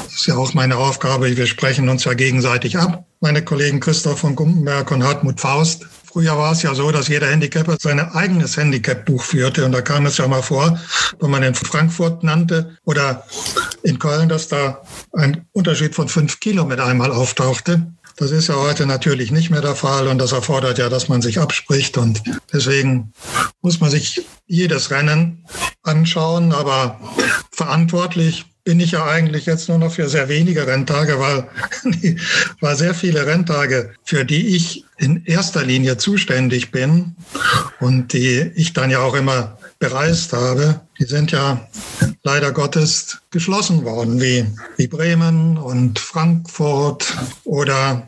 Das 0.04 0.14
ist 0.14 0.26
ja 0.26 0.36
auch 0.36 0.52
meine 0.54 0.76
Aufgabe. 0.76 1.36
Wir 1.36 1.46
sprechen 1.46 1.88
uns 1.88 2.04
ja 2.04 2.14
gegenseitig 2.14 2.76
ab. 2.76 3.04
Meine 3.20 3.44
Kollegen 3.44 3.78
Christoph 3.78 4.18
von 4.18 4.34
Gumpenberg 4.34 4.90
und 4.90 5.04
Hartmut 5.04 5.40
Faust. 5.40 5.86
Früher 6.12 6.36
war 6.36 6.52
es 6.52 6.62
ja 6.62 6.74
so, 6.74 6.90
dass 6.90 7.08
jeder 7.08 7.28
Handicapper 7.28 7.76
sein 7.80 7.98
eigenes 7.98 8.56
Handicap-Buch 8.56 9.22
führte. 9.22 9.64
Und 9.64 9.72
da 9.72 9.80
kam 9.80 10.04
es 10.04 10.18
ja 10.18 10.26
mal 10.28 10.42
vor, 10.42 10.78
wenn 11.20 11.30
man 11.30 11.42
in 11.42 11.54
Frankfurt 11.54 12.22
nannte 12.22 12.76
oder 12.84 13.24
in 13.82 13.98
Köln, 13.98 14.28
dass 14.28 14.48
da 14.48 14.82
ein 15.12 15.46
Unterschied 15.52 15.94
von 15.94 16.08
fünf 16.08 16.38
Kilo 16.40 16.66
mit 16.66 16.80
einmal 16.80 17.12
auftauchte. 17.12 17.86
Das 18.16 18.30
ist 18.30 18.48
ja 18.48 18.56
heute 18.56 18.86
natürlich 18.86 19.30
nicht 19.30 19.50
mehr 19.50 19.60
der 19.60 19.74
Fall 19.74 20.06
und 20.08 20.18
das 20.18 20.32
erfordert 20.32 20.78
ja, 20.78 20.88
dass 20.88 21.08
man 21.08 21.22
sich 21.22 21.38
abspricht 21.38 21.96
und 21.98 22.22
deswegen 22.52 23.12
muss 23.62 23.80
man 23.80 23.90
sich 23.90 24.24
jedes 24.46 24.90
Rennen 24.90 25.44
anschauen, 25.82 26.52
aber 26.52 27.00
verantwortlich 27.50 28.46
bin 28.64 28.78
ich 28.78 28.92
ja 28.92 29.06
eigentlich 29.06 29.46
jetzt 29.46 29.68
nur 29.68 29.78
noch 29.78 29.92
für 29.92 30.08
sehr 30.08 30.28
wenige 30.28 30.66
Renntage, 30.66 31.18
weil, 31.18 31.48
weil 32.60 32.76
sehr 32.76 32.94
viele 32.94 33.26
Renntage, 33.26 33.94
für 34.04 34.24
die 34.24 34.54
ich 34.56 34.84
in 34.98 35.24
erster 35.24 35.64
Linie 35.64 35.96
zuständig 35.96 36.70
bin 36.70 37.16
und 37.80 38.12
die 38.12 38.52
ich 38.54 38.72
dann 38.72 38.90
ja 38.90 39.00
auch 39.00 39.14
immer 39.14 39.58
bereist 39.82 40.32
habe, 40.32 40.80
die 41.00 41.04
sind 41.04 41.32
ja 41.32 41.68
leider 42.22 42.52
Gottes 42.52 43.18
geschlossen 43.32 43.84
worden, 43.84 44.20
wie, 44.20 44.46
wie 44.76 44.86
Bremen 44.86 45.58
und 45.58 45.98
Frankfurt 45.98 47.12
oder 47.42 48.06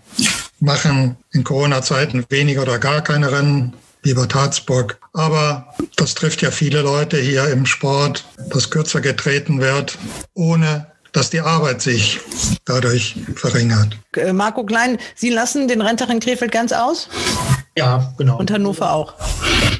machen 0.61 1.17
in 1.33 1.43
Corona-Zeiten 1.43 2.25
weniger 2.29 2.63
oder 2.63 2.79
gar 2.79 3.03
keine 3.03 3.33
Rennen, 3.33 3.73
wie 4.03 4.15
Bad 4.15 4.37
Harzburg. 4.37 5.01
Aber 5.15 5.75
das 5.97 6.15
trifft 6.15 6.43
ja 6.43 6.53
viele 6.53 6.83
Leute 6.83 7.17
hier 7.17 7.49
im 7.49 7.67
Sport, 7.67 8.25
dass 8.51 8.71
kürzer 8.71 9.01
getreten 9.01 9.61
wird, 9.61 9.99
ohne 10.35 10.87
dass 11.11 11.31
die 11.31 11.41
Arbeit 11.41 11.83
sich 11.83 12.21
dadurch 12.67 13.17
verringert. 13.35 13.99
Äh, 14.17 14.33
Marco 14.33 14.65
Klein, 14.65 14.99
Sie 15.17 15.31
lassen 15.31 15.67
den 15.67 15.81
Renntag 15.81 16.09
in 16.09 16.21
Krefeld 16.21 16.53
ganz 16.53 16.71
aus? 16.71 17.09
Ja, 17.77 18.13
genau. 18.17 18.39
Und 18.39 18.53
Hannover 18.53 18.93
auch. 18.93 19.15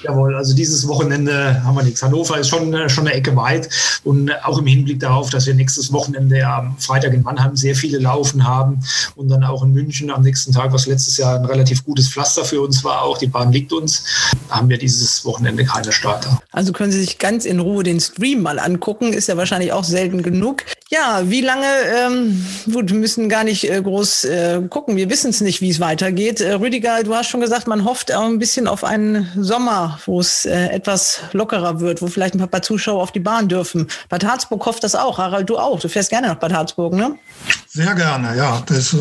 Jawohl, 0.03 0.35
also 0.35 0.55
dieses 0.55 0.87
Wochenende 0.89 1.63
haben 1.63 1.77
wir 1.77 1.85
nichts. 1.85 2.03
Hannover 2.03 2.39
ist 2.39 2.49
schon, 2.49 2.75
äh, 2.75 2.89
schon 2.89 3.07
eine 3.07 3.17
Ecke 3.17 3.37
weit 3.37 3.69
und 4.03 4.33
auch 4.45 4.59
im 4.59 4.67
Hinblick 4.67 4.99
darauf, 4.99 5.31
dass 5.31 5.47
wir 5.47 5.55
nächstes 5.55 5.93
Wochenende 5.93 6.45
am 6.45 6.77
Freitag 6.79 7.15
in 7.15 7.23
Mannheim 7.23 7.57
sehr 7.57 7.77
viele 7.77 7.99
Laufen 7.99 8.47
haben 8.47 8.81
und 9.15 9.29
dann 9.29 9.45
auch 9.45 9.63
in 9.63 9.73
München 9.73 10.11
am 10.11 10.23
nächsten 10.23 10.53
Tag, 10.53 10.73
was 10.73 10.87
letztes 10.87 11.17
Jahr 11.17 11.39
ein 11.39 11.45
relativ 11.45 11.85
gutes 11.85 12.09
Pflaster 12.09 12.45
für 12.45 12.61
uns 12.61 12.83
war, 12.83 13.03
auch 13.03 13.17
die 13.17 13.29
Bahn 13.29 13.53
liegt 13.53 13.73
uns, 13.73 14.05
haben 14.51 14.69
wir 14.69 14.77
dieses 14.77 15.25
Wochenende 15.25 15.65
keine 15.65 15.93
Starter. 15.93 16.43
Also 16.51 16.73
können 16.73 16.91
Sie 16.91 17.01
sich 17.01 17.19
ganz 17.19 17.45
in 17.45 17.61
Ruhe 17.61 17.85
den 17.85 18.01
Stream 18.01 18.43
mal 18.43 18.59
angucken, 18.59 19.13
ist 19.13 19.29
ja 19.29 19.37
wahrscheinlich 19.37 19.73
auch 19.73 19.85
selten 19.85 20.23
genug. 20.23 20.65
Ja, 20.91 21.23
wie 21.25 21.41
lange, 21.41 21.67
ähm, 21.97 22.45
gut, 22.71 22.91
wir 22.91 22.99
müssen 22.99 23.29
gar 23.29 23.45
nicht 23.45 23.71
äh, 23.71 23.81
groß 23.81 24.25
äh, 24.25 24.61
gucken, 24.69 24.97
wir 24.97 25.09
wissen 25.11 25.31
es 25.31 25.41
nicht, 25.41 25.61
wie 25.61 25.71
es 25.71 25.81
weitergeht. 25.81 26.41
Äh, 26.41 26.55
Rüdiger, 26.55 27.03
du 27.03 27.15
hast 27.15 27.29
schon 27.29 27.41
gesagt, 27.41 27.67
man 27.67 27.84
hofft 27.85 28.13
auch 28.13 28.25
ein 28.25 28.39
bisschen 28.39 28.67
auf 28.67 28.85
einen 28.85 29.29
Sommer, 29.37 29.99
wo 30.07 30.21
es 30.21 30.45
äh, 30.45 30.69
etwas 30.69 31.21
lockerer 31.33 31.81
wird, 31.81 32.03
wo 32.03 32.07
vielleicht 32.07 32.35
ein 32.35 32.49
paar 32.49 32.63
Zuschauer 32.63 33.03
auf 33.03 33.13
die 33.13 33.21
Bahn 33.21 33.49
dürfen. 33.49 33.89
Bad 34.09 34.25
Harzburg 34.25 34.65
hofft 34.67 34.85
das 34.85 34.95
auch. 34.95 35.19
Harald, 35.19 35.49
du 35.49 35.59
auch. 35.59 35.81
Du 35.81 35.89
fährst 35.89 36.11
gerne 36.11 36.29
nach 36.29 36.37
Bad 36.37 36.53
Harzburg, 36.53 36.95
ne? 36.95 37.17
Sehr 37.69 37.95
gerne, 37.95 38.37
ja. 38.37 38.63
Das 38.67 38.79
ist 38.79 38.97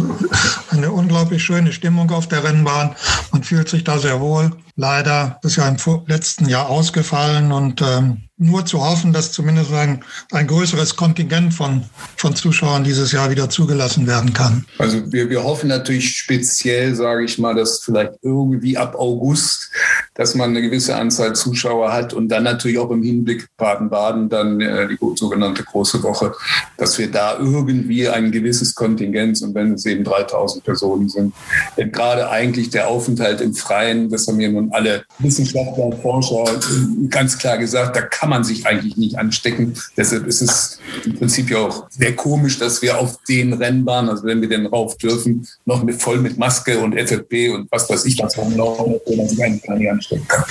eine 0.69 0.91
unglaublich 0.91 1.43
schöne 1.43 1.71
Stimmung 1.71 2.11
auf 2.11 2.27
der 2.27 2.43
Rennbahn. 2.43 2.95
Man 3.31 3.43
fühlt 3.43 3.69
sich 3.69 3.83
da 3.83 3.97
sehr 3.97 4.19
wohl. 4.19 4.51
Leider 4.75 5.39
ist 5.43 5.57
ja 5.57 5.67
im 5.67 5.77
letzten 6.07 6.49
Jahr 6.49 6.67
ausgefallen 6.67 7.51
und 7.51 7.81
ähm, 7.81 8.23
nur 8.37 8.65
zu 8.65 8.83
hoffen, 8.83 9.13
dass 9.13 9.31
zumindest 9.31 9.71
ein, 9.71 10.03
ein 10.31 10.47
größeres 10.47 10.95
Kontingent 10.95 11.53
von, 11.53 11.83
von 12.17 12.35
Zuschauern 12.35 12.83
dieses 12.83 13.11
Jahr 13.11 13.29
wieder 13.29 13.49
zugelassen 13.49 14.07
werden 14.07 14.33
kann. 14.33 14.65
Also 14.79 15.11
wir, 15.11 15.29
wir 15.29 15.43
hoffen 15.43 15.69
natürlich 15.69 16.17
speziell, 16.17 16.95
sage 16.95 17.23
ich 17.23 17.37
mal, 17.37 17.53
dass 17.53 17.81
vielleicht 17.83 18.13
irgendwie 18.23 18.77
ab 18.77 18.95
August, 18.95 19.69
dass 20.15 20.35
man 20.35 20.51
eine 20.51 20.61
gewisse 20.61 20.95
Anzahl 20.95 21.33
Zuschauer 21.33 21.91
hat 21.91 22.13
und 22.13 22.29
dann 22.29 22.43
natürlich 22.43 22.77
auch 22.77 22.91
im 22.91 23.01
Hinblick 23.01 23.47
Baden-Baden 23.57 24.29
dann 24.29 24.61
äh, 24.61 24.87
die 24.87 24.97
sogenannte 25.15 25.63
große 25.63 26.03
Woche, 26.03 26.33
dass 26.77 26.97
wir 26.99 27.09
da 27.09 27.37
irgendwie 27.39 28.07
ein 28.07 28.31
gewisses 28.31 28.75
Kontingent 28.75 29.41
und 29.41 29.55
wenn 29.55 29.73
es 29.73 29.85
eben 29.85 30.03
3000 30.03 30.63
Personen 30.63 31.09
sind, 31.09 31.33
denn 31.77 31.91
gerade 31.91 32.29
eigentlich 32.29 32.69
der 32.69 32.87
Aufenthalt 32.87 33.41
im 33.41 33.53
Freien, 33.55 34.09
das 34.09 34.27
haben 34.27 34.39
ja 34.39 34.49
nun 34.49 34.71
alle 34.71 35.03
Wissenschaftler 35.19 35.85
und 35.85 35.95
Forscher 35.95 36.45
ganz 37.09 37.37
klar 37.37 37.57
gesagt, 37.57 37.95
da 37.95 38.01
kann 38.01 38.29
man 38.29 38.43
sich 38.43 38.67
eigentlich 38.67 38.97
nicht 38.97 39.17
anstecken. 39.17 39.73
Deshalb 39.97 40.27
ist 40.27 40.41
es 40.41 40.79
im 41.05 41.15
Prinzip 41.15 41.49
ja 41.49 41.57
auch 41.59 41.87
sehr 41.89 42.15
komisch, 42.15 42.59
dass 42.59 42.81
wir 42.81 42.99
auf 42.99 43.17
den 43.27 43.53
Rennbahnen, 43.53 44.09
also 44.09 44.23
wenn 44.25 44.41
wir 44.41 44.49
denn 44.49 44.67
rauf 44.67 44.97
dürfen, 44.97 45.47
noch 45.65 45.83
mit, 45.83 46.01
voll 46.01 46.19
mit 46.19 46.37
Maske 46.37 46.79
und 46.79 46.93
FFP 46.93 47.49
und 47.49 47.71
was 47.71 47.89
weiß 47.89 48.05
ich 48.05 48.19
was 48.19 48.37
rumlaufen, 48.37 48.99
man 49.17 49.27
sich 49.27 49.43
eigentlich 49.43 49.63
gar 49.63 49.75
nicht 49.75 49.89
anstecken 49.89 50.02
kann. 50.27 50.45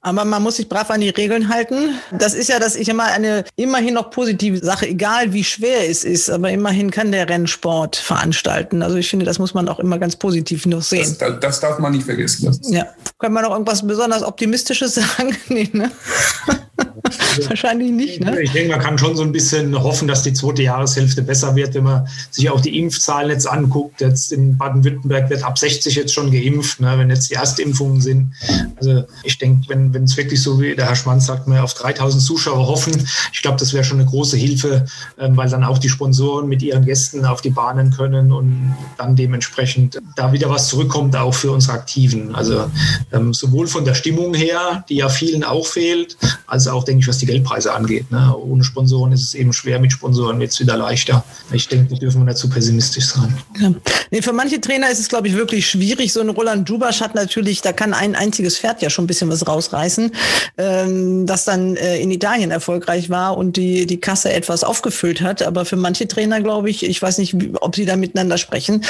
Aber 0.00 0.24
man 0.24 0.42
muss 0.42 0.56
sich 0.56 0.68
brav 0.68 0.90
an 0.90 1.00
die 1.00 1.10
Regeln 1.10 1.48
halten. 1.48 1.96
Das 2.18 2.34
ist 2.34 2.48
ja, 2.48 2.58
dass 2.58 2.74
ich 2.74 2.88
immer 2.88 3.04
eine 3.04 3.44
immerhin 3.56 3.94
noch 3.94 4.10
positive 4.10 4.58
Sache, 4.64 4.88
egal 4.88 5.32
wie 5.32 5.44
schwer 5.44 5.88
es 5.88 6.04
ist, 6.04 6.30
aber 6.30 6.50
immerhin 6.50 6.90
kann 6.90 7.12
der 7.12 7.28
Rennsport 7.28 7.96
veranstalten. 7.96 8.82
Also 8.82 8.96
ich 8.96 9.08
finde, 9.08 9.24
das 9.26 9.38
muss 9.38 9.54
man 9.54 9.68
auch 9.68 9.78
immer 9.78 9.98
ganz 9.98 10.16
positiv 10.16 10.66
noch 10.66 10.82
sehen. 10.82 11.16
Das, 11.18 11.40
das 11.40 11.60
darf 11.60 11.78
man 11.78 11.92
nicht 11.92 12.04
vergessen. 12.04 12.56
Ja. 12.64 12.86
Können 13.18 13.34
wir 13.34 13.42
noch 13.42 13.52
irgendwas 13.52 13.86
besonders 13.86 14.22
Optimistisches 14.22 14.94
sagen? 15.16 15.36
nee, 15.48 15.68
ne? 15.72 15.90
Wahrscheinlich 17.48 17.90
nicht, 17.90 18.20
ne? 18.20 18.40
Ich 18.42 18.52
denke, 18.52 18.70
man 18.70 18.80
kann 18.80 18.98
schon 18.98 19.16
so 19.16 19.22
ein 19.22 19.32
bisschen 19.32 19.80
hoffen, 19.80 20.08
dass 20.08 20.22
die 20.22 20.32
zweite 20.32 20.62
Jahreshälfte 20.62 21.22
besser 21.22 21.54
wird, 21.54 21.74
wenn 21.74 21.84
man 21.84 22.06
sich 22.30 22.50
auch 22.50 22.60
die 22.60 22.78
Impfzahlen 22.78 23.30
jetzt 23.30 23.46
anguckt. 23.46 24.00
Jetzt 24.00 24.32
in 24.32 24.56
Baden-Württemberg 24.56 25.30
wird 25.30 25.42
ab 25.42 25.58
60 25.58 25.94
jetzt 25.94 26.12
schon 26.12 26.30
geimpft, 26.30 26.80
ne, 26.80 26.94
wenn 26.98 27.10
jetzt 27.10 27.30
die 27.30 27.34
Erstimpfungen 27.34 28.00
sind. 28.00 28.32
Also 28.76 28.91
ich 29.24 29.38
denke, 29.38 29.68
wenn 29.68 30.04
es 30.04 30.16
wirklich 30.16 30.42
so 30.42 30.60
wie 30.60 30.74
der 30.74 30.86
Herr 30.86 30.96
Schmanz 30.96 31.26
sagt, 31.26 31.46
wir 31.46 31.62
auf 31.62 31.74
3000 31.74 32.22
Zuschauer 32.22 32.66
hoffen, 32.66 33.06
ich 33.32 33.42
glaube, 33.42 33.58
das 33.58 33.72
wäre 33.72 33.84
schon 33.84 33.98
eine 34.00 34.08
große 34.08 34.36
Hilfe, 34.36 34.86
ähm, 35.18 35.36
weil 35.36 35.48
dann 35.48 35.64
auch 35.64 35.78
die 35.78 35.88
Sponsoren 35.88 36.48
mit 36.48 36.62
ihren 36.62 36.84
Gästen 36.84 37.24
auf 37.24 37.40
die 37.40 37.50
Bahnen 37.50 37.90
können 37.90 38.32
und 38.32 38.74
dann 38.98 39.16
dementsprechend 39.16 40.00
da 40.16 40.32
wieder 40.32 40.50
was 40.50 40.68
zurückkommt, 40.68 41.16
auch 41.16 41.34
für 41.34 41.50
unsere 41.50 41.74
Aktiven. 41.74 42.34
Also 42.34 42.70
ähm, 43.12 43.34
sowohl 43.34 43.66
von 43.66 43.84
der 43.84 43.94
Stimmung 43.94 44.34
her, 44.34 44.84
die 44.88 44.96
ja 44.96 45.08
vielen 45.08 45.44
auch 45.44 45.66
fehlt, 45.66 46.16
als 46.46 46.66
auch, 46.68 46.84
denke 46.84 47.00
ich, 47.02 47.08
was 47.08 47.18
die 47.18 47.26
Geldpreise 47.26 47.72
angeht. 47.72 48.10
Ne? 48.10 48.34
Ohne 48.36 48.64
Sponsoren 48.64 49.12
ist 49.12 49.22
es 49.22 49.34
eben 49.34 49.52
schwer, 49.52 49.78
mit 49.78 49.92
Sponsoren 49.92 50.38
wird 50.38 50.52
es 50.52 50.60
wieder 50.60 50.76
leichter. 50.76 51.24
Ich 51.52 51.68
denke, 51.68 51.94
da 51.94 52.00
dürfen 52.00 52.20
wir 52.20 52.26
nicht 52.26 52.38
zu 52.38 52.48
pessimistisch 52.48 53.06
sein. 53.06 53.36
Ja. 53.58 53.72
Nee, 54.10 54.22
für 54.22 54.32
manche 54.32 54.60
Trainer 54.60 54.90
ist 54.90 54.98
es, 54.98 55.08
glaube 55.08 55.28
ich, 55.28 55.34
wirklich 55.34 55.66
schwierig. 55.66 56.12
So 56.12 56.20
ein 56.20 56.28
Roland 56.28 56.68
Dubasch 56.68 57.00
hat 57.00 57.14
natürlich, 57.14 57.62
da 57.62 57.72
kann 57.72 57.94
ein 57.94 58.14
einziges 58.14 58.58
Pferd 58.58 58.81
ja 58.82 58.90
schon 58.90 59.04
ein 59.04 59.08
bisschen 59.08 59.30
was 59.30 59.46
rausreißen, 59.46 60.12
ähm, 60.58 61.26
das 61.26 61.44
dann 61.44 61.76
äh, 61.76 61.98
in 61.98 62.10
Italien 62.10 62.50
erfolgreich 62.50 63.10
war 63.10 63.36
und 63.36 63.56
die, 63.56 63.86
die 63.86 64.00
Kasse 64.00 64.32
etwas 64.32 64.64
aufgefüllt 64.64 65.20
hat. 65.20 65.42
Aber 65.42 65.64
für 65.64 65.76
manche 65.76 66.08
Trainer, 66.08 66.40
glaube 66.40 66.70
ich, 66.70 66.84
ich 66.84 67.00
weiß 67.00 67.18
nicht, 67.18 67.36
ob 67.60 67.76
sie 67.76 67.86
da 67.86 67.96
miteinander 67.96 68.38
sprechen, 68.38 68.84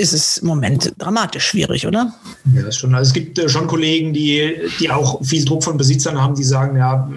ist 0.00 0.14
es 0.14 0.38
im 0.38 0.48
Moment 0.48 0.94
dramatisch 0.98 1.46
schwierig, 1.46 1.86
oder? 1.86 2.12
Ja, 2.54 2.62
das 2.62 2.78
schon. 2.78 2.94
Also 2.94 3.10
es 3.10 3.12
gibt 3.12 3.38
äh, 3.38 3.48
schon 3.48 3.66
Kollegen, 3.66 4.12
die, 4.12 4.56
die 4.78 4.90
auch 4.90 5.22
viel 5.22 5.44
Druck 5.44 5.62
von 5.62 5.76
Besitzern 5.76 6.20
haben, 6.20 6.34
die 6.34 6.44
sagen, 6.44 6.76
ja, 6.78 7.08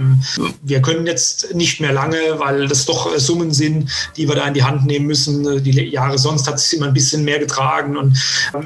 wir 0.61 0.81
können 0.81 1.07
jetzt 1.07 1.55
nicht 1.55 1.79
mehr 1.79 1.93
lange, 1.93 2.17
weil 2.37 2.67
das 2.67 2.85
doch 2.85 3.13
äh, 3.13 3.19
Summen 3.19 3.53
sind, 3.53 3.89
die 4.17 4.27
wir 4.27 4.35
da 4.35 4.47
in 4.47 4.53
die 4.53 4.63
Hand 4.63 4.85
nehmen 4.85 5.07
müssen. 5.07 5.63
Die 5.63 5.71
Jahre 5.71 6.17
sonst 6.17 6.47
hat 6.47 6.55
es 6.55 6.73
immer 6.73 6.87
ein 6.87 6.93
bisschen 6.93 7.23
mehr 7.23 7.39
getragen 7.39 7.95
und 7.95 8.17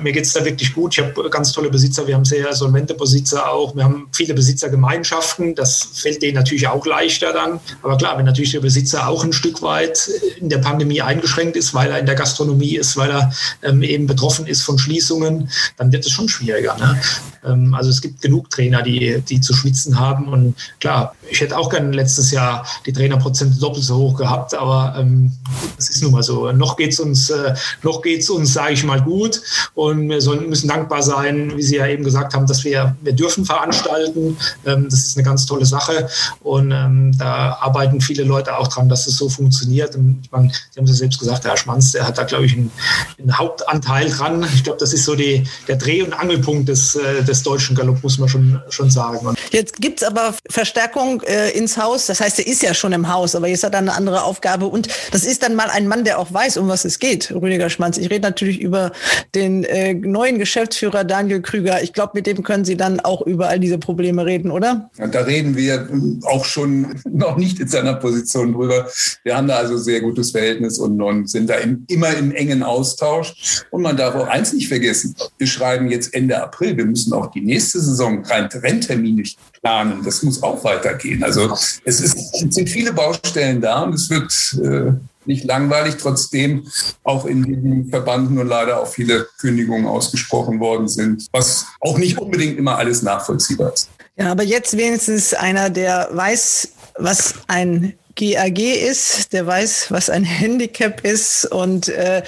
mir 0.03 0.11
geht 0.11 0.25
es 0.25 0.33
da 0.33 0.43
wirklich 0.43 0.73
gut. 0.73 0.97
Ich 0.97 1.03
habe 1.03 1.29
ganz 1.29 1.51
tolle 1.51 1.69
Besitzer, 1.69 2.07
wir 2.07 2.15
haben 2.15 2.25
sehr 2.25 2.53
solvente 2.53 2.95
Besitzer 2.95 3.46
auch. 3.49 3.75
Wir 3.75 3.83
haben 3.83 4.07
viele 4.11 4.33
Besitzergemeinschaften, 4.33 5.55
das 5.55 5.89
fällt 5.93 6.21
denen 6.21 6.35
natürlich 6.35 6.67
auch 6.67 6.85
leichter 6.85 7.33
dann. 7.33 7.59
Aber 7.83 7.97
klar, 7.97 8.17
wenn 8.17 8.25
natürlich 8.25 8.51
der 8.51 8.59
Besitzer 8.59 9.07
auch 9.07 9.23
ein 9.23 9.33
Stück 9.33 9.61
weit 9.61 10.09
in 10.39 10.49
der 10.49 10.59
Pandemie 10.59 11.01
eingeschränkt 11.01 11.55
ist, 11.57 11.73
weil 11.73 11.91
er 11.91 11.99
in 11.99 12.05
der 12.05 12.15
Gastronomie 12.15 12.75
ist, 12.75 12.97
weil 12.97 13.11
er 13.11 13.31
ähm, 13.63 13.81
eben 13.83 14.07
betroffen 14.07 14.47
ist 14.47 14.63
von 14.63 14.77
Schließungen, 14.77 15.49
dann 15.77 15.91
wird 15.91 16.05
es 16.05 16.11
schon 16.11 16.29
schwieriger. 16.29 16.75
Ne? 16.77 16.99
Ähm, 17.45 17.73
also 17.73 17.89
es 17.89 18.01
gibt 18.01 18.21
genug 18.21 18.49
Trainer, 18.49 18.81
die, 18.81 19.21
die 19.21 19.41
zu 19.41 19.53
schwitzen 19.53 19.99
haben. 19.99 20.27
Und 20.27 20.55
klar, 20.79 21.15
ich 21.29 21.41
hätte 21.41 21.57
auch 21.57 21.69
gerne 21.69 21.91
letztes 21.91 22.31
Jahr 22.31 22.65
die 22.85 22.93
Trainerprozente 22.93 23.59
doppelt 23.59 23.83
so 23.83 23.97
hoch 23.97 24.17
gehabt, 24.17 24.53
aber 24.53 24.95
ähm, 24.97 25.31
das 25.75 25.89
ist 25.89 26.01
nun 26.03 26.11
mal 26.11 26.23
so. 26.23 26.51
Noch 26.51 26.77
geht 26.77 26.93
es 26.93 26.99
uns, 26.99 27.29
äh, 27.29 27.53
noch 27.83 28.01
geht's 28.01 28.29
uns, 28.29 28.53
sage 28.53 28.73
ich 28.73 28.83
mal, 28.83 29.01
gut. 29.01 29.41
Und 29.73 30.09
wir 30.09 30.21
sollen, 30.21 30.49
müssen 30.49 30.67
dankbar 30.67 31.03
sein, 31.03 31.53
wie 31.55 31.63
Sie 31.63 31.77
ja 31.77 31.87
eben 31.87 32.03
gesagt 32.03 32.33
haben, 32.33 32.47
dass 32.47 32.63
wir, 32.63 32.95
wir 33.01 33.13
dürfen 33.13 33.36
veranstalten. 33.45 34.37
Ähm, 34.65 34.87
das 34.89 35.05
ist 35.05 35.17
eine 35.17 35.25
ganz 35.25 35.45
tolle 35.45 35.65
Sache. 35.65 36.09
Und 36.41 36.71
ähm, 36.71 37.17
da 37.17 37.57
arbeiten 37.61 38.01
viele 38.01 38.23
Leute 38.23 38.57
auch 38.57 38.67
dran, 38.67 38.89
dass 38.89 39.07
es 39.07 39.17
so 39.17 39.29
funktioniert. 39.29 39.95
Und 39.95 40.19
ich 40.23 40.31
meine, 40.31 40.51
Sie 40.71 40.79
haben 40.79 40.85
es 40.85 40.91
ja 40.91 40.97
selbst 40.97 41.19
gesagt, 41.19 41.43
der 41.43 41.51
Herr 41.51 41.57
Schmanz, 41.57 41.91
der 41.91 42.07
hat 42.07 42.17
da, 42.17 42.23
glaube 42.23 42.45
ich, 42.45 42.53
einen, 42.53 42.71
einen 43.19 43.37
Hauptanteil 43.37 44.09
dran. 44.09 44.45
Ich 44.53 44.63
glaube, 44.63 44.79
das 44.79 44.93
ist 44.93 45.05
so 45.05 45.15
die, 45.15 45.43
der 45.67 45.75
Dreh- 45.75 46.01
und 46.01 46.13
Angelpunkt 46.13 46.69
des, 46.69 46.95
äh, 46.95 47.23
des 47.23 47.43
deutschen 47.43 47.75
Galopp, 47.75 48.03
muss 48.03 48.17
man 48.17 48.29
schon, 48.29 48.61
schon 48.69 48.89
sagen. 48.89 49.35
Jetzt 49.51 49.77
gibt's 49.81 50.03
aber 50.03 50.33
Verstärkung 50.49 51.21
äh, 51.21 51.49
ins 51.51 51.77
Haus. 51.77 52.05
Das 52.05 52.19
heißt, 52.19 52.39
er 52.39 52.47
ist 52.47 52.61
ja 52.61 52.73
schon 52.73 52.93
im 52.93 53.11
Haus, 53.11 53.35
aber 53.35 53.47
jetzt 53.47 53.63
hat 53.63 53.73
er 53.73 53.79
eine 53.79 53.93
andere 53.93 54.23
Aufgabe. 54.23 54.67
Und 54.67 54.87
das 55.11 55.23
ist 55.23 55.43
dann 55.43 55.55
mal 55.55 55.69
ein 55.69 55.87
Mann, 55.87 56.03
der 56.03 56.19
auch 56.19 56.33
weiß, 56.33 56.57
um 56.57 56.67
was 56.67 56.85
es 56.85 56.99
geht, 56.99 57.31
Rüdiger 57.31 57.69
Schmanz. 57.69 57.97
Ich 57.97 58.09
rede 58.09 58.21
natürlich 58.21 58.59
über 58.59 58.91
den 59.35 59.63
äh, 59.63 59.93
neuen 59.93 60.39
Geschäftsführer 60.39 61.03
Daniel 61.03 61.41
Krüger. 61.41 61.81
Ich 61.83 61.93
glaube, 61.93 62.11
mit 62.15 62.27
dem 62.27 62.43
können 62.43 62.65
Sie 62.65 62.77
dann 62.77 62.99
auch 62.99 63.21
über 63.27 63.49
all 63.49 63.59
diese 63.59 63.77
Probleme 63.77 64.25
reden, 64.25 64.51
oder? 64.51 64.89
Und 64.97 65.13
da 65.13 65.21
reden 65.21 65.55
wir 65.55 65.87
auch 66.23 66.45
schon 66.45 66.95
noch 67.09 67.37
nicht 67.37 67.59
in 67.59 67.67
seiner 67.67 67.93
Position 67.93 68.53
drüber. 68.53 68.87
Wir 69.23 69.37
haben 69.37 69.47
da 69.47 69.57
also 69.57 69.77
sehr 69.77 70.01
gutes 70.01 70.31
Verhältnis 70.31 70.79
und, 70.79 71.29
sind 71.29 71.49
da 71.49 71.55
im, 71.55 71.85
immer 71.87 72.15
im 72.15 72.31
engen 72.31 72.63
Austausch. 72.63 73.63
Und 73.71 73.81
man 73.81 73.97
darf 73.97 74.15
auch 74.15 74.27
eins 74.27 74.53
nicht 74.53 74.67
vergessen. 74.67 75.15
Wir 75.37 75.47
schreiben 75.47 75.89
jetzt 75.89 76.13
Ende 76.13 76.41
April. 76.41 76.77
Wir 76.77 76.85
müssen 76.85 77.13
auch 77.13 77.31
die 77.31 77.41
nächste 77.41 77.79
Saison 77.79 78.23
Renntermine 78.25 79.23
planen. 79.61 80.01
Das 80.03 80.23
muss 80.23 80.41
auch 80.41 80.63
weitergehen. 80.63 81.23
Also 81.23 81.53
es, 81.83 82.01
ist, 82.01 82.17
es 82.17 82.55
sind 82.55 82.69
viele 82.69 82.93
Baustellen 82.93 83.61
da 83.61 83.83
und 83.83 83.93
es 83.93 84.09
wird 84.09 84.31
äh, 84.63 84.93
nicht 85.27 85.45
langweilig. 85.45 85.97
Trotzdem 85.97 86.67
auch 87.03 87.25
in 87.25 87.43
diesem 87.43 87.89
Verband 87.89 88.31
nur 88.31 88.45
leider 88.45 88.81
auch 88.81 88.87
viele 88.87 89.27
Kündigungen 89.39 89.85
ausgesprochen 89.85 90.59
worden 90.59 90.87
sind, 90.87 91.27
was 91.31 91.67
auch 91.81 91.97
nicht 91.97 92.17
unbedingt 92.17 92.57
immer 92.57 92.77
alles 92.77 93.01
nachvollziehbar 93.01 93.73
ist. 93.73 93.89
Ja, 94.17 94.31
aber 94.31 94.43
jetzt 94.43 94.75
wenigstens 94.75 95.33
einer, 95.33 95.69
der 95.69 96.09
weiß, 96.11 96.69
was 96.97 97.35
ein 97.47 97.93
GAG 98.17 98.59
ist, 98.59 99.31
der 99.31 99.47
weiß, 99.47 99.87
was 99.89 100.09
ein 100.09 100.23
Handicap 100.25 101.05
ist 101.05 101.45
und 101.45 101.87
äh, 101.89 102.23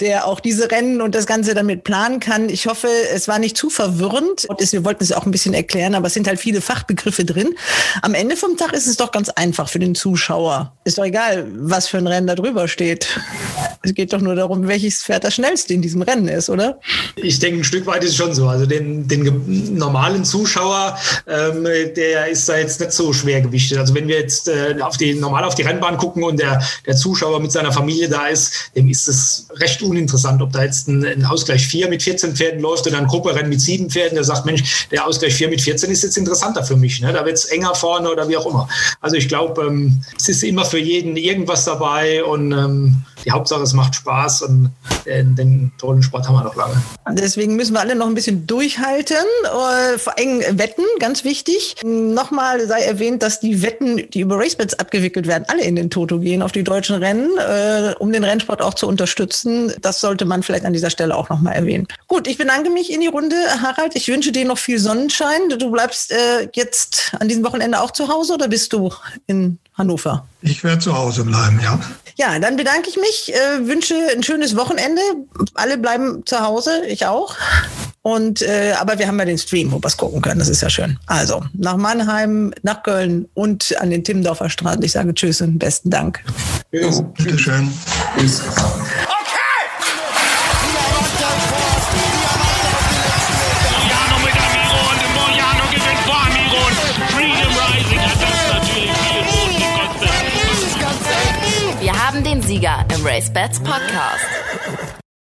der 0.00 0.26
auch 0.26 0.40
diese 0.40 0.70
Rennen 0.70 1.00
und 1.00 1.14
das 1.14 1.26
Ganze 1.26 1.54
damit 1.54 1.84
planen 1.84 2.18
kann. 2.18 2.48
Ich 2.48 2.66
hoffe, 2.66 2.88
es 3.12 3.28
war 3.28 3.38
nicht 3.38 3.56
zu 3.56 3.70
verwirrend. 3.70 4.46
Wir 4.58 4.84
wollten 4.84 5.04
es 5.04 5.12
auch 5.12 5.26
ein 5.26 5.30
bisschen 5.30 5.54
erklären, 5.54 5.94
aber 5.94 6.08
es 6.08 6.14
sind 6.14 6.26
halt 6.26 6.40
viele 6.40 6.60
Fachbegriffe 6.60 7.24
drin. 7.24 7.54
Am 8.02 8.14
Ende 8.14 8.36
vom 8.36 8.56
Tag 8.56 8.72
ist 8.72 8.86
es 8.86 8.96
doch 8.96 9.12
ganz 9.12 9.28
einfach 9.28 9.68
für 9.68 9.78
den 9.78 9.94
Zuschauer. 9.94 10.76
Ist 10.84 10.98
doch 10.98 11.04
egal, 11.04 11.46
was 11.54 11.88
für 11.88 11.98
ein 11.98 12.06
Rennen 12.06 12.26
da 12.26 12.34
drüber 12.34 12.66
steht. 12.66 13.20
Es 13.82 13.94
geht 13.94 14.12
doch 14.12 14.20
nur 14.20 14.34
darum, 14.34 14.66
welches 14.66 15.02
Pferd 15.02 15.24
das 15.24 15.34
schnellste 15.34 15.74
in 15.74 15.82
diesem 15.82 16.02
Rennen 16.02 16.28
ist, 16.28 16.48
oder? 16.48 16.80
Ich 17.16 17.38
denke, 17.38 17.60
ein 17.60 17.64
Stück 17.64 17.86
weit 17.86 18.02
ist 18.02 18.10
es 18.10 18.16
schon 18.16 18.34
so. 18.34 18.48
Also 18.48 18.66
den, 18.66 19.06
den 19.06 19.76
normalen 19.76 20.24
Zuschauer, 20.24 20.98
ähm, 21.26 21.64
der 21.64 22.28
ist 22.28 22.48
da 22.48 22.56
jetzt 22.56 22.80
nicht 22.80 22.92
so 22.92 23.12
schwer 23.12 23.42
gewichtet. 23.42 23.78
Also 23.78 23.94
wenn 23.94 24.08
wir 24.08 24.18
jetzt 24.18 24.48
äh, 24.48 24.76
auf 24.80 24.96
die 24.96 25.14
normal 25.34 25.48
auf 25.48 25.56
die 25.56 25.62
Rennbahn 25.62 25.96
gucken 25.96 26.22
und 26.22 26.38
der, 26.38 26.62
der 26.86 26.94
Zuschauer 26.94 27.40
mit 27.40 27.50
seiner 27.50 27.72
Familie 27.72 28.08
da 28.08 28.28
ist, 28.28 28.70
dem 28.76 28.88
ist 28.88 29.08
es 29.08 29.48
recht 29.56 29.82
uninteressant, 29.82 30.40
ob 30.40 30.52
da 30.52 30.62
jetzt 30.62 30.86
ein, 30.86 31.04
ein 31.04 31.24
Ausgleich 31.24 31.66
4 31.66 31.88
mit 31.88 32.04
14 32.04 32.36
Pferden 32.36 32.60
läuft 32.60 32.86
oder 32.86 32.98
ein 32.98 33.08
Grupperennen 33.08 33.48
mit 33.48 33.60
7 33.60 33.90
Pferden, 33.90 34.14
der 34.14 34.22
sagt, 34.22 34.46
Mensch, 34.46 34.88
der 34.92 35.04
Ausgleich 35.04 35.34
4 35.34 35.48
mit 35.48 35.60
14 35.60 35.90
ist 35.90 36.04
jetzt 36.04 36.16
interessanter 36.16 36.62
für 36.62 36.76
mich. 36.76 37.00
Ne? 37.00 37.12
Da 37.12 37.24
wird 37.24 37.36
es 37.36 37.46
enger 37.46 37.74
vorne 37.74 38.10
oder 38.12 38.28
wie 38.28 38.36
auch 38.36 38.46
immer. 38.46 38.68
Also 39.00 39.16
ich 39.16 39.26
glaube, 39.26 39.62
ähm, 39.62 40.02
es 40.16 40.28
ist 40.28 40.44
immer 40.44 40.64
für 40.64 40.78
jeden 40.78 41.16
irgendwas 41.16 41.64
dabei 41.64 42.22
und 42.22 42.52
ähm, 42.52 43.02
die 43.24 43.30
Hauptsache, 43.30 43.62
es 43.62 43.72
macht 43.72 43.94
Spaß 43.94 44.42
und 44.42 44.70
den, 45.06 45.34
den 45.34 45.72
tollen 45.78 46.02
Sport 46.02 46.28
haben 46.28 46.34
wir 46.34 46.44
noch 46.44 46.56
lange. 46.56 46.80
Deswegen 47.12 47.56
müssen 47.56 47.72
wir 47.72 47.80
alle 47.80 47.94
noch 47.94 48.06
ein 48.06 48.14
bisschen 48.14 48.46
durchhalten. 48.46 49.16
Äh, 49.44 49.98
vor 49.98 50.18
allem 50.18 50.40
Wetten, 50.58 50.84
ganz 50.98 51.24
wichtig. 51.24 51.76
Nochmal 51.82 52.66
sei 52.66 52.80
erwähnt, 52.80 53.22
dass 53.22 53.40
die 53.40 53.62
Wetten, 53.62 54.08
die 54.10 54.20
über 54.20 54.38
Racebets 54.38 54.74
abgewickelt 54.74 55.23
werden, 55.26 55.44
alle 55.48 55.64
in 55.64 55.76
den 55.76 55.90
Toto 55.90 56.18
gehen 56.18 56.42
auf 56.42 56.52
die 56.52 56.64
deutschen 56.64 56.96
Rennen, 56.96 57.30
äh, 57.38 57.94
um 57.98 58.12
den 58.12 58.24
Rennsport 58.24 58.62
auch 58.62 58.74
zu 58.74 58.86
unterstützen. 58.86 59.72
Das 59.80 60.00
sollte 60.00 60.24
man 60.24 60.42
vielleicht 60.42 60.64
an 60.64 60.72
dieser 60.72 60.90
Stelle 60.90 61.16
auch 61.16 61.28
nochmal 61.28 61.54
erwähnen. 61.54 61.86
Gut, 62.06 62.26
ich 62.26 62.38
bedanke 62.38 62.70
mich 62.70 62.92
in 62.92 63.00
die 63.00 63.06
Runde, 63.06 63.36
Harald. 63.62 63.96
Ich 63.96 64.08
wünsche 64.08 64.32
dir 64.32 64.44
noch 64.44 64.58
viel 64.58 64.78
Sonnenschein. 64.78 65.48
Du 65.58 65.70
bleibst 65.70 66.12
äh, 66.12 66.48
jetzt 66.52 67.12
an 67.18 67.28
diesem 67.28 67.44
Wochenende 67.44 67.80
auch 67.80 67.90
zu 67.90 68.08
Hause 68.08 68.34
oder 68.34 68.48
bist 68.48 68.72
du 68.72 68.90
in 69.26 69.58
Hannover? 69.74 70.26
Ich 70.40 70.62
werde 70.62 70.78
zu 70.80 70.96
Hause 70.96 71.24
bleiben, 71.24 71.60
ja. 71.62 71.78
Ja, 72.16 72.38
dann 72.38 72.56
bedanke 72.56 72.88
ich 72.88 72.96
mich, 72.96 73.32
äh, 73.34 73.66
wünsche 73.66 73.96
ein 74.14 74.22
schönes 74.22 74.56
Wochenende. 74.56 75.00
Alle 75.54 75.78
bleiben 75.78 76.24
zu 76.24 76.40
Hause, 76.40 76.82
ich 76.86 77.06
auch. 77.06 77.34
Und 78.02 78.42
äh, 78.42 78.74
aber 78.78 78.98
wir 78.98 79.08
haben 79.08 79.18
ja 79.18 79.24
den 79.24 79.38
Stream, 79.38 79.72
wo 79.72 79.78
wir 79.78 79.86
es 79.86 79.96
gucken 79.96 80.20
können. 80.20 80.38
Das 80.38 80.48
ist 80.48 80.60
ja 80.60 80.70
schön. 80.70 80.98
Also 81.06 81.42
nach 81.54 81.76
Mannheim, 81.76 82.52
nach 82.62 82.82
Köln 82.82 83.26
und 83.34 83.74
an 83.80 83.90
den 83.90 84.04
Timmendorfer 84.04 84.50
Strand. 84.50 84.84
Ich 84.84 84.92
sage 84.92 85.14
Tschüss 85.14 85.40
und 85.40 85.58
besten 85.58 85.90
Dank. 85.90 86.22
Jo, 86.70 87.02
bitteschön. 87.16 87.72
Tschüss. 88.16 88.42
Sieger 103.04 103.10
im 103.10 103.14
Race 103.16 103.30
Bats 103.32 103.58
Podcast. 103.60 104.24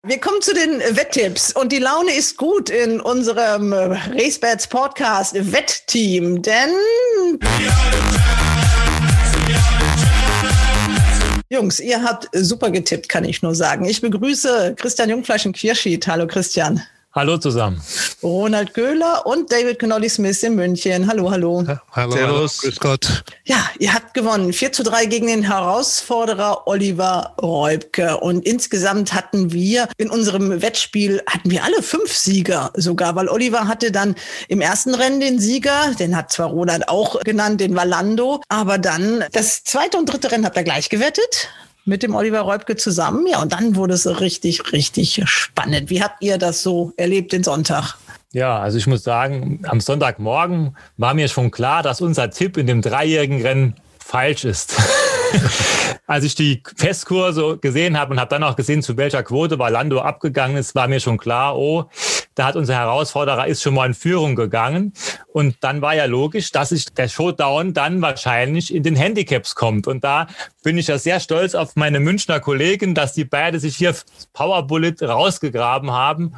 Wir 0.04 0.20
kommen 0.20 0.42
zu 0.42 0.54
den 0.54 0.80
Wetttipps 0.96 1.54
und 1.54 1.72
die 1.72 1.80
Laune 1.80 2.12
ist 2.12 2.38
gut 2.38 2.70
in 2.70 3.00
unserem 3.00 3.74
RaceBats 3.74 4.68
Podcast 4.68 5.36
Wettteam, 5.52 6.42
denn 6.42 6.70
Jungs, 11.50 11.80
ihr 11.80 12.04
habt 12.04 12.30
super 12.34 12.72
getippt, 12.72 13.10
kann 13.10 13.26
ich 13.26 13.42
nur 13.42 13.56
sagen. 13.56 13.86
Ich 13.86 14.02
begrüße 14.02 14.76
Christian 14.78 15.10
Jungfleisch 15.10 15.46
und 15.46 15.56
Quierschied. 15.56 16.08
Hallo 16.08 16.28
Christian. 16.28 16.82
Hallo 17.14 17.38
zusammen. 17.38 17.82
Ronald 18.24 18.74
Köhler 18.74 19.26
und 19.26 19.52
David 19.52 19.80
Connolly 19.80 20.08
Smith 20.08 20.44
in 20.44 20.56
München. 20.56 21.08
Hallo, 21.08 21.30
hallo. 21.30 21.62
Hallo, 21.92 22.12
Servus. 22.12 22.62
Grüß 22.62 22.80
Gott. 22.80 23.26
Ja, 23.44 23.70
ihr 23.80 23.94
habt 23.94 24.14
gewonnen. 24.14 24.54
4 24.54 24.72
zu 24.72 24.84
3 24.84 25.08
gegen 25.08 25.28
den 25.28 25.44
Herausforderer 25.44 26.68
Oliver 26.68 27.36
Reubke. 27.42 28.18
Und 28.18 28.46
insgesamt 28.46 29.14
hatten 29.14 29.52
wir 29.52 29.90
in 29.98 30.10
unserem 30.10 30.62
Wettspiel, 30.62 31.22
hatten 31.28 31.52
wir 31.52 31.66
alle 31.66 31.84
fünf 31.84 32.16
Sieger 32.16 32.72
sogar, 32.76 33.14
weil 33.18 33.28
Oliver 33.28 33.68
hatte 33.68 33.92
dann 33.92 34.16
im 34.48 34.62
ersten 34.62 34.96
Rennen 34.96 35.20
den 35.20 35.38
Sieger, 35.38 35.94
den 36.00 36.16
hat 36.16 36.32
zwar 36.32 36.48
Ronald 36.48 36.88
auch 36.88 37.20
genannt, 37.20 37.60
den 37.60 37.76
Valando, 37.76 38.42
aber 38.48 38.78
dann 38.78 39.26
das 39.34 39.66
zweite 39.66 39.98
und 39.98 40.06
dritte 40.06 40.32
Rennen 40.32 40.46
habt 40.46 40.56
ihr 40.56 40.64
gleich 40.64 40.88
gewettet 40.88 41.50
mit 41.86 42.04
dem 42.04 42.16
Oliver 42.16 42.42
Reubke 42.42 42.76
zusammen. 42.76 43.26
Ja, 43.28 43.42
und 43.42 43.54
dann 43.54 43.76
wurde 43.76 43.94
es 43.94 44.20
richtig, 44.20 44.72
richtig 44.72 45.22
spannend. 45.26 45.90
Wie 45.90 46.04
habt 46.04 46.22
ihr 46.22 46.38
das 46.38 46.62
so 46.62 46.94
erlebt 46.98 47.32
den 47.32 47.44
Sonntag? 47.44 47.96
Ja, 48.34 48.60
also 48.60 48.78
ich 48.78 48.88
muss 48.88 49.04
sagen, 49.04 49.62
am 49.68 49.82
Sonntagmorgen 49.82 50.78
war 50.98 51.14
mir 51.14 51.28
schon 51.28 51.52
klar, 51.52 51.84
dass 51.84 52.00
unser 52.00 52.30
Tipp 52.30 52.58
in 52.58 52.66
dem 52.66 52.82
dreijährigen 52.82 53.42
Rennen 53.42 53.76
falsch 54.00 54.46
ist. 54.46 54.76
Als 56.08 56.24
ich 56.26 56.36
die 56.36 56.64
Festkurse 56.76 57.58
gesehen 57.58 57.98
habe 57.98 58.12
und 58.12 58.20
habe 58.20 58.30
dann 58.30 58.44
auch 58.44 58.56
gesehen, 58.56 58.82
zu 58.82 58.98
welcher 58.98 59.24
Quote 59.24 59.60
Valando 59.60 60.00
abgegangen 60.00 60.58
ist, 60.58 60.76
war 60.76 60.88
mir 60.88 61.00
schon 61.00 61.18
klar, 61.18 61.58
oh, 61.58 61.90
da 62.36 62.46
hat 62.46 62.56
unser 62.56 62.76
Herausforderer 62.76 63.48
ist 63.48 63.62
schon 63.62 63.74
mal 63.74 63.86
in 63.86 63.94
Führung 63.94 64.36
gegangen. 64.36 64.94
Und 65.34 65.58
dann 65.62 65.82
war 65.82 65.96
ja 65.96 66.06
logisch, 66.06 66.52
dass 66.52 66.70
sich 66.70 66.86
der 66.86 67.08
Showdown 67.08 67.74
dann 67.74 68.02
wahrscheinlich 68.02 68.74
in 68.74 68.84
den 68.84 68.96
Handicaps 68.96 69.56
kommt. 69.56 69.88
Und 69.88 70.04
da 70.04 70.28
bin 70.64 70.78
ich 70.78 70.88
ja 70.88 70.98
sehr 70.98 71.20
stolz 71.20 71.56
auf 71.56 71.76
meine 71.76 72.00
Münchner 72.00 72.40
Kollegen, 72.40 72.94
dass 72.94 73.14
die 73.14 73.26
beide 73.26 73.60
sich 73.60 73.76
hier 73.76 73.96
Power 74.34 74.68
Bullet 74.68 74.96
rausgegraben 75.02 75.92
haben. 75.92 76.36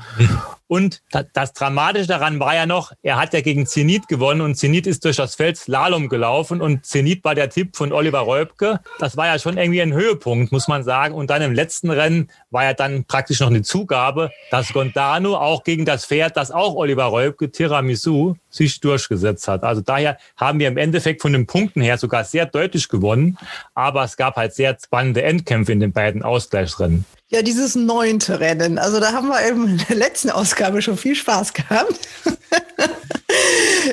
Und 0.67 1.03
das 1.33 1.53
Dramatische 1.53 2.07
daran 2.07 2.39
war 2.39 2.55
ja 2.55 2.65
noch, 2.65 2.93
er 3.03 3.17
hat 3.17 3.33
ja 3.33 3.41
gegen 3.41 3.67
Zenit 3.67 4.07
gewonnen 4.07 4.41
und 4.41 4.55
Zenit 4.55 4.87
ist 4.87 5.05
durch 5.05 5.17
das 5.17 5.35
Feld 5.35 5.57
Slalom 5.57 6.09
gelaufen 6.09 6.61
und 6.61 6.85
Zenit 6.85 7.23
war 7.23 7.35
der 7.35 7.49
Tipp 7.49 7.75
von 7.75 7.91
Oliver 7.91 8.21
Reubke. 8.21 8.79
Das 8.97 9.15
war 9.15 9.27
ja 9.27 9.37
schon 9.37 9.57
irgendwie 9.57 9.81
ein 9.81 9.93
Höhepunkt, 9.93 10.51
muss 10.51 10.67
man 10.67 10.83
sagen. 10.83 11.13
Und 11.13 11.29
dann 11.29 11.43
im 11.43 11.53
letzten 11.53 11.91
Rennen 11.91 12.31
war 12.49 12.63
ja 12.63 12.73
dann 12.73 13.05
praktisch 13.05 13.39
noch 13.41 13.49
eine 13.49 13.61
Zugabe, 13.61 14.31
dass 14.49 14.73
Gondano 14.73 15.35
auch 15.35 15.63
gegen 15.63 15.85
das 15.85 16.05
Pferd, 16.05 16.37
das 16.37 16.49
auch 16.49 16.73
Oliver 16.75 17.05
Reubke, 17.05 17.51
Tiramisu, 17.51 18.35
sich 18.49 18.79
durchgesetzt 18.79 19.47
hat. 19.47 19.63
Also 19.63 19.81
daher 19.81 20.17
haben 20.37 20.59
wir 20.59 20.67
im 20.67 20.77
Endeffekt 20.77 21.21
von 21.21 21.33
den 21.33 21.45
Punkten 21.45 21.81
her 21.81 21.97
sogar 21.97 22.23
sehr 22.23 22.45
deutlich 22.45 22.87
gewonnen. 22.87 23.37
Aber 23.75 24.03
es 24.13 24.17
gab 24.17 24.35
halt 24.35 24.53
sehr 24.53 24.77
spannende 24.79 25.23
Endkämpfe 25.23 25.71
in 25.71 25.79
den 25.79 25.91
beiden 25.91 26.21
Ausgleichsrennen. 26.21 27.03
Ja, 27.33 27.41
dieses 27.41 27.73
neunte 27.73 28.39
Rennen. 28.39 28.77
Also 28.77 28.99
da 28.99 29.11
haben 29.11 29.27
wir 29.29 29.41
in 29.41 29.81
der 29.89 29.95
letzten 29.95 30.29
Ausgabe 30.29 30.83
schon 30.83 30.97
viel 30.97 31.15
Spaß 31.15 31.53
gehabt. 31.53 31.99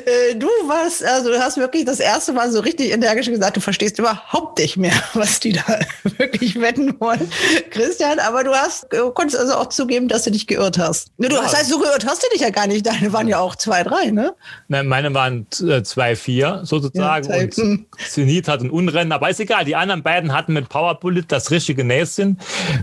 Äh, 0.05 0.35
du 0.35 0.47
warst, 0.67 1.03
also 1.03 1.29
du 1.29 1.39
hast 1.39 1.57
wirklich 1.57 1.85
das 1.85 1.99
erste 1.99 2.31
Mal 2.31 2.51
so 2.51 2.59
richtig 2.59 2.91
energisch 2.91 3.27
gesagt, 3.27 3.57
du 3.57 3.61
verstehst 3.61 3.99
überhaupt 3.99 4.59
nicht 4.59 4.77
mehr, 4.77 4.93
was 5.13 5.39
die 5.39 5.53
da 5.53 5.79
wirklich 6.17 6.59
wetten 6.59 6.99
wollen, 6.99 7.29
Christian. 7.69 8.19
Aber 8.19 8.43
du 8.43 8.51
hast, 8.51 8.87
du 8.91 9.11
konntest 9.11 9.39
also 9.39 9.55
auch 9.55 9.67
zugeben, 9.67 10.07
dass 10.07 10.23
du 10.23 10.31
dich 10.31 10.47
geirrt 10.47 10.77
hast. 10.77 11.11
Du 11.17 11.27
ja. 11.27 11.41
das 11.41 11.55
heißt, 11.55 11.69
so 11.69 11.79
geirrt 11.79 12.05
hast 12.05 12.23
du 12.23 12.27
dich 12.31 12.41
ja 12.41 12.49
gar 12.49 12.67
nicht. 12.67 12.85
Deine 12.85 13.11
waren 13.13 13.27
ja 13.27 13.39
auch 13.39 13.55
zwei, 13.55 13.83
drei, 13.83 14.11
ne? 14.11 14.33
Nein, 14.67 14.87
meine 14.87 15.13
waren 15.13 15.47
äh, 15.67 15.83
zwei, 15.83 16.15
vier 16.15 16.61
sozusagen. 16.63 17.29
Ja, 17.29 17.41
und 17.41 17.85
Zenit 18.07 18.47
hat 18.47 18.61
ein 18.61 18.69
Unrennen, 18.69 19.11
aber 19.11 19.29
ist 19.29 19.39
egal. 19.39 19.65
Die 19.65 19.75
anderen 19.75 20.03
beiden 20.03 20.33
hatten 20.33 20.53
mit 20.53 20.69
Power 20.69 20.99
Bullet 20.99 21.23
das 21.27 21.51
richtige 21.51 21.83
Näschen 21.83 22.39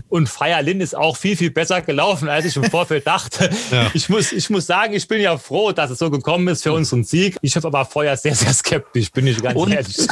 und 0.09 0.29
Fire 0.29 0.48
Lin 0.57 0.81
ist 0.81 0.95
auch 0.95 1.15
viel, 1.15 1.37
viel 1.37 1.51
besser 1.51 1.81
gelaufen, 1.81 2.27
als 2.27 2.45
ich 2.45 2.55
im 2.55 2.63
Vorfeld 2.71 3.05
dachte. 3.05 3.49
Ja. 3.71 3.91
Ich, 3.93 4.09
muss, 4.09 4.31
ich 4.31 4.49
muss 4.49 4.65
sagen, 4.65 4.93
ich 4.93 5.07
bin 5.07 5.21
ja 5.21 5.37
froh, 5.37 5.71
dass 5.71 5.91
es 5.91 5.99
so 5.99 6.09
gekommen 6.09 6.47
ist 6.47 6.63
für 6.63 6.73
unseren 6.73 7.03
Sieg. 7.03 7.37
Ich 7.41 7.55
habe 7.55 7.67
aber 7.67 7.85
vorher 7.85 8.17
sehr, 8.17 8.35
sehr 8.35 8.53
skeptisch, 8.53 9.11
bin 9.11 9.27
ich 9.27 9.41
ganz 9.41 9.55
und, 9.55 9.71
ehrlich. 9.71 9.97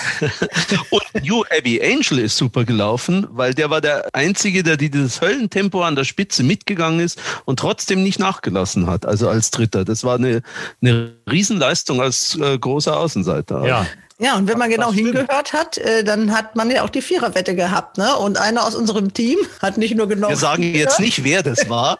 und 0.92 1.04
You 1.24 1.44
Abby 1.50 1.82
Angel 1.82 2.20
ist 2.20 2.38
super 2.38 2.64
gelaufen, 2.64 3.28
weil 3.32 3.54
der 3.54 3.70
war 3.70 3.82
der 3.82 4.08
Einzige, 4.14 4.64
der 4.64 4.78
dieses 4.78 5.22
Höllentempo 5.22 5.82
an 5.82 5.96
der 5.96 6.04
Spitze 6.04 6.44
mitgegangen 6.44 7.00
ist 7.00 7.20
und 7.46 7.60
trotzdem 7.60 8.04
nicht 8.04 8.20
nachgelassen 8.20 8.88
hat, 8.88 9.06
also 9.06 9.30
als 9.30 9.52
Dritter. 9.52 9.86
Das 9.86 10.04
war 10.04 10.16
eine, 10.16 10.42
eine 10.82 11.14
Riesenleistung 11.30 12.02
als 12.02 12.36
äh, 12.36 12.58
großer 12.58 12.98
Außenseiter. 12.98 13.66
Ja. 13.66 13.88
Ja, 14.20 14.36
und 14.36 14.48
wenn 14.48 14.58
man 14.58 14.72
genau 14.72 14.92
hingehört 14.92 15.54
hat, 15.54 15.78
äh, 15.78 16.04
dann 16.04 16.36
hat 16.36 16.56
man 16.56 16.72
ja 16.72 16.84
auch 16.84 16.90
die 16.90 17.04
Viererwette 17.04 17.54
gehabt. 17.54 18.00
Ne? 18.00 18.16
Und 18.16 18.40
einer 18.40 18.66
aus 18.66 18.74
unserem 18.74 19.14
Team 19.14 19.38
hat 19.62 19.78
nicht 19.78 19.96
nur 19.96 20.08
genau. 20.08 20.30
Wir 20.30 20.36
sagen 20.36 20.64
jetzt 20.64 21.00
nicht, 21.00 21.24
wer 21.24 21.44
das 21.44 21.70
war. 21.70 22.00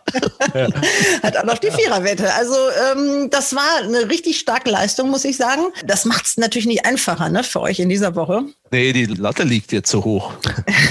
hat 1.24 1.38
auch 1.38 1.44
noch 1.44 1.60
die 1.60 1.70
Viererwette. 1.70 2.34
Also 2.34 2.56
ähm, 2.92 3.30
das 3.30 3.56
war 3.56 3.84
eine 3.84 4.10
richtig 4.10 4.40
starke 4.40 4.72
Leistung, 4.72 5.12
muss 5.12 5.26
ich 5.26 5.38
sagen. 5.38 5.62
Das 5.86 6.06
macht 6.06 6.26
es 6.26 6.38
natürlich 6.38 6.66
nicht 6.66 6.88
einfacher 6.88 7.30
ne, 7.30 7.44
für 7.44 7.62
euch 7.62 7.80
in 7.80 7.90
dieser 7.90 8.16
Woche. 8.16 8.46
Nee, 8.72 8.92
die 8.92 9.06
Latte 9.06 9.44
liegt 9.44 9.72
jetzt 9.72 9.90
so 9.90 10.04
hoch. 10.04 10.34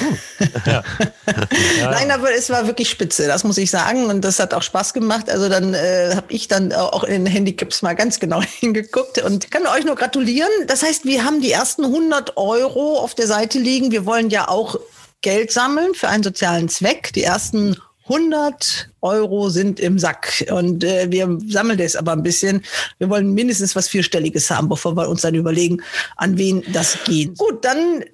ja. 0.67 0.83
Nein, 1.83 2.11
aber 2.11 2.33
es 2.33 2.49
war 2.51 2.67
wirklich 2.67 2.89
spitze, 2.89 3.27
das 3.27 3.45
muss 3.45 3.59
ich 3.59 3.71
sagen. 3.71 4.07
Und 4.07 4.23
das 4.23 4.39
hat 4.39 4.55
auch 4.55 4.63
Spaß 4.63 4.95
gemacht. 4.95 5.29
Also 5.29 5.49
dann 5.49 5.75
äh, 5.75 6.13
habe 6.15 6.33
ich 6.33 6.49
dann 6.49 6.73
auch 6.73 7.05
in 7.05 7.25
den 7.25 7.33
Handicaps 7.33 7.83
mal 7.83 7.95
ganz 7.95 8.19
genau 8.19 8.41
hingeguckt 8.61 9.23
und 9.23 9.51
kann 9.51 9.67
euch 9.67 9.85
nur 9.85 9.97
gratulieren. 9.97 10.51
Das 10.67 10.83
heißt, 10.83 11.05
wir 11.05 11.25
haben 11.25 11.41
die 11.41 11.53
ersten 11.53 11.85
100 11.85 12.37
Euro 12.37 12.99
auf 12.99 13.15
der 13.15 13.27
Seite 13.27 13.59
liegen. 13.59 13.91
Wir 13.91 14.07
wollen 14.07 14.31
ja 14.31 14.49
auch 14.49 14.79
Geld 15.21 15.53
sammeln 15.53 15.95
für 15.95 16.09
einen 16.09 16.23
sozialen 16.23 16.69
Zweck. 16.69 17.13
Die 17.13 17.23
ersten 17.23 17.77
100 18.09 18.91
Euro 19.01 19.49
sind 19.49 19.81
im 19.81 19.99
Sack 19.99 20.45
und 20.51 20.85
äh, 20.85 21.11
wir 21.11 21.39
sammeln 21.49 21.79
das 21.79 21.97
aber 21.97 22.13
ein 22.13 22.23
bisschen. 22.23 22.63
Wir 22.99 23.11
wollen 23.11 23.35
mindestens 23.35 23.75
was 23.75 23.89
Vierstelliges 23.89 24.51
haben, 24.51 24.69
bevor 24.69 24.97
wir 24.97 25.09
uns 25.09 25.23
dann 25.23 25.35
überlegen, 25.35 25.83
an 26.17 26.39
wen 26.39 26.63
das 26.73 26.99
geht. 27.05 27.37
Gut, 27.37 27.65
dann 27.65 28.05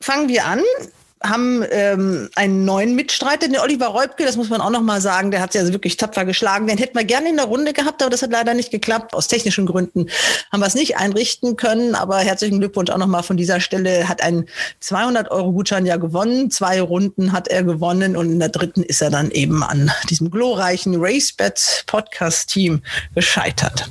fangen 0.00 0.28
wir 0.28 0.44
an 0.44 0.60
haben 1.22 1.62
ähm, 1.70 2.30
einen 2.34 2.64
neuen 2.64 2.94
Mitstreiter, 2.94 3.46
den 3.46 3.58
Oliver 3.58 3.88
Reubke, 3.88 4.24
das 4.24 4.36
muss 4.36 4.48
man 4.48 4.62
auch 4.62 4.70
noch 4.70 4.80
mal 4.80 5.02
sagen, 5.02 5.30
der 5.30 5.42
hat 5.42 5.54
ja 5.54 5.66
wirklich 5.70 5.98
tapfer 5.98 6.24
geschlagen. 6.24 6.66
Den 6.66 6.78
hätten 6.78 6.96
wir 6.96 7.04
gerne 7.04 7.28
in 7.28 7.36
der 7.36 7.44
Runde 7.44 7.74
gehabt, 7.74 8.02
aber 8.02 8.10
das 8.10 8.22
hat 8.22 8.30
leider 8.30 8.54
nicht 8.54 8.70
geklappt. 8.70 9.12
Aus 9.12 9.28
technischen 9.28 9.66
Gründen 9.66 10.06
haben 10.50 10.60
wir 10.60 10.66
es 10.66 10.74
nicht 10.74 10.96
einrichten 10.96 11.56
können, 11.56 11.94
aber 11.94 12.18
herzlichen 12.18 12.58
Glückwunsch 12.58 12.90
auch 12.90 12.96
noch 12.96 13.06
mal 13.06 13.22
von 13.22 13.36
dieser 13.36 13.60
Stelle. 13.60 14.08
Hat 14.08 14.22
einen 14.22 14.46
200 14.80 15.30
Euro 15.30 15.52
Gutschein 15.52 15.84
ja 15.84 15.98
gewonnen, 15.98 16.50
zwei 16.50 16.80
Runden 16.80 17.32
hat 17.32 17.48
er 17.48 17.64
gewonnen 17.64 18.16
und 18.16 18.30
in 18.30 18.38
der 18.38 18.48
dritten 18.48 18.82
ist 18.82 19.02
er 19.02 19.10
dann 19.10 19.30
eben 19.30 19.62
an 19.62 19.90
diesem 20.08 20.30
glorreichen 20.30 20.96
RaceBets 20.98 21.84
Podcast 21.86 22.48
Team 22.48 22.80
gescheitert. 23.14 23.90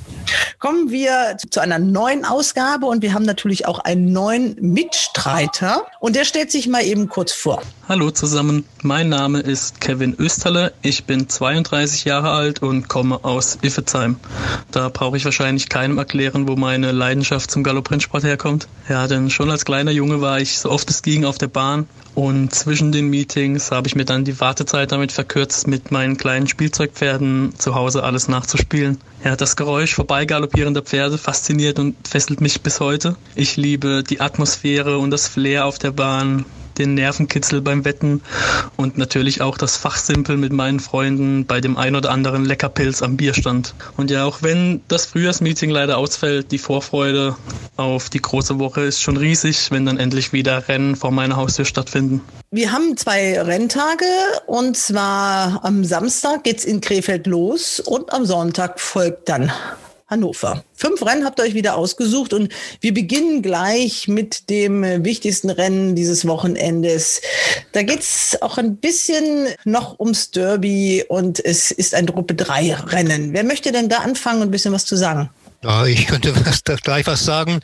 Kommen 0.58 0.90
wir 0.90 1.36
zu 1.48 1.60
einer 1.60 1.78
neuen 1.78 2.24
Ausgabe 2.24 2.86
und 2.86 3.02
wir 3.02 3.14
haben 3.14 3.24
natürlich 3.24 3.66
auch 3.66 3.78
einen 3.78 4.12
neuen 4.12 4.56
Mitstreiter 4.60 5.86
und 6.00 6.16
der 6.16 6.24
stellt 6.24 6.50
sich 6.50 6.66
mal 6.66 6.82
eben 6.82 7.08
kurz 7.08 7.19
kurz 7.20 7.32
vor. 7.32 7.60
Hallo 7.86 8.10
zusammen, 8.10 8.64
mein 8.82 9.10
Name 9.10 9.40
ist 9.40 9.78
Kevin 9.82 10.14
Österle. 10.18 10.72
Ich 10.80 11.04
bin 11.04 11.28
32 11.28 12.06
Jahre 12.06 12.30
alt 12.30 12.62
und 12.62 12.88
komme 12.88 13.22
aus 13.26 13.58
Iffezheim. 13.60 14.16
Da 14.70 14.88
brauche 14.88 15.18
ich 15.18 15.26
wahrscheinlich 15.26 15.68
keinem 15.68 15.98
erklären, 15.98 16.48
wo 16.48 16.56
meine 16.56 16.92
Leidenschaft 16.92 17.50
zum 17.50 17.62
Galopprennsport 17.62 18.24
herkommt. 18.24 18.68
Ja, 18.88 19.06
denn 19.06 19.28
schon 19.28 19.50
als 19.50 19.66
kleiner 19.66 19.90
Junge 19.90 20.22
war 20.22 20.40
ich 20.40 20.58
so 20.58 20.70
oft 20.70 20.88
es 20.88 21.02
ging 21.02 21.26
auf 21.26 21.36
der 21.36 21.48
Bahn 21.48 21.86
und 22.14 22.54
zwischen 22.54 22.90
den 22.90 23.10
Meetings 23.10 23.70
habe 23.70 23.86
ich 23.86 23.94
mir 23.94 24.06
dann 24.06 24.24
die 24.24 24.40
Wartezeit 24.40 24.90
damit 24.90 25.12
verkürzt, 25.12 25.66
mit 25.66 25.90
meinen 25.90 26.16
kleinen 26.16 26.48
Spielzeugpferden 26.48 27.52
zu 27.58 27.74
Hause 27.74 28.02
alles 28.02 28.28
nachzuspielen. 28.28 28.96
Ja, 29.22 29.36
das 29.36 29.56
Geräusch 29.56 29.94
vorbeigaloppierender 29.94 30.80
Pferde 30.80 31.18
fasziniert 31.18 31.78
und 31.78 31.96
fesselt 32.08 32.40
mich 32.40 32.62
bis 32.62 32.80
heute. 32.80 33.16
Ich 33.34 33.58
liebe 33.58 34.02
die 34.02 34.22
Atmosphäre 34.22 34.96
und 34.96 35.10
das 35.10 35.28
Flair 35.28 35.66
auf 35.66 35.78
der 35.78 35.90
Bahn, 35.90 36.46
den 36.80 36.94
Nervenkitzel 36.94 37.60
beim 37.60 37.84
Wetten 37.84 38.22
und 38.76 38.98
natürlich 38.98 39.42
auch 39.42 39.56
das 39.56 39.76
Fachsimpel 39.76 40.36
mit 40.36 40.52
meinen 40.52 40.80
Freunden 40.80 41.46
bei 41.46 41.60
dem 41.60 41.76
ein 41.76 41.94
oder 41.94 42.10
anderen 42.10 42.44
Leckerpilz 42.44 43.02
am 43.02 43.16
Bierstand. 43.16 43.74
Und 43.96 44.10
ja, 44.10 44.24
auch 44.24 44.42
wenn 44.42 44.80
das 44.88 45.06
Frühjahrsmeeting 45.06 45.70
leider 45.70 45.98
ausfällt, 45.98 46.50
die 46.50 46.58
Vorfreude 46.58 47.36
auf 47.76 48.10
die 48.10 48.20
große 48.20 48.58
Woche 48.58 48.80
ist 48.80 49.00
schon 49.00 49.16
riesig, 49.16 49.70
wenn 49.70 49.86
dann 49.86 49.98
endlich 49.98 50.32
wieder 50.32 50.68
Rennen 50.68 50.96
vor 50.96 51.10
meiner 51.12 51.36
Haustür 51.36 51.64
stattfinden. 51.64 52.22
Wir 52.50 52.72
haben 52.72 52.96
zwei 52.96 53.40
Renntage 53.40 54.04
und 54.46 54.76
zwar 54.76 55.64
am 55.64 55.84
Samstag 55.84 56.44
geht's 56.44 56.64
in 56.64 56.80
Krefeld 56.80 57.26
los 57.26 57.78
und 57.78 58.12
am 58.12 58.24
Sonntag 58.24 58.80
folgt 58.80 59.28
dann 59.28 59.52
Hannover. 60.10 60.64
Fünf 60.74 61.04
Rennen 61.06 61.24
habt 61.24 61.38
ihr 61.38 61.44
euch 61.44 61.54
wieder 61.54 61.76
ausgesucht 61.76 62.32
und 62.32 62.52
wir 62.80 62.92
beginnen 62.92 63.42
gleich 63.42 64.08
mit 64.08 64.50
dem 64.50 64.82
wichtigsten 65.04 65.50
Rennen 65.50 65.94
dieses 65.94 66.26
Wochenendes. 66.26 67.20
Da 67.72 67.82
geht's 67.82 68.36
auch 68.42 68.58
ein 68.58 68.76
bisschen 68.76 69.48
noch 69.64 70.00
ums 70.00 70.32
Derby 70.32 71.04
und 71.08 71.42
es 71.44 71.70
ist 71.70 71.94
ein 71.94 72.06
Gruppe 72.06 72.34
3 72.34 72.74
Rennen. 72.74 73.32
Wer 73.32 73.44
möchte 73.44 73.72
denn 73.72 73.88
da 73.88 73.98
anfangen 73.98 74.42
und 74.42 74.48
ein 74.48 74.50
bisschen 74.50 74.72
was 74.72 74.84
zu 74.84 74.96
sagen? 74.96 75.30
Ja, 75.62 75.84
ich 75.84 76.06
könnte 76.06 76.34
was, 76.46 76.62
gleich 76.82 77.06
was 77.06 77.24
sagen. 77.24 77.60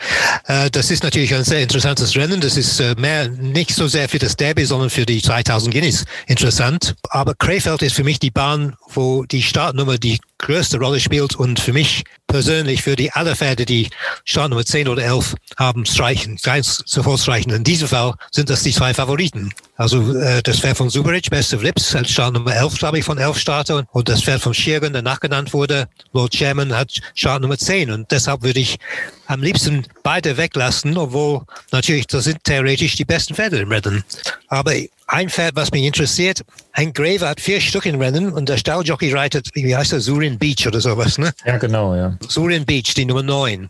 Äh, 0.47 0.71
das 0.71 0.91
ist 0.91 1.03
natürlich 1.03 1.35
ein 1.35 1.45
sehr 1.45 1.63
interessantes 1.63 2.15
Rennen. 2.15 2.41
Das 2.41 2.57
ist 2.57 2.79
äh, 2.81 2.95
mehr 2.97 3.29
nicht 3.29 3.75
so 3.75 3.89
sehr 3.89 4.09
für 4.09 4.19
das 4.19 4.37
Derby, 4.37 4.67
sondern 4.67 4.91
für 4.91 5.07
die 5.07 5.23
2000 5.23 5.73
Guineas 5.73 6.05
interessant. 6.27 6.95
Aber 7.09 7.35
Krefeld 7.35 7.83
ist 7.83 7.95
für 7.95 8.05
mich 8.05 8.19
die 8.19 8.31
Bahn, 8.31 8.77
wo 8.93 9.25
die 9.25 9.43
Startnummer 9.43 9.97
die 9.97 10.21
größte 10.39 10.79
Rolle 10.79 11.01
spielt 11.01 11.37
und 11.37 11.59
für 11.59 11.73
mich 11.73 12.05
persönlich 12.27 12.83
für 12.83 12.97
die 12.97 13.13
alle 13.13 13.37
Pferde, 13.37 13.65
die 13.65 13.89
Startnummer 14.25 14.65
10 14.65 14.89
oder 14.89 15.03
11 15.03 15.35
haben, 15.57 15.87
streichen, 15.87 16.39
sofort 16.63 17.21
streichen. 17.21 17.53
In 17.53 17.65
diesem 17.65 17.89
Fall 17.89 18.15
sind 18.31 18.51
das 18.51 18.63
die 18.63 18.73
zwei 18.73 18.95
Favoriten. 18.95 19.53
Also 19.77 20.15
äh, 20.17 20.43
das 20.43 20.61
Pferd 20.61 20.77
von 20.77 20.91
Zuberich, 20.91 21.31
Best 21.31 21.55
of 21.55 21.63
Lips, 21.63 21.95
als 21.95 22.11
Startnummer 22.11 22.55
11, 22.55 22.79
glaube 22.79 22.99
ich, 22.99 23.05
von 23.05 23.19
11 23.19 23.39
Starter. 23.39 23.87
Und 23.93 24.09
das 24.09 24.23
Pferd 24.23 24.41
von 24.43 24.55
Schirgen, 24.55 24.93
der 24.93 25.03
nachgenannt 25.03 25.53
wurde, 25.53 25.89
Lord 26.13 26.35
Chairman, 26.35 26.77
hat 26.77 26.93
Startnummer 27.15 27.59
10. 27.59 27.91
Und 27.91 28.11
deshalb 28.11 28.43
würde 28.43 28.61
ich 28.61 28.79
am 29.27 29.43
liebsten 29.43 29.87
beide 30.03 30.37
weglassen, 30.37 30.97
obwohl 30.97 31.43
natürlich 31.73 32.07
das 32.07 32.25
sind 32.25 32.43
theoretisch 32.45 32.97
die 32.97 33.05
besten 33.05 33.35
Pferde 33.35 33.59
im 33.59 33.71
Rennen. 33.71 34.05
Aber 34.49 34.73
ein 35.09 35.31
Pferd, 35.31 35.55
was 35.55 35.71
mich 35.71 35.85
interessiert, 35.85 36.43
ein 36.73 36.93
Graver 36.93 37.29
hat 37.29 37.41
vier 37.41 37.61
Stück 37.61 37.87
im 37.87 38.01
Rennen 38.01 38.33
und 38.33 38.49
der 38.49 38.57
Stalljockey 38.57 39.13
reitet, 39.13 39.49
wie 39.55 39.75
heißt 39.75 39.93
er, 39.93 40.01
Surin 40.01 40.37
Beach 40.39 40.67
oder 40.67 40.81
sowas, 40.81 41.17
ne? 41.17 41.33
Ja, 41.45 41.59
genau, 41.59 41.95
ja. 41.95 42.19
Surin 42.29 42.65
Beach, 42.65 42.93
die 42.95 43.05
Nummer 43.05 43.23
9. 43.23 43.69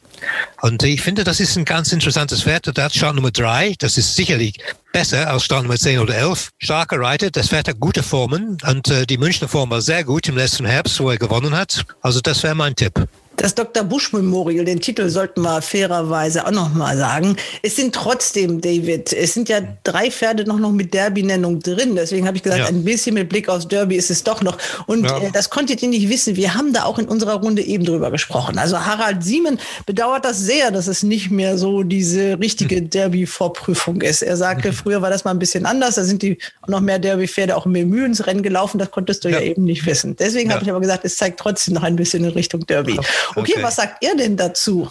Und 0.62 0.82
ich 0.82 1.02
finde, 1.02 1.24
das 1.24 1.38
ist 1.38 1.56
ein 1.56 1.66
ganz 1.66 1.92
interessantes 1.92 2.42
Pferd. 2.42 2.74
Der 2.74 2.84
hat 2.84 2.94
Start 2.94 3.14
Nummer 3.14 3.30
3, 3.30 3.74
das 3.78 3.98
ist 3.98 4.16
sicherlich 4.16 4.58
besser 4.92 5.28
als 5.30 5.44
Start 5.44 5.64
Nummer 5.64 5.76
10 5.76 5.98
oder 5.98 6.16
11. 6.16 6.48
Starker 6.58 6.98
Reiter, 6.98 7.30
das 7.30 7.48
Pferd 7.48 7.68
hat 7.68 7.80
gute 7.80 8.02
Formen 8.02 8.56
und 8.66 8.88
äh, 8.88 9.06
die 9.06 9.18
Münchner 9.18 9.48
Form 9.48 9.68
war 9.68 9.82
sehr 9.82 10.04
gut 10.04 10.28
im 10.28 10.36
letzten 10.36 10.64
Herbst, 10.64 10.98
wo 11.00 11.10
er 11.10 11.18
gewonnen 11.18 11.54
hat. 11.54 11.84
Also 12.00 12.20
das 12.20 12.42
wäre 12.42 12.54
mein 12.54 12.74
Tipp. 12.74 13.06
Das 13.36 13.54
Dr. 13.54 13.84
Bush 13.84 14.12
Memorial, 14.12 14.64
den 14.64 14.80
Titel 14.80 15.08
sollten 15.10 15.42
wir 15.42 15.60
fairerweise 15.60 16.46
auch 16.46 16.50
noch 16.50 16.72
mal 16.72 16.96
sagen. 16.96 17.36
Es 17.62 17.76
sind 17.76 17.94
trotzdem, 17.94 18.60
David, 18.60 19.12
es 19.12 19.34
sind 19.34 19.48
ja 19.48 19.60
drei 19.84 20.10
Pferde 20.10 20.44
noch, 20.44 20.58
noch 20.58 20.72
mit 20.72 20.94
Derby-Nennung 20.94 21.60
drin. 21.60 21.96
Deswegen 21.96 22.26
habe 22.26 22.36
ich 22.38 22.42
gesagt, 22.42 22.62
ja. 22.62 22.68
ein 22.68 22.84
bisschen 22.84 23.14
mit 23.14 23.28
Blick 23.28 23.48
aufs 23.48 23.68
Derby 23.68 23.96
ist 23.96 24.10
es 24.10 24.24
doch 24.24 24.42
noch. 24.42 24.56
Und 24.86 25.04
ja. 25.04 25.18
äh, 25.18 25.30
das 25.32 25.50
konntet 25.50 25.82
ihr 25.82 25.88
nicht 25.88 26.08
wissen. 26.08 26.36
Wir 26.36 26.54
haben 26.54 26.72
da 26.72 26.84
auch 26.84 26.98
in 26.98 27.06
unserer 27.06 27.34
Runde 27.34 27.62
eben 27.62 27.84
drüber 27.84 28.10
gesprochen. 28.10 28.58
Also 28.58 28.80
Harald 28.80 29.22
Siemen 29.22 29.58
bedauert 29.84 30.24
das 30.24 30.40
sehr, 30.40 30.70
dass 30.70 30.86
es 30.86 31.02
nicht 31.02 31.30
mehr 31.30 31.58
so 31.58 31.82
diese 31.82 32.38
richtige 32.38 32.76
hm. 32.76 32.90
Derby-Vorprüfung 32.90 34.00
ist. 34.00 34.22
Er 34.22 34.36
sagte, 34.36 34.72
früher 34.72 35.02
war 35.02 35.10
das 35.10 35.24
mal 35.24 35.32
ein 35.32 35.38
bisschen 35.38 35.66
anders. 35.66 35.96
Da 35.96 36.04
sind 36.04 36.22
die 36.22 36.38
noch 36.66 36.80
mehr 36.80 36.98
Derby-Pferde 36.98 37.56
auch 37.56 37.66
mehr 37.66 37.84
Mühe 37.84 38.06
ins 38.06 38.26
Rennen 38.26 38.42
gelaufen. 38.42 38.78
Das 38.78 38.90
konntest 38.90 39.24
du 39.24 39.28
ja, 39.28 39.40
ja 39.40 39.46
eben 39.46 39.64
nicht 39.64 39.84
wissen. 39.84 40.16
Deswegen 40.16 40.52
habe 40.52 40.62
ich 40.62 40.70
aber 40.70 40.80
gesagt, 40.80 41.04
es 41.04 41.16
zeigt 41.16 41.38
trotzdem 41.38 41.74
noch 41.74 41.82
ein 41.82 41.96
bisschen 41.96 42.24
in 42.24 42.30
Richtung 42.30 42.66
Derby. 42.66 42.98
Okay, 43.30 43.52
okay, 43.52 43.62
was 43.62 43.76
sagt 43.76 44.02
ihr 44.04 44.16
denn 44.16 44.36
dazu? 44.36 44.90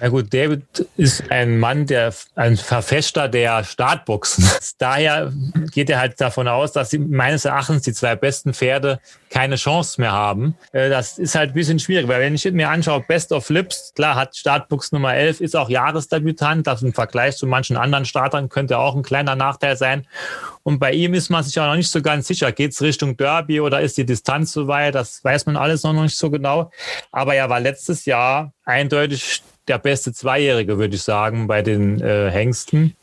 Ja 0.00 0.08
gut, 0.08 0.32
David 0.32 0.62
ist 0.96 1.30
ein 1.30 1.58
Mann, 1.58 1.86
der 1.86 2.14
ein 2.34 2.56
Verfechter 2.56 3.28
der 3.28 3.64
Startboxen 3.64 4.48
daher 4.78 5.32
geht 5.72 5.90
er 5.90 5.98
halt 5.98 6.20
davon 6.20 6.48
aus, 6.48 6.72
dass 6.72 6.90
sie 6.90 6.98
meines 6.98 7.44
Erachtens 7.44 7.82
die 7.82 7.92
zwei 7.92 8.16
besten 8.16 8.54
Pferde 8.54 9.00
keine 9.34 9.56
Chance 9.56 10.00
mehr 10.00 10.12
haben. 10.12 10.54
Äh, 10.72 10.88
das 10.88 11.18
ist 11.18 11.34
halt 11.34 11.50
ein 11.50 11.54
bisschen 11.54 11.80
schwierig, 11.80 12.06
weil 12.06 12.20
wenn 12.20 12.36
ich 12.36 12.50
mir 12.52 12.70
anschaue, 12.70 13.00
Best 13.00 13.32
of 13.32 13.44
Flips, 13.44 13.92
klar 13.96 14.14
hat 14.14 14.36
Startbox 14.36 14.92
Nummer 14.92 15.14
11, 15.14 15.40
ist 15.40 15.56
auch 15.56 15.68
Jahresdebütant, 15.68 16.68
das 16.68 16.82
im 16.82 16.94
Vergleich 16.94 17.36
zu 17.36 17.48
manchen 17.48 17.76
anderen 17.76 18.04
Startern 18.04 18.48
könnte 18.48 18.78
auch 18.78 18.94
ein 18.94 19.02
kleiner 19.02 19.34
Nachteil 19.34 19.76
sein. 19.76 20.06
Und 20.62 20.78
bei 20.78 20.92
ihm 20.92 21.14
ist 21.14 21.30
man 21.30 21.42
sich 21.42 21.58
auch 21.58 21.66
noch 21.66 21.74
nicht 21.74 21.90
so 21.90 22.00
ganz 22.00 22.28
sicher, 22.28 22.52
geht 22.52 22.70
es 22.70 22.80
Richtung 22.80 23.16
Derby 23.16 23.60
oder 23.60 23.80
ist 23.80 23.96
die 23.96 24.06
Distanz 24.06 24.52
so 24.52 24.68
weit, 24.68 24.94
das 24.94 25.24
weiß 25.24 25.46
man 25.46 25.56
alles 25.56 25.82
noch 25.82 25.92
nicht 25.92 26.16
so 26.16 26.30
genau. 26.30 26.70
Aber 27.10 27.34
er 27.34 27.50
war 27.50 27.58
letztes 27.58 28.04
Jahr 28.04 28.52
eindeutig 28.64 29.42
der 29.68 29.78
beste 29.78 30.12
Zweijährige, 30.12 30.78
würde 30.78 30.96
ich 30.96 31.02
sagen, 31.02 31.46
bei 31.46 31.62
den 31.62 32.00
äh, 32.00 32.30
Hengsten. 32.30 32.94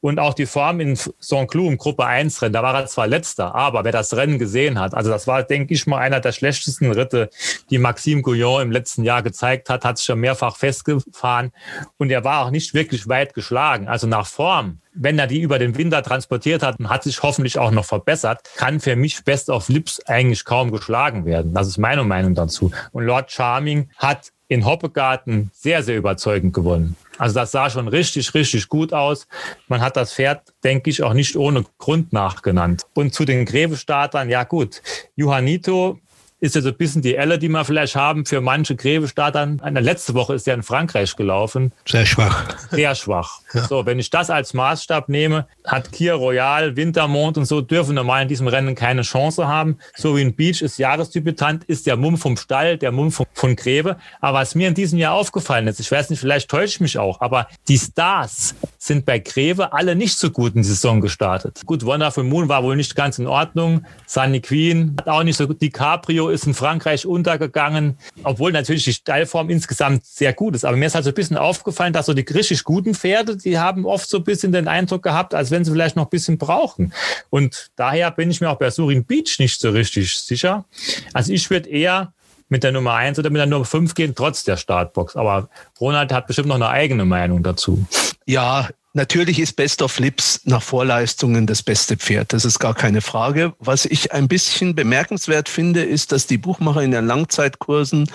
Und 0.00 0.18
auch 0.18 0.34
die 0.34 0.46
Form 0.46 0.80
in 0.80 0.96
Saint-Cloud 1.18 1.72
im 1.72 1.78
Gruppe 1.78 2.06
1 2.06 2.42
Rennen, 2.42 2.52
da 2.52 2.62
war 2.62 2.74
er 2.74 2.86
zwar 2.86 3.06
letzter, 3.06 3.54
aber 3.54 3.84
wer 3.84 3.92
das 3.92 4.14
Rennen 4.16 4.38
gesehen 4.38 4.78
hat, 4.78 4.94
also 4.94 5.10
das 5.10 5.26
war, 5.26 5.42
denke 5.42 5.74
ich 5.74 5.86
mal, 5.86 5.98
einer 5.98 6.20
der 6.20 6.32
schlechtesten 6.32 6.90
Ritte, 6.92 7.30
die 7.70 7.78
Maxime 7.78 8.22
Gouillon 8.22 8.62
im 8.62 8.72
letzten 8.72 9.02
Jahr 9.04 9.22
gezeigt 9.22 9.70
hat, 9.70 9.84
hat 9.84 9.98
sich 9.98 10.06
schon 10.06 10.20
mehrfach 10.20 10.56
festgefahren 10.56 11.52
und 11.98 12.10
er 12.10 12.24
war 12.24 12.46
auch 12.46 12.50
nicht 12.50 12.74
wirklich 12.74 13.08
weit 13.08 13.34
geschlagen. 13.34 13.88
Also 13.88 14.06
nach 14.06 14.26
Form 14.26 14.80
wenn 14.94 15.18
er 15.18 15.26
die 15.26 15.40
über 15.40 15.58
den 15.58 15.76
Winter 15.76 16.02
transportiert 16.02 16.62
hat 16.62 16.78
und 16.78 16.88
hat 16.88 17.02
sich 17.02 17.22
hoffentlich 17.22 17.58
auch 17.58 17.72
noch 17.72 17.84
verbessert, 17.84 18.48
kann 18.56 18.80
für 18.80 18.96
mich 18.96 19.24
Best 19.24 19.50
of 19.50 19.68
Lips 19.68 20.00
eigentlich 20.06 20.44
kaum 20.44 20.70
geschlagen 20.70 21.24
werden. 21.26 21.52
Das 21.52 21.66
ist 21.66 21.78
meine 21.78 22.04
Meinung 22.04 22.34
dazu. 22.34 22.70
Und 22.92 23.04
Lord 23.04 23.30
Charming 23.30 23.90
hat 23.96 24.30
in 24.48 24.64
Hoppegarten 24.64 25.50
sehr, 25.52 25.82
sehr 25.82 25.96
überzeugend 25.96 26.52
gewonnen. 26.52 26.96
Also 27.18 27.34
das 27.34 27.52
sah 27.52 27.70
schon 27.70 27.88
richtig, 27.88 28.34
richtig 28.34 28.68
gut 28.68 28.92
aus. 28.92 29.26
Man 29.68 29.80
hat 29.80 29.96
das 29.96 30.12
Pferd, 30.12 30.42
denke 30.62 30.90
ich, 30.90 31.02
auch 31.02 31.14
nicht 31.14 31.36
ohne 31.36 31.64
Grund 31.78 32.12
nachgenannt. 32.12 32.82
Und 32.94 33.14
zu 33.14 33.24
den 33.24 33.46
Grevestartern, 33.46 34.28
ja 34.28 34.44
gut, 34.44 34.82
Johannito 35.16 35.98
ist 36.44 36.54
ja 36.54 36.60
so 36.60 36.68
ein 36.68 36.76
bisschen 36.76 37.00
die 37.00 37.16
Elle, 37.16 37.38
die 37.38 37.48
wir 37.48 37.64
vielleicht 37.64 37.96
haben 37.96 38.26
für 38.26 38.42
manche 38.42 38.76
Grevestartern. 38.76 39.62
Letzte 39.64 40.12
Woche 40.12 40.34
ist 40.34 40.46
er 40.46 40.54
in 40.54 40.62
Frankreich 40.62 41.16
gelaufen. 41.16 41.72
Sehr 41.86 42.04
schwach. 42.04 42.44
Sehr 42.70 42.94
schwach. 42.94 43.40
Ja. 43.54 43.66
So, 43.66 43.86
wenn 43.86 43.98
ich 43.98 44.10
das 44.10 44.28
als 44.28 44.52
Maßstab 44.52 45.08
nehme, 45.08 45.46
hat 45.64 45.90
Kier 45.90 46.14
Royal, 46.14 46.76
Wintermond 46.76 47.38
und 47.38 47.46
so 47.46 47.62
dürfen 47.62 47.94
normal 47.94 48.22
in 48.22 48.28
diesem 48.28 48.46
Rennen 48.46 48.74
keine 48.74 49.02
Chance 49.02 49.48
haben. 49.48 49.78
So 49.96 50.18
wie 50.18 50.20
ein 50.20 50.34
Beach 50.34 50.60
ist 50.60 50.78
Jahresdebütant, 50.78 51.64
ist 51.64 51.86
der 51.86 51.96
Mumm 51.96 52.18
vom 52.18 52.36
Stall, 52.36 52.76
der 52.76 52.92
Mumm 52.92 53.10
von, 53.10 53.24
von 53.32 53.56
Greve. 53.56 53.96
Aber 54.20 54.40
was 54.40 54.54
mir 54.54 54.68
in 54.68 54.74
diesem 54.74 54.98
Jahr 54.98 55.14
aufgefallen 55.14 55.66
ist, 55.66 55.80
ich 55.80 55.90
weiß 55.90 56.10
nicht, 56.10 56.20
vielleicht 56.20 56.50
täusche 56.50 56.74
ich 56.74 56.80
mich 56.80 56.98
auch, 56.98 57.22
aber 57.22 57.48
die 57.68 57.78
Stars 57.78 58.54
sind 58.76 59.06
bei 59.06 59.18
Greve 59.18 59.72
alle 59.72 59.96
nicht 59.96 60.18
so 60.18 60.30
gut 60.30 60.54
in 60.54 60.60
die 60.60 60.68
Saison 60.68 61.00
gestartet. 61.00 61.62
Gut, 61.64 61.86
Wonderful 61.86 62.24
Moon 62.24 62.50
war 62.50 62.62
wohl 62.62 62.76
nicht 62.76 62.94
ganz 62.94 63.18
in 63.18 63.26
Ordnung. 63.26 63.86
Sunny 64.06 64.40
Queen 64.40 64.94
hat 64.98 65.08
auch 65.08 65.22
nicht 65.22 65.38
so 65.38 65.46
gut. 65.46 65.62
DiCaprio 65.62 66.33
ist 66.34 66.46
in 66.46 66.54
Frankreich 66.54 67.06
untergegangen, 67.06 67.98
obwohl 68.22 68.52
natürlich 68.52 68.84
die 68.84 68.92
Steilform 68.92 69.50
insgesamt 69.50 70.04
sehr 70.04 70.32
gut 70.32 70.54
ist. 70.54 70.64
Aber 70.64 70.76
mir 70.76 70.86
ist 70.86 70.94
halt 70.94 71.04
so 71.04 71.10
ein 71.10 71.14
bisschen 71.14 71.36
aufgefallen, 71.36 71.92
dass 71.92 72.06
so 72.06 72.14
die 72.14 72.22
richtig 72.32 72.64
guten 72.64 72.94
Pferde, 72.94 73.36
die 73.36 73.58
haben 73.58 73.86
oft 73.86 74.08
so 74.08 74.18
ein 74.18 74.24
bisschen 74.24 74.52
den 74.52 74.68
Eindruck 74.68 75.02
gehabt, 75.02 75.34
als 75.34 75.50
wenn 75.50 75.64
sie 75.64 75.70
vielleicht 75.70 75.96
noch 75.96 76.06
ein 76.06 76.10
bisschen 76.10 76.38
brauchen. 76.38 76.92
Und 77.30 77.70
daher 77.76 78.10
bin 78.10 78.30
ich 78.30 78.40
mir 78.40 78.50
auch 78.50 78.58
bei 78.58 78.70
Surin 78.70 79.04
Beach 79.04 79.38
nicht 79.38 79.60
so 79.60 79.70
richtig 79.70 80.18
sicher. 80.18 80.64
Also 81.12 81.32
ich 81.32 81.48
würde 81.50 81.68
eher 81.68 82.12
mit 82.48 82.62
der 82.62 82.72
Nummer 82.72 82.94
1 82.94 83.18
oder 83.18 83.30
mit 83.30 83.38
der 83.38 83.46
Nummer 83.46 83.64
5 83.64 83.94
gehen, 83.94 84.14
trotz 84.14 84.44
der 84.44 84.56
Startbox. 84.56 85.16
Aber 85.16 85.48
Ronald 85.80 86.12
hat 86.12 86.26
bestimmt 86.26 86.48
noch 86.48 86.56
eine 86.56 86.68
eigene 86.68 87.04
Meinung 87.04 87.42
dazu. 87.42 87.86
Ja, 88.26 88.68
Natürlich 88.96 89.40
ist 89.40 89.56
Best 89.56 89.82
of 89.82 89.98
Lips 89.98 90.40
nach 90.44 90.62
Vorleistungen 90.62 91.48
das 91.48 91.64
beste 91.64 91.96
Pferd. 91.96 92.32
Das 92.32 92.44
ist 92.44 92.60
gar 92.60 92.74
keine 92.74 93.00
Frage. 93.00 93.52
Was 93.58 93.86
ich 93.86 94.12
ein 94.12 94.28
bisschen 94.28 94.76
bemerkenswert 94.76 95.48
finde, 95.48 95.82
ist, 95.82 96.12
dass 96.12 96.28
die 96.28 96.38
Buchmacher 96.38 96.80
in 96.80 96.92
den 96.92 97.04
Langzeitkursen 97.04 98.08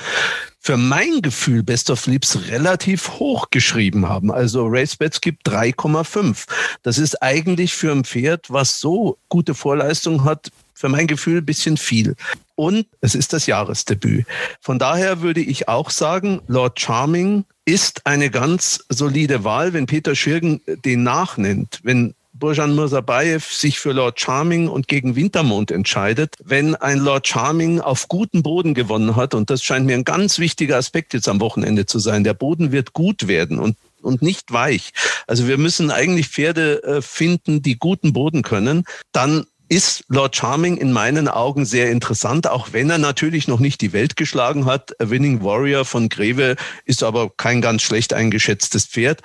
für 0.57 0.77
mein 0.77 1.22
Gefühl 1.22 1.64
Best 1.64 1.89
of 1.89 2.06
Lips 2.06 2.47
relativ 2.47 3.10
hoch 3.19 3.49
geschrieben 3.49 4.07
haben. 4.07 4.31
Also 4.31 4.68
RaceBets 4.68 5.19
gibt 5.19 5.49
3,5. 5.49 6.45
Das 6.81 6.97
ist 6.97 7.22
eigentlich 7.22 7.73
für 7.73 7.91
ein 7.91 8.06
Pferd, 8.06 8.45
was 8.49 8.80
so 8.80 9.18
gute 9.27 9.56
Vorleistungen 9.56 10.23
hat, 10.23 10.49
für 10.73 10.88
mein 10.88 11.07
Gefühl 11.07 11.39
ein 11.39 11.45
bisschen 11.45 11.76
viel. 11.76 12.15
Und 12.60 12.88
es 12.99 13.15
ist 13.15 13.31
das 13.31 13.45
Jahresdebüt. 13.45 14.26
Von 14.60 14.80
daher 14.80 15.22
würde 15.22 15.40
ich 15.40 15.69
auch 15.69 15.90
sagen, 15.90 16.41
Lord 16.48 16.77
Charming 16.77 17.45
ist 17.64 18.06
eine 18.06 18.30
ganz 18.30 18.84
solide 18.90 19.45
Wahl, 19.45 19.72
wenn 19.72 19.86
Peter 19.86 20.14
Schirgen 20.14 20.60
den 20.84 21.03
nachnennt. 21.03 21.80
Wenn 21.84 22.15
Burjan 22.34 22.76
Mirzabayev 22.76 23.49
sich 23.49 23.80
für 23.80 23.94
Lord 23.94 24.19
Charming 24.19 24.68
und 24.68 24.90
gegen 24.90 25.15
Wintermond 25.15 25.72
entscheidet, 25.72 26.36
wenn 26.44 26.76
ein 26.76 26.98
Lord 26.98 27.30
Charming 27.30 27.80
auf 27.80 28.10
guten 28.10 28.44
Boden 28.44 28.73
gewonnen 28.73 29.15
hat, 29.15 29.36
und 29.36 29.49
das 29.49 29.64
scheint 29.64 29.86
mir 29.86 29.95
ein 29.95 30.03
ganz 30.03 30.38
wichtiger 30.38 30.76
Aspekt 30.76 31.14
jetzt 31.14 31.30
am 31.30 31.40
Wochenende 31.40 31.86
zu 31.86 31.98
sein, 31.98 32.26
der 32.26 32.34
Boden 32.34 32.73
wird 32.73 32.91
gut 32.91 33.30
werden 33.30 33.57
und 33.57 33.77
und 34.02 34.22
nicht 34.22 34.52
weich. 34.53 34.91
Also 35.27 35.48
wir 35.48 35.57
müssen 35.57 35.91
eigentlich 35.91 36.30
Pferde 36.30 36.84
äh, 36.84 37.02
finden, 37.02 37.61
die 37.61 37.77
guten 37.77 38.14
Boden 38.14 38.44
können. 38.44 38.86
Dann 39.11 39.45
ist 39.70 40.04
Lord 40.08 40.36
Charming 40.36 40.78
in 40.78 40.91
meinen 40.91 41.28
Augen 41.28 41.64
sehr 41.64 41.91
interessant, 41.91 42.48
auch 42.48 42.70
wenn 42.74 42.90
er 42.90 42.98
natürlich 42.98 43.48
noch 43.48 43.60
nicht 43.60 43.82
die 43.82 43.94
Welt 43.94 44.16
geschlagen 44.16 44.66
hat. 44.66 45.00
A 45.00 45.12
Winning 45.12 45.44
Warrior 45.44 45.86
von 45.86 46.10
Greve 46.10 46.56
ist 46.86 47.04
aber 47.04 47.30
kein 47.38 47.62
ganz 47.62 47.84
schlecht 47.84 48.14
eingeschätztes 48.14 48.88
Pferd. 48.88 49.22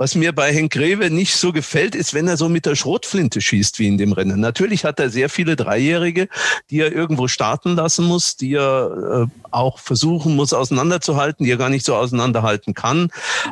Was 0.00 0.14
mir 0.14 0.32
bei 0.32 0.52
Henk 0.52 0.72
Greve 0.72 1.10
nicht 1.10 1.34
so 1.34 1.52
gefällt, 1.52 1.96
ist, 1.96 2.14
wenn 2.14 2.28
er 2.28 2.36
so 2.36 2.48
mit 2.48 2.66
der 2.66 2.76
Schrotflinte 2.76 3.40
schießt 3.40 3.80
wie 3.80 3.88
in 3.88 3.98
dem 3.98 4.12
Rennen. 4.12 4.38
Natürlich 4.38 4.84
hat 4.84 5.00
er 5.00 5.10
sehr 5.10 5.28
viele 5.28 5.56
Dreijährige, 5.56 6.28
die 6.70 6.78
er 6.78 6.92
irgendwo 6.92 7.26
starten 7.26 7.74
lassen 7.74 8.04
muss, 8.04 8.36
die 8.36 8.54
er 8.54 9.26
äh, 9.26 9.48
auch 9.50 9.80
versuchen 9.80 10.36
muss 10.36 10.52
auseinanderzuhalten, 10.52 11.44
die 11.44 11.50
er 11.50 11.56
gar 11.56 11.68
nicht 11.68 11.84
so 11.84 11.96
auseinanderhalten 11.96 12.74
kann. 12.74 13.10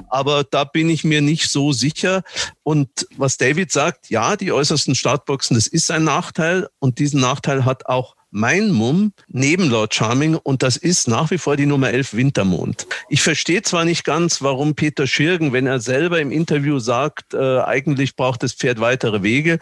Aber 0.08 0.44
da 0.44 0.64
bin 0.64 0.88
ich 0.88 1.02
mir 1.02 1.20
nicht 1.20 1.50
so 1.50 1.72
sicher. 1.72 2.22
Und 2.62 2.88
was 3.16 3.38
David 3.38 3.72
sagt, 3.72 4.08
ja, 4.10 4.36
die 4.36 4.52
äußersten 4.52 4.94
Startboxen, 4.94 5.56
das 5.56 5.66
ist 5.66 5.90
ein 5.90 6.04
Nachteil. 6.04 6.68
Und 6.78 7.00
diesen 7.00 7.20
Nachteil 7.20 7.64
hat 7.64 7.86
auch 7.86 8.15
mein 8.30 8.70
Mumm 8.70 9.12
neben 9.28 9.70
Lord 9.70 9.94
Charming 9.94 10.34
und 10.34 10.62
das 10.62 10.76
ist 10.76 11.08
nach 11.08 11.30
wie 11.30 11.38
vor 11.38 11.56
die 11.56 11.66
Nummer 11.66 11.90
11 11.90 12.14
Wintermond. 12.14 12.86
Ich 13.08 13.22
verstehe 13.22 13.62
zwar 13.62 13.84
nicht 13.84 14.04
ganz, 14.04 14.42
warum 14.42 14.74
Peter 14.74 15.06
Schirgen, 15.06 15.52
wenn 15.52 15.66
er 15.66 15.80
selber 15.80 16.20
im 16.20 16.30
Interview 16.30 16.78
sagt, 16.78 17.34
äh, 17.34 17.60
eigentlich 17.60 18.16
braucht 18.16 18.42
das 18.42 18.52
Pferd 18.52 18.80
weitere 18.80 19.22
Wege, 19.22 19.58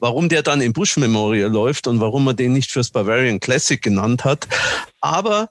warum 0.00 0.28
der 0.28 0.42
dann 0.42 0.60
im 0.60 0.72
Bush 0.72 0.96
Memorial 0.96 1.50
läuft 1.50 1.86
und 1.86 2.00
warum 2.00 2.26
er 2.26 2.34
den 2.34 2.52
nicht 2.52 2.70
fürs 2.70 2.90
Bavarian 2.90 3.40
Classic 3.40 3.80
genannt 3.80 4.24
hat. 4.24 4.48
Aber 5.00 5.50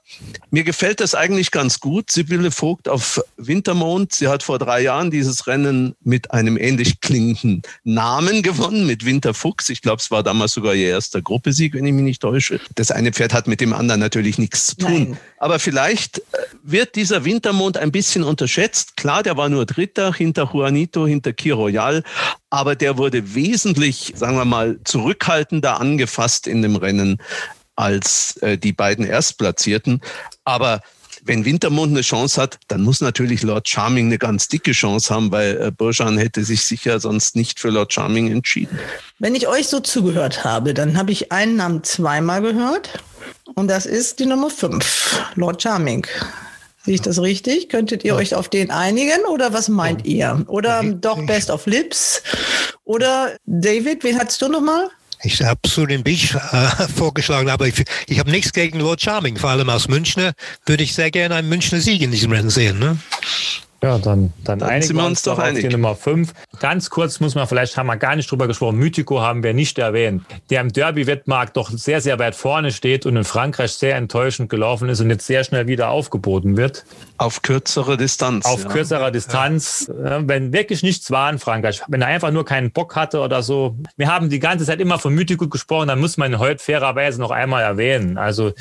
mir 0.50 0.62
gefällt 0.62 1.00
das 1.00 1.14
eigentlich 1.14 1.50
ganz 1.50 1.80
gut. 1.80 2.10
Sibylle 2.10 2.50
Vogt 2.50 2.88
auf 2.88 3.20
Wintermond. 3.36 4.12
Sie 4.12 4.28
hat 4.28 4.42
vor 4.42 4.58
drei 4.58 4.82
Jahren 4.82 5.10
dieses 5.10 5.46
Rennen 5.46 5.94
mit 6.02 6.32
einem 6.32 6.58
ähnlich 6.58 7.00
klingenden 7.00 7.62
Namen 7.84 8.42
gewonnen, 8.42 8.86
mit 8.86 9.06
Winterfuchs. 9.06 9.70
Ich 9.70 9.80
glaube, 9.80 10.00
es 10.00 10.10
war 10.10 10.22
damals 10.22 10.52
sogar 10.52 10.74
ihr 10.74 10.88
erster 10.88 11.22
Gruppesieg, 11.22 11.74
wenn 11.74 11.86
ich 11.86 11.92
mich 11.92 12.04
nicht 12.04 12.22
täusche. 12.22 12.60
Das 12.74 12.90
eine 12.90 13.12
Pferd 13.12 13.32
hat 13.32 13.46
mit 13.46 13.60
dem 13.60 13.72
anderen 13.72 14.00
natürlich 14.00 14.38
nichts 14.38 14.66
zu 14.66 14.76
tun. 14.76 14.92
Nein. 14.92 15.18
Aber 15.38 15.58
vielleicht 15.58 16.18
äh, 16.18 16.22
wird 16.62 16.96
dieser 16.96 17.24
Wintermond 17.24 17.78
ein 17.78 17.92
bisschen 17.92 18.24
unterschätzt. 18.24 18.96
Klar, 18.96 19.22
der 19.22 19.36
war 19.36 19.48
nur 19.48 19.64
Dritter 19.64 20.12
hinter 20.12 20.50
Juanito, 20.52 21.06
hinter 21.06 21.32
Kir 21.32 21.54
Royal. 21.54 22.02
Aber 22.50 22.76
der 22.76 22.98
wurde 22.98 23.34
wesentlich, 23.34 24.12
sagen 24.16 24.36
wir 24.36 24.44
mal, 24.44 24.78
zurückhaltender 24.84 25.80
angefasst 25.80 26.46
in 26.46 26.62
dem 26.62 26.76
Rennen 26.76 27.18
als 27.78 28.36
äh, 28.38 28.58
die 28.58 28.72
beiden 28.72 29.06
Erstplatzierten. 29.06 30.00
Aber 30.44 30.80
wenn 31.24 31.44
Wintermond 31.44 31.92
eine 31.92 32.00
Chance 32.00 32.40
hat, 32.40 32.58
dann 32.68 32.82
muss 32.82 33.00
natürlich 33.00 33.42
Lord 33.42 33.68
Charming 33.68 34.06
eine 34.06 34.18
ganz 34.18 34.48
dicke 34.48 34.72
Chance 34.72 35.14
haben, 35.14 35.30
weil 35.30 35.60
äh, 35.60 35.70
Burjan 35.70 36.18
hätte 36.18 36.44
sich 36.44 36.62
sicher 36.62 36.98
sonst 37.00 37.36
nicht 37.36 37.60
für 37.60 37.70
Lord 37.70 37.92
Charming 37.92 38.30
entschieden. 38.30 38.78
Wenn 39.18 39.34
ich 39.34 39.46
euch 39.46 39.68
so 39.68 39.80
zugehört 39.80 40.44
habe, 40.44 40.74
dann 40.74 40.96
habe 40.96 41.12
ich 41.12 41.30
einen 41.30 41.56
Namen 41.56 41.84
zweimal 41.84 42.42
gehört 42.42 43.02
und 43.54 43.68
das 43.68 43.86
ist 43.86 44.18
die 44.18 44.26
Nummer 44.26 44.50
5, 44.50 45.32
Lord 45.36 45.62
Charming. 45.62 46.06
Sehe 46.84 46.94
ich 46.94 47.02
das 47.02 47.20
richtig? 47.20 47.68
Könntet 47.68 48.04
ihr 48.04 48.12
ja. 48.12 48.16
euch 48.16 48.34
auf 48.34 48.48
den 48.48 48.70
einigen 48.70 49.24
oder 49.30 49.52
was 49.52 49.68
meint 49.68 50.06
ja. 50.06 50.36
ihr? 50.36 50.44
Oder 50.48 50.82
doch 50.82 51.24
Best 51.26 51.50
of 51.50 51.66
Lips? 51.66 52.22
Oder 52.84 53.36
David, 53.44 54.04
wen 54.04 54.18
hattest 54.18 54.40
du 54.42 54.48
nochmal? 54.48 54.88
Ich 55.22 55.42
habe 55.42 55.60
den 55.86 56.04
Beach 56.04 56.34
äh, 56.34 56.88
vorgeschlagen, 56.96 57.50
aber 57.50 57.66
ich, 57.66 57.84
ich 58.06 58.18
habe 58.18 58.30
nichts 58.30 58.52
gegen 58.52 58.80
Lord 58.80 59.00
Charming. 59.00 59.36
Vor 59.36 59.50
allem 59.50 59.70
aus 59.70 59.88
Münchner 59.88 60.32
würde 60.66 60.82
ich 60.82 60.94
sehr 60.94 61.10
gerne 61.10 61.34
einen 61.36 61.48
Münchner 61.48 61.80
Sieg 61.80 62.02
in 62.02 62.10
diesem 62.10 62.32
Rennen 62.32 62.50
sehen. 62.50 62.78
Ne? 62.78 62.98
Ja, 63.80 63.96
dann, 63.98 64.32
dann, 64.42 64.58
Dann 64.58 64.68
einigen 64.68 64.96
wir 64.96 65.06
uns 65.06 65.22
doch 65.22 65.34
auf 65.34 65.38
einig. 65.38 65.62
die 65.62 65.68
Nummer 65.68 65.94
5. 65.94 66.32
Ganz 66.58 66.90
kurz 66.90 67.20
muss 67.20 67.36
man, 67.36 67.46
vielleicht 67.46 67.76
haben 67.76 67.86
wir 67.86 67.96
gar 67.96 68.16
nicht 68.16 68.28
drüber 68.28 68.48
gesprochen, 68.48 68.76
Mythico 68.76 69.20
haben 69.20 69.44
wir 69.44 69.54
nicht 69.54 69.78
erwähnt, 69.78 70.24
der 70.50 70.62
im 70.62 70.72
Derby-Wettmarkt 70.72 71.56
doch 71.56 71.70
sehr, 71.70 72.00
sehr 72.00 72.18
weit 72.18 72.34
vorne 72.34 72.72
steht 72.72 73.06
und 73.06 73.16
in 73.16 73.22
Frankreich 73.22 73.72
sehr 73.72 73.94
enttäuschend 73.94 74.50
gelaufen 74.50 74.88
ist 74.88 75.00
und 75.00 75.10
jetzt 75.10 75.26
sehr 75.26 75.44
schnell 75.44 75.68
wieder 75.68 75.90
aufgeboten 75.90 76.56
wird. 76.56 76.84
Auf 77.18 77.42
kürzere 77.42 77.96
Distanz. 77.96 78.46
Auf 78.46 78.64
ja. 78.64 78.68
kürzerer 78.68 79.12
Distanz, 79.12 79.88
äh, 79.88 80.22
wenn 80.22 80.52
wirklich 80.52 80.82
nichts 80.82 81.12
war 81.12 81.30
in 81.30 81.38
Frankreich, 81.38 81.80
wenn 81.86 82.02
er 82.02 82.08
einfach 82.08 82.32
nur 82.32 82.44
keinen 82.44 82.72
Bock 82.72 82.96
hatte 82.96 83.20
oder 83.20 83.44
so. 83.44 83.76
Wir 83.96 84.12
haben 84.12 84.28
die 84.28 84.40
ganze 84.40 84.64
Zeit 84.64 84.80
immer 84.80 84.98
von 84.98 85.14
Mythico 85.14 85.48
gesprochen, 85.48 85.86
dann 85.86 86.00
muss 86.00 86.16
man 86.16 86.32
ihn 86.32 86.38
heute 86.40 86.64
fairerweise 86.64 87.20
noch 87.20 87.30
einmal 87.30 87.62
erwähnen. 87.62 88.18
Also 88.18 88.52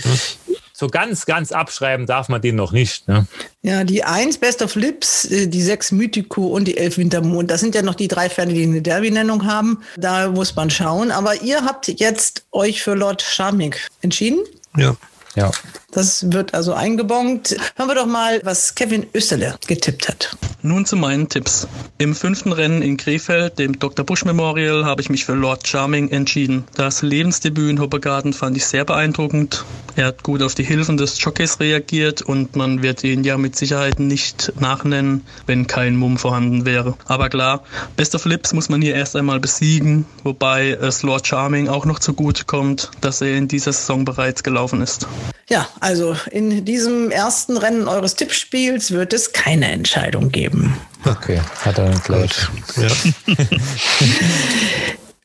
so 0.78 0.86
ganz, 0.86 1.26
ganz 1.26 1.52
abschreiben 1.52 2.06
darf 2.06 2.30
man 2.30 2.40
den 2.40 2.56
noch 2.56 2.72
nicht. 2.72 3.08
Ne? 3.08 3.26
Ja, 3.64 3.84
die 3.84 4.04
1 4.04 4.38
Best 4.38 4.62
of 4.62 4.76
Lips, 4.76 5.26
äh, 5.26 5.48
die 5.48 5.64
6 5.64 5.91
Mythico 5.91 6.45
und 6.45 6.66
die 6.66 6.78
11 6.78 6.99
Wintermond. 6.99 7.49
Das 7.49 7.62
sind 7.62 7.74
ja 7.74 7.82
noch 7.82 7.95
die 7.95 8.08
drei 8.08 8.30
Pferde, 8.30 8.54
die 8.54 8.62
eine 8.62 8.84
Derby-Nennung 8.84 9.48
haben. 9.48 9.82
Da 9.98 10.30
muss 10.30 10.56
man 10.56 10.70
schauen. 10.70 11.10
Aber 11.10 11.41
ihr 11.41 11.66
habt 11.66 11.88
jetzt 11.88 12.45
euch 12.52 12.84
für 12.84 12.94
Lord 12.94 13.24
Charming 13.24 13.74
entschieden. 14.04 14.44
Ja. 14.76 14.95
Ja. 15.36 15.49
Das 15.98 16.32
wird 16.32 16.53
also 16.53 16.74
eingebongt. 16.74 17.57
Hören 17.76 17.90
wir 17.90 17.95
doch 17.95 18.06
mal, 18.06 18.40
was 18.44 18.76
Kevin 18.76 19.07
Österle 19.15 19.56
getippt 19.65 20.07
hat. 20.07 20.38
Nun 20.61 20.86
zu 20.86 20.95
meinen 20.95 21.28
Tipps. 21.28 21.68
Im 21.98 22.14
fünften 22.14 22.52
Rennen 22.52 22.84
in 22.84 22.98
Krefeld, 22.98 23.57
dem 23.57 23.80
Dr. 23.80 24.06
Busch 24.06 24.24
Memorial, 24.24 24.86
habe 24.86 25.02
ich 25.02 25.10
mich 25.10 25.26
für 25.26 25.34
Lord 25.34 25.68
Charming 25.68 26.10
entschieden. 26.10 26.65
Das 26.76 27.02
Lebensdebüt 27.02 27.72
in 27.72 27.80
Hoppegarten 27.80 28.34
fand 28.34 28.56
ich 28.57 28.68
sehr 28.68 28.86
beeindruckend. 28.86 29.65
Er 29.95 30.06
hat 30.06 30.22
gut 30.22 30.44
auf 30.44 30.53
die 30.53 30.64
Hilfen 30.64 30.98
des 30.98 31.19
Jockeys 31.19 31.60
reagiert 31.60 32.22
und 32.22 32.56
man 32.56 32.84
wird 32.84 33.03
ihn 33.03 33.24
ja 33.24 33.36
mit 33.40 33.56
Sicherheit 33.56 33.99
nicht 33.99 34.53
nachnennen, 34.60 35.26
wenn 35.48 35.65
kein 35.65 35.95
Mumm 35.95 36.19
vorhanden 36.19 36.65
wäre. 36.65 36.95
Aber 37.06 37.30
klar, 37.30 37.64
Best 37.95 38.14
of 38.14 38.26
Lips 38.26 38.53
muss 38.53 38.69
man 38.69 38.84
hier 38.84 38.94
erst 38.94 39.15
einmal 39.15 39.40
besiegen, 39.40 40.06
wobei 40.24 40.69
es 40.69 41.02
Lord 41.02 41.26
Charming 41.26 41.69
auch 41.69 41.86
noch 41.86 41.98
zugute 41.98 42.45
kommt, 42.45 42.91
dass 43.02 43.22
er 43.22 43.36
in 43.36 43.48
dieser 43.48 43.74
Saison 43.74 44.06
bereits 44.06 44.44
gelaufen 44.44 44.82
ist. 44.82 45.07
Ja, 45.49 45.65
also 45.80 45.87
in 46.32 46.66
diesem 46.66 47.12
ersten 47.12 47.58
Rennen 47.58 47.88
eures 47.88 48.16
Tippspiels 48.16 48.92
wird 48.92 49.14
es 49.14 49.34
keine 49.34 49.72
Entscheidung 49.72 50.32
geben. 50.32 50.78
Okay, 51.06 51.40
hat 51.62 51.78
er 51.78 51.92
gleich. 52.00 52.32
Ja. 52.76 52.88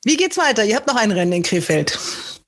Wie 0.05 0.17
geht's 0.17 0.37
weiter? 0.37 0.65
Ihr 0.65 0.77
habt 0.77 0.87
noch 0.87 0.97
ein 0.97 1.11
Rennen 1.11 1.33
in 1.33 1.43
Krefeld. 1.43 1.99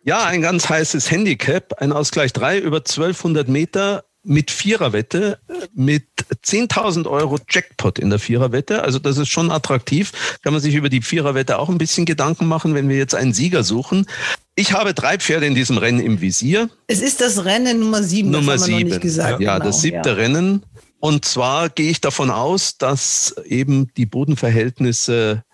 Ja, 0.05 0.24
ein 0.24 0.43
ganz 0.43 0.69
heißes 0.69 1.11
Handicap, 1.11 1.74
ein 1.78 1.93
Ausgleich 1.93 2.32
3 2.32 2.59
über 2.59 2.78
1200 2.78 3.49
Meter 3.49 4.05
mit 4.24 4.51
Viererwette, 4.51 5.39
mit 5.74 6.07
10.000 6.45 7.09
Euro 7.09 7.39
Jackpot 7.49 7.99
in 7.99 8.11
der 8.11 8.19
Viererwette. 8.19 8.82
Also 8.82 8.99
das 8.99 9.19
ist 9.19 9.28
schon 9.28 9.51
attraktiv. 9.51 10.39
Kann 10.43 10.53
man 10.53 10.62
sich 10.62 10.74
über 10.74 10.89
die 10.89 11.03
Viererwette 11.03 11.59
auch 11.59 11.69
ein 11.69 11.78
bisschen 11.78 12.07
Gedanken 12.07 12.47
machen, 12.47 12.74
wenn 12.74 12.89
wir 12.89 12.97
jetzt 12.97 13.15
einen 13.15 13.35
Sieger 13.35 13.62
suchen. 13.62 14.07
Ich 14.56 14.72
habe 14.72 14.94
drei 14.94 15.18
Pferde 15.18 15.47
in 15.47 15.55
diesem 15.55 15.78
Rennen 15.78 16.01
im 16.01 16.20
Visier. 16.20 16.70
Es 16.86 17.01
ist 17.01 17.20
das 17.20 17.44
Rennen 17.44 17.81
Nummer 17.81 18.02
7, 18.02 18.31
Nummer 18.31 18.52
das 18.52 18.62
haben 18.62 18.68
wir 18.68 18.72
noch 18.72 18.78
sieben. 18.78 18.90
nicht 18.90 19.01
gesagt. 19.01 19.40
Ja, 19.40 19.55
Genau, 19.55 19.64
das 19.66 19.81
siebte 19.81 20.10
ja. 20.10 20.14
Rennen. 20.14 20.62
Und 21.01 21.24
zwar 21.24 21.68
gehe 21.68 21.90
ich 21.90 22.01
davon 22.01 22.31
aus, 22.31 22.78
dass 22.78 23.35
eben 23.44 23.93
die 23.97 24.06
Bodenverhältnisse 24.06 25.44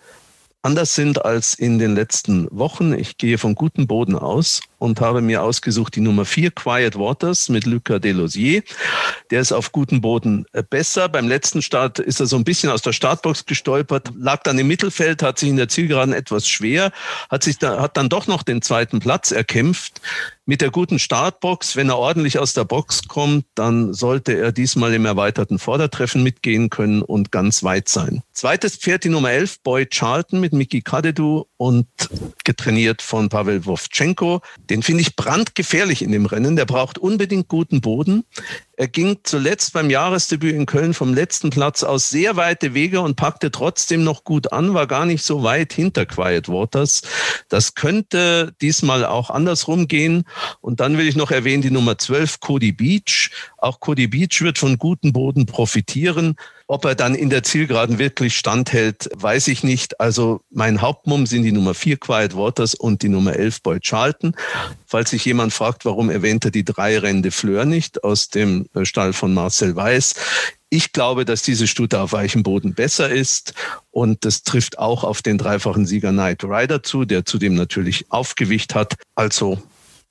anders 0.61 0.93
sind 0.95 1.25
als 1.25 1.55
in 1.55 1.79
den 1.79 1.95
letzten 1.95 2.47
Wochen. 2.51 2.93
Ich 2.93 3.17
gehe 3.17 3.37
von 3.37 3.55
gutem 3.55 3.87
Boden 3.87 4.15
aus 4.15 4.61
und 4.81 4.99
habe 4.99 5.21
mir 5.21 5.43
ausgesucht 5.43 5.95
die 5.95 6.01
Nummer 6.01 6.25
4, 6.25 6.49
Quiet 6.49 6.97
Waters 6.97 7.49
mit 7.49 7.67
Lucas 7.67 8.01
Delosier. 8.01 8.63
Der 9.29 9.39
ist 9.39 9.51
auf 9.51 9.71
gutem 9.71 10.01
Boden 10.01 10.45
äh, 10.53 10.63
besser. 10.67 11.07
Beim 11.07 11.27
letzten 11.27 11.61
Start 11.61 11.99
ist 11.99 12.19
er 12.19 12.25
so 12.25 12.35
ein 12.35 12.43
bisschen 12.43 12.71
aus 12.71 12.81
der 12.81 12.91
Startbox 12.91 13.45
gestolpert, 13.45 14.11
lag 14.17 14.41
dann 14.41 14.57
im 14.57 14.67
Mittelfeld, 14.67 15.21
hat 15.21 15.37
sich 15.37 15.49
in 15.49 15.57
der 15.57 15.69
Zielgeraden 15.69 16.15
etwas 16.15 16.47
schwer, 16.47 16.91
hat 17.29 17.43
sich 17.43 17.59
da, 17.59 17.79
hat 17.79 17.95
dann 17.95 18.09
doch 18.09 18.25
noch 18.25 18.41
den 18.41 18.63
zweiten 18.63 18.99
Platz 18.99 19.29
erkämpft. 19.29 20.01
Mit 20.47 20.61
der 20.61 20.71
guten 20.71 20.97
Startbox, 20.97 21.75
wenn 21.75 21.89
er 21.89 21.99
ordentlich 21.99 22.39
aus 22.39 22.53
der 22.53 22.65
Box 22.65 23.07
kommt, 23.07 23.45
dann 23.53 23.93
sollte 23.93 24.33
er 24.33 24.51
diesmal 24.51 24.93
im 24.95 25.05
erweiterten 25.05 25.59
Vordertreffen 25.59 26.23
mitgehen 26.23 26.71
können 26.71 27.03
und 27.03 27.31
ganz 27.31 27.63
weit 27.63 27.87
sein. 27.87 28.23
Zweites 28.33 28.75
Pferd, 28.75 29.03
die 29.03 29.09
Nummer 29.09 29.31
11, 29.31 29.61
Boy 29.61 29.85
Charlton 29.85 30.39
mit 30.39 30.51
Miki 30.51 30.81
Kadedu 30.81 31.45
und 31.57 31.87
getrainiert 32.43 33.03
von 33.03 33.29
Pavel 33.29 33.65
Wovchenko. 33.67 34.41
Den 34.71 34.83
finde 34.83 35.01
ich 35.01 35.17
brandgefährlich 35.17 36.01
in 36.01 36.13
dem 36.13 36.25
Rennen. 36.25 36.55
Der 36.55 36.63
braucht 36.63 36.97
unbedingt 36.97 37.49
guten 37.49 37.81
Boden. 37.81 38.23
Er 38.77 38.87
ging 38.87 39.17
zuletzt 39.23 39.73
beim 39.73 39.89
Jahresdebüt 39.89 40.55
in 40.55 40.65
Köln 40.65 40.93
vom 40.93 41.13
letzten 41.13 41.49
Platz 41.49 41.83
aus 41.83 42.09
sehr 42.09 42.37
weite 42.37 42.73
Wege 42.73 43.01
und 43.01 43.17
packte 43.17 43.51
trotzdem 43.51 44.05
noch 44.05 44.23
gut 44.23 44.53
an, 44.53 44.73
war 44.73 44.87
gar 44.87 45.05
nicht 45.05 45.23
so 45.23 45.43
weit 45.43 45.73
hinter 45.73 46.05
Quiet 46.05 46.47
Waters. 46.47 47.01
Das 47.49 47.75
könnte 47.75 48.55
diesmal 48.61 49.03
auch 49.03 49.29
andersrum 49.29 49.89
gehen. 49.89 50.23
Und 50.61 50.79
dann 50.79 50.97
will 50.97 51.09
ich 51.09 51.17
noch 51.17 51.31
erwähnen 51.31 51.61
die 51.61 51.69
Nummer 51.69 51.97
12, 51.97 52.39
Cody 52.39 52.71
Beach. 52.71 53.29
Auch 53.57 53.81
Cody 53.81 54.07
Beach 54.07 54.41
wird 54.41 54.57
von 54.57 54.77
gutem 54.77 55.11
Boden 55.11 55.47
profitieren. 55.47 56.37
Ob 56.71 56.85
er 56.85 56.95
dann 56.95 57.15
in 57.15 57.29
der 57.29 57.43
Zielgeraden 57.43 57.99
wirklich 57.99 58.37
standhält, 58.37 59.09
weiß 59.13 59.49
ich 59.49 59.61
nicht. 59.61 59.99
Also 59.99 60.39
mein 60.51 60.79
Hauptmumm 60.79 61.25
sind 61.25 61.43
die 61.43 61.51
Nummer 61.51 61.73
4 61.73 61.97
Quiet 61.97 62.33
Waters 62.33 62.75
und 62.75 63.01
die 63.01 63.09
Nummer 63.09 63.35
11 63.35 63.61
Boy 63.61 63.81
Charlton. 63.81 64.37
Falls 64.87 65.09
sich 65.09 65.25
jemand 65.25 65.51
fragt, 65.51 65.83
warum 65.83 66.09
erwähnt 66.09 66.45
er 66.45 66.51
die 66.51 66.63
drei 66.63 66.97
Rende 66.97 67.31
Fleur 67.31 67.65
nicht 67.65 68.05
aus 68.05 68.29
dem 68.29 68.69
äh, 68.73 68.85
Stall 68.85 69.11
von 69.11 69.33
Marcel 69.33 69.75
Weiß. 69.75 70.15
Ich 70.69 70.93
glaube, 70.93 71.25
dass 71.25 71.41
diese 71.41 71.67
Stute 71.67 71.99
auf 71.99 72.13
weichem 72.13 72.41
Boden 72.41 72.73
besser 72.73 73.09
ist 73.09 73.53
und 73.89 74.23
das 74.23 74.43
trifft 74.43 74.79
auch 74.79 75.03
auf 75.03 75.21
den 75.21 75.37
dreifachen 75.37 75.85
Sieger 75.85 76.11
Knight 76.11 76.45
Rider 76.45 76.83
zu, 76.83 77.03
der 77.03 77.25
zudem 77.25 77.55
natürlich 77.55 78.05
Aufgewicht 78.13 78.75
hat. 78.75 78.95
Also 79.15 79.61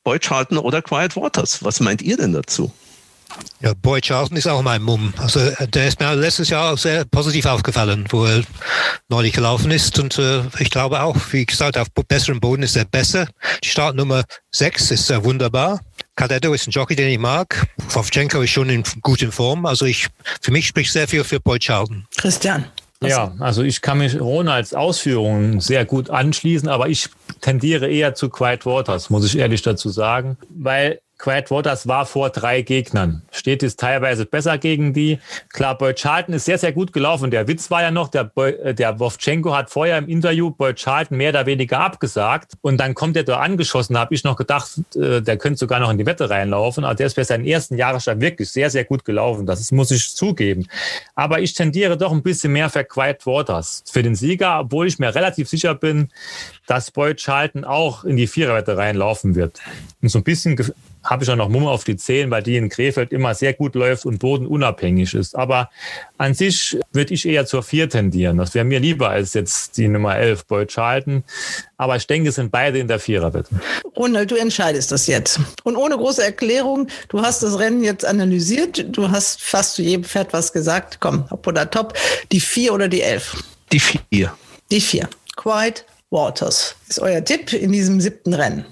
Boy 0.04 0.18
Charlton 0.18 0.58
oder 0.58 0.82
Quiet 0.82 1.16
Waters. 1.16 1.64
Was 1.64 1.80
meint 1.80 2.02
ihr 2.02 2.18
denn 2.18 2.34
dazu? 2.34 2.70
Ja, 3.60 3.74
Boy 3.74 4.00
Charlton 4.00 4.36
ist 4.38 4.46
auch 4.46 4.62
mein 4.62 4.82
Mumm. 4.82 5.12
Also 5.18 5.40
äh, 5.40 5.68
der 5.68 5.88
ist 5.88 6.00
mir 6.00 6.14
letztes 6.14 6.48
Jahr 6.48 6.72
auch 6.72 6.78
sehr 6.78 7.04
positiv 7.04 7.44
aufgefallen, 7.46 8.06
wo 8.08 8.24
er 8.24 8.42
neulich 9.08 9.34
gelaufen 9.34 9.70
ist. 9.70 9.98
Und 9.98 10.18
äh, 10.18 10.42
ich 10.58 10.70
glaube 10.70 11.02
auch, 11.02 11.16
wie 11.32 11.44
gesagt, 11.44 11.76
auf 11.76 11.88
besserem 12.08 12.40
Boden 12.40 12.62
ist 12.62 12.76
er 12.76 12.86
besser. 12.86 13.28
Die 13.62 13.68
Startnummer 13.68 14.24
6 14.52 14.90
ist 14.92 15.10
äh, 15.10 15.22
wunderbar. 15.22 15.80
Cadetto 16.16 16.52
ist 16.54 16.66
ein 16.66 16.70
Jockey, 16.70 16.96
den 16.96 17.08
ich 17.08 17.18
mag. 17.18 17.66
Wovchenko 17.90 18.40
ist 18.40 18.50
schon 18.50 18.70
in 18.70 18.82
guter 19.02 19.30
Form. 19.30 19.66
Also 19.66 19.84
ich, 19.84 20.08
für 20.40 20.52
mich 20.52 20.66
spricht 20.66 20.92
sehr 20.92 21.06
viel 21.06 21.24
für 21.24 21.40
Boy 21.40 21.58
Charlton. 21.58 22.06
Christian. 22.16 22.64
Ja, 23.02 23.32
also 23.38 23.62
ich 23.62 23.80
kann 23.80 23.98
mich 23.98 24.20
Ronalds 24.20 24.74
Ausführungen 24.74 25.60
sehr 25.60 25.86
gut 25.86 26.10
anschließen, 26.10 26.68
aber 26.68 26.90
ich 26.90 27.08
tendiere 27.40 27.88
eher 27.88 28.14
zu 28.14 28.28
Quiet 28.28 28.66
Waters, 28.66 29.08
muss 29.08 29.24
ich 29.24 29.38
ehrlich 29.38 29.62
dazu 29.62 29.88
sagen, 29.88 30.36
weil 30.50 31.00
Quiet 31.20 31.50
Waters 31.50 31.86
war 31.86 32.06
vor 32.06 32.30
drei 32.30 32.62
Gegnern. 32.62 33.20
Steht 33.30 33.62
es 33.62 33.76
teilweise 33.76 34.24
besser 34.24 34.56
gegen 34.56 34.94
die. 34.94 35.18
Klar, 35.50 35.76
Boy 35.76 35.92
Charlton 35.94 36.34
ist 36.34 36.46
sehr, 36.46 36.56
sehr 36.56 36.72
gut 36.72 36.94
gelaufen. 36.94 37.30
Der 37.30 37.46
Witz 37.46 37.70
war 37.70 37.82
ja 37.82 37.90
noch, 37.90 38.08
der, 38.08 38.24
Boy, 38.24 38.52
äh, 38.52 38.74
der 38.74 38.98
Wovchenko 38.98 39.54
hat 39.54 39.70
vorher 39.70 39.98
im 39.98 40.08
Interview 40.08 40.50
Boy 40.50 40.74
Charlton 40.74 41.18
mehr 41.18 41.30
oder 41.30 41.44
weniger 41.44 41.80
abgesagt. 41.80 42.52
Und 42.62 42.78
dann 42.78 42.94
kommt 42.94 43.18
er 43.18 43.24
da 43.24 43.38
angeschossen. 43.40 43.94
Da 43.94 44.00
habe 44.00 44.14
ich 44.14 44.24
noch 44.24 44.36
gedacht, 44.36 44.70
äh, 44.96 45.20
der 45.20 45.36
könnte 45.36 45.58
sogar 45.58 45.78
noch 45.78 45.90
in 45.90 45.98
die 45.98 46.06
Wette 46.06 46.30
reinlaufen. 46.30 46.84
Aber 46.84 46.94
der 46.94 47.06
ist 47.06 47.16
bei 47.16 47.24
seinen 47.24 47.44
ersten 47.44 47.76
Jahresstart 47.76 48.20
wirklich 48.22 48.50
sehr, 48.50 48.70
sehr 48.70 48.84
gut 48.84 49.04
gelaufen. 49.04 49.44
Das 49.44 49.70
muss 49.72 49.90
ich 49.90 50.16
zugeben. 50.16 50.68
Aber 51.14 51.40
ich 51.40 51.52
tendiere 51.52 51.98
doch 51.98 52.12
ein 52.12 52.22
bisschen 52.22 52.54
mehr 52.54 52.70
für 52.70 52.82
Quiet 52.82 53.26
Waters. 53.26 53.84
Für 53.90 54.02
den 54.02 54.14
Sieger, 54.14 54.60
obwohl 54.60 54.86
ich 54.86 54.98
mir 54.98 55.14
relativ 55.14 55.50
sicher 55.50 55.74
bin, 55.74 56.08
dass 56.66 56.90
Boy 56.90 57.14
Charlton 57.14 57.64
auch 57.64 58.04
in 58.04 58.16
die 58.16 58.26
Viererwette 58.26 58.78
reinlaufen 58.78 59.34
wird. 59.34 59.60
Und 60.00 60.08
so 60.08 60.18
ein 60.18 60.24
bisschen 60.24 60.56
habe 61.02 61.24
ich 61.24 61.30
auch 61.30 61.36
noch 61.36 61.48
Mumme 61.48 61.70
auf 61.70 61.84
die 61.84 61.96
Zehen, 61.96 62.30
weil 62.30 62.42
die 62.42 62.56
in 62.56 62.68
Krefeld 62.68 63.12
immer 63.12 63.34
sehr 63.34 63.54
gut 63.54 63.74
läuft 63.74 64.04
und 64.04 64.18
bodenunabhängig 64.18 65.14
ist. 65.14 65.34
Aber 65.34 65.70
an 66.18 66.34
sich 66.34 66.78
würde 66.92 67.14
ich 67.14 67.26
eher 67.26 67.46
zur 67.46 67.62
vier 67.62 67.88
tendieren. 67.88 68.36
Das 68.36 68.54
wäre 68.54 68.64
mir 68.64 68.80
lieber 68.80 69.10
als 69.10 69.34
jetzt 69.34 69.76
die 69.76 69.88
Nummer 69.88 70.16
11 70.16 70.46
Boy 70.46 70.66
Charlton. 70.66 71.24
Aber 71.76 71.96
ich 71.96 72.06
denke, 72.06 72.28
es 72.28 72.34
sind 72.34 72.50
beide 72.50 72.78
in 72.78 72.88
der 72.88 72.98
Viererwette. 72.98 73.48
Ronald, 73.96 74.30
du 74.30 74.36
entscheidest 74.36 74.92
das 74.92 75.06
jetzt. 75.06 75.40
Und 75.64 75.76
ohne 75.76 75.96
große 75.96 76.22
Erklärung, 76.22 76.88
du 77.08 77.22
hast 77.22 77.42
das 77.42 77.58
Rennen 77.58 77.82
jetzt 77.82 78.04
analysiert, 78.04 78.84
du 78.88 79.10
hast 79.10 79.42
fast 79.42 79.74
zu 79.74 79.82
jedem 79.82 80.04
Pferd 80.04 80.32
was 80.32 80.52
gesagt. 80.52 80.98
Komm, 81.00 81.24
ob 81.30 81.46
oder 81.46 81.70
top. 81.70 81.94
Die 82.30 82.40
vier 82.40 82.74
oder 82.74 82.88
die 82.88 83.02
elf? 83.02 83.42
Die 83.72 83.80
vier. 83.80 84.32
Die 84.70 84.80
vier. 84.80 85.08
Quiet 85.36 85.84
Waters 86.10 86.74
ist 86.88 87.00
euer 87.00 87.24
Tipp 87.24 87.52
in 87.52 87.72
diesem 87.72 88.00
siebten 88.00 88.34
Rennen. 88.34 88.64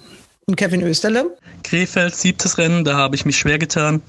Und 0.49 0.57
Kevin 0.57 0.81
Österle? 0.81 1.37
Krefeld, 1.63 2.17
siebtes 2.17 2.57
Rennen, 2.57 2.83
da 2.83 2.97
habe 2.97 3.15
ich 3.15 3.27
mich 3.27 3.37
schwer 3.37 3.59
getan. 3.59 4.01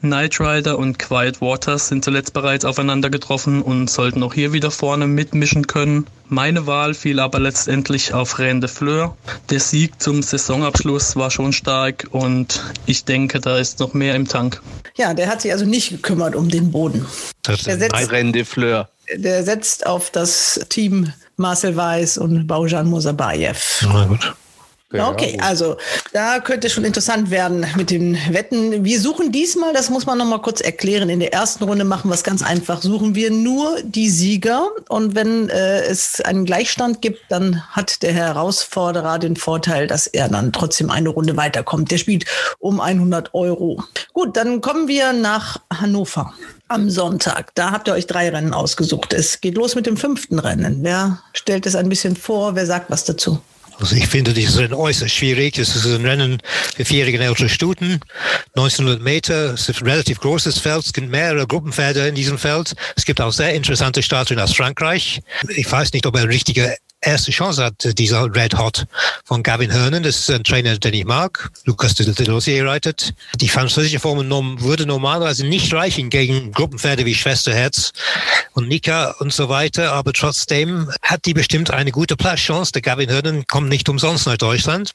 Knight 0.00 0.40
Rider 0.40 0.76
und 0.76 0.98
Quiet 0.98 1.40
Waters 1.40 1.86
sind 1.86 2.04
zuletzt 2.04 2.32
bereits 2.32 2.64
aufeinander 2.64 3.10
getroffen 3.10 3.62
und 3.62 3.88
sollten 3.88 4.24
auch 4.24 4.34
hier 4.34 4.52
wieder 4.52 4.72
vorne 4.72 5.06
mitmischen 5.06 5.68
können. 5.68 6.06
Meine 6.26 6.66
Wahl 6.66 6.94
fiel 6.94 7.20
aber 7.20 7.38
letztendlich 7.38 8.12
auf 8.12 8.40
Rennes 8.40 8.62
de 8.62 8.70
Fleur. 8.70 9.16
Der 9.50 9.60
Sieg 9.60 10.02
zum 10.02 10.24
Saisonabschluss 10.24 11.14
war 11.14 11.30
schon 11.30 11.52
stark 11.52 12.08
und 12.10 12.60
ich 12.86 13.04
denke, 13.04 13.38
da 13.38 13.56
ist 13.56 13.78
noch 13.78 13.94
mehr 13.94 14.16
im 14.16 14.26
Tank. 14.26 14.60
Ja, 14.96 15.14
der 15.14 15.28
hat 15.28 15.42
sich 15.42 15.52
also 15.52 15.64
nicht 15.64 15.90
gekümmert 15.90 16.34
um 16.34 16.48
den 16.48 16.72
Boden. 16.72 17.06
Der 17.46 17.56
setzt, 17.56 18.10
Rennes 18.10 18.32
de 18.32 18.44
Fleur. 18.44 18.88
Der 19.14 19.44
setzt 19.44 19.86
auf 19.86 20.10
das 20.10 20.58
Team 20.70 21.12
Marcel 21.36 21.76
Weiß 21.76 22.18
und 22.18 22.48
Baujan 22.48 22.88
Mosabayev. 22.88 23.86
Na 23.86 24.06
gut. 24.06 24.34
Okay, 24.92 25.38
also 25.40 25.76
da 26.12 26.40
könnte 26.40 26.68
schon 26.68 26.84
interessant 26.84 27.30
werden 27.30 27.66
mit 27.76 27.90
den 27.90 28.18
Wetten. 28.30 28.84
Wir 28.84 29.00
suchen 29.00 29.32
diesmal, 29.32 29.72
das 29.72 29.90
muss 29.90 30.06
man 30.06 30.18
noch 30.18 30.26
mal 30.26 30.40
kurz 30.40 30.60
erklären, 30.60 31.08
in 31.08 31.20
der 31.20 31.32
ersten 31.32 31.64
Runde 31.64 31.84
machen 31.84 32.10
wir 32.10 32.14
es 32.14 32.24
ganz 32.24 32.42
einfach, 32.42 32.82
suchen 32.82 33.14
wir 33.14 33.30
nur 33.30 33.76
die 33.82 34.10
Sieger 34.10 34.68
und 34.88 35.14
wenn 35.14 35.48
äh, 35.48 35.82
es 35.82 36.20
einen 36.20 36.44
Gleichstand 36.44 37.00
gibt, 37.00 37.20
dann 37.30 37.62
hat 37.70 38.02
der 38.02 38.12
Herausforderer 38.12 39.18
den 39.18 39.36
Vorteil, 39.36 39.86
dass 39.86 40.06
er 40.06 40.28
dann 40.28 40.52
trotzdem 40.52 40.90
eine 40.90 41.08
Runde 41.08 41.36
weiterkommt. 41.36 41.90
Der 41.90 41.98
spielt 41.98 42.26
um 42.58 42.80
100 42.80 43.34
Euro. 43.34 43.82
Gut, 44.12 44.36
dann 44.36 44.60
kommen 44.60 44.88
wir 44.88 45.12
nach 45.12 45.58
Hannover 45.72 46.34
am 46.68 46.90
Sonntag. 46.90 47.54
Da 47.54 47.70
habt 47.70 47.88
ihr 47.88 47.94
euch 47.94 48.06
drei 48.06 48.30
Rennen 48.30 48.54
ausgesucht. 48.54 49.12
Es 49.12 49.40
geht 49.40 49.56
los 49.56 49.74
mit 49.74 49.86
dem 49.86 49.96
fünften 49.96 50.38
Rennen. 50.38 50.78
Wer 50.82 51.20
stellt 51.32 51.66
es 51.66 51.76
ein 51.76 51.88
bisschen 51.88 52.16
vor? 52.16 52.54
Wer 52.54 52.66
sagt 52.66 52.90
was 52.90 53.04
dazu? 53.04 53.40
Also 53.82 53.96
ich 53.96 54.06
finde 54.06 54.32
dieses 54.32 54.58
Rennen 54.58 54.74
äußerst 54.74 55.12
schwierig. 55.12 55.58
Es 55.58 55.74
ist 55.74 55.86
ein 55.86 56.06
Rennen 56.06 56.38
für 56.76 56.84
vierjährige 56.84 57.18
ältere 57.18 57.48
Stuten. 57.48 58.00
1900 58.54 59.02
Meter, 59.02 59.54
es 59.54 59.68
ist 59.68 59.82
ein 59.82 59.88
relativ 59.88 60.20
großes 60.20 60.58
Feld. 60.58 60.86
Es 60.86 60.92
gibt 60.92 61.10
mehrere 61.10 61.48
Gruppenpferde 61.48 62.06
in 62.06 62.14
diesem 62.14 62.38
Feld. 62.38 62.74
Es 62.94 63.04
gibt 63.04 63.20
auch 63.20 63.32
sehr 63.32 63.54
interessante 63.54 64.00
Starter 64.02 64.42
aus 64.42 64.54
Frankreich. 64.54 65.20
Ich 65.48 65.70
weiß 65.70 65.92
nicht, 65.94 66.06
ob 66.06 66.14
er 66.14 66.22
ein 66.22 66.28
richtiger 66.28 66.72
erste 67.02 67.32
Chance 67.32 67.64
hat, 67.64 67.98
dieser 67.98 68.34
Red 68.34 68.56
Hot 68.56 68.86
von 69.24 69.42
Gavin 69.42 69.70
Hernan. 69.70 70.02
Das 70.02 70.20
ist 70.20 70.30
ein 70.30 70.44
Trainer, 70.44 70.78
den 70.78 70.94
ich 70.94 71.04
mag. 71.04 71.50
Lucas 71.64 71.94
de 71.94 72.10
Delosier 72.12 72.66
reitet. 72.66 73.12
Die 73.36 73.48
französische 73.48 74.00
Form 74.00 74.18
würde 74.60 74.86
normalerweise 74.86 75.46
nicht 75.46 75.72
reichen 75.74 76.08
gegen 76.08 76.52
Gruppenpferde 76.52 77.04
wie 77.04 77.14
Schwesterherz 77.14 77.92
und 78.52 78.68
Nika 78.68 79.16
und 79.18 79.32
so 79.32 79.48
weiter. 79.48 79.92
Aber 79.92 80.12
trotzdem 80.12 80.90
hat 81.02 81.26
die 81.26 81.34
bestimmt 81.34 81.70
eine 81.70 81.90
gute 81.90 82.16
Platzchance. 82.16 82.72
Der 82.72 82.82
Gavin 82.82 83.10
Hernan 83.10 83.46
kommt 83.46 83.68
nicht 83.68 83.88
umsonst 83.88 84.26
nach 84.26 84.38
Deutschland. 84.38 84.92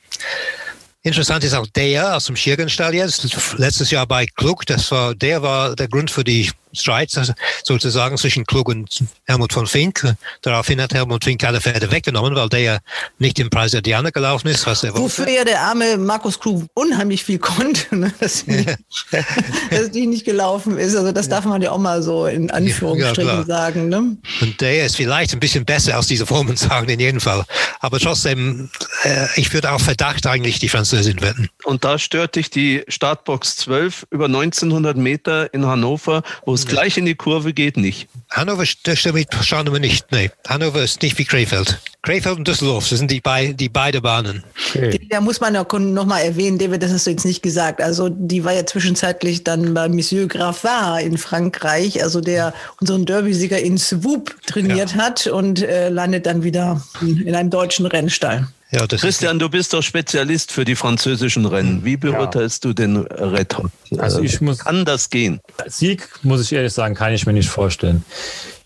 Interessant 1.04 1.44
ist 1.44 1.54
auch 1.54 1.68
der 1.68 2.18
aus 2.18 2.26
dem 2.26 2.36
Schirgenstall 2.36 2.94
jetzt, 2.94 3.38
letztes 3.58 3.92
Jahr 3.92 4.06
bei 4.08 4.26
Klug, 4.26 4.66
das 4.66 4.92
war, 4.92 5.16
der 5.16 5.42
war 5.42 5.74
der 5.76 5.88
Grund 5.88 6.12
für 6.12 6.26
die 6.26 6.52
Streit 6.74 7.12
sozusagen 7.64 8.18
zwischen 8.18 8.46
Klug 8.46 8.70
und 8.70 9.04
Helmut 9.26 9.54
von 9.54 9.68
Fink. 9.68 10.16
Daraufhin 10.42 10.82
hat 10.82 10.94
Helmut 10.94 11.24
Fink 11.24 11.44
alle 11.44 11.62
Pferde 11.62 11.92
weggenommen, 11.92 12.36
weil 12.36 12.50
der 12.50 12.60
ja 12.60 12.78
nicht 13.20 13.40
im 13.40 13.50
Preis 13.50 13.72
der 13.72 13.82
Diana 13.82 14.10
gelaufen 14.10 14.48
ist, 14.48 14.66
was 14.68 14.84
er 14.84 14.94
Wofür 14.94 15.26
wollte. 15.26 15.38
ja 15.38 15.44
der 15.44 15.62
arme 15.62 15.98
Markus 15.98 16.40
Klug 16.40 16.66
unheimlich 16.74 17.24
viel 17.24 17.40
konnte, 17.40 17.96
ne? 17.96 18.14
dass, 18.20 18.46
die, 18.46 18.66
dass 19.72 19.92
die 19.92 20.08
nicht 20.08 20.26
gelaufen 20.26 20.78
ist. 20.78 20.96
Also 20.96 21.12
das 21.12 21.30
darf 21.30 21.46
man 21.46 21.62
ja 21.62 21.72
auch 21.72 21.78
mal 21.78 22.02
so 22.02 22.26
in 22.26 22.52
Anführungsstrichen 22.52 23.40
ja, 23.40 23.44
sagen. 23.46 23.90
Ne? 23.90 24.18
Und 24.42 24.62
der 24.62 24.86
ist 24.86 24.96
vielleicht 24.96 25.34
ein 25.34 25.40
bisschen 25.40 25.66
besser 25.66 25.98
aus 25.98 26.08
dieser 26.08 26.26
Formen 26.26 26.58
sagen, 26.58 26.90
in 26.90 27.00
jedem 27.00 27.22
Fall. 27.22 27.44
Aber 27.80 28.00
trotzdem, 28.00 28.70
äh, 29.04 29.28
ich 29.36 29.54
würde 29.54 29.72
auch 29.72 29.82
Verdacht 29.82 30.26
eigentlich 30.28 30.60
die 30.60 30.70
Französin 30.70 31.22
wetten. 31.22 31.50
Und 31.64 31.84
da 31.84 31.98
stört 31.98 32.36
dich 32.36 32.50
die 32.50 32.84
Startbox 32.88 33.58
12 33.58 34.08
über 34.10 34.26
1900 34.26 34.98
Meter 34.98 35.54
in 35.54 35.66
Hannover, 35.66 36.24
wo 36.46 36.57
es 36.58 36.68
gleich 36.68 36.98
in 36.98 37.06
die 37.06 37.16
Kurve 37.16 37.54
geht, 37.54 37.78
nicht. 37.78 38.08
Hannover 38.30 38.66
schauen 38.66 39.72
wir 39.72 39.80
nicht. 39.80 40.12
Nee, 40.12 40.30
Hannover 40.48 40.84
ist 40.84 41.02
nicht 41.02 41.18
wie 41.18 41.26
Krefeld. 41.26 41.80
Krefeld 42.04 42.38
und 42.38 42.48
Düsseldorf, 42.48 42.88
das 42.90 43.00
sind 43.00 43.12
die, 43.12 43.20
bei, 43.20 43.54
die 43.54 43.70
beide 43.70 44.02
Bahnen. 44.02 44.44
Okay. 44.70 45.08
Da 45.10 45.20
muss 45.20 45.42
man 45.42 45.54
noch 45.54 46.06
mal 46.06 46.20
erwähnen, 46.20 46.58
David, 46.58 46.82
das 46.82 46.92
hast 46.92 47.06
du 47.06 47.12
jetzt 47.12 47.26
nicht 47.26 47.42
gesagt. 47.42 47.82
Also 47.82 48.10
die 48.10 48.44
war 48.44 48.54
ja 48.54 48.66
zwischenzeitlich 48.66 49.44
dann 49.44 49.74
bei 49.74 49.90
Monsieur 49.90 50.28
Graffard 50.28 51.02
in 51.04 51.18
Frankreich, 51.18 52.02
also 52.04 52.22
der 52.22 52.54
unseren 52.80 53.06
Derby-Sieger 53.06 53.60
in 53.60 53.78
Swoop 53.78 54.36
trainiert 54.46 54.92
ja. 54.92 54.98
hat 54.98 55.28
und 55.28 55.62
äh, 55.62 55.90
landet 55.90 56.26
dann 56.26 56.44
wieder 56.44 56.82
in 57.02 57.36
einem 57.36 57.50
deutschen 57.50 57.86
Rennstall. 57.86 58.48
Ja, 58.70 58.86
Christian, 58.86 59.40
du 59.40 59.50
bist 59.50 59.74
doch 59.74 59.82
Spezialist 59.82 60.52
für 60.52 60.66
die 60.66 60.76
französischen 60.76 61.46
Rennen. 61.46 61.86
Wie 61.86 61.96
beurteilst 61.96 62.66
ja. 62.66 62.70
du 62.70 62.74
den 62.74 62.98
Red 62.98 63.58
Hot? 63.58 63.72
Also 63.98 64.22
ich 64.22 64.42
muss, 64.42 64.60
kann 64.60 64.84
das 64.84 65.10
gehen? 65.10 65.40
Sieg, 65.68 66.10
muss 66.24 66.42
ich 66.42 66.52
ehrlich 66.52 66.74
sagen, 66.74 66.94
kann 66.94 67.14
ich 67.14 67.26
mir 67.26 67.34
nicht 67.34 67.50
vorstellen. 67.50 68.04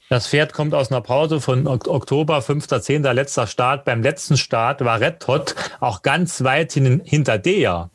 Das 0.10 0.28
Pferd 0.28 0.54
kommt 0.54 0.74
aus 0.74 0.92
einer 0.92 1.02
Pause 1.02 1.40
von 1.40 1.68
Oktober, 1.68 2.40
5.10. 2.40 3.14
letzter 3.14 3.48
Start. 3.48 3.86
Beim 3.86 4.02
letzten 4.02 4.38
Start 4.38 4.84
war 4.84 5.00
Red 5.00 5.26
Hot 5.28 5.56
auch 5.80 6.02
ganz 6.02 6.44
weit 6.44 6.74
hin, 6.74 7.02
hinter 7.06 7.38
Dea. 7.38 7.90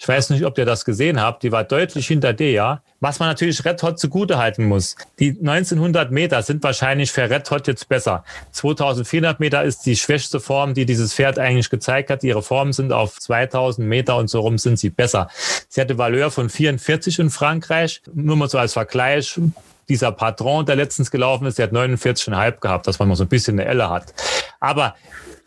Ich 0.00 0.06
weiß 0.06 0.30
nicht, 0.30 0.44
ob 0.44 0.56
ihr 0.58 0.64
das 0.64 0.84
gesehen 0.84 1.20
habt. 1.20 1.42
Die 1.42 1.50
war 1.50 1.64
deutlich 1.64 2.06
hinter 2.06 2.32
Dea. 2.32 2.80
Was 3.00 3.18
man 3.18 3.28
natürlich 3.28 3.64
Red 3.64 3.82
Hot 3.82 3.98
zugute 3.98 4.38
halten 4.38 4.64
muss. 4.64 4.94
Die 5.18 5.30
1900 5.30 6.12
Meter 6.12 6.40
sind 6.42 6.62
wahrscheinlich 6.62 7.10
für 7.10 7.28
Red 7.28 7.50
Hot 7.50 7.66
jetzt 7.66 7.88
besser. 7.88 8.24
2400 8.52 9.40
Meter 9.40 9.64
ist 9.64 9.86
die 9.86 9.96
schwächste 9.96 10.38
Form, 10.38 10.74
die 10.74 10.86
dieses 10.86 11.14
Pferd 11.14 11.40
eigentlich 11.40 11.68
gezeigt 11.68 12.10
hat. 12.10 12.22
Ihre 12.22 12.42
Formen 12.42 12.72
sind 12.72 12.92
auf 12.92 13.18
2000 13.18 13.88
Meter 13.88 14.16
und 14.16 14.30
so 14.30 14.40
rum 14.40 14.56
sind 14.56 14.78
sie 14.78 14.90
besser. 14.90 15.28
Sie 15.68 15.80
hatte 15.80 15.98
Valeur 15.98 16.30
von 16.30 16.48
44 16.48 17.18
in 17.18 17.30
Frankreich. 17.30 18.00
Nur 18.14 18.36
mal 18.36 18.48
so 18.48 18.58
als 18.58 18.74
Vergleich 18.74 19.40
dieser 19.88 20.12
Patron, 20.12 20.64
der 20.64 20.76
letztens 20.76 21.10
gelaufen 21.10 21.46
ist, 21.46 21.58
der 21.58 21.66
hat 21.66 21.72
49,5 21.72 22.60
gehabt, 22.60 22.86
dass 22.86 23.00
man 23.00 23.08
mal 23.08 23.16
so 23.16 23.24
ein 23.24 23.28
bisschen 23.28 23.58
eine 23.58 23.68
Elle 23.68 23.90
hat. 23.90 24.14
Aber 24.60 24.94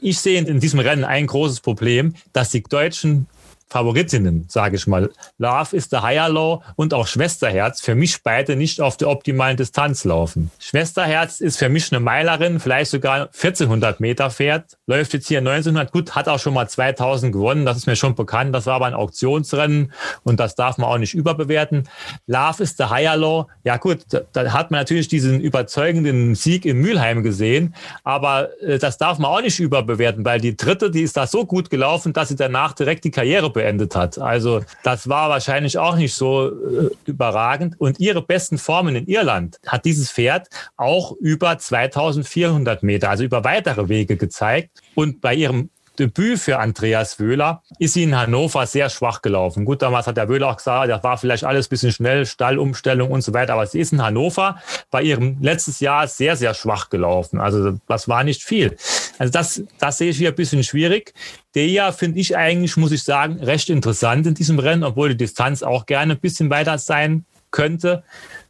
ich 0.01 0.19
sehe 0.19 0.41
in 0.41 0.59
diesem 0.59 0.79
Rennen 0.79 1.05
ein 1.05 1.27
großes 1.27 1.61
Problem, 1.61 2.15
dass 2.33 2.49
die 2.49 2.63
Deutschen 2.63 3.27
Favoritinnen, 3.71 4.47
sage 4.49 4.75
ich 4.75 4.85
mal. 4.85 5.09
Love 5.37 5.77
is 5.77 5.87
the 5.89 5.97
Higher 5.97 6.27
Law 6.27 6.61
und 6.75 6.93
auch 6.93 7.07
Schwesterherz 7.07 7.79
für 7.79 7.95
mich 7.95 8.21
beide 8.21 8.57
nicht 8.57 8.81
auf 8.81 8.97
der 8.97 9.09
optimalen 9.09 9.55
Distanz 9.55 10.03
laufen. 10.03 10.51
Schwesterherz 10.59 11.39
ist 11.39 11.57
für 11.57 11.69
mich 11.69 11.89
eine 11.89 12.01
Meilerin, 12.01 12.59
vielleicht 12.59 12.91
sogar 12.91 13.27
1400 13.27 14.01
Meter 14.01 14.29
fährt, 14.29 14.77
läuft 14.87 15.13
jetzt 15.13 15.29
hier 15.29 15.39
1900, 15.39 15.89
gut, 15.93 16.15
hat 16.15 16.27
auch 16.27 16.39
schon 16.39 16.53
mal 16.53 16.67
2000 16.67 17.31
gewonnen, 17.31 17.65
das 17.65 17.77
ist 17.77 17.87
mir 17.87 17.95
schon 17.95 18.13
bekannt, 18.13 18.53
das 18.53 18.65
war 18.65 18.75
aber 18.75 18.87
ein 18.87 18.93
Auktionsrennen 18.93 19.93
und 20.23 20.41
das 20.41 20.55
darf 20.55 20.77
man 20.77 20.89
auch 20.89 20.97
nicht 20.97 21.13
überbewerten. 21.13 21.87
Love 22.27 22.63
is 22.63 22.75
the 22.75 22.83
Higher 22.83 23.15
Law, 23.15 23.47
ja 23.63 23.77
gut, 23.77 23.99
da, 24.09 24.19
da 24.33 24.51
hat 24.51 24.71
man 24.71 24.81
natürlich 24.81 25.07
diesen 25.07 25.39
überzeugenden 25.39 26.35
Sieg 26.35 26.65
in 26.65 26.79
Mülheim 26.79 27.23
gesehen, 27.23 27.73
aber 28.03 28.49
äh, 28.61 28.79
das 28.79 28.97
darf 28.97 29.17
man 29.17 29.31
auch 29.31 29.41
nicht 29.41 29.61
überbewerten, 29.61 30.25
weil 30.25 30.41
die 30.41 30.57
dritte, 30.57 30.91
die 30.91 31.03
ist 31.03 31.15
da 31.15 31.25
so 31.25 31.45
gut 31.45 31.69
gelaufen, 31.69 32.11
dass 32.11 32.27
sie 32.27 32.35
danach 32.35 32.73
direkt 32.73 33.05
die 33.05 33.11
Karriere 33.11 33.49
beendet 33.61 33.95
hat. 33.95 34.17
Also 34.17 34.61
das 34.83 35.07
war 35.07 35.29
wahrscheinlich 35.29 35.77
auch 35.77 35.95
nicht 35.95 36.15
so 36.15 36.47
äh, 36.47 36.89
überragend. 37.05 37.79
Und 37.79 37.99
ihre 37.99 38.21
besten 38.21 38.57
Formen 38.57 38.95
in 38.95 39.07
Irland 39.07 39.59
hat 39.67 39.85
dieses 39.85 40.11
Pferd 40.11 40.47
auch 40.77 41.13
über 41.19 41.57
2400 41.57 42.81
Meter, 42.81 43.09
also 43.09 43.23
über 43.23 43.43
weitere 43.43 43.87
Wege 43.87 44.17
gezeigt. 44.17 44.71
Und 44.95 45.21
bei 45.21 45.35
ihrem 45.35 45.69
Debüt 45.99 46.39
für 46.39 46.57
Andreas 46.57 47.19
Wöhler 47.19 47.61
ist 47.77 47.93
sie 47.93 48.03
in 48.03 48.17
Hannover 48.17 48.65
sehr 48.65 48.89
schwach 48.89 49.21
gelaufen. 49.21 49.65
Gut, 49.65 49.81
damals 49.81 50.07
hat 50.07 50.17
der 50.17 50.29
Wöhler 50.29 50.47
auch 50.47 50.57
gesagt, 50.57 50.89
das 50.89 51.03
war 51.03 51.17
vielleicht 51.17 51.43
alles 51.43 51.67
ein 51.67 51.69
bisschen 51.69 51.91
schnell, 51.91 52.25
Stallumstellung 52.25 53.11
und 53.11 53.21
so 53.21 53.33
weiter, 53.33 53.53
aber 53.53 53.67
sie 53.67 53.79
ist 53.79 53.93
in 53.93 54.01
Hannover 54.01 54.57
bei 54.89 55.03
ihrem 55.03 55.37
letztes 55.41 55.79
Jahr 55.79 56.07
sehr, 56.07 56.35
sehr 56.35 56.53
schwach 56.53 56.89
gelaufen. 56.89 57.39
Also 57.39 57.77
das 57.87 58.07
war 58.07 58.23
nicht 58.23 58.41
viel. 58.41 58.77
Also 59.21 59.33
das, 59.33 59.63
das 59.77 59.99
sehe 59.99 60.09
ich 60.09 60.17
hier 60.17 60.29
ein 60.29 60.35
bisschen 60.35 60.63
schwierig. 60.63 61.13
Der 61.53 61.93
finde 61.93 62.19
ich 62.19 62.35
eigentlich, 62.35 62.75
muss 62.75 62.91
ich 62.91 63.03
sagen, 63.03 63.37
recht 63.39 63.69
interessant 63.69 64.25
in 64.25 64.33
diesem 64.33 64.57
Rennen, 64.57 64.83
obwohl 64.83 65.09
die 65.09 65.17
Distanz 65.17 65.61
auch 65.61 65.85
gerne 65.85 66.13
ein 66.13 66.19
bisschen 66.19 66.49
weiter 66.49 66.79
sein 66.79 67.23
könnte. 67.51 68.03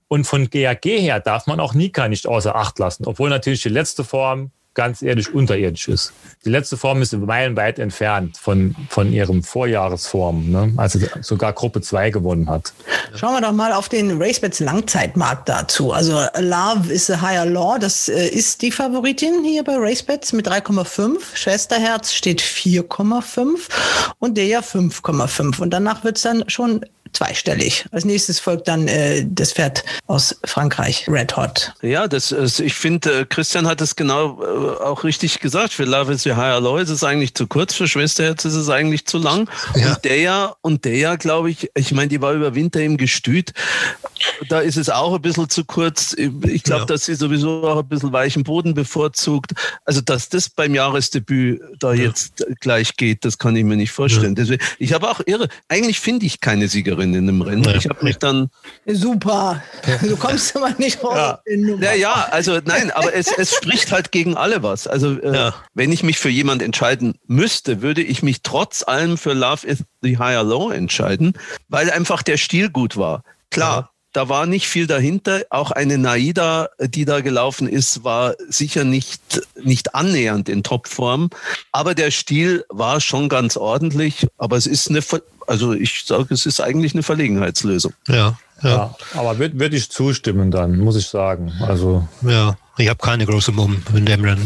Und 0.07 0.23
von 0.23 0.49
GAG 0.49 0.85
her 0.85 1.19
darf 1.19 1.45
man 1.45 1.60
auch 1.60 1.73
Nika 1.73 2.07
nicht 2.07 2.26
außer 2.26 2.56
Acht 2.56 2.80
lassen, 2.80 3.06
obwohl 3.06 3.30
natürlich 3.30 3.61
die 3.61 3.68
letzte 3.68 4.06
Form 4.06 4.52
ganz 4.73 5.02
ehrlich 5.02 5.34
unterirdisch 5.34 5.88
ist. 5.88 6.14
Die 6.45 6.49
letzte 6.49 6.77
Form 6.77 7.02
ist 7.02 7.14
meilenweit 7.14 7.77
entfernt 7.77 8.38
von, 8.38 8.76
von 8.89 9.11
ihrem 9.11 9.43
Vorjahresform, 9.43 10.49
ne? 10.49 10.73
also 10.77 10.99
sogar 11.22 11.53
Gruppe 11.53 11.81
2 11.81 12.10
gewonnen 12.10 12.49
hat. 12.49 12.73
Schauen 13.15 13.34
wir 13.34 13.41
doch 13.41 13.52
mal 13.52 13.73
auf 13.73 13.89
den 13.89 14.22
RaceBets 14.22 14.61
Langzeitmarkt 14.61 15.49
dazu. 15.49 15.91
Also 15.91 16.14
Love 16.38 16.91
is 16.91 17.10
a 17.10 17.22
Higher 17.22 17.45
Law, 17.45 17.77
das 17.80 18.07
äh, 18.07 18.27
ist 18.27 18.61
die 18.61 18.72
Favoritin 18.72 19.43
hier 19.43 19.64
bei 19.64 19.76
RaceBets 19.76 20.34
mit 20.34 20.48
3,5. 20.48 21.18
Schwesterherz 21.34 22.14
steht 22.14 22.41
4,5 22.41 23.60
und 24.19 24.38
der 24.38 24.45
ja 24.45 24.61
5,5. 24.61 25.60
Und 25.61 25.72
danach 25.72 26.03
wird 26.03 26.15
es 26.18 26.23
dann 26.23 26.43
schon 26.48 26.85
zweistellig. 27.14 27.85
Als 27.91 28.06
nächstes 28.06 28.39
folgt 28.39 28.68
dann 28.68 28.88
äh, 28.88 29.26
das 29.27 29.53
Pferd 29.53 29.84
aus 30.07 30.39
Frankreich, 30.45 31.07
Red 31.07 31.35
Hot. 31.38 31.73
Ja, 31.81 32.07
das, 32.07 32.31
ich 32.31 32.73
finde, 32.73 33.22
äh, 33.22 33.26
Christian 33.26 33.68
hat 33.68 33.81
es 33.81 33.95
genau 33.95 34.41
auch 34.62 35.04
richtig 35.04 35.40
gesagt. 35.40 35.74
Für 35.74 35.84
Love 35.86 36.14
is 36.14 36.26
your 36.26 36.36
higher 36.38 36.60
law 36.60 36.78
ist 36.80 36.90
es 36.90 37.04
eigentlich 37.04 37.34
zu 37.34 37.48
kurz, 37.48 37.74
für 37.74 37.88
Schwesterherz 37.88 38.46
ist 38.46 38.54
es 38.56 38.70
eigentlich 38.70 39.06
zu 39.06 39.18
lang. 39.18 39.50
Ja. 39.76 39.90
Und 39.94 40.06
der 40.06 40.18
ja, 40.20 40.56
und 40.62 40.86
der 40.86 40.96
ja, 40.98 41.16
glaube 41.16 41.50
ich, 41.52 41.70
ich 41.76 41.92
meine, 41.94 42.08
die 42.10 42.22
war 42.22 42.34
über 42.34 42.56
Winter 42.56 42.82
im 42.82 42.98
Gestüt. 42.98 43.54
Da 44.50 44.60
ist 44.60 44.78
es 44.78 44.90
auch 44.90 45.16
ein 45.16 45.22
bisschen 45.22 45.50
zu 45.50 45.66
kurz. 45.66 46.14
Ich 46.14 46.64
glaube, 46.64 46.82
Ja. 46.82 46.86
dass 46.86 47.06
sie 47.06 47.16
sowieso 47.16 47.68
auch 47.68 47.80
ein 47.80 47.88
bisschen 47.88 48.14
weichen 48.14 48.44
Boden 48.44 48.74
bevorzugt. 48.74 49.52
Also, 49.86 50.02
dass 50.02 50.30
das 50.30 50.50
beim 50.50 50.76
Jahresdebüt 50.76 51.62
da 51.80 51.94
jetzt 51.94 52.46
gleich 52.60 52.96
geht, 52.98 53.26
das 53.26 53.38
kann 53.38 53.56
ich 53.56 53.64
mir 53.64 53.76
nicht 53.78 53.92
vorstellen. 53.92 54.36
Deswegen, 54.36 54.64
ich 54.78 54.94
habe 54.94 55.10
auch 55.10 55.22
irre. 55.26 55.48
Eigentlich 55.70 56.00
finde 56.00 56.26
ich 56.26 56.40
keine 56.40 56.68
Siegerin 56.68 57.14
in 57.14 57.26
dem 57.28 57.42
Rennen. 57.42 57.64
Ja. 57.64 57.76
Ich 57.76 57.88
habe 57.90 58.04
mich 58.04 58.18
dann 58.18 58.50
Super. 58.86 59.62
Du 60.02 60.16
kommst 60.18 60.56
immer 60.56 60.72
nicht 60.78 61.04
raus. 61.04 61.40
ja, 61.80 61.94
ja, 61.94 62.28
also 62.32 62.60
nein, 62.66 62.92
aber 62.92 63.14
es, 63.14 63.28
es 63.38 63.56
spricht 63.56 63.92
halt 63.92 64.12
gegen 64.12 64.36
alle 64.36 64.51
was. 64.64 64.88
Also 64.88 65.19
äh, 65.19 65.34
Ja. 65.36 65.53
wenn 65.73 65.91
ich 65.91 66.03
mich 66.03 66.18
für 66.19 66.30
jemand 66.30 66.61
entscheiden 66.61 67.15
müsste, 67.28 67.82
würde 67.82 68.02
ich 68.03 68.22
mich 68.23 68.41
trotz 68.44 68.84
allem 68.84 69.18
für 69.18 69.34
Love 69.34 69.65
is 69.65 69.80
the 70.02 70.18
Higher 70.18 70.44
Law 70.44 70.72
entscheiden, 70.72 71.34
weil 71.69 71.90
einfach 71.91 72.22
der 72.23 72.38
Stil 72.38 72.69
gut 72.69 72.98
war. 72.98 73.23
Klar. 73.49 73.88
Da 74.14 74.28
war 74.28 74.45
nicht 74.45 74.68
viel 74.68 74.88
dahinter. 74.88 75.44
Auch 75.52 75.72
eine 75.72 75.98
Naida, 75.98 76.68
die 76.82 77.06
da 77.06 77.22
gelaufen 77.22 77.69
ist, 77.69 78.03
war 78.03 78.36
sicher 78.49 78.84
nicht, 78.84 79.22
nicht 79.64 79.95
annähernd 79.95 80.49
in 80.49 80.64
Topform. 80.64 81.30
Aber 81.72 81.95
der 81.95 82.11
Stil 82.11 82.65
war 82.68 82.99
schon 82.99 83.30
ganz 83.30 83.56
ordentlich. 83.56 84.28
Aber 84.38 84.57
es 84.57 84.68
ist 84.68 84.90
eine, 84.90 84.99
also 85.48 85.72
ich 85.72 86.03
sage, 86.06 86.34
es 86.34 86.45
ist 86.45 86.60
eigentlich 86.60 86.94
eine 86.94 87.03
Verlegenheitslösung. 87.03 87.94
Ja, 88.10 88.38
ja, 88.64 88.70
Ja, 88.70 88.96
aber 89.16 89.38
würde 89.40 89.60
würd 89.60 89.74
ich 89.74 89.90
zustimmen 89.92 90.52
dann, 90.52 90.78
muss 90.80 90.96
ich 90.96 91.08
sagen. 91.08 91.52
Also 91.62 92.08
ja. 92.22 92.56
Ich 92.78 92.88
habe 92.90 93.00
keine 93.00 93.26
große 93.26 93.52
Mumm 93.52 93.84
in 93.94 94.06
dem 94.06 94.24
Rennen. 94.24 94.46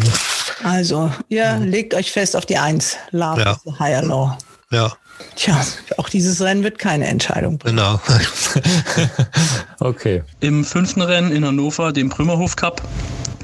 Also, 0.64 1.12
ihr 1.30 1.58
legt 1.58 1.94
euch 1.94 2.12
fest 2.12 2.36
auf 2.36 2.46
die 2.46 2.58
Eins. 2.58 2.98
Love 3.12 3.40
Ja. 3.42 3.52
is 3.52 3.58
the 3.66 3.72
higher 3.80 4.02
law. 4.04 4.38
Ja, 4.72 4.92
Tja, 5.36 5.62
auch 5.98 6.10
dieses 6.10 6.42
Rennen 6.42 6.64
wird 6.64 6.78
keine 6.80 7.08
Entscheidung 7.08 7.58
bringen. 7.58 7.78
genau. 7.78 8.02
okay. 9.80 10.24
Im 10.42 10.66
fünften 10.66 11.02
Rennen 11.02 11.32
in 11.32 11.46
Hannover, 11.46 11.94
dem 11.94 12.10
Brümmerhof 12.10 12.56
Cup, 12.56 12.82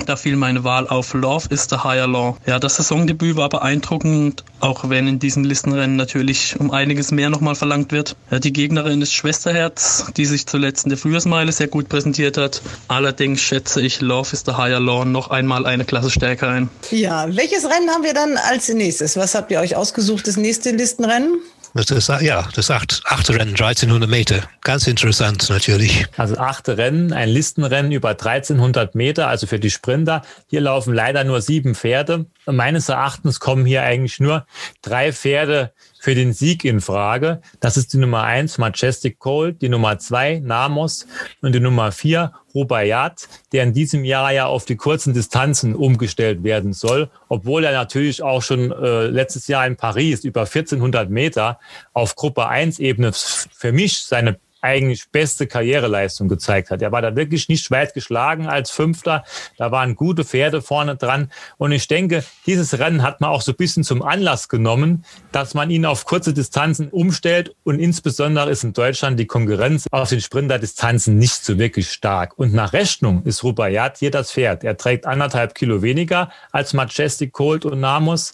da 0.06 0.16
fiel 0.16 0.36
meine 0.36 0.64
Wahl 0.64 0.88
auf 0.88 1.14
Love 1.14 1.48
is 1.50 1.68
the 1.70 1.78
Higher 1.78 2.08
Law. 2.08 2.38
Ja, 2.46 2.60
das 2.60 2.76
Saisondebüt 2.76 3.36
war 3.36 3.50
beeindruckend, 3.50 4.44
auch 4.60 4.90
wenn 4.90 5.08
in 5.08 5.20
diesen 5.20 5.44
Listenrennen 5.44 5.96
natürlich 5.96 6.60
um 6.60 6.72
einiges 6.72 7.12
mehr 7.12 7.30
nochmal 7.30 7.56
verlangt 7.56 7.92
wird. 7.92 8.16
Ja, 8.30 8.40
die 8.40 8.54
Gegnerin 8.54 9.02
ist 9.02 9.14
Schwesterherz, 9.14 10.06
die 10.18 10.26
sich 10.26 10.46
zuletzt 10.46 10.86
in 10.86 10.90
der 10.90 10.98
Frühjahrsmeile 10.98 11.52
sehr 11.52 11.68
gut 11.68 11.90
präsentiert 11.90 12.38
hat. 12.38 12.62
Allerdings 12.88 13.42
schätze 13.42 13.82
ich 13.82 14.02
Love 14.02 14.30
is 14.34 14.44
the 14.46 14.54
Higher 14.54 14.80
Law 14.80 15.06
noch 15.06 15.30
einmal 15.30 15.66
eine 15.66 15.86
Klasse 15.86 16.10
stärker 16.10 16.50
ein. 16.50 16.70
Ja, 16.92 17.28
welches 17.36 17.66
Rennen 17.66 17.90
haben 17.90 18.04
wir 18.04 18.14
dann 18.14 18.38
als 18.38 18.70
nächstes? 18.70 19.18
Was 19.18 19.36
habt 19.36 19.52
ihr 19.52 19.60
euch 19.60 19.76
ausgesucht, 19.76 20.28
das 20.28 20.38
nächste 20.38 20.72
Listenrennen? 20.72 21.40
Das 21.74 21.90
ist, 21.90 22.10
ja, 22.10 22.50
das 22.54 22.70
acht, 22.70 23.02
achte 23.06 23.34
Rennen, 23.34 23.52
1300 23.52 24.10
Meter. 24.10 24.44
Ganz 24.62 24.88
interessant 24.88 25.50
natürlich. 25.50 26.06
Also 26.18 26.38
achte 26.38 26.78
Rennen, 26.78 27.14
ein 27.14 27.30
Listenrennen 27.30 27.94
über 27.94 28.10
1300 28.10 28.94
Meter, 28.94 29.28
also 29.28 29.48
für 29.48 29.60
die 29.60 29.70
Sprinter. 29.70 30.22
Hier 30.48 30.62
laufen 30.62 30.94
leider 30.94 31.24
nur 31.24 31.42
sieben 31.42 31.74
Pferde. 31.74 32.26
Meines 32.46 32.90
Erachtens 32.90 33.40
kommen 33.40 33.66
hier 33.66 33.84
eigentlich 33.84 34.20
nur 34.20 34.46
drei 34.82 35.14
Pferde 35.14 35.74
für 36.00 36.16
den 36.16 36.34
Sieg 36.34 36.66
in 36.66 36.82
Frage. 36.82 37.42
Das 37.60 37.78
ist 37.78 37.94
die 37.94 37.98
Nummer 37.98 38.24
eins 38.24 38.58
Majestic 38.58 39.20
Cold, 39.20 39.62
die 39.62 39.70
Nummer 39.70 40.00
zwei 40.00 40.40
Namos 40.40 41.06
und 41.42 41.54
die 41.54 41.60
Nummer 41.60 41.92
vier 41.92 42.34
Rubaiyat, 42.56 43.30
der 43.52 43.64
in 43.64 43.74
diesem 43.74 44.04
Jahr 44.04 44.32
ja 44.32 44.48
auf 44.48 44.66
die 44.66 44.76
kurzen 44.76 45.14
Distanzen 45.14 45.76
umgestellt 45.76 46.44
werden 46.44 46.74
soll, 46.74 47.10
obwohl 47.30 47.64
er 47.64 47.74
natürlich 47.74 48.24
auch 48.24 48.42
schon 48.42 48.72
äh, 48.72 49.06
letztes 49.06 49.48
Jahr 49.48 49.68
in 49.68 49.78
Paris 49.78 50.24
über 50.24 50.42
1400 50.42 51.10
Meter 51.10 51.60
auf 51.94 52.16
Gruppe 52.16 52.48
1 52.48 52.80
Ebene 52.80 53.12
für 53.14 53.72
mich 53.72 54.00
seine 54.00 54.40
eigentlich 54.62 55.10
beste 55.12 55.48
Karriereleistung 55.48 56.28
gezeigt 56.28 56.70
hat. 56.70 56.82
Er 56.82 56.92
war 56.92 57.02
da 57.02 57.16
wirklich 57.16 57.50
nicht 57.50 57.70
weit 57.72 57.94
geschlagen 57.94 58.48
als 58.48 58.72
Fünfter. 58.72 59.24
Da 59.58 59.72
waren 59.72 59.96
gute 59.96 60.24
Pferde 60.24 60.62
vorne 60.62 60.96
dran. 60.96 61.32
Und 61.58 61.72
ich 61.72 61.88
denke, 61.88 62.24
dieses 62.46 62.78
Rennen 62.80 63.04
hat 63.04 63.22
man 63.22 63.32
auch 63.32 63.42
so 63.42 63.52
ein 63.52 63.58
bisschen 63.58 63.84
zum 63.84 64.02
Anlass 64.04 64.50
genommen, 64.50 65.04
dass 65.32 65.54
man 65.54 65.72
ihn 65.72 65.86
auf 65.86 66.06
kurze 66.06 66.34
Distanzen 66.34 66.90
umstellt. 66.90 67.56
Und 67.64 67.80
insbesondere 67.80 68.50
ist 68.50 68.64
in 68.64 68.74
Deutschland 68.74 69.20
die 69.20 69.28
Konkurrenz 69.28 69.88
auf 69.92 70.10
den 70.10 70.22
Sprinterdistanzen 70.22 71.18
nicht 71.18 71.44
so 71.44 71.58
wirklich 71.58 71.90
stark. 71.90 72.38
Und 72.38 72.54
nach 72.54 72.74
Rechnung 72.74 73.24
ist 73.24 73.44
Rubaiyat 73.44 73.98
hier 73.98 74.12
das 74.12 74.32
Pferd. 74.32 74.64
Er 74.64 74.78
trägt 74.78 75.06
anderthalb 75.06 75.56
Kilo 75.56 75.82
weniger 75.82 76.30
als 76.52 76.74
Majestic 76.74 77.32
Colt 77.32 77.66
und 77.66 77.80
Namus. 77.80 78.34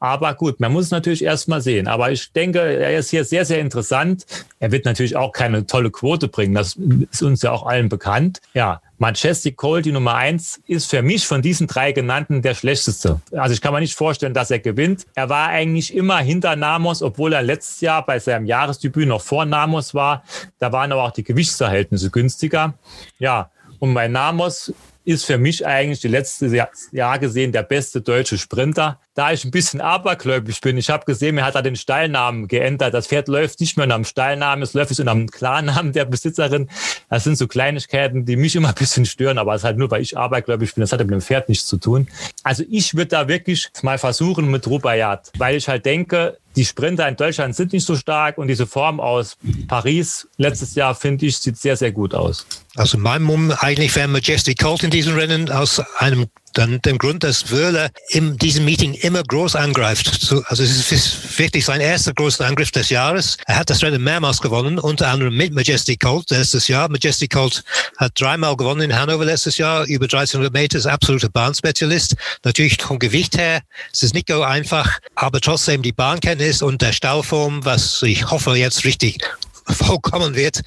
Aber 0.00 0.34
gut, 0.34 0.60
man 0.60 0.72
muss 0.72 0.86
es 0.86 0.90
natürlich 0.90 1.24
erst 1.24 1.48
mal 1.48 1.60
sehen. 1.60 1.86
Aber 1.86 2.10
ich 2.10 2.32
denke, 2.32 2.60
er 2.60 2.98
ist 2.98 3.10
hier 3.10 3.24
sehr, 3.24 3.44
sehr 3.44 3.60
interessant. 3.60 4.26
Er 4.58 4.72
wird 4.72 4.84
natürlich 4.84 5.16
auch 5.16 5.32
keine 5.32 5.66
tolle 5.68 5.90
Quote 5.90 6.28
bringen. 6.28 6.54
Das 6.54 6.76
ist 7.10 7.22
uns 7.22 7.42
ja 7.42 7.52
auch 7.52 7.66
allen 7.66 7.88
bekannt. 7.88 8.40
Ja, 8.54 8.80
Majestic 8.98 9.56
Colt, 9.56 9.84
die 9.84 9.92
Nummer 9.92 10.14
eins, 10.14 10.60
ist 10.66 10.90
für 10.90 11.02
mich 11.02 11.26
von 11.26 11.40
diesen 11.40 11.68
drei 11.68 11.92
genannten 11.92 12.42
der 12.42 12.54
schlechteste. 12.54 13.20
Also 13.32 13.54
ich 13.54 13.60
kann 13.60 13.72
mir 13.72 13.80
nicht 13.80 13.94
vorstellen, 13.94 14.34
dass 14.34 14.50
er 14.50 14.58
gewinnt. 14.58 15.06
Er 15.14 15.28
war 15.28 15.48
eigentlich 15.48 15.94
immer 15.94 16.18
hinter 16.18 16.56
Namos, 16.56 17.02
obwohl 17.02 17.32
er 17.32 17.42
letztes 17.42 17.80
Jahr 17.80 18.04
bei 18.04 18.18
seinem 18.18 18.46
Jahresdebüt 18.46 19.06
noch 19.06 19.22
vor 19.22 19.44
Namos 19.44 19.94
war. 19.94 20.24
Da 20.58 20.72
waren 20.72 20.90
aber 20.90 21.04
auch 21.04 21.12
die 21.12 21.22
Gewichtsverhältnisse 21.22 22.10
günstiger. 22.10 22.74
Ja, 23.20 23.50
und 23.78 23.94
bei 23.94 24.08
Namos 24.08 24.72
ist 25.08 25.24
für 25.24 25.38
mich 25.38 25.66
eigentlich 25.66 26.00
die 26.00 26.08
letzte 26.08 26.46
Jahr- 26.92 27.18
gesehen 27.18 27.50
der 27.50 27.62
beste 27.62 28.02
deutsche 28.02 28.36
Sprinter. 28.36 29.00
Da 29.14 29.32
ich 29.32 29.42
ein 29.42 29.50
bisschen 29.50 29.80
abergläubig 29.80 30.60
bin, 30.60 30.76
ich 30.76 30.90
habe 30.90 31.06
gesehen, 31.06 31.38
er 31.38 31.46
hat 31.46 31.54
da 31.54 31.62
den 31.62 31.76
Stallnamen 31.76 32.46
geändert. 32.46 32.92
Das 32.92 33.06
Pferd 33.06 33.26
läuft 33.26 33.58
nicht 33.60 33.78
mehr 33.78 33.86
nach 33.86 33.96
dem 33.96 34.04
Stallnamen, 34.04 34.62
es 34.62 34.74
läuft 34.74 34.90
jetzt 34.90 35.00
unter 35.00 35.14
dem 35.14 35.30
Klarnamen 35.30 35.92
der 35.94 36.04
Besitzerin. 36.04 36.68
Das 37.08 37.24
sind 37.24 37.38
so 37.38 37.48
Kleinigkeiten, 37.48 38.26
die 38.26 38.36
mich 38.36 38.54
immer 38.54 38.68
ein 38.68 38.74
bisschen 38.74 39.06
stören, 39.06 39.38
aber 39.38 39.54
es 39.54 39.62
ist 39.62 39.64
halt 39.64 39.78
nur, 39.78 39.90
weil 39.90 40.02
ich 40.02 40.16
abergläubig 40.16 40.74
bin. 40.74 40.82
Das 40.82 40.92
hat 40.92 41.00
mit 41.00 41.10
dem 41.10 41.22
Pferd 41.22 41.48
nichts 41.48 41.66
zu 41.66 41.78
tun. 41.78 42.06
Also 42.42 42.62
ich 42.68 42.94
würde 42.94 43.08
da 43.08 43.28
wirklich 43.28 43.70
mal 43.82 43.96
versuchen 43.96 44.50
mit 44.50 44.66
Rubaiyat, 44.66 45.32
weil 45.38 45.56
ich 45.56 45.68
halt 45.68 45.86
denke, 45.86 46.36
die 46.58 46.64
Sprinter 46.64 47.06
in 47.06 47.14
Deutschland 47.14 47.54
sind 47.54 47.72
nicht 47.72 47.86
so 47.86 47.94
stark 47.94 48.36
und 48.36 48.48
diese 48.48 48.66
Form 48.66 48.98
aus 48.98 49.36
Paris 49.68 50.26
letztes 50.38 50.74
Jahr, 50.74 50.96
finde 50.96 51.26
ich, 51.26 51.38
sieht 51.38 51.56
sehr, 51.56 51.76
sehr 51.76 51.92
gut 51.92 52.14
aus. 52.14 52.46
Also 52.74 52.98
mein 52.98 53.22
Mumm 53.22 53.52
eigentlich 53.52 53.94
wäre 53.94 54.08
Majestic 54.08 54.58
Colt 54.58 54.82
in 54.82 54.90
diesem 54.90 55.14
Rennen 55.14 55.52
aus 55.52 55.80
einem 55.98 56.26
dann 56.58 56.82
dem 56.82 56.98
Grund, 56.98 57.22
dass 57.22 57.50
Wöhler 57.50 57.90
in 58.08 58.36
diesem 58.36 58.64
Meeting 58.64 58.94
immer 58.94 59.22
groß 59.22 59.54
angreift. 59.54 60.20
So, 60.20 60.42
also 60.46 60.62
es 60.62 60.90
ist 60.90 61.38
wirklich 61.38 61.64
sein 61.64 61.80
erster 61.80 62.12
großer 62.12 62.44
Angriff 62.44 62.72
des 62.72 62.90
Jahres. 62.90 63.36
Er 63.46 63.56
hat 63.56 63.70
das 63.70 63.82
Rennen 63.82 64.02
mehrmals 64.02 64.40
gewonnen, 64.40 64.78
unter 64.78 65.08
anderem 65.08 65.36
mit 65.36 65.54
Majestic 65.54 66.00
Colt 66.00 66.30
letztes 66.30 66.66
Jahr. 66.66 66.88
Majestic 66.88 67.32
Colt 67.32 67.62
hat 67.96 68.20
dreimal 68.20 68.56
gewonnen 68.56 68.90
in 68.90 68.96
Hannover 68.96 69.24
letztes 69.24 69.56
Jahr, 69.56 69.86
über 69.86 70.06
1300 70.06 70.52
Meter, 70.52 70.78
ist 70.78 70.86
absoluter 70.86 71.28
Bahnspezialist. 71.28 72.16
Natürlich 72.44 72.82
vom 72.82 72.98
Gewicht 72.98 73.38
her, 73.38 73.62
es 73.92 74.02
ist 74.02 74.14
nicht 74.14 74.28
so 74.28 74.42
einfach, 74.42 74.98
aber 75.14 75.40
trotzdem 75.40 75.82
die 75.82 75.92
Bahnkenntnis 75.92 76.60
und 76.60 76.82
der 76.82 76.92
Stallform, 76.92 77.64
was 77.64 78.02
ich 78.02 78.30
hoffe 78.30 78.56
jetzt 78.56 78.84
richtig 78.84 79.22
vollkommen 79.70 80.34
wird, 80.34 80.62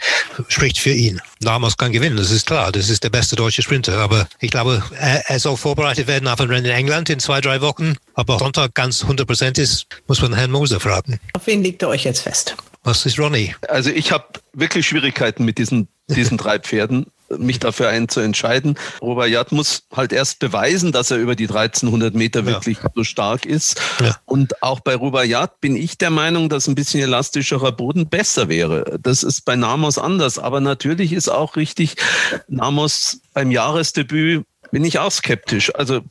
spricht 0.48 0.80
für 0.80 0.92
ihn. 0.92 1.22
Namos 1.42 1.78
kann 1.78 1.92
gewinnen, 1.92 2.18
das 2.18 2.32
ist 2.32 2.48
klar. 2.48 2.72
Das 2.72 2.90
ist 2.90 3.04
der 3.04 3.10
beste 3.10 3.36
deutsche 3.36 3.62
Sprinter. 3.62 3.98
Aber 3.98 4.28
ich 4.40 4.52
glaube, 4.52 4.84
er, 4.98 5.30
er 5.30 5.40
soll 5.40 5.58
vorbereitet 5.58 6.08
werden 6.08 6.28
auf 6.28 6.40
ein 6.40 6.50
Rennen 6.50 6.66
in 6.66 6.72
England 6.72 7.10
in 7.10 7.20
zwei, 7.20 7.42
drei 7.42 7.62
Wochen. 7.62 7.96
Aber 8.14 8.40
Sonntag 8.40 8.74
ganz 8.74 9.04
100 9.04 9.28
Prozent 9.28 9.58
ist, 9.58 9.88
muss 10.08 10.22
man 10.22 10.34
Herrn 10.34 10.52
Moser 10.52 10.80
fragen. 10.80 11.20
Auf 11.34 11.48
wen 11.48 11.64
legt 11.64 11.82
ihr 11.84 11.90
euch 11.90 12.04
jetzt 12.04 12.22
fest? 12.22 12.56
Was 12.84 13.06
ist 13.06 13.20
Ronny? 13.20 13.56
Also 13.68 13.92
ich 13.92 14.12
habe 14.12 14.26
wirklich 14.54 14.88
Schwierigkeiten 14.88 15.46
mit 15.46 15.58
diesen, 15.58 15.88
diesen 16.08 16.38
drei 16.38 16.60
Pferden, 16.60 17.06
mich 17.38 17.60
dafür 17.60 17.90
einen 17.90 18.10
zu 18.10 18.20
entscheiden. 18.20 18.78
Robert 19.02 19.52
muss 19.52 19.84
halt 19.96 20.14
erst 20.14 20.40
beweisen, 20.40 20.92
dass 20.92 21.12
er 21.12 21.18
über 21.18 21.36
die 21.36 21.48
1300 21.48 22.14
Meter 22.16 22.46
wirklich 22.46 22.78
so 22.96 23.04
stark 23.04 23.46
ist. 23.46 23.80
Ja. 24.00 24.18
Und 24.26 24.62
auch 24.64 24.80
bei 24.80 24.96
Rubaiyat 24.96 25.62
bin 25.62 25.76
ich 25.76 25.98
der 25.98 26.10
Meinung, 26.10 26.50
dass 26.50 26.68
ein 26.68 26.76
bisschen 26.76 27.02
elastischerer 27.02 27.72
Boden 27.72 28.08
besser 28.08 28.50
wäre. 28.50 29.00
Das 29.02 29.24
ist 29.24 29.42
bei 29.46 29.56
Namos 29.56 29.98
anders. 29.98 30.40
Aber 30.40 30.62
natürlich 30.62 31.14
ist 31.14 31.30
auch 31.30 31.56
richtig, 31.56 31.96
Namos 32.48 33.22
beim 33.34 33.52
Jahresdebüt 33.52 34.46
bin 34.72 34.86
ich 34.86 35.00
auch 35.00 35.12
skeptisch. 35.12 35.74
Also 35.76 36.02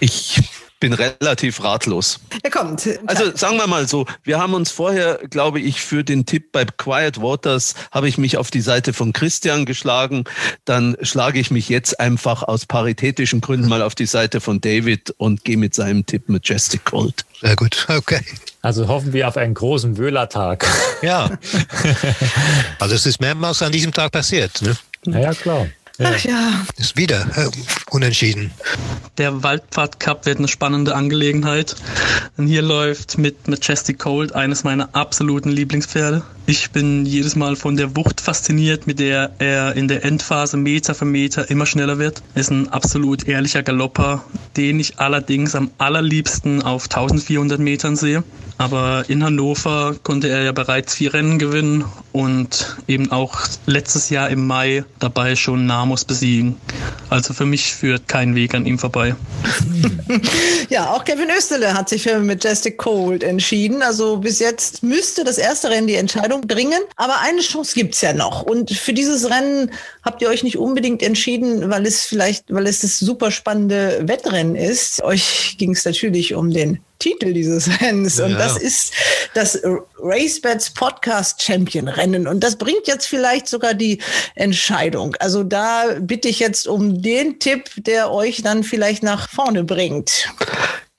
ich 0.00 0.40
bin 0.78 0.92
relativ 0.92 1.62
ratlos. 1.62 2.20
Er 2.42 2.50
kommt. 2.50 2.88
Also 3.06 3.34
sagen 3.34 3.56
wir 3.56 3.66
mal 3.66 3.88
so, 3.88 4.06
wir 4.24 4.38
haben 4.38 4.54
uns 4.54 4.70
vorher, 4.70 5.20
glaube 5.30 5.60
ich, 5.60 5.80
für 5.80 6.04
den 6.04 6.26
Tipp 6.26 6.52
bei 6.52 6.64
Quiet 6.64 7.20
Waters 7.20 7.74
habe 7.90 8.08
ich 8.08 8.18
mich 8.18 8.36
auf 8.36 8.50
die 8.50 8.60
Seite 8.60 8.92
von 8.92 9.12
Christian 9.12 9.64
geschlagen. 9.64 10.24
Dann 10.64 10.96
schlage 11.00 11.38
ich 11.38 11.50
mich 11.50 11.68
jetzt 11.68 11.98
einfach 11.98 12.42
aus 12.42 12.66
paritätischen 12.66 13.40
Gründen 13.40 13.68
mal 13.68 13.82
auf 13.82 13.94
die 13.94 14.06
Seite 14.06 14.40
von 14.40 14.60
David 14.60 15.14
und 15.16 15.44
gehe 15.44 15.56
mit 15.56 15.74
seinem 15.74 16.04
Tipp 16.04 16.28
Majestic 16.28 16.84
Cold. 16.84 17.24
Sehr 17.40 17.56
gut, 17.56 17.86
okay. 17.88 18.20
Also 18.62 18.88
hoffen 18.88 19.12
wir 19.12 19.28
auf 19.28 19.36
einen 19.36 19.54
großen 19.54 19.96
Wöhlertag. 19.96 20.66
Ja. 21.02 21.30
also 22.78 22.94
es 22.94 23.06
ist 23.06 23.20
mehrmals 23.20 23.62
an 23.62 23.72
diesem 23.72 23.92
Tag 23.92 24.12
passiert. 24.12 24.60
Ne? 24.62 24.76
Na 25.04 25.20
ja, 25.20 25.32
klar. 25.32 25.68
Ach 25.98 26.18
ja. 26.24 26.66
Ist 26.76 26.96
wieder 26.96 27.26
äh, 27.36 27.48
unentschieden. 27.90 28.50
Der 29.18 29.42
Waldpfad 29.42 29.98
Cup 29.98 30.26
wird 30.26 30.38
eine 30.38 30.48
spannende 30.48 30.94
Angelegenheit. 30.94 31.76
Denn 32.36 32.46
hier 32.46 32.62
läuft 32.62 33.18
mit 33.18 33.48
Majestic 33.48 33.98
Cold 33.98 34.34
eines 34.34 34.64
meiner 34.64 34.90
absoluten 34.94 35.48
Lieblingspferde. 35.48 36.22
Ich 36.48 36.70
bin 36.70 37.04
jedes 37.04 37.34
Mal 37.34 37.56
von 37.56 37.76
der 37.76 37.96
Wucht 37.96 38.20
fasziniert, 38.20 38.86
mit 38.86 39.00
der 39.00 39.32
er 39.40 39.74
in 39.74 39.88
der 39.88 40.04
Endphase 40.04 40.56
Meter 40.56 40.94
für 40.94 41.04
Meter 41.04 41.50
immer 41.50 41.66
schneller 41.66 41.98
wird. 41.98 42.22
Er 42.36 42.40
ist 42.40 42.50
ein 42.50 42.68
absolut 42.68 43.26
ehrlicher 43.26 43.64
Galopper, 43.64 44.22
den 44.56 44.78
ich 44.78 45.00
allerdings 45.00 45.56
am 45.56 45.72
allerliebsten 45.78 46.62
auf 46.62 46.84
1400 46.84 47.58
Metern 47.58 47.96
sehe. 47.96 48.22
Aber 48.58 49.04
in 49.08 49.22
Hannover 49.22 49.96
konnte 50.02 50.28
er 50.28 50.42
ja 50.42 50.52
bereits 50.52 50.94
vier 50.94 51.12
Rennen 51.12 51.38
gewinnen 51.38 51.84
und 52.12 52.76
eben 52.88 53.12
auch 53.12 53.40
letztes 53.66 54.08
Jahr 54.08 54.30
im 54.30 54.46
Mai 54.46 54.84
dabei 54.98 55.36
schon 55.36 55.66
Namos 55.66 56.04
besiegen. 56.06 56.56
Also 57.10 57.34
für 57.34 57.44
mich 57.44 57.74
führt 57.74 58.08
kein 58.08 58.34
Weg 58.34 58.54
an 58.54 58.66
ihm 58.66 58.78
vorbei. 58.78 59.16
Ja, 60.68 60.90
auch 60.90 61.04
Kevin 61.04 61.28
Österle 61.36 61.74
hat 61.74 61.88
sich 61.88 62.02
für 62.02 62.18
Majestic 62.18 62.76
Cold 62.76 63.22
entschieden. 63.22 63.82
Also 63.82 64.16
bis 64.16 64.40
jetzt 64.40 64.82
müsste 64.82 65.22
das 65.22 65.38
erste 65.38 65.70
Rennen 65.70 65.86
die 65.86 65.94
Entscheidung 65.94 66.35
bringen. 66.42 66.80
Aber 66.96 67.20
eine 67.20 67.40
Chance 67.40 67.74
gibt's 67.74 68.00
ja 68.00 68.12
noch. 68.12 68.42
Und 68.42 68.70
für 68.70 68.92
dieses 68.92 69.30
Rennen 69.30 69.70
habt 70.02 70.22
ihr 70.22 70.28
euch 70.28 70.42
nicht 70.42 70.58
unbedingt 70.58 71.02
entschieden, 71.02 71.70
weil 71.70 71.86
es 71.86 72.04
vielleicht, 72.04 72.52
weil 72.52 72.66
es 72.66 72.80
das 72.80 72.98
super 72.98 73.30
spannende 73.30 74.00
Wettrennen 74.06 74.56
ist. 74.56 75.02
Euch 75.02 75.56
ging 75.58 75.72
es 75.72 75.84
natürlich 75.84 76.34
um 76.34 76.50
den 76.50 76.80
Titel 76.98 77.32
dieses 77.32 77.68
Rennens. 77.80 78.18
Und 78.20 78.32
Ja. 78.32 78.38
das 78.38 78.56
ist 78.56 78.92
das 79.34 79.60
RaceBets 79.98 80.70
Podcast 80.70 81.42
Champion 81.42 81.88
Rennen. 81.88 82.26
Und 82.26 82.40
das 82.40 82.56
bringt 82.56 82.86
jetzt 82.86 83.06
vielleicht 83.06 83.48
sogar 83.48 83.74
die 83.74 83.98
Entscheidung. 84.34 85.14
Also 85.20 85.42
da 85.42 85.96
bitte 86.00 86.28
ich 86.28 86.38
jetzt 86.40 86.66
um 86.68 87.02
den 87.02 87.38
Tipp, 87.38 87.70
der 87.76 88.10
euch 88.12 88.42
dann 88.42 88.64
vielleicht 88.64 89.02
nach 89.02 89.28
vorne 89.28 89.64
bringt. 89.64 90.28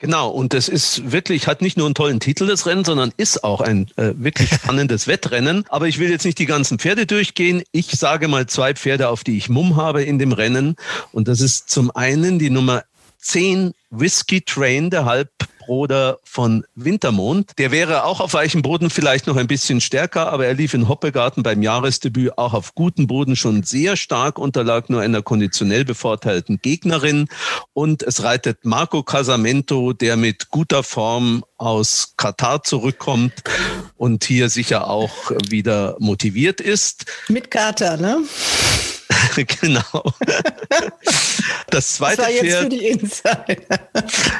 Genau, 0.00 0.30
und 0.30 0.54
das 0.54 0.68
ist 0.68 1.10
wirklich, 1.10 1.48
hat 1.48 1.60
nicht 1.60 1.76
nur 1.76 1.86
einen 1.86 1.94
tollen 1.96 2.20
Titel, 2.20 2.46
das 2.46 2.66
Rennen, 2.66 2.84
sondern 2.84 3.12
ist 3.16 3.42
auch 3.42 3.60
ein 3.60 3.90
äh, 3.96 4.12
wirklich 4.16 4.48
spannendes 4.54 5.08
Wettrennen. 5.08 5.64
Aber 5.70 5.88
ich 5.88 5.98
will 5.98 6.08
jetzt 6.08 6.24
nicht 6.24 6.38
die 6.38 6.46
ganzen 6.46 6.78
Pferde 6.78 7.04
durchgehen. 7.04 7.64
Ich 7.72 7.90
sage 7.90 8.28
mal 8.28 8.46
zwei 8.46 8.74
Pferde, 8.74 9.08
auf 9.08 9.24
die 9.24 9.36
ich 9.36 9.48
Mumm 9.48 9.74
habe 9.74 10.04
in 10.04 10.20
dem 10.20 10.30
Rennen. 10.30 10.76
Und 11.10 11.26
das 11.26 11.40
ist 11.40 11.68
zum 11.68 11.90
einen 11.90 12.38
die 12.38 12.50
Nummer 12.50 12.84
10 13.20 13.74
Whiskey 13.90 14.42
Train, 14.42 14.90
der 14.90 15.04
Halbbruder 15.68 16.18
von 16.24 16.64
Wintermond. 16.74 17.52
Der 17.58 17.70
wäre 17.70 18.04
auch 18.04 18.20
auf 18.20 18.32
weichem 18.32 18.62
Boden 18.62 18.90
vielleicht 18.90 19.26
noch 19.26 19.36
ein 19.36 19.46
bisschen 19.46 19.80
stärker, 19.80 20.32
aber 20.32 20.46
er 20.46 20.54
lief 20.54 20.74
in 20.74 20.88
Hoppegarten 20.88 21.42
beim 21.42 21.62
Jahresdebüt 21.62 22.38
auch 22.38 22.54
auf 22.54 22.74
gutem 22.74 23.06
Boden 23.06 23.36
schon 23.36 23.62
sehr 23.62 23.96
stark, 23.96 24.38
unterlag 24.38 24.88
nur 24.88 25.02
einer 25.02 25.22
konditionell 25.22 25.84
bevorteilten 25.84 26.60
Gegnerin. 26.62 27.28
Und 27.74 28.02
es 28.02 28.22
reitet 28.22 28.64
Marco 28.64 29.02
Casamento, 29.02 29.92
der 29.92 30.16
mit 30.16 30.48
guter 30.50 30.82
Form 30.82 31.44
aus 31.58 32.14
Katar 32.16 32.62
zurückkommt 32.62 33.34
und 33.96 34.24
hier 34.24 34.48
sicher 34.48 34.88
auch 34.88 35.30
wieder 35.48 35.96
motiviert 35.98 36.60
ist. 36.60 37.04
Mit 37.28 37.50
Kater, 37.50 37.96
ne? 37.96 38.18
genau. 39.60 40.12
Das 41.70 41.94
zweite 41.94 42.22
Das 42.22 42.30
Pferd. 42.30 42.74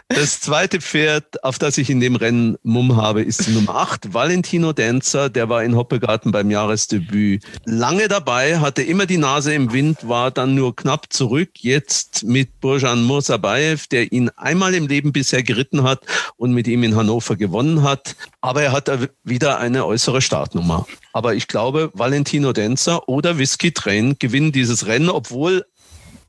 Das 0.09 0.41
zweite 0.41 0.81
Pferd, 0.81 1.45
auf 1.45 1.59
das 1.59 1.79
ich 1.79 1.91
in 1.91 2.01
dem 2.01 2.17
Rennen 2.17 2.57
Mumm 2.63 2.97
habe, 2.97 3.23
ist 3.23 3.47
die 3.47 3.53
Nummer 3.53 3.77
8, 3.77 4.15
Valentino 4.15 4.73
Dancer. 4.73 5.29
Der 5.29 5.49
war 5.49 5.63
in 5.63 5.77
Hoppegarten 5.77 6.33
beim 6.33 6.51
Jahresdebüt 6.51 7.45
lange 7.65 8.09
dabei, 8.09 8.61
hatte 8.61 8.83
immer 8.83 9.07
die 9.07 9.19
Nase 9.19 9.55
im 9.55 9.73
Wind, 9.73 10.09
war 10.09 10.31
dann 10.31 10.55
nur 10.55 10.75
knapp 10.75 11.13
zurück. 11.13 11.51
Jetzt 11.59 12.25
mit 12.25 12.61
Burjan 12.61 13.03
Mursabayev, 13.03 13.87
der 13.89 14.13
ihn 14.13 14.31
einmal 14.37 14.75
im 14.75 14.87
Leben 14.87 15.13
bisher 15.13 15.43
geritten 15.43 15.83
hat 15.83 16.01
und 16.37 16.53
mit 16.53 16.67
ihm 16.67 16.83
in 16.83 16.97
Hannover 16.97 17.37
gewonnen 17.37 17.83
hat. 17.83 18.17
Aber 18.41 18.63
er 18.63 18.73
hat 18.73 18.91
wieder 19.25 19.59
eine 19.59 19.85
äußere 19.85 20.23
Startnummer. 20.23 20.87
Aber 21.13 21.35
ich 21.35 21.49
glaube, 21.49 21.91
Valentino 21.95 22.53
Dancer 22.53 23.09
oder 23.09 23.39
Whisky 23.39 23.73
Train 23.73 24.17
gewinnen 24.19 24.53
dieses 24.53 24.78
Rennen, 24.87 25.11
obwohl 25.11 25.65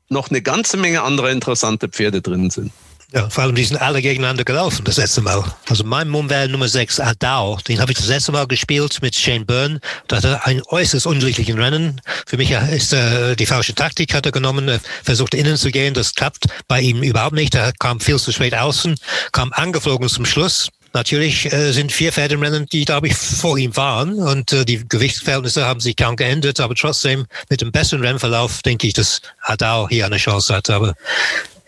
noch 0.08 0.30
eine 0.30 0.42
ganze 0.42 0.76
Menge 0.76 1.02
andere 1.02 1.30
interessante 1.30 1.88
Pferde 1.88 2.20
drin 2.20 2.50
sind. 2.50 2.72
Ja, 3.12 3.28
vor 3.28 3.42
allem, 3.42 3.56
die 3.56 3.64
sind 3.64 3.76
alle 3.80 4.02
gegeneinander 4.02 4.44
gelaufen 4.44 4.84
das 4.84 4.96
letzte 4.96 5.20
Mal. 5.20 5.42
Also 5.68 5.82
mein 5.82 6.08
Mumm 6.08 6.30
wäre 6.30 6.48
Nummer 6.48 6.68
6, 6.68 7.00
Adao. 7.00 7.58
Den 7.66 7.80
habe 7.80 7.90
ich 7.90 7.98
das 7.98 8.06
letzte 8.06 8.30
Mal 8.30 8.46
gespielt 8.46 9.02
mit 9.02 9.16
Shane 9.16 9.44
Byrne. 9.44 9.80
Da 10.06 10.18
hat 10.18 10.24
er 10.24 10.46
einen 10.46 10.62
äußerst 10.68 11.06
unglücklichen 11.06 11.58
Rennen. 11.58 12.00
Für 12.26 12.36
mich 12.36 12.52
ist 12.52 12.92
äh, 12.92 13.34
die 13.34 13.46
falsche 13.46 13.74
Taktik 13.74 14.14
hat 14.14 14.26
er 14.26 14.32
genommen. 14.32 14.68
Er 14.68 14.80
versucht 15.02 15.34
innen 15.34 15.56
zu 15.56 15.72
gehen, 15.72 15.92
das 15.92 16.14
klappt 16.14 16.46
bei 16.68 16.80
ihm 16.80 17.02
überhaupt 17.02 17.34
nicht. 17.34 17.56
Er 17.56 17.72
kam 17.72 17.98
viel 17.98 18.18
zu 18.20 18.30
spät 18.30 18.54
außen, 18.54 18.94
kam 19.32 19.52
angeflogen 19.52 20.08
zum 20.08 20.24
Schluss. 20.24 20.68
Natürlich 20.92 21.52
äh, 21.52 21.72
sind 21.72 21.92
vier 21.92 22.12
Pferde 22.12 22.34
im 22.34 22.42
Rennen, 22.42 22.66
die, 22.66 22.84
glaube 22.84 23.06
ich, 23.06 23.14
vor 23.14 23.56
ihm 23.58 23.76
waren. 23.76 24.14
Und 24.14 24.52
äh, 24.52 24.64
die 24.64 24.86
Gewichtsverhältnisse 24.88 25.64
haben 25.64 25.80
sich 25.80 25.96
kaum 25.96 26.16
geändert. 26.16 26.60
Aber 26.60 26.74
trotzdem, 26.74 27.26
mit 27.48 27.60
dem 27.60 27.70
besseren 27.70 28.04
Rennverlauf, 28.04 28.62
denke 28.62 28.86
ich, 28.86 28.94
dass 28.94 29.20
Adao 29.42 29.88
hier 29.88 30.06
eine 30.06 30.16
Chance 30.16 30.54
hat. 30.54 30.68
Aber 30.70 30.94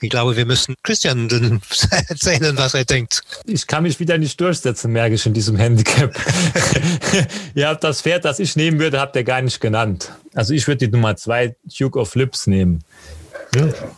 ich 0.02 0.10
glaube, 0.10 0.36
wir 0.36 0.44
müssen 0.44 0.74
Christian 0.82 1.28
erzählen, 2.08 2.56
was 2.56 2.74
er 2.74 2.84
denkt. 2.84 3.22
Ich 3.46 3.66
kann 3.68 3.84
mich 3.84 4.00
wieder 4.00 4.18
nicht 4.18 4.40
durchsetzen, 4.40 4.90
merke 4.90 5.14
ich 5.14 5.24
in 5.24 5.32
diesem 5.32 5.56
Handicap. 5.56 6.12
habt 7.56 7.84
das 7.84 8.02
Pferd, 8.02 8.24
das 8.24 8.40
ich 8.40 8.56
nehmen 8.56 8.80
würde, 8.80 8.98
habt 8.98 9.14
ihr 9.14 9.24
gar 9.24 9.40
nicht 9.40 9.60
genannt. 9.60 10.10
Also 10.34 10.54
ich 10.54 10.66
würde 10.66 10.86
die 10.86 10.92
Nummer 10.92 11.14
zwei 11.16 11.54
Duke 11.78 12.00
of 12.00 12.16
Lips 12.16 12.48
nehmen. 12.48 12.82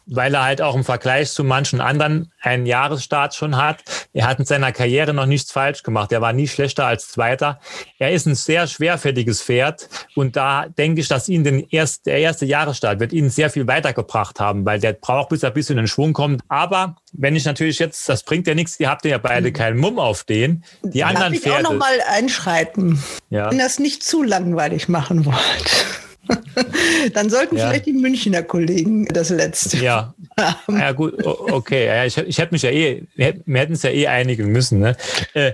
Weil 0.06 0.34
er 0.34 0.44
halt 0.44 0.60
auch 0.62 0.74
im 0.74 0.82
Vergleich 0.84 1.30
zu 1.30 1.44
manchen 1.44 1.80
anderen 1.80 2.32
einen 2.40 2.66
Jahresstart 2.66 3.34
schon 3.34 3.56
hat. 3.56 3.82
Er 4.12 4.26
hat 4.26 4.38
in 4.40 4.44
seiner 4.44 4.72
Karriere 4.72 5.14
noch 5.14 5.26
nichts 5.26 5.52
falsch 5.52 5.82
gemacht. 5.82 6.10
Er 6.12 6.20
war 6.20 6.32
nie 6.32 6.48
schlechter 6.48 6.86
als 6.86 7.08
Zweiter. 7.08 7.60
Er 7.98 8.12
ist 8.12 8.26
ein 8.26 8.34
sehr 8.34 8.66
schwerfälliges 8.66 9.42
Pferd. 9.42 9.88
Und 10.16 10.36
da 10.36 10.66
denke 10.68 11.00
ich, 11.00 11.08
dass 11.08 11.28
ihn 11.28 11.44
den 11.44 11.66
erst, 11.70 12.06
der 12.06 12.18
erste 12.18 12.46
Jahresstart 12.46 12.98
wird 13.00 13.12
ihn 13.12 13.30
sehr 13.30 13.48
viel 13.50 13.66
weitergebracht 13.66 14.40
haben, 14.40 14.64
weil 14.64 14.80
der 14.80 14.92
braucht, 14.94 15.28
bis 15.28 15.42
er 15.42 15.50
ein 15.50 15.54
bisschen 15.54 15.78
in 15.78 15.84
den 15.84 15.88
Schwung 15.88 16.12
kommt. 16.12 16.42
Aber 16.48 16.96
wenn 17.12 17.36
ich 17.36 17.44
natürlich 17.44 17.78
jetzt, 17.78 18.08
das 18.08 18.24
bringt 18.24 18.46
ja 18.46 18.54
nichts, 18.54 18.78
ihr 18.80 18.90
habt 18.90 19.04
ja 19.04 19.18
beide 19.18 19.52
keinen 19.52 19.78
Mumm 19.78 19.98
auf 19.98 20.24
den. 20.24 20.64
Die 20.82 21.04
anderen 21.04 21.32
Darf 21.32 21.40
ich 21.42 21.48
auch 21.50 21.54
Pferde. 21.54 21.62
noch 21.64 21.74
mal 21.78 21.98
einschreiten, 22.08 23.02
Ja. 23.30 23.50
wenn 23.50 23.58
das 23.58 23.78
nicht 23.78 24.02
zu 24.02 24.22
langweilig 24.22 24.88
machen 24.88 25.24
wollt. 25.24 25.86
Dann 27.14 27.30
sollten 27.30 27.56
Ja. 27.56 27.68
vielleicht 27.68 27.86
die 27.86 27.92
Münchner 27.92 28.42
Kollegen 28.42 29.06
das 29.06 29.30
letzte 29.30 29.78
Ja, 29.78 30.14
haben. 30.40 30.78
ja 30.78 30.92
gut, 30.92 31.14
okay. 31.24 31.86
Ja, 31.86 32.04
ich, 32.04 32.16
ich 32.18 32.38
hätte 32.38 32.52
mich 32.54 32.62
ja 32.62 32.70
eh, 32.70 33.02
wir 33.16 33.26
hätten- 33.26 33.72
es 33.74 33.82
ja 33.82 33.90
eh 33.90 34.06
einigen 34.06 34.48
müssen. 34.52 34.80
Ne? 34.80 34.96
Äh, 35.34 35.52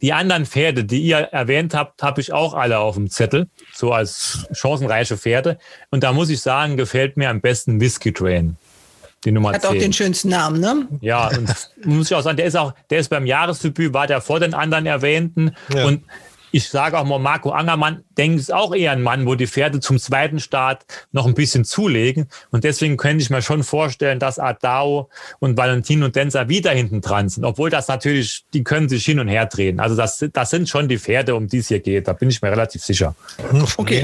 die 0.00 0.12
anderen 0.12 0.46
Pferde, 0.46 0.84
die 0.84 1.00
ihr 1.02 1.16
erwähnt 1.18 1.74
habt, 1.74 2.02
habe 2.02 2.20
ich 2.20 2.32
auch 2.32 2.54
alle 2.54 2.78
auf 2.78 2.94
dem 2.96 3.10
Zettel, 3.10 3.48
so 3.74 3.92
als 3.92 4.46
chancenreiche 4.52 5.16
Pferde. 5.16 5.58
Und 5.90 6.02
da 6.02 6.12
muss 6.12 6.30
ich 6.30 6.40
sagen, 6.40 6.76
gefällt 6.76 7.16
mir 7.16 7.30
am 7.30 7.40
besten 7.40 7.80
Whisky 7.80 8.12
Train. 8.12 8.56
Die 9.24 9.30
Nummer 9.30 9.52
Hat 9.52 9.64
auch 9.66 9.70
10. 9.70 9.80
den 9.80 9.92
schönsten 9.92 10.30
Namen, 10.30 10.60
ne? 10.60 10.88
Ja, 11.00 11.28
und 11.28 11.48
muss 11.84 12.10
ich 12.10 12.14
auch 12.16 12.22
sagen, 12.22 12.36
der 12.36 12.46
ist 12.46 12.56
auch, 12.56 12.74
der 12.90 12.98
ist 12.98 13.08
beim 13.08 13.24
Jahresdebüt, 13.24 13.92
war 13.94 14.08
der 14.08 14.20
vor 14.20 14.40
den 14.40 14.52
anderen 14.52 14.84
erwähnten. 14.84 15.52
Ja. 15.72 15.84
Und 15.84 16.02
ich 16.52 16.68
sage 16.68 16.98
auch 16.98 17.04
mal, 17.04 17.18
Marco 17.18 17.50
Angermann, 17.50 18.04
ich, 18.16 18.30
ist 18.34 18.52
auch 18.52 18.74
eher 18.74 18.92
ein 18.92 19.02
Mann, 19.02 19.26
wo 19.26 19.34
die 19.34 19.46
Pferde 19.46 19.80
zum 19.80 19.98
zweiten 19.98 20.38
Start 20.38 20.84
noch 21.10 21.26
ein 21.26 21.34
bisschen 21.34 21.64
zulegen. 21.64 22.28
Und 22.50 22.64
deswegen 22.64 22.96
könnte 22.96 23.22
ich 23.22 23.30
mir 23.30 23.42
schon 23.42 23.64
vorstellen, 23.64 24.18
dass 24.18 24.38
Adao 24.38 25.08
und 25.40 25.56
Valentin 25.56 26.02
und 26.02 26.14
Denzer 26.14 26.48
wieder 26.48 26.70
hinten 26.70 27.00
dran 27.00 27.28
sind. 27.28 27.44
Obwohl 27.44 27.70
das 27.70 27.88
natürlich, 27.88 28.44
die 28.52 28.62
können 28.62 28.88
sich 28.88 29.04
hin 29.04 29.18
und 29.18 29.28
her 29.28 29.46
drehen. 29.46 29.80
Also 29.80 29.96
das, 29.96 30.24
das 30.32 30.50
sind 30.50 30.68
schon 30.68 30.88
die 30.88 30.98
Pferde, 30.98 31.34
um 31.34 31.48
die 31.48 31.58
es 31.58 31.68
hier 31.68 31.80
geht. 31.80 32.06
Da 32.06 32.12
bin 32.12 32.28
ich 32.28 32.42
mir 32.42 32.50
relativ 32.50 32.84
sicher. 32.84 33.14
Hm, 33.50 33.66
Okay. 33.76 34.00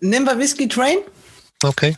Nehmen 0.00 0.26
wir 0.26 0.38
Whisky 0.38 0.66
Train. 0.66 0.98
Okay. 1.62 1.96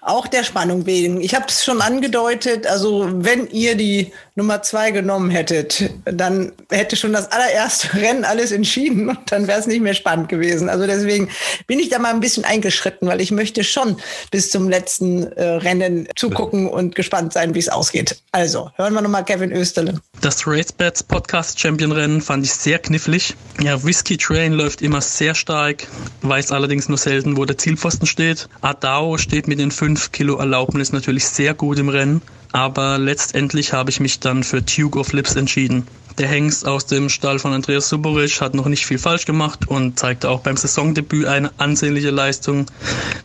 Auch 0.00 0.26
der 0.26 0.44
Spannung 0.44 0.84
wegen. 0.84 1.20
Ich 1.22 1.34
habe 1.34 1.46
es 1.48 1.64
schon 1.64 1.80
angedeutet, 1.80 2.66
also 2.66 3.08
wenn 3.10 3.48
ihr 3.48 3.74
die 3.74 4.12
Nummer 4.34 4.60
zwei 4.62 4.90
genommen 4.90 5.30
hättet, 5.30 5.90
dann 6.04 6.52
hätte 6.70 6.96
schon 6.96 7.14
das 7.14 7.32
allererste 7.32 7.94
Rennen 7.94 8.24
alles 8.24 8.52
entschieden 8.52 9.08
und 9.08 9.32
dann 9.32 9.46
wäre 9.46 9.58
es 9.58 9.66
nicht 9.66 9.80
mehr 9.80 9.94
spannend 9.94 10.28
gewesen. 10.28 10.68
Also 10.68 10.86
deswegen 10.86 11.30
bin 11.66 11.78
ich 11.78 11.88
da 11.88 11.98
mal 11.98 12.12
ein 12.12 12.20
bisschen 12.20 12.44
eingeschritten, 12.44 13.08
weil 13.08 13.22
ich 13.22 13.30
möchte 13.30 13.64
schon 13.64 13.96
bis 14.30 14.50
zum 14.50 14.68
letzten 14.68 15.32
äh, 15.32 15.42
Rennen 15.42 16.08
zugucken 16.16 16.68
und 16.68 16.94
gespannt 16.94 17.32
sein, 17.32 17.54
wie 17.54 17.60
es 17.60 17.70
ausgeht. 17.70 18.20
Also, 18.32 18.70
hören 18.76 18.92
wir 18.92 19.00
nochmal 19.00 19.24
Kevin 19.24 19.52
Österle. 19.52 20.00
Das 20.20 20.46
RaceBets 20.46 21.04
Podcast 21.04 21.58
Champion 21.58 21.92
Rennen 21.92 22.20
fand 22.20 22.44
ich 22.44 22.52
sehr 22.52 22.78
knifflig. 22.78 23.34
Ja, 23.60 23.82
Whiskey 23.82 24.16
Train 24.18 24.52
läuft 24.52 24.82
immer 24.82 25.00
sehr 25.00 25.34
stark, 25.34 25.86
weiß 26.22 26.52
allerdings 26.52 26.88
nur 26.88 26.98
selten, 26.98 27.36
wo 27.36 27.44
der 27.44 27.56
Zielpfosten 27.56 28.06
steht. 28.06 28.48
Adao 28.60 29.03
steht 29.18 29.48
mit 29.48 29.58
den 29.58 29.70
5 29.70 30.12
Kilo 30.12 30.36
Erlaubnis 30.36 30.92
natürlich 30.92 31.26
sehr 31.26 31.54
gut 31.54 31.78
im 31.78 31.88
Rennen. 31.88 32.22
Aber 32.52 32.98
letztendlich 32.98 33.72
habe 33.72 33.90
ich 33.90 34.00
mich 34.00 34.20
dann 34.20 34.44
für 34.44 34.62
Duke 34.62 34.98
of 34.98 35.12
Lips 35.12 35.34
entschieden. 35.36 35.86
Der 36.18 36.28
Hengst 36.28 36.66
aus 36.66 36.86
dem 36.86 37.08
Stall 37.08 37.40
von 37.40 37.52
Andreas 37.52 37.88
Suboric 37.88 38.40
hat 38.40 38.54
noch 38.54 38.66
nicht 38.66 38.86
viel 38.86 38.98
falsch 38.98 39.26
gemacht 39.26 39.66
und 39.66 39.98
zeigte 39.98 40.30
auch 40.30 40.40
beim 40.40 40.56
Saisondebüt 40.56 41.26
eine 41.26 41.50
ansehnliche 41.58 42.10
Leistung, 42.10 42.66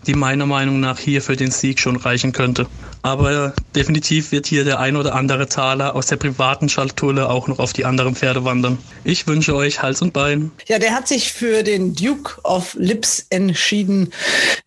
die 0.07 0.15
meiner 0.15 0.47
Meinung 0.47 0.79
nach 0.79 0.97
hier 0.97 1.21
für 1.21 1.35
den 1.35 1.51
Sieg 1.51 1.79
schon 1.79 1.97
reichen 1.97 2.31
könnte. 2.31 2.65
Aber 3.01 3.53
definitiv 3.75 4.31
wird 4.31 4.45
hier 4.45 4.65
der 4.65 4.79
ein 4.79 4.95
oder 4.97 5.15
andere 5.15 5.47
Taler 5.47 5.95
aus 5.95 6.07
der 6.07 6.17
privaten 6.17 6.67
Schatulle 6.67 7.29
auch 7.29 7.47
noch 7.47 7.59
auf 7.59 7.71
die 7.71 7.85
anderen 7.85 8.15
Pferde 8.15 8.43
wandern. 8.43 8.77
Ich 9.03 9.25
wünsche 9.25 9.55
euch 9.55 9.81
Hals 9.81 10.01
und 10.01 10.11
Bein. 10.11 10.51
Ja, 10.67 10.79
der 10.79 10.93
hat 10.93 11.07
sich 11.07 11.31
für 11.31 11.63
den 11.63 11.95
Duke 11.95 12.41
of 12.43 12.75
Lips 12.77 13.25
entschieden 13.29 14.11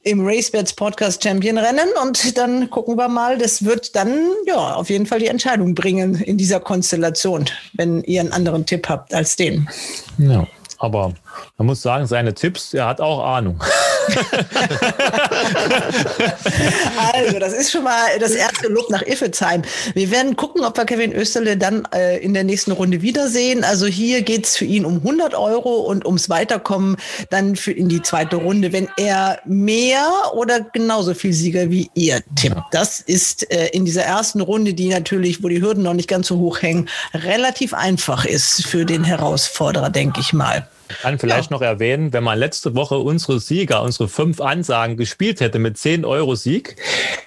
im 0.02 0.26
RaceBets 0.26 0.72
Podcast 0.72 1.22
Champion 1.22 1.59
Rennen 1.59 1.88
und 2.02 2.38
dann 2.38 2.70
gucken 2.70 2.96
wir 2.96 3.09
mal, 3.09 3.36
das 3.36 3.64
wird 3.64 3.94
dann 3.94 4.18
ja 4.46 4.74
auf 4.74 4.88
jeden 4.88 5.06
Fall 5.06 5.18
die 5.18 5.26
Entscheidung 5.26 5.74
bringen 5.74 6.14
in 6.14 6.38
dieser 6.38 6.60
Konstellation, 6.60 7.44
wenn 7.74 8.02
ihr 8.04 8.20
einen 8.20 8.32
anderen 8.32 8.64
Tipp 8.64 8.88
habt 8.88 9.12
als 9.12 9.36
den. 9.36 9.68
Ja, 10.16 10.46
aber 10.78 11.12
man 11.59 11.66
muss 11.66 11.82
sagen, 11.82 12.06
seine 12.06 12.34
Tipps, 12.34 12.74
er 12.74 12.86
hat 12.86 13.00
auch 13.00 13.24
Ahnung. 13.24 13.62
also, 17.12 17.38
das 17.38 17.52
ist 17.52 17.70
schon 17.70 17.84
mal 17.84 18.18
das 18.18 18.32
erste 18.32 18.68
Lob 18.68 18.90
nach 18.90 19.02
Iffelsheim. 19.02 19.62
Wir 19.94 20.10
werden 20.10 20.36
gucken, 20.36 20.64
ob 20.64 20.76
wir 20.76 20.84
Kevin 20.84 21.12
Österle 21.12 21.56
dann 21.56 21.86
äh, 21.94 22.18
in 22.18 22.34
der 22.34 22.44
nächsten 22.44 22.72
Runde 22.72 23.02
wiedersehen. 23.02 23.64
Also 23.64 23.86
hier 23.86 24.22
geht 24.22 24.46
es 24.46 24.56
für 24.56 24.64
ihn 24.64 24.84
um 24.84 24.96
100 24.96 25.34
Euro 25.34 25.80
und 25.80 26.04
ums 26.04 26.28
Weiterkommen 26.28 26.96
dann 27.30 27.56
für 27.56 27.72
in 27.72 27.88
die 27.88 28.02
zweite 28.02 28.36
Runde, 28.36 28.72
wenn 28.72 28.88
er 28.96 29.40
mehr 29.44 30.10
oder 30.34 30.60
genauso 30.60 31.14
viel 31.14 31.32
Sieger 31.32 31.70
wie 31.70 31.90
ihr 31.94 32.22
tippt. 32.34 32.60
Das 32.72 33.00
ist 33.00 33.50
äh, 33.52 33.68
in 33.68 33.84
dieser 33.84 34.02
ersten 34.02 34.40
Runde, 34.40 34.74
die 34.74 34.88
natürlich, 34.88 35.42
wo 35.42 35.48
die 35.48 35.62
Hürden 35.62 35.82
noch 35.82 35.94
nicht 35.94 36.09
ganz 36.09 36.28
so 36.28 36.38
hoch 36.38 36.62
hängen, 36.62 36.88
relativ 37.14 37.74
einfach 37.74 38.24
ist 38.24 38.66
für 38.66 38.84
den 38.84 39.04
Herausforderer, 39.04 39.90
denke 39.90 40.20
ich 40.20 40.32
mal. 40.32 40.66
Ich 40.93 41.02
kann 41.02 41.19
vielleicht 41.19 41.51
ja. 41.51 41.56
noch 41.56 41.62
erwähnen, 41.62 42.12
wenn 42.12 42.23
man 42.23 42.39
letzte 42.39 42.74
Woche 42.74 42.98
unsere 42.98 43.40
Sieger, 43.40 43.82
unsere 43.82 44.09
fünf 44.09 44.40
Ansagen 44.40 44.97
gespielt 44.97 45.40
hätte 45.40 45.59
mit 45.59 45.78
10 45.78 46.05
Euro 46.05 46.35
Sieg, 46.35 46.77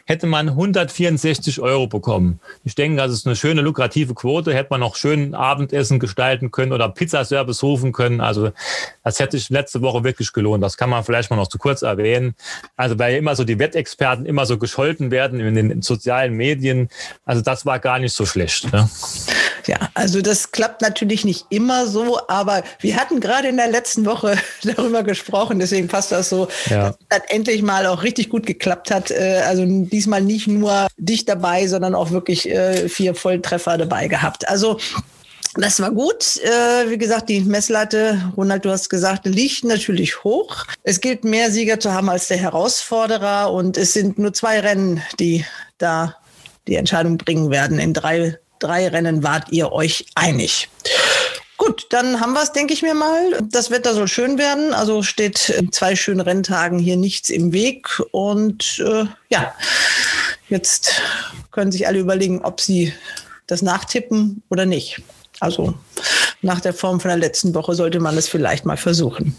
hätte 0.05 0.27
man 0.27 0.49
164 0.49 1.59
Euro 1.59 1.87
bekommen. 1.87 2.39
Ich 2.63 2.75
denke, 2.75 2.97
das 2.97 3.11
ist 3.11 3.25
eine 3.25 3.35
schöne, 3.35 3.61
lukrative 3.61 4.13
Quote. 4.13 4.53
Hätte 4.53 4.67
man 4.69 4.79
noch 4.79 4.95
schön 4.95 5.33
Abendessen 5.33 5.99
gestalten 5.99 6.51
können 6.51 6.73
oder 6.73 6.89
Pizzaservice 6.89 7.63
rufen 7.63 7.91
können. 7.91 8.21
Also 8.21 8.51
das 9.03 9.19
hätte 9.19 9.37
sich 9.37 9.49
letzte 9.49 9.81
Woche 9.81 10.03
wirklich 10.03 10.31
gelohnt. 10.31 10.63
Das 10.63 10.77
kann 10.77 10.89
man 10.89 11.03
vielleicht 11.03 11.31
mal 11.31 11.37
noch 11.37 11.47
zu 11.47 11.57
kurz 11.57 11.81
erwähnen. 11.81 12.35
Also 12.75 12.99
weil 12.99 13.15
immer 13.15 13.35
so 13.35 13.43
die 13.43 13.57
Wettexperten 13.57 14.25
immer 14.25 14.45
so 14.45 14.59
gescholten 14.59 15.09
werden 15.09 15.39
in 15.39 15.55
den 15.55 15.81
sozialen 15.81 16.33
Medien. 16.33 16.89
Also 17.25 17.41
das 17.41 17.65
war 17.65 17.79
gar 17.79 17.97
nicht 17.97 18.13
so 18.13 18.25
schlecht. 18.25 18.71
Ne? 18.71 18.87
Ja, 19.67 19.89
also 19.93 20.21
das 20.21 20.51
klappt 20.51 20.81
natürlich 20.81 21.25
nicht 21.25 21.45
immer 21.49 21.87
so, 21.87 22.19
aber 22.27 22.63
wir 22.79 22.95
hatten 22.95 23.19
gerade 23.19 23.47
in 23.47 23.57
der 23.57 23.69
letzten 23.69 24.05
Woche 24.05 24.37
darüber 24.63 25.03
gesprochen, 25.03 25.59
deswegen 25.59 25.87
passt 25.87 26.11
das 26.11 26.29
so, 26.29 26.47
ja. 26.69 26.89
dass 26.89 26.97
das 27.09 27.21
endlich 27.29 27.61
mal 27.61 27.85
auch 27.87 28.03
richtig 28.03 28.29
gut 28.29 28.45
geklappt 28.45 28.91
hat. 28.91 29.11
Äh, 29.11 29.41
also 29.47 29.63
diesmal 29.65 30.21
nicht 30.21 30.47
nur 30.47 30.87
dich 30.97 31.25
dabei, 31.25 31.67
sondern 31.67 31.95
auch 31.95 32.11
wirklich 32.11 32.49
äh, 32.49 32.89
vier 32.89 33.15
Volltreffer 33.15 33.77
dabei 33.77 34.07
gehabt. 34.07 34.47
Also 34.47 34.79
das 35.57 35.79
war 35.79 35.91
gut. 35.91 36.37
Äh, 36.43 36.89
wie 36.89 36.97
gesagt, 36.97 37.29
die 37.29 37.39
Messlatte, 37.41 38.31
Ronald, 38.35 38.65
du 38.65 38.71
hast 38.71 38.89
gesagt, 38.89 39.25
liegt 39.25 39.63
natürlich 39.63 40.23
hoch. 40.23 40.65
Es 40.83 40.99
gilt 40.99 41.23
mehr 41.23 41.49
Sieger 41.51 41.79
zu 41.79 41.93
haben 41.93 42.09
als 42.09 42.27
der 42.27 42.37
Herausforderer 42.37 43.51
und 43.51 43.77
es 43.77 43.93
sind 43.93 44.19
nur 44.19 44.33
zwei 44.33 44.59
Rennen, 44.59 45.01
die 45.19 45.45
da 45.77 46.17
die 46.67 46.75
Entscheidung 46.75 47.17
bringen 47.17 47.51
werden. 47.51 47.79
In 47.79 47.93
drei, 47.93 48.37
drei 48.59 48.87
Rennen 48.87 49.23
wart 49.23 49.51
ihr 49.51 49.71
euch 49.71 50.05
einig. 50.15 50.69
Gut, 51.57 51.87
dann 51.89 52.19
haben 52.19 52.33
wir 52.33 52.43
es, 52.43 52.51
denke 52.51 52.73
ich 52.73 52.81
mir 52.81 52.93
mal. 52.93 53.41
Das 53.49 53.71
Wetter 53.71 53.93
soll 53.93 54.07
schön 54.07 54.37
werden. 54.37 54.73
Also 54.73 55.03
steht 55.03 55.49
in 55.49 55.71
zwei 55.71 55.95
schönen 55.95 56.19
Renntagen 56.19 56.79
hier 56.79 56.97
nichts 56.97 57.29
im 57.29 57.53
Weg. 57.53 57.87
Und 58.11 58.83
äh, 58.85 59.05
ja, 59.29 59.53
jetzt 60.49 61.01
können 61.51 61.71
sich 61.71 61.87
alle 61.87 61.99
überlegen, 61.99 62.43
ob 62.43 62.59
sie 62.59 62.93
das 63.47 63.61
nachtippen 63.61 64.43
oder 64.49 64.65
nicht. 64.65 65.01
Also 65.39 65.73
nach 66.41 66.59
der 66.59 66.73
Form 66.73 66.99
von 66.99 67.09
der 67.09 67.17
letzten 67.17 67.53
Woche 67.55 67.73
sollte 67.73 67.99
man 67.99 68.17
es 68.17 68.27
vielleicht 68.27 68.65
mal 68.65 68.77
versuchen. 68.77 69.35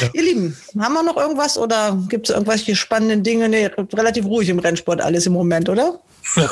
Ja. 0.00 0.08
Ihr 0.14 0.22
Lieben, 0.22 0.56
haben 0.78 0.94
wir 0.94 1.02
noch 1.02 1.16
irgendwas 1.16 1.58
oder 1.58 1.98
gibt 2.08 2.28
es 2.28 2.34
irgendwelche 2.34 2.76
spannenden 2.76 3.22
Dinge? 3.22 3.48
Nee, 3.48 3.70
relativ 3.92 4.24
ruhig 4.24 4.48
im 4.48 4.58
Rennsport 4.58 5.00
alles 5.00 5.26
im 5.26 5.32
Moment, 5.32 5.68
oder? 5.68 6.00
Ja. 6.36 6.50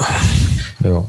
Ja. 0.84 1.06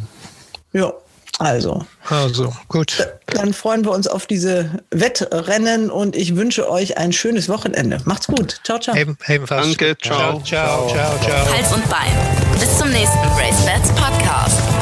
Ja. 0.76 0.94
Also. 1.40 1.86
Also, 2.08 2.54
gut. 2.70 3.10
Dann 3.26 3.54
freuen 3.54 3.84
wir 3.84 3.92
uns 3.92 4.08
auf 4.08 4.26
diese 4.26 4.70
Wettrennen 4.92 5.90
und 5.90 6.16
ich 6.16 6.36
wünsche 6.38 6.70
euch 6.70 6.98
ein 6.98 7.12
schönes 7.12 7.50
Wochenende. 7.50 8.00
Macht's 8.06 8.28
gut. 8.28 8.62
Ciao, 8.64 8.80
ciao. 8.80 8.96
Eben, 8.96 9.18
ebenfalls. 9.28 9.68
Danke, 9.68 9.98
ciao. 10.02 10.42
Ciao, 10.42 10.88
ciao, 10.88 10.88
ciao, 10.88 11.20
ciao. 11.20 11.54
Hals 11.54 11.74
und 11.74 11.90
Bein. 11.90 12.12
Bis 12.60 12.78
zum 12.78 12.90
nächsten 12.90 13.28
Race 13.38 13.66
Bats 13.66 13.90
Podcast. 13.90 14.75